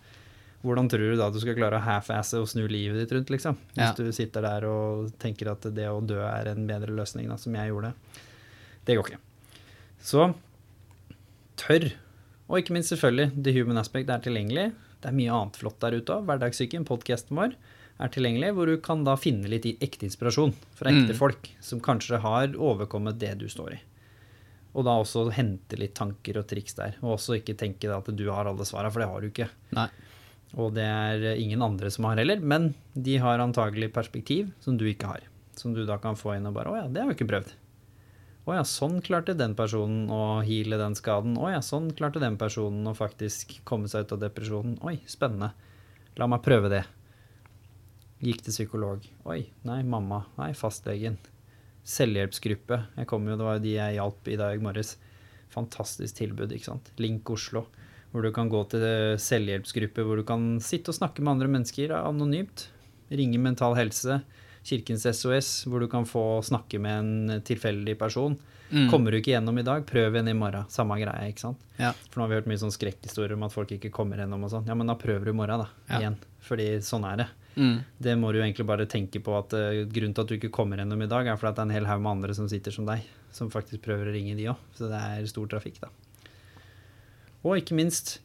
Hvordan 0.62 0.90
tror 0.92 0.98
du 1.12 1.16
da 1.16 1.30
du 1.32 1.38
skal 1.40 1.56
klare 1.56 1.78
å 1.78 1.84
half-asse 1.84 2.36
og 2.40 2.48
snu 2.48 2.66
livet 2.68 2.98
ditt 3.00 3.12
rundt, 3.16 3.30
liksom? 3.32 3.56
Hvis 3.74 3.86
Ja. 3.86 3.92
du 3.96 4.12
sitter 4.12 4.42
der 4.42 4.66
og 4.68 5.10
tenker 5.18 5.50
at 5.52 5.62
det 5.74 5.88
å 5.88 6.00
dø 6.04 6.20
er 6.20 6.48
en 6.52 6.66
bedre 6.68 6.92
løsning, 6.92 7.28
da, 7.28 7.36
som 7.36 7.54
jeg 7.54 7.68
gjorde. 7.72 7.94
Det 8.84 8.96
går 8.96 9.08
ikke. 9.08 9.18
Så 10.02 10.34
tørr. 11.56 11.92
Og 12.50 12.58
ikke 12.60 12.74
minst 12.74 12.92
selvfølgelig, 12.92 13.30
The 13.44 13.52
Human 13.56 13.78
Aspect 13.78 14.10
er 14.10 14.18
tilgjengelig. 14.24 14.72
Det 15.00 15.08
er 15.08 15.16
mye 15.16 15.32
annet 15.32 15.56
flott 15.60 15.78
der 15.80 15.96
ute 15.96 16.12
òg. 16.16 16.26
Hverdagssyken, 16.28 16.84
podkasten 16.88 17.36
vår, 17.38 17.54
er 18.00 18.08
tilgjengelig, 18.12 18.52
hvor 18.56 18.66
du 18.70 18.76
kan 18.82 19.04
da 19.04 19.14
finne 19.20 19.48
litt 19.52 19.66
ekte 19.82 20.06
inspirasjon 20.08 20.54
fra 20.78 20.90
ekte 20.90 21.12
Mm. 21.14 21.18
folk 21.18 21.50
som 21.60 21.80
kanskje 21.80 22.20
har 22.20 22.48
overkommet 22.56 23.18
det 23.18 23.34
du 23.38 23.46
står 23.48 23.74
i. 23.74 23.80
Og 24.74 24.84
da 24.86 24.90
også 25.02 25.30
hente 25.34 25.76
litt 25.78 25.94
tanker 25.98 26.38
og 26.38 26.46
triks 26.46 26.74
der. 26.78 26.94
Og 27.02 27.16
også 27.18 27.36
ikke 27.40 27.56
tenke 27.58 27.90
at 27.90 28.06
du 28.16 28.24
har 28.30 28.46
alle 28.46 28.64
svara, 28.64 28.90
for 28.90 29.00
det 29.02 29.08
har 29.10 29.20
du 29.20 29.28
ikke. 29.28 29.48
Nei. 29.74 29.88
Og 30.56 30.72
det 30.74 30.82
er 30.84 31.36
ingen 31.38 31.62
andre 31.62 31.90
som 31.90 32.04
har 32.04 32.16
heller, 32.16 32.40
men 32.40 32.74
de 32.94 33.16
har 33.18 33.38
antagelig 33.38 33.92
perspektiv 33.92 34.52
som 34.60 34.76
du 34.78 34.84
ikke 34.86 35.06
har. 35.06 35.20
Som 35.54 35.74
du 35.74 35.84
da 35.86 35.96
kan 35.98 36.14
få 36.16 36.36
inn 36.36 36.46
og 36.46 36.54
bare 36.54 36.70
Å 36.70 36.76
ja, 36.76 36.86
det 36.88 37.02
har 37.02 37.08
vi 37.10 37.14
ikke 37.18 37.28
prøvd. 37.30 37.52
Å 38.48 38.54
ja, 38.56 38.62
sånn 38.64 39.02
klarte 39.04 39.36
den 39.36 39.54
personen 39.54 40.08
å 40.10 40.40
heale 40.42 40.78
den 40.80 40.94
skaden. 40.94 41.36
Å 41.38 41.50
ja, 41.52 41.60
sånn 41.60 41.90
klarte 41.94 42.18
den 42.22 42.38
personen 42.40 42.86
å 42.88 42.94
faktisk 42.96 43.60
komme 43.68 43.86
seg 43.90 44.06
ut 44.06 44.12
av 44.16 44.22
depresjonen. 44.24 44.78
Oi, 44.82 45.00
spennende. 45.06 45.52
La 46.16 46.26
meg 46.26 46.42
prøve 46.42 46.70
det. 46.72 46.84
Gikk 48.20 48.42
til 48.44 48.52
psykolog. 48.52 49.04
Oi, 49.32 49.46
nei, 49.64 49.80
mamma. 49.86 50.24
Nei, 50.36 50.50
fastlegen. 50.56 51.16
Selvhjelpsgruppe. 51.88 52.82
Jeg 52.98 53.08
kom 53.08 53.24
jo, 53.28 53.36
Det 53.40 53.46
var 53.46 53.56
jo 53.56 53.64
de 53.64 53.76
jeg 53.78 53.96
hjalp 53.96 54.28
i 54.28 54.36
dag 54.36 54.60
morges. 54.60 54.96
Fantastisk 55.54 56.18
tilbud, 56.18 56.52
ikke 56.52 56.68
sant. 56.68 56.92
Link 57.00 57.30
Oslo. 57.32 57.64
Hvor 58.12 58.26
du 58.26 58.32
kan 58.34 58.50
gå 58.52 58.60
til 58.68 58.84
selvhjelpsgruppe, 59.22 60.04
hvor 60.04 60.20
du 60.20 60.26
kan 60.28 60.58
sitte 60.60 60.92
og 60.92 60.98
snakke 60.98 61.24
med 61.24 61.32
andre 61.32 61.48
mennesker 61.48 61.94
anonymt. 61.96 62.68
Ringe 63.10 63.40
Mental 63.40 63.78
Helse. 63.78 64.20
Kirkens 64.68 65.06
SOS, 65.08 65.64
hvor 65.64 65.80
du 65.80 65.88
kan 65.88 66.04
få 66.04 66.42
snakke 66.44 66.78
med 66.78 66.98
en 67.00 67.42
tilfeldig 67.46 67.96
person. 67.98 68.36
Mm. 68.70 68.90
Kommer 68.92 69.10
du 69.10 69.18
ikke 69.18 69.32
gjennom 69.32 69.56
i 69.58 69.64
dag, 69.66 69.86
prøv 69.88 70.14
igjen 70.14 70.28
i 70.30 70.36
morgen. 70.36 70.68
Samme 70.70 70.98
greie, 71.00 71.32
ikke 71.32 71.46
sant. 71.46 71.62
Ja. 71.80 71.94
For 72.10 72.20
nå 72.20 72.26
har 72.26 72.30
vi 72.30 72.38
hørt 72.38 72.50
mye 72.50 72.60
sånn 72.60 72.74
skrekkhistorier 72.74 73.34
om 73.38 73.48
at 73.48 73.54
folk 73.54 73.72
ikke 73.74 73.90
kommer 73.94 74.20
gjennom 74.20 74.44
og 74.46 74.52
sånn. 74.52 74.68
Ja, 74.68 74.76
men 74.78 74.92
da 74.92 74.98
prøver 75.00 75.26
du 75.26 75.32
i 75.32 75.38
morgen, 75.40 75.64
da. 75.64 75.70
Ja. 75.88 76.02
Igjen. 76.02 76.20
Fordi 76.44 76.68
sånn 76.84 77.08
er 77.08 77.22
det. 77.24 77.30
Mm. 77.60 77.74
Det 78.00 78.14
må 78.16 78.30
du 78.32 78.38
egentlig 78.40 78.64
bare 78.68 78.86
tenke 78.88 79.20
på 79.20 79.34
at 79.36 79.52
uh, 79.52 79.82
grunnen 79.92 80.14
til 80.16 80.24
at 80.24 80.30
du 80.30 80.36
ikke 80.38 80.52
kommer 80.54 80.80
gjennom 80.80 81.02
i 81.04 81.08
dag, 81.10 81.28
er 81.28 81.36
fordi 81.36 81.58
det 81.58 81.60
er 81.64 81.68
en 81.68 81.76
hel 81.76 81.88
haug 81.90 82.00
med 82.06 82.14
andre 82.16 82.36
som 82.38 82.48
sitter 82.48 82.72
som 82.72 82.88
deg, 82.88 83.04
som 83.36 83.52
faktisk 83.52 83.82
prøver 83.84 84.08
å 84.08 84.14
ringe 84.16 84.32
de 84.38 84.48
òg. 84.54 84.62
Så 84.78 84.88
det 84.88 84.96
er 84.96 85.28
stor 85.28 85.50
trafikk, 85.52 85.82
da. 85.84 85.92
Og 87.44 87.58
ikke 87.60 87.76
minst 87.76 88.18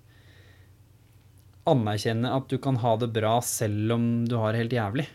anerkjenne 1.69 2.29
at 2.35 2.49
du 2.51 2.57
kan 2.61 2.77
ha 2.83 2.95
det 3.01 3.11
bra 3.15 3.37
selv 3.43 3.95
om 3.95 4.09
du 4.29 4.35
har 4.39 4.53
det 4.53 4.63
helt 4.63 4.75
jævlig. 4.77 5.07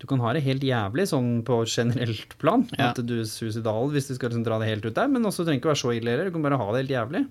Du 0.00 0.06
kan 0.08 0.20
ha 0.24 0.32
det 0.32 0.44
helt 0.46 0.64
jævlig 0.64 1.06
sånn 1.10 1.42
på 1.44 1.60
generelt 1.68 2.36
plan, 2.40 2.66
Ja. 2.78 2.90
at 2.90 3.00
du 3.04 3.20
er 3.20 3.28
suicidal 3.28 3.90
hvis 3.92 4.08
du 4.08 4.14
skal 4.16 4.30
liksom 4.30 4.44
dra 4.46 4.58
det 4.60 4.68
helt 4.70 4.86
ut 4.86 4.94
der, 4.96 5.08
men 5.08 5.24
også 5.28 5.44
trenger 5.44 5.60
ikke 5.60 5.72
være 5.74 5.82
så 5.82 5.92
ille 5.96 6.10
heller. 6.12 6.30
Du 6.30 6.36
kan 6.36 6.42
bare 6.46 6.56
ha 6.60 6.68
det 6.72 6.86
helt 6.86 6.96
jævlig. 6.96 7.26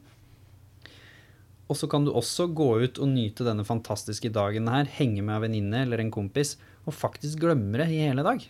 Og 1.70 1.78
så 1.78 1.90
kan 1.90 2.06
du 2.06 2.12
også 2.12 2.48
gå 2.58 2.70
ut 2.82 3.00
og 3.00 3.12
nyte 3.12 3.46
denne 3.46 3.66
fantastiske 3.68 4.32
dagen 4.34 4.70
her, 4.72 4.90
henge 4.98 5.22
med 5.22 5.36
en 5.36 5.44
venninne 5.46 5.84
eller 5.86 6.02
en 6.02 6.14
kompis, 6.14 6.56
og 6.88 6.96
faktisk 6.98 7.44
glemme 7.44 7.78
det 7.78 7.92
i 7.94 8.02
hele 8.08 8.26
dag. 8.26 8.42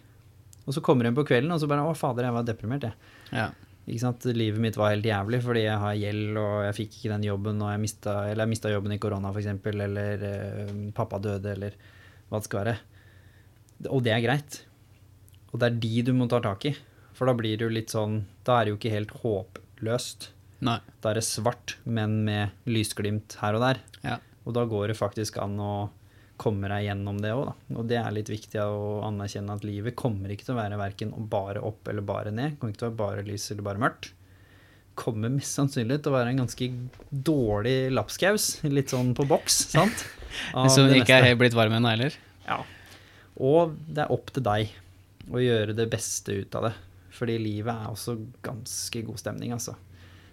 Og 0.65 0.75
så 0.75 0.83
kommer 0.85 1.09
en 1.09 1.17
på 1.17 1.25
kvelden, 1.27 1.51
og 1.51 1.59
så 1.59 1.67
bare 1.67 1.83
'Å, 1.83 1.97
fader, 1.97 2.23
jeg 2.23 2.33
var 2.33 2.43
deprimert', 2.47 2.87
jeg. 2.87 2.93
Ja. 3.33 3.49
Ikke 3.89 4.03
sant? 4.03 4.25
Livet 4.25 4.61
mitt 4.61 4.77
var 4.77 4.93
helt 4.93 5.05
jævlig 5.05 5.41
fordi 5.41 5.63
jeg 5.65 5.77
har 5.81 5.95
gjeld, 5.97 6.37
og 6.37 6.63
jeg 6.67 6.75
fikk 6.77 6.91
ikke 6.93 7.13
den 7.15 7.25
jobben, 7.25 7.61
og 7.61 7.71
jeg 7.73 7.81
mista, 7.81 8.13
eller 8.29 8.45
jeg 8.45 8.53
mista 8.53 8.69
jobben 8.69 8.93
i 8.93 8.99
korona, 9.01 9.31
f.eks., 9.33 9.47
eller 9.65 10.25
eh, 10.29 10.73
pappa 10.93 11.17
døde, 11.17 11.55
eller 11.57 11.73
hva 12.29 12.37
det 12.37 12.45
skal 12.45 12.63
være. 12.63 12.77
Og 13.89 14.03
det 14.03 14.13
er 14.13 14.21
greit. 14.21 14.65
Og 15.49 15.59
det 15.59 15.65
er 15.71 15.79
de 15.81 16.01
du 16.05 16.13
må 16.13 16.29
ta 16.29 16.39
tak 16.43 16.69
i. 16.69 16.75
For 17.17 17.25
da 17.25 17.33
blir 17.33 17.57
det 17.57 17.65
jo 17.65 17.73
litt 17.73 17.91
sånn 17.91 18.21
Da 18.45 18.59
er 18.59 18.65
det 18.65 18.71
jo 18.71 18.77
ikke 18.77 18.93
helt 18.93 19.15
håpløst. 19.23 20.29
Nei. 20.65 20.79
Da 20.99 21.11
er 21.11 21.19
det 21.19 21.27
svart, 21.27 21.77
men 21.87 22.21
med 22.27 22.67
lysglimt 22.67 23.37
her 23.39 23.55
og 23.55 23.63
der. 23.63 23.79
Ja. 24.03 24.17
Og 24.45 24.55
da 24.57 24.65
går 24.67 24.91
det 24.91 24.99
faktisk 24.99 25.39
an 25.41 25.55
å 25.61 25.73
komme 26.39 26.69
deg 26.71 26.85
gjennom 26.87 27.19
det 27.21 27.33
òg, 27.35 27.49
da. 27.49 27.79
Og 27.79 27.87
det 27.89 27.97
er 27.99 28.13
litt 28.15 28.31
viktig 28.31 28.61
å 28.63 29.01
anerkjenne 29.07 29.57
at 29.59 29.65
livet 29.67 29.97
kommer 29.99 30.31
ikke 30.31 30.47
til 30.47 30.55
å 30.55 30.61
være 30.61 30.79
verken 30.79 31.11
bare 31.31 31.63
opp 31.67 31.89
eller 31.91 32.05
bare 32.05 32.31
ned. 32.35 32.55
Kommer 32.59 32.73
ikke 32.73 32.85
til 32.85 32.89
å 32.89 32.93
være 32.93 33.01
bare 33.03 33.27
lys 33.27 33.49
eller 33.51 33.67
bare 33.67 33.83
mørkt. 33.83 34.11
Kommer 34.99 35.31
mest 35.31 35.55
sannsynlig 35.55 35.99
til 35.99 36.11
å 36.11 36.17
være 36.17 36.33
en 36.33 36.41
ganske 36.43 36.69
dårlig 37.09 37.77
lapskaus, 37.95 38.49
litt 38.67 38.91
sånn 38.91 39.13
på 39.15 39.27
boks, 39.27 39.61
sant? 39.75 40.05
Som 40.75 40.91
ikke 40.95 41.19
er 41.19 41.31
helt 41.31 41.41
blitt 41.41 41.57
varm 41.57 41.75
ennå 41.75 41.91
heller. 41.91 42.15
Ja. 42.47 42.61
Og 43.39 43.75
det 43.87 44.05
er 44.05 44.15
opp 44.15 44.31
til 44.35 44.43
deg 44.47 44.73
å 45.29 45.43
gjøre 45.43 45.75
det 45.77 45.87
beste 45.91 46.35
ut 46.41 46.55
av 46.59 46.69
det. 46.69 46.73
Fordi 47.15 47.35
livet 47.41 47.73
er 47.73 47.91
også 47.91 48.15
ganske 48.45 49.03
god 49.07 49.19
stemning, 49.21 49.53
altså. 49.55 49.75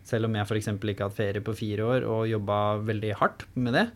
Selv 0.06 0.28
om 0.28 0.36
jeg 0.38 0.46
f.eks. 0.46 0.68
ikke 0.70 1.02
har 1.02 1.10
hatt 1.10 1.18
ferie 1.18 1.42
på 1.42 1.54
fire 1.58 1.86
år 1.86 2.06
og 2.06 2.28
jobba 2.30 2.58
veldig 2.86 3.12
hardt 3.18 3.46
med 3.58 3.74
det, 3.74 3.88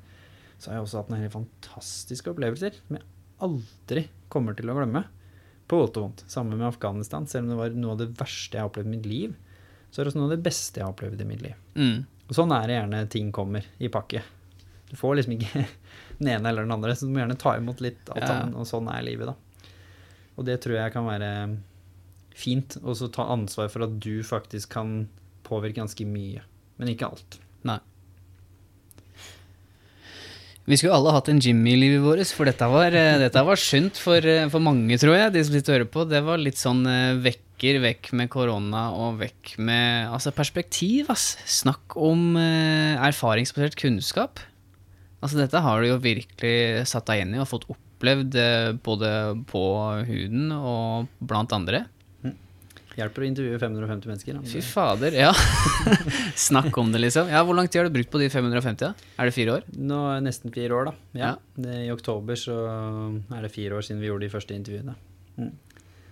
så 0.58 0.70
har 0.70 0.78
jeg 0.78 0.86
også 0.88 1.00
hatt 1.00 1.12
noen 1.12 1.22
helt 1.22 1.36
fantastiske 1.36 2.32
opplevelser 2.32 2.80
som 2.80 2.98
jeg 2.98 3.06
aldri 3.40 4.04
kommer 4.32 4.56
til 4.58 4.72
å 4.72 4.76
glemme. 4.76 5.04
På 5.70 5.78
godt 5.84 6.00
og 6.00 6.08
vondt. 6.08 6.24
Sammen 6.28 6.58
med 6.58 6.66
Afghanistan. 6.66 7.28
Selv 7.30 7.46
om 7.46 7.52
det 7.52 7.60
var 7.60 7.78
noe 7.78 7.94
av 7.94 8.02
det 8.02 8.10
verste 8.18 8.58
jeg 8.58 8.64
har 8.64 8.72
opplevd 8.72 8.90
i 8.90 8.96
mitt 8.96 9.06
liv, 9.06 9.36
så 9.90 10.00
er 10.00 10.04
det 10.06 10.12
også 10.12 10.20
noe 10.20 10.28
av 10.28 10.34
det 10.34 10.44
beste 10.46 10.80
jeg 10.80 10.86
har 10.86 10.94
opplevd 10.94 11.22
i 11.22 11.28
mitt 11.28 11.44
liv. 11.46 11.62
Mm. 11.78 12.02
Og 12.26 12.36
sånn 12.36 12.54
er 12.54 12.66
det 12.66 12.76
gjerne 12.76 13.04
ting 13.14 13.30
kommer 13.34 13.66
i 13.78 13.90
pakke. 13.92 14.22
Du 14.90 14.96
får 14.98 15.20
liksom 15.20 15.36
ikke 15.38 15.64
den 16.18 16.32
ene 16.34 16.50
eller 16.50 16.66
den 16.66 16.74
andre, 16.74 16.96
så 16.98 17.06
du 17.06 17.14
må 17.14 17.22
gjerne 17.22 17.38
ta 17.38 17.54
imot 17.58 17.82
litt 17.84 18.10
alt 18.10 18.26
Ja. 18.26 18.42
Og 18.50 18.66
sånn 18.68 18.90
er 18.90 19.06
livet, 19.06 19.30
da. 19.30 19.70
Og 20.38 20.46
det 20.48 20.58
tror 20.64 20.78
jeg 20.78 20.94
kan 20.94 21.06
være 21.06 21.30
fint. 22.36 22.76
Og 22.82 22.98
så 22.98 23.10
ta 23.12 23.28
ansvar 23.32 23.70
for 23.72 23.86
at 23.86 23.96
du 24.02 24.22
faktisk 24.26 24.74
kan 24.74 25.04
påvirke 25.50 25.82
ganske 25.82 26.06
mye. 26.08 26.44
Men 26.80 26.94
ikke 26.94 27.10
alt. 27.10 27.40
Nei. 27.68 27.80
Vi 30.70 30.76
skulle 30.78 30.94
alle 30.94 31.12
hatt 31.16 31.28
en 31.32 31.40
Jimmy 31.42 31.72
i 31.72 31.78
livet 31.80 32.02
vårt, 32.04 32.30
for 32.36 32.46
dette 32.46 32.66
var, 32.70 32.94
eh, 32.94 33.18
dette 33.18 33.42
var 33.42 33.58
skjønt 33.58 33.96
for, 33.98 34.22
eh, 34.22 34.48
for 34.48 34.62
mange, 34.62 34.94
tror 35.00 35.16
jeg, 35.16 35.32
de 35.32 35.42
som 35.42 35.54
sitter 35.54 35.72
og 35.72 35.78
hører 35.78 35.90
på. 35.90 36.08
Det 36.08 36.20
var 36.22 36.38
litt 36.38 36.60
sånn 36.60 36.86
eh, 36.86 37.18
vekker 37.18 37.80
vekk 37.82 38.12
med 38.12 38.30
korona 38.30 38.84
og 38.94 39.18
vekk 39.18 39.58
med 39.58 40.08
Altså, 40.12 40.30
perspektiv, 40.32 41.10
ass. 41.10 41.36
Snakk 41.44 41.96
om 41.96 42.36
eh, 42.36 42.94
erfaringsbasert 43.02 43.74
kunnskap. 43.74 44.38
Altså, 45.20 45.40
dette 45.42 45.58
har 45.60 45.80
du 45.80 45.88
jo 45.88 45.98
virkelig 45.98 46.86
satt 46.86 47.06
deg 47.06 47.24
inn 47.24 47.34
i 47.34 47.40
og 47.42 47.48
fått 47.50 47.66
opplevd 47.68 48.38
både 48.82 49.44
på 49.50 49.64
huden 50.06 50.52
og 50.54 51.08
blant 51.20 51.52
andre. 51.52 51.86
Hjelper 53.00 53.24
å 53.24 53.28
intervjue 53.30 53.58
550 53.62 54.10
mennesker. 54.10 54.36
da. 54.38 54.42
Fy 54.50 54.60
fader, 54.64 55.16
ja. 55.16 55.30
Snakk 56.48 56.76
om 56.78 56.92
det, 56.92 57.00
liksom. 57.06 57.30
Ja, 57.32 57.42
Hvor 57.48 57.56
lang 57.56 57.68
tid 57.68 57.80
har 57.82 57.88
du 57.88 57.94
brukt 57.96 58.10
på 58.12 58.20
de 58.20 58.28
550? 58.30 58.84
da? 58.84 58.92
Er 59.16 59.30
det 59.30 59.34
fire 59.36 59.56
år? 59.58 59.66
Nå 59.76 60.00
er 60.12 60.24
nesten 60.24 60.52
fire 60.54 60.76
år, 60.76 60.90
da. 60.90 60.94
Ja. 61.18 61.32
Det, 61.56 61.76
I 61.86 61.90
oktober 61.94 62.38
så 62.38 62.56
er 62.68 63.44
det 63.46 63.52
fire 63.54 63.78
år 63.80 63.86
siden 63.86 64.02
vi 64.04 64.10
gjorde 64.10 64.26
de 64.28 64.32
første 64.34 64.56
intervjuene. 64.56 64.96
Mm. 65.40 65.52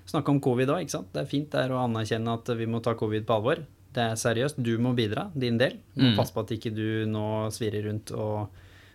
Snakke 0.09 0.33
om 0.33 0.39
covid 0.41 0.71
òg, 0.73 0.87
ikke 0.87 0.97
sant. 0.97 1.11
Det 1.13 1.21
er 1.21 1.29
fint 1.29 1.51
det 1.53 1.67
er 1.67 1.75
å 1.77 1.83
anerkjenne 1.85 2.39
at 2.41 2.49
vi 2.57 2.69
må 2.71 2.81
ta 2.85 2.95
covid 2.97 3.27
på 3.29 3.37
alvor. 3.37 3.61
Det 3.93 4.05
er 4.05 4.17
seriøst. 4.21 4.61
Du 4.65 4.75
må 4.81 4.95
bidra, 4.97 5.27
din 5.37 5.59
del. 5.61 5.77
Mm. 5.99 6.15
Pass 6.17 6.33
på 6.33 6.45
at 6.45 6.55
ikke 6.55 6.73
du 6.73 7.05
nå 7.11 7.27
svirrer 7.53 7.85
rundt 7.91 8.13
og 8.17 8.49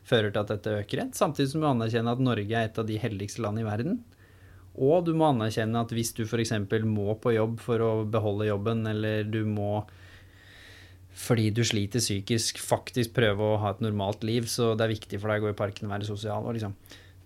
fører 0.09 0.33
til 0.33 0.41
at 0.41 0.49
dette 0.55 0.73
øker 0.81 0.99
igjen. 0.99 1.13
Samtidig 1.15 1.51
som 1.51 1.61
du 1.63 1.69
anerkjenner 1.69 2.17
at 2.17 2.23
Norge 2.23 2.57
er 2.57 2.67
et 2.71 2.79
av 2.81 2.87
de 2.89 2.97
heldigste 3.01 3.43
land 3.45 3.61
i 3.61 3.67
verden. 3.67 4.01
Og 4.81 5.05
du 5.05 5.13
må 5.17 5.29
anerkjenne 5.29 5.83
at 5.83 5.91
hvis 5.93 6.13
du 6.17 6.23
f.eks. 6.25 6.55
må 6.87 7.13
på 7.21 7.35
jobb 7.35 7.59
for 7.61 7.83
å 7.83 7.91
beholde 8.09 8.49
jobben, 8.49 8.85
eller 8.89 9.27
du 9.27 9.43
må 9.45 9.83
fordi 11.13 11.51
du 11.53 11.61
sliter 11.61 12.01
psykisk, 12.01 12.57
faktisk 12.57 13.13
prøve 13.13 13.45
å 13.45 13.59
ha 13.61 13.73
et 13.73 13.81
normalt 13.85 14.23
liv, 14.25 14.47
så 14.49 14.71
det 14.73 14.87
er 14.87 14.95
viktig 14.95 15.19
for 15.21 15.29
deg 15.29 15.43
å 15.43 15.45
gå 15.45 15.53
i 15.53 15.59
parken 15.59 15.85
og 15.85 15.93
være 15.93 16.09
sosial. 16.09 16.41
og 16.41 16.57
liksom 16.57 16.73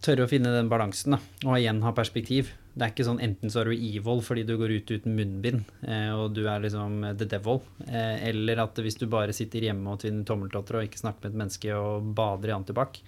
Tørre 0.04 0.28
å 0.28 0.30
finne 0.30 0.52
den 0.54 0.68
balansen, 0.70 1.16
da, 1.16 1.48
og 1.48 1.56
igjen 1.56 1.80
ha 1.82 1.94
perspektiv. 1.96 2.52
Det 2.78 2.86
er 2.86 2.92
ikke 2.92 3.06
sånn 3.08 3.22
enten 3.24 3.50
så 3.50 3.64
er 3.64 3.72
du 3.72 3.74
evil 3.74 4.20
fordi 4.22 4.44
du 4.46 4.54
går 4.60 4.76
ut 4.76 4.92
uten 4.92 5.16
munnbind, 5.18 5.72
eh, 5.88 6.12
og 6.14 6.36
du 6.38 6.44
er 6.46 6.62
liksom 6.62 7.00
the 7.18 7.26
devil, 7.26 7.64
eh, 7.88 8.28
eller 8.28 8.62
at 8.62 8.78
hvis 8.78 9.00
du 9.02 9.08
bare 9.10 9.34
sitter 9.34 9.66
hjemme 9.66 9.90
og 9.90 10.04
tvinner 10.04 10.28
tommeltotter 10.28 10.78
og 10.78 10.86
ikke 10.86 11.02
snakker 11.02 11.26
med 11.26 11.32
et 11.32 11.40
menneske 11.42 11.80
og 11.80 12.12
bader 12.20 12.52
i 12.52 12.58
antibac, 12.60 13.02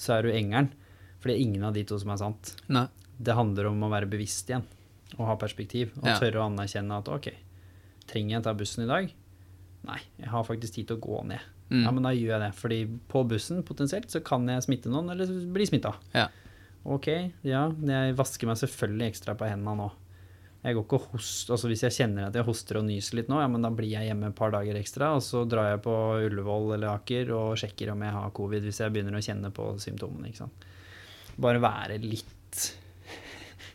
så 0.00 0.16
er 0.16 0.24
du 0.24 0.32
engelen. 0.32 0.70
For 1.20 1.28
det 1.28 1.36
er 1.36 1.44
ingen 1.44 1.68
av 1.68 1.76
de 1.76 1.84
to 1.84 1.98
som 2.00 2.14
er 2.14 2.22
sant. 2.22 2.54
Nei. 2.72 2.86
Det 3.20 3.34
handler 3.36 3.68
om 3.70 3.82
å 3.84 3.90
være 3.92 4.08
bevisst 4.10 4.48
igjen 4.50 4.64
og 5.18 5.26
ha 5.26 5.36
perspektiv. 5.36 5.90
Og 6.00 6.06
Ja. 6.08 6.18
tørre 6.18 6.40
å 6.40 6.46
anerkjenne 6.48 6.98
at 6.98 7.08
ok, 7.08 7.30
trenger 8.06 8.36
jeg 8.38 8.42
ta 8.46 8.54
bussen 8.54 8.84
i 8.84 8.88
dag? 8.90 9.12
Nei, 9.84 9.98
jeg 10.18 10.28
har 10.28 10.44
faktisk 10.44 10.74
tid 10.74 10.86
til 10.88 10.96
å 10.96 11.00
gå 11.00 11.24
ned. 11.26 11.40
Mm. 11.70 11.84
Ja, 11.84 11.90
men 11.94 12.02
da 12.02 12.10
gjør 12.10 12.34
jeg 12.34 12.40
det. 12.44 12.52
Fordi 12.58 12.78
på 13.08 13.22
bussen 13.28 13.62
potensielt 13.62 14.10
så 14.10 14.22
kan 14.24 14.46
jeg 14.48 14.62
smitte 14.66 14.90
noen, 14.90 15.10
eller 15.10 15.26
bli 15.52 15.66
smitta. 15.66 15.94
Ja. 16.14 16.28
Ok, 16.84 17.06
ja, 17.44 17.68
jeg 17.70 18.16
vasker 18.16 18.46
meg 18.48 18.56
selvfølgelig 18.56 19.10
ekstra 19.12 19.34
på 19.36 19.48
hendene 19.48 19.76
nå. 19.76 19.90
Jeg 20.62 20.74
går 20.76 20.84
ikke 20.84 20.98
og 20.98 21.06
host, 21.14 21.48
altså 21.48 21.68
Hvis 21.68 21.80
jeg 21.86 21.92
kjenner 21.96 22.26
at 22.26 22.34
jeg 22.36 22.44
hoster 22.44 22.76
og 22.76 22.84
nyser 22.84 23.16
litt 23.16 23.28
nå, 23.32 23.38
ja, 23.40 23.46
men 23.48 23.62
da 23.64 23.70
blir 23.72 23.88
jeg 23.94 24.10
hjemme 24.10 24.28
et 24.28 24.36
par 24.36 24.50
dager 24.52 24.76
ekstra, 24.76 25.14
og 25.16 25.22
så 25.24 25.46
drar 25.48 25.70
jeg 25.70 25.82
på 25.82 25.94
Ullevål 26.26 26.74
eller 26.74 26.88
Aker 26.98 27.30
og 27.32 27.56
sjekker 27.56 27.92
om 27.92 28.02
jeg 28.04 28.12
har 28.12 28.30
covid 28.36 28.62
hvis 28.62 28.80
jeg 28.80 28.92
begynner 28.92 29.16
å 29.16 29.24
kjenne 29.24 29.50
på 29.56 29.70
symptomene. 29.80 30.28
ikke 30.28 30.42
sant? 30.44 30.66
Bare 31.40 31.60
være 31.64 31.96
litt 32.02 32.74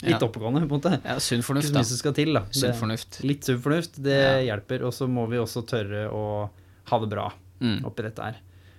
litt 0.01 0.11
Ja. 0.21 0.27
oppegående, 0.27 0.67
på 0.67 0.75
en 0.75 0.81
måte. 0.81 1.01
Ja, 1.03 1.15
sunn 1.19 1.41
fornuft, 1.41 1.71
da. 1.73 1.83
skal 1.83 2.13
til, 2.13 2.33
da. 2.33 2.41
Sunn 2.51 2.71
Det- 2.71 3.23
Litt 3.23 3.41
sunn 3.43 3.59
fornuft, 3.61 4.01
det 4.01 4.45
Ja. 4.47 4.55
hjelper. 4.55 4.83
Og 4.83 4.91
så 4.93 5.07
må 5.07 5.27
vi 5.29 5.37
også 5.37 5.65
tørre 5.65 6.09
å 6.11 6.49
ha 6.85 6.99
det 6.99 7.09
bra 7.09 7.31
Mm. 7.61 7.83
oppi 7.85 8.03
dette 8.03 8.19
her. 8.23 8.35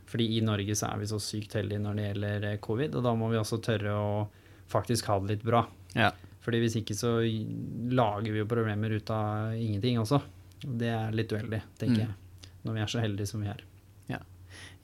Fordi 0.07 0.37
i 0.37 0.41
Norge 0.41 0.71
så 0.75 0.93
er 0.93 0.99
vi 0.99 1.05
så 1.07 1.19
sykt 1.19 1.53
heldige 1.55 1.81
når 1.81 1.97
det 1.97 2.15
gjelder 2.15 2.45
eh, 2.53 2.57
covid, 2.59 2.95
og 2.95 3.03
da 3.03 3.15
må 3.15 3.29
vi 3.31 3.37
også 3.37 3.61
tørre 3.61 3.91
å 3.93 4.29
faktisk 4.69 5.05
ha 5.07 5.19
det 5.21 5.29
litt 5.29 5.43
bra. 5.45 5.67
Ja. 5.95 6.13
Fordi 6.43 6.61
hvis 6.61 6.77
ikke 6.77 6.95
så 6.95 7.21
lager 7.91 8.31
vi 8.33 8.39
jo 8.39 8.45
problemer 8.47 8.91
ut 8.95 9.11
av 9.11 9.53
ingenting 9.55 9.99
også. 9.99 10.23
Det 10.61 10.89
er 10.89 11.11
litt 11.13 11.29
uheldig, 11.33 11.63
tenker 11.79 11.97
Mm. 11.97 12.07
jeg. 12.07 12.15
Når 12.65 12.73
vi 12.75 12.81
er 12.81 12.87
så 12.87 13.01
heldige 13.01 13.27
som 13.27 13.41
vi 13.41 13.49
er. 13.49 13.61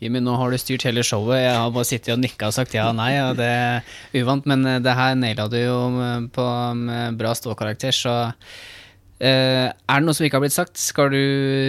Jimmy, 0.03 0.19
nå 0.25 0.35
har 0.35 0.51
du 0.51 0.59
styrt 0.59 0.83
hele 0.89 1.05
showet. 1.07 1.39
Jeg 1.45 1.55
har 1.55 1.71
bare 1.71 1.87
sittet 1.87 2.13
og 2.17 2.21
nikka 2.25 2.49
og 2.51 2.55
sagt 2.57 2.75
ja 2.75 2.89
og 2.91 2.97
nei, 2.99 3.13
og 3.23 3.37
det 3.39 3.47
er 3.47 4.23
uvant, 4.23 4.47
men 4.51 4.67
eh, 4.67 4.81
det 4.83 4.95
her 4.99 5.15
naila 5.19 5.49
du 5.53 5.59
jo 5.61 5.77
med- 5.95 6.31
på 6.35 6.47
bra 7.21 7.35
ståkarakter, 7.39 7.95
så 7.95 8.17
eh, 9.23 9.71
Er 9.71 10.01
det 10.01 10.07
noe 10.09 10.15
som 10.19 10.27
ikke 10.27 10.41
har 10.41 10.45
blitt 10.45 10.57
sagt? 10.57 10.75
Skal 10.83 11.13
du 11.15 11.23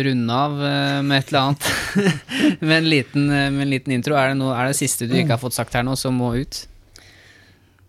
runde 0.10 0.34
av 0.34 0.58
eh, 0.66 1.02
med 1.06 1.20
et 1.22 1.30
eller 1.30 1.52
annet? 1.52 1.70
med, 2.66 2.78
en 2.80 2.90
liten, 2.90 3.30
eh, 3.30 3.50
med 3.54 3.68
en 3.68 3.74
liten 3.76 3.94
intro. 3.94 4.18
Er 4.18 4.34
det, 4.34 4.40
noe, 4.42 4.56
er 4.58 4.72
det 4.72 4.80
siste 4.82 5.06
du 5.06 5.14
ikke 5.14 5.36
har 5.36 5.44
fått 5.44 5.58
sagt 5.60 5.78
her 5.78 5.86
nå, 5.86 5.96
som 6.00 6.18
må 6.18 6.34
ut? 6.42 6.64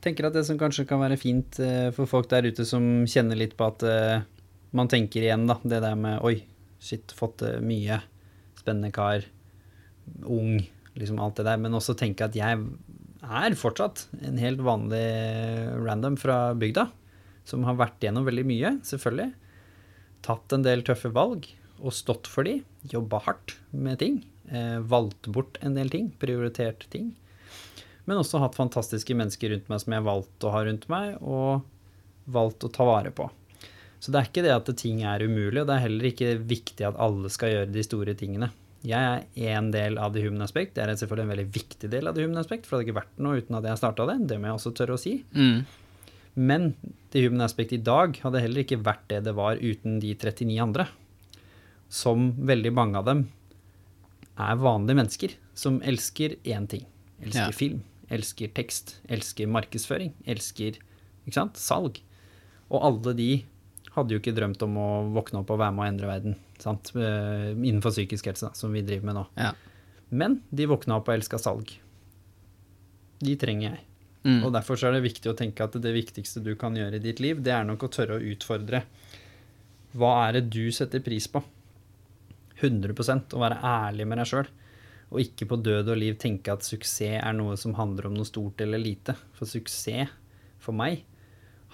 tenker 0.05 0.27
at 0.29 0.35
det 0.37 0.43
som 0.45 0.59
kanskje 0.61 0.83
kan 0.85 1.01
være 1.01 1.17
fint 1.17 1.57
eh, 1.65 1.87
for 1.97 2.05
folk 2.05 2.27
der 2.29 2.45
ute 2.45 2.67
som 2.69 3.07
kjenner 3.09 3.39
litt 3.41 3.55
på 3.57 3.65
at 3.71 3.85
eh, 3.89 4.19
man 4.77 4.91
tenker 4.93 5.25
igjen, 5.25 5.47
da, 5.49 5.57
det 5.65 5.79
der 5.81 5.95
med 5.97 6.21
oi, 6.21 6.43
shit, 6.77 7.15
fått 7.17 7.41
mye, 7.65 8.03
spennende 8.61 8.91
kar, 8.93 9.25
ung, 10.25 10.59
liksom 10.99 11.21
alt 11.23 11.41
det 11.41 11.47
der, 11.49 11.61
men 11.61 11.77
også 11.77 11.97
tenke 11.99 12.27
at 12.27 12.37
jeg 12.39 12.61
er 13.25 13.57
fortsatt 13.59 14.07
en 14.25 14.39
helt 14.41 14.63
vanlig 14.65 15.05
random 15.85 16.19
fra 16.21 16.39
bygda, 16.59 16.89
som 17.49 17.65
har 17.69 17.79
vært 17.81 18.05
gjennom 18.05 18.27
veldig 18.27 18.47
mye, 18.49 18.77
selvfølgelig, 18.87 19.33
tatt 20.25 20.57
en 20.57 20.65
del 20.65 20.85
tøffe 20.87 21.11
valg 21.13 21.49
og 21.85 21.93
stått 21.93 22.29
for 22.31 22.47
de, 22.47 22.61
jobba 22.89 23.21
hardt 23.27 23.59
med 23.73 23.99
ting, 24.01 24.23
eh, 24.49 24.79
valgt 24.81 25.29
bort 25.33 25.59
en 25.61 25.77
del 25.77 25.91
ting, 25.93 26.11
prioritert 26.21 26.87
ting, 26.93 27.13
men 28.05 28.21
også 28.21 28.41
hatt 28.43 28.57
fantastiske 28.57 29.17
mennesker 29.17 29.53
rundt 29.53 29.71
meg 29.73 29.81
som 29.81 29.95
jeg 29.95 30.03
har 30.03 30.09
valgt 30.09 30.45
å 30.45 30.53
ha 30.53 30.65
rundt 30.67 30.87
meg, 30.93 31.17
og 31.21 31.65
valgt 32.25 32.65
å 32.65 32.73
ta 32.73 32.87
vare 32.89 33.13
på. 33.13 33.29
Så 34.01 34.13
det 34.13 34.21
er 34.21 34.29
ikke 34.29 34.45
det 34.45 34.53
at 34.53 34.69
ting 34.77 35.01
er 35.09 35.25
umulig, 35.25 35.63
og 35.63 35.69
det 35.69 35.77
er 35.79 35.87
heller 35.87 36.11
ikke 36.11 36.35
viktig 36.45 36.85
at 36.85 36.99
alle 37.01 37.31
skal 37.33 37.55
gjøre 37.55 37.73
de 37.73 37.85
store 37.87 38.15
tingene. 38.21 38.51
Jeg 38.85 39.25
er 39.41 39.55
en 39.59 39.71
del 39.73 39.97
av 39.99 40.13
The 40.13 40.23
Human 40.27 40.45
Aspect. 40.45 40.77
Jeg 40.77 40.85
er 40.93 40.99
selvfølgelig 41.01 41.25
en 41.25 41.33
veldig 41.33 41.47
viktig 41.55 41.89
del 41.93 42.09
av 42.11 42.17
The 42.19 42.27
Human 42.27 42.41
Aspect, 42.43 42.67
for 42.67 42.77
det 42.77 42.83
hadde 42.83 42.91
ikke 42.91 42.99
vært 43.01 43.23
noe 43.25 43.39
uten 43.41 43.57
at 43.57 43.69
jeg 43.71 43.81
starta 43.81 44.07
det. 44.11 44.17
Det 44.29 44.37
må 44.43 44.51
jeg 44.51 44.59
også 44.59 44.75
tørre 44.77 44.99
å 44.99 45.01
si. 45.01 45.15
Mm. 45.33 45.63
Men 46.51 46.67
The 47.15 47.23
Human 47.25 47.45
Aspect 47.47 47.73
i 47.73 47.81
dag 47.87 48.19
hadde 48.25 48.43
heller 48.45 48.65
ikke 48.65 48.81
vært 48.85 49.07
det 49.09 49.23
det 49.25 49.35
var 49.39 49.57
uten 49.63 49.97
de 50.03 50.13
39 50.19 50.59
andre. 50.67 50.89
Som 51.89 52.33
veldig 52.45 52.73
mange 52.77 53.01
av 53.01 53.09
dem 53.09 53.25
er 54.35 54.59
vanlige 54.59 54.99
mennesker 54.99 55.35
som 55.57 55.81
elsker 55.87 56.37
én 56.45 56.67
ting. 56.69 56.85
Elsker 57.23 57.53
Ja. 57.53 57.57
film, 57.57 57.83
elsker 58.11 58.51
tekst, 58.53 58.97
elsker 59.09 59.47
markedsføring, 59.49 60.13
elsker 60.27 60.77
ikke 61.25 61.37
sant, 61.39 61.57
salg. 61.57 62.01
Og 62.69 62.83
alle 62.83 63.15
de 63.17 63.31
hadde 63.95 64.17
jo 64.17 64.21
ikke 64.21 64.35
drømt 64.35 64.63
om 64.67 64.77
å 64.81 64.89
våkne 65.15 65.43
opp 65.43 65.53
og 65.55 65.61
være 65.63 65.75
med 65.77 65.85
å 65.85 65.89
endre 65.93 66.11
verden 66.11 66.37
sant? 66.63 66.91
eh, 66.99 67.53
innenfor 67.55 67.95
psykisk 67.95 68.31
helse, 68.31 68.51
da, 68.51 68.59
som 68.59 68.75
vi 68.75 68.83
driver 68.87 69.11
med 69.11 69.19
nå. 69.21 69.25
Ja. 69.39 69.53
Men 70.15 70.41
de 70.51 70.69
våkna 70.71 70.99
opp 70.99 71.11
og 71.11 71.17
elska 71.17 71.41
salg. 71.41 71.73
De 73.25 73.37
trenger 73.41 73.71
jeg. 73.71 73.85
Mm. 74.25 74.41
Og 74.47 74.53
derfor 74.55 74.79
så 74.81 74.89
er 74.89 74.97
det 74.97 75.05
viktig 75.05 75.31
å 75.31 75.37
tenke 75.37 75.67
at 75.67 75.77
det 75.85 75.93
viktigste 75.95 76.41
du 76.45 76.55
kan 76.59 76.77
gjøre 76.77 76.99
i 76.99 77.05
ditt 77.05 77.21
liv, 77.21 77.43
det 77.45 77.53
er 77.53 77.67
nok 77.69 77.87
å 77.87 77.93
tørre 77.93 78.19
å 78.19 78.27
utfordre. 78.33 78.85
Hva 79.95 80.13
er 80.27 80.39
det 80.39 80.49
du 80.55 80.65
setter 80.75 81.05
pris 81.05 81.29
på? 81.31 81.43
100% 82.63 83.35
Å 83.35 83.41
være 83.43 83.59
ærlig 83.67 84.07
med 84.09 84.21
deg 84.23 84.31
sjøl. 84.31 84.49
Og 85.15 85.21
ikke 85.23 85.47
på 85.51 85.59
død 85.61 85.91
og 85.93 85.99
liv 86.01 86.17
tenke 86.19 86.55
at 86.55 86.65
suksess 86.67 87.21
er 87.21 87.35
noe 87.37 87.59
som 87.61 87.77
handler 87.79 88.09
om 88.09 88.17
noe 88.17 88.27
stort 88.27 88.63
eller 88.65 88.81
lite. 88.81 89.15
For 89.37 89.47
suksess, 89.47 90.11
for 90.63 90.75
meg, 90.75 91.05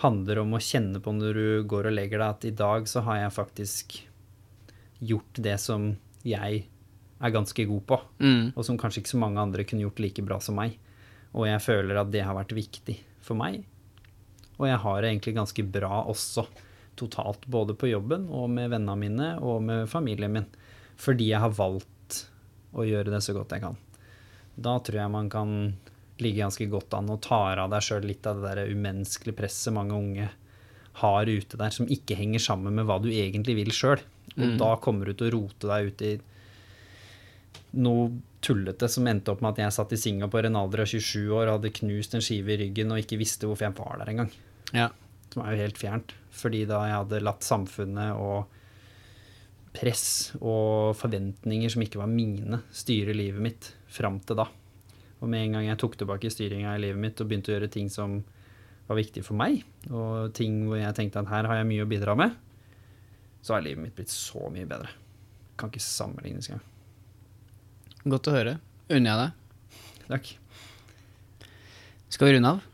handler 0.01 0.41
om 0.43 0.55
å 0.57 0.63
kjenne 0.63 1.01
på 1.03 1.13
når 1.13 1.37
du 1.37 1.69
går 1.69 1.91
og 1.91 1.97
legger 1.97 2.23
deg, 2.23 2.29
at 2.29 2.47
i 2.49 2.55
dag 2.57 2.89
så 2.89 3.03
har 3.07 3.21
jeg 3.23 3.37
faktisk 3.37 3.97
gjort 5.01 5.41
det 5.41 5.57
som 5.61 5.91
jeg 6.25 6.65
er 7.21 7.35
ganske 7.35 7.65
god 7.69 7.85
på 7.89 7.99
Mm. 8.21 8.53
og 8.57 8.65
som 8.65 8.79
kanskje 8.79 9.03
ikke 9.03 9.15
så 9.15 9.21
mange 9.21 9.41
andre 9.41 9.65
kunne 9.65 9.85
gjort 9.85 10.01
like 10.01 10.25
bra 10.25 10.41
som 10.41 10.57
meg. 10.57 10.79
Og 11.35 11.47
jeg 11.47 11.61
føler 11.63 12.01
at 12.01 12.11
det 12.11 12.25
har 12.25 12.35
vært 12.35 12.57
viktig 12.57 12.97
for 13.21 13.37
meg. 13.37 13.65
Og 14.59 14.67
jeg 14.69 14.81
har 14.83 15.01
det 15.01 15.11
egentlig 15.11 15.35
ganske 15.37 15.63
bra 15.73 16.05
også, 16.09 16.47
totalt, 16.97 17.47
både 17.47 17.75
på 17.75 17.89
jobben 17.89 18.27
og 18.29 18.51
med 18.51 18.71
vennene 18.73 18.97
mine 18.99 19.29
og 19.41 19.63
med 19.63 19.89
familien 19.89 20.33
min. 20.33 20.49
Fordi 21.01 21.31
jeg 21.31 21.41
har 21.41 21.55
valgt 21.57 22.27
å 22.77 22.85
gjøre 22.85 23.13
det 23.13 23.23
så 23.25 23.33
godt 23.37 23.53
jeg 23.57 23.63
kan. 23.65 23.77
Da 24.61 24.79
tror 24.85 25.01
jeg 25.01 25.13
man 25.13 25.31
kan 25.33 25.55
ligge 26.25 26.43
ganske 26.43 26.67
godt 26.71 26.95
an 26.99 27.11
og 27.11 27.21
tar 27.25 27.59
av 27.63 27.71
deg 27.73 27.83
sjøl 27.87 28.07
litt 28.09 28.27
av 28.27 28.41
det 28.43 28.55
der 28.55 28.71
umenneskelige 28.75 29.37
presset 29.39 29.73
mange 29.77 29.97
unge 29.97 30.29
har 31.01 31.27
ute 31.31 31.57
der, 31.57 31.71
som 31.71 31.87
ikke 31.87 32.17
henger 32.19 32.43
sammen 32.43 32.75
med 32.77 32.87
hva 32.89 32.99
du 33.03 33.09
egentlig 33.09 33.55
vil 33.57 33.71
sjøl. 33.73 34.01
Og 34.37 34.45
Mm. 34.47 34.59
da 34.59 34.77
kommer 34.77 35.07
du 35.07 35.15
til 35.15 35.31
å 35.31 35.33
rote 35.35 35.67
deg 35.71 35.87
ut 35.91 36.03
i 36.03 36.21
noe 37.81 38.11
tullete 38.43 38.89
som 38.89 39.07
endte 39.07 39.31
opp 39.33 39.43
med 39.43 39.53
at 39.55 39.63
jeg 39.65 39.73
satt 39.77 39.93
i 39.93 39.99
Singapore 40.01 40.47
en 40.47 40.57
alder 40.57 40.83
av 40.85 40.87
27 40.87 41.31
år, 41.37 41.51
hadde 41.55 41.73
knust 41.73 42.15
en 42.15 42.21
skive 42.25 42.55
i 42.55 42.59
ryggen 42.65 42.91
og 42.93 42.99
ikke 43.03 43.19
visste 43.21 43.47
hvorfor 43.47 43.69
jeg 43.69 43.77
var 43.79 43.99
der 44.01 44.13
engang. 44.13 44.31
Ja. 44.73 44.89
Som 45.33 45.45
er 45.45 45.55
jo 45.55 45.63
helt 45.65 45.79
fjernt. 45.79 46.15
Fordi 46.31 46.65
da 46.67 46.85
jeg 46.87 46.97
hadde 46.97 47.23
latt 47.23 47.41
samfunnet 47.47 48.17
og 48.19 48.47
press 49.77 50.33
og 50.41 50.97
forventninger 50.99 51.71
som 51.71 51.83
ikke 51.85 52.01
var 52.01 52.11
mine, 52.11 52.63
styre 52.75 53.15
livet 53.15 53.41
mitt 53.45 53.73
fram 53.93 54.19
til 54.27 54.41
da. 54.41 54.49
Og 55.21 55.29
med 55.29 55.45
en 55.45 55.59
gang 55.59 55.67
jeg 55.69 55.81
tok 55.81 55.99
tilbake 56.01 56.31
styringa 56.33 56.75
i 56.77 56.83
livet 56.87 57.01
mitt 57.01 57.21
og 57.21 57.29
begynte 57.29 57.53
å 57.53 57.57
gjøre 57.57 57.71
ting 57.73 57.91
som 57.93 58.21
var 58.91 58.99
viktig 58.99 59.23
for 59.23 59.39
meg, 59.39 59.61
og 59.93 60.33
ting 60.35 60.65
hvor 60.67 60.81
jeg 60.81 60.97
tenkte 60.97 61.21
at 61.23 61.31
her 61.31 61.47
har 61.47 61.61
jeg 61.61 61.69
mye 61.69 61.85
å 61.85 61.91
bidra 61.91 62.17
med, 62.19 62.35
så 63.45 63.55
har 63.55 63.63
livet 63.65 63.85
mitt 63.85 63.95
blitt 63.97 64.11
så 64.13 64.49
mye 64.53 64.67
bedre. 64.69 64.91
Kan 65.61 65.71
ikke 65.71 65.85
sammenlignes 65.85 66.51
engang. 66.51 66.65
Godt 68.17 68.33
å 68.33 68.35
høre. 68.35 68.57
Unner 68.91 69.13
jeg 69.13 69.21
deg. 69.21 69.87
Takk. 70.11 70.33
Skal 72.11 72.27
vi 72.27 72.35
runde 72.35 72.57
av? 72.57 72.67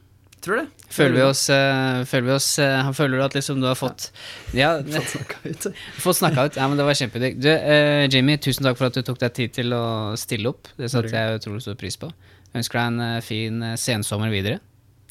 Tror 0.47 0.61
det. 0.61 0.67
Føler 0.95 1.17
vi 1.17 1.23
oss, 1.27 1.43
uh, 1.51 2.05
føler, 2.07 2.27
vi 2.29 2.33
oss 2.37 2.47
uh, 2.63 2.91
føler 2.95 3.19
du 3.19 3.25
at 3.25 3.35
liksom 3.35 3.59
du 3.59 3.67
har 3.67 3.75
fått 3.77 4.13
Ja, 4.55 4.77
Fått 4.95 5.11
snakka 5.11 5.41
ut. 5.43 5.67
fått 6.05 6.19
snakka 6.21 6.45
ut? 6.47 6.59
Ja, 6.61 6.69
men 6.71 6.79
det 6.79 6.87
var 6.87 6.97
kjempedigg. 6.97 7.41
Du, 7.43 7.49
eh, 7.51 8.07
Jimmy, 8.07 8.37
tusen 8.39 8.65
takk 8.65 8.79
for 8.79 8.89
at 8.89 8.97
du 8.97 9.03
tok 9.05 9.19
deg 9.25 9.35
tid 9.35 9.57
til 9.59 9.75
å 9.75 10.15
stille 10.17 10.53
opp. 10.53 10.71
Det 10.79 10.89
satte 10.93 11.11
jeg 11.11 11.41
utrolig 11.41 11.65
stor 11.67 11.77
pris 11.81 11.99
på. 11.99 12.13
Jeg 12.57 12.65
ønsker 12.65 12.79
deg 12.81 12.87
en 12.95 13.03
eh, 13.05 13.19
fin 13.21 13.61
eh, 13.67 13.75
sensommer 13.77 14.33
videre. 14.33 14.63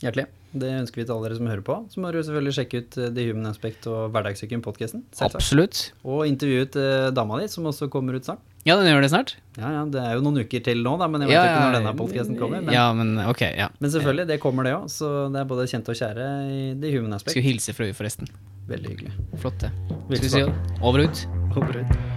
Hjertelig. 0.02 0.26
Det 0.56 0.70
ønsker 0.72 1.02
vi 1.02 1.04
til 1.04 1.12
alle 1.14 1.28
dere 1.28 1.38
som 1.38 1.48
hører 1.52 1.64
på. 1.68 1.76
Så 1.92 2.00
må 2.02 2.10
du 2.16 2.18
selvfølgelig 2.24 2.54
sjekke 2.56 2.80
ut 2.82 2.98
eh, 2.98 3.12
The 3.14 3.26
Human 3.28 3.50
Aspect 3.52 3.86
og 3.92 4.08
Hverdagssyken-podkasten. 4.16 5.04
Absolutt. 5.28 5.82
Og 6.08 6.24
intervjue 6.26 6.66
ut 6.66 6.78
eh, 6.82 7.10
dama 7.14 7.38
di, 7.44 7.50
som 7.52 7.68
også 7.70 7.90
kommer 7.94 8.18
ut 8.18 8.26
snart. 8.26 8.42
Ja, 8.66 8.80
den 8.80 8.90
gjør 8.90 9.04
det 9.06 9.12
snart. 9.14 9.36
Ja, 9.60 9.70
ja, 9.76 9.84
Det 9.94 10.02
er 10.02 10.16
jo 10.18 10.24
noen 10.26 10.42
uker 10.42 10.64
til 10.66 10.82
nå, 10.82 10.96
da, 10.98 11.06
men 11.12 11.22
jeg 11.22 11.30
vet 11.30 11.38
Ja, 11.38 11.46
ikke 11.52 11.68
når 11.68 11.78
denne 11.78 11.94
podkasten 12.00 12.40
kommer. 12.40 12.66
Men, 12.66 12.74
Ja, 12.74 12.88
men 12.98 13.14
ok, 13.30 13.46
ja. 13.54 13.70
men 13.78 13.94
selvfølgelig, 13.94 14.26
det 14.34 14.40
kommer 14.42 14.66
det 14.66 14.74
òg. 14.80 14.90
Så 14.90 15.12
det 15.30 15.44
er 15.44 15.54
både 15.54 15.68
kjente 15.70 15.94
og 15.94 16.02
kjære 16.02 16.32
i 16.50 16.66
The 16.82 16.98
Human 16.98 17.14
Aspect. 17.20 17.36
Skulle 17.36 17.52
hilse 17.52 17.78
fra 17.78 17.86
henne, 17.86 18.00
forresten. 18.02 18.34
Veldig 18.72 18.96
hyggelig. 18.96 19.14
Flott, 19.44 19.62
det. 19.62 19.74
Skal 20.10 20.26
vi 20.26 20.36
si 20.40 20.46
over 20.82 21.06
og 21.06 21.10
ut? 21.12 21.26
Håper 21.60 21.84
ut. 21.84 22.15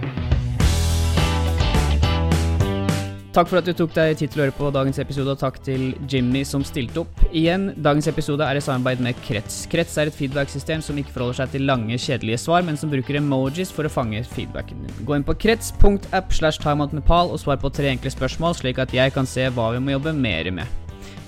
Takk 3.29 3.45
for 3.45 3.59
at 3.59 3.67
du 3.67 3.75
tok 3.77 3.91
deg 3.93 4.15
tid 4.17 4.31
til 4.33 4.41
å 4.41 4.45
høre 4.47 4.55
på 4.57 4.71
dagens 4.73 4.97
episode, 5.01 5.35
og 5.35 5.37
takk 5.37 5.59
til 5.61 5.91
Jimmy 6.09 6.41
som 6.47 6.63
stilte 6.65 7.03
opp. 7.03 7.21
Igjen, 7.29 7.67
dagens 7.77 8.09
episode 8.09 8.41
er 8.41 8.57
i 8.57 8.63
samarbeid 8.63 9.03
med 9.05 9.19
Krets. 9.27 9.61
Krets 9.69 9.99
er 10.01 10.09
et 10.09 10.17
feedback-system 10.17 10.81
som 10.81 10.97
ikke 10.97 11.13
forholder 11.13 11.43
seg 11.43 11.53
til 11.53 11.67
lange, 11.69 11.93
kjedelige 12.01 12.41
svar, 12.41 12.65
men 12.65 12.79
som 12.79 12.89
bruker 12.89 13.19
emojis 13.21 13.69
for 13.75 13.85
å 13.85 13.93
fange 13.93 14.23
feedbacken 14.33 14.81
din. 14.81 15.05
Gå 15.05 15.19
inn 15.19 15.27
på 15.27 15.37
krets.app 15.45 16.33
slash 16.33 16.57
timeoutnepal 16.65 17.29
og 17.29 17.37
svar 17.43 17.61
på 17.61 17.69
tre 17.69 17.93
enkle 17.93 18.15
spørsmål, 18.17 18.57
slik 18.57 18.81
at 18.81 18.97
jeg 18.97 19.13
kan 19.13 19.29
se 19.29 19.45
hva 19.53 19.69
vi 19.77 19.85
må 19.85 19.93
jobbe 19.93 20.17
mer 20.17 20.49
med. 20.49 20.77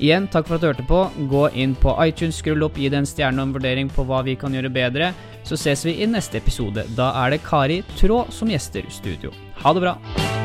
Igjen, 0.02 0.26
takk 0.34 0.50
for 0.50 0.58
at 0.58 0.64
du 0.64 0.72
hørte 0.72 0.90
på. 0.90 1.04
Gå 1.30 1.48
inn 1.54 1.78
på 1.78 1.94
iTunes, 2.02 2.42
skrull 2.42 2.66
opp, 2.66 2.82
gi 2.82 2.90
det 2.90 3.04
en 3.04 3.06
stjerne 3.06 3.44
og 3.44 3.52
en 3.52 3.58
vurdering 3.60 3.94
på 3.94 4.10
hva 4.10 4.24
vi 4.26 4.34
kan 4.42 4.58
gjøre 4.58 4.74
bedre. 4.74 5.14
Så 5.46 5.54
ses 5.54 5.86
vi 5.86 6.00
i 6.02 6.10
neste 6.10 6.42
episode. 6.42 6.90
Da 6.98 7.14
er 7.22 7.36
det 7.36 7.44
Kari 7.46 7.84
Trå 7.94 8.24
som 8.34 8.50
gjester 8.50 8.90
studio. 8.90 9.30
Ha 9.62 9.78
det 9.78 9.86
bra. 9.86 10.41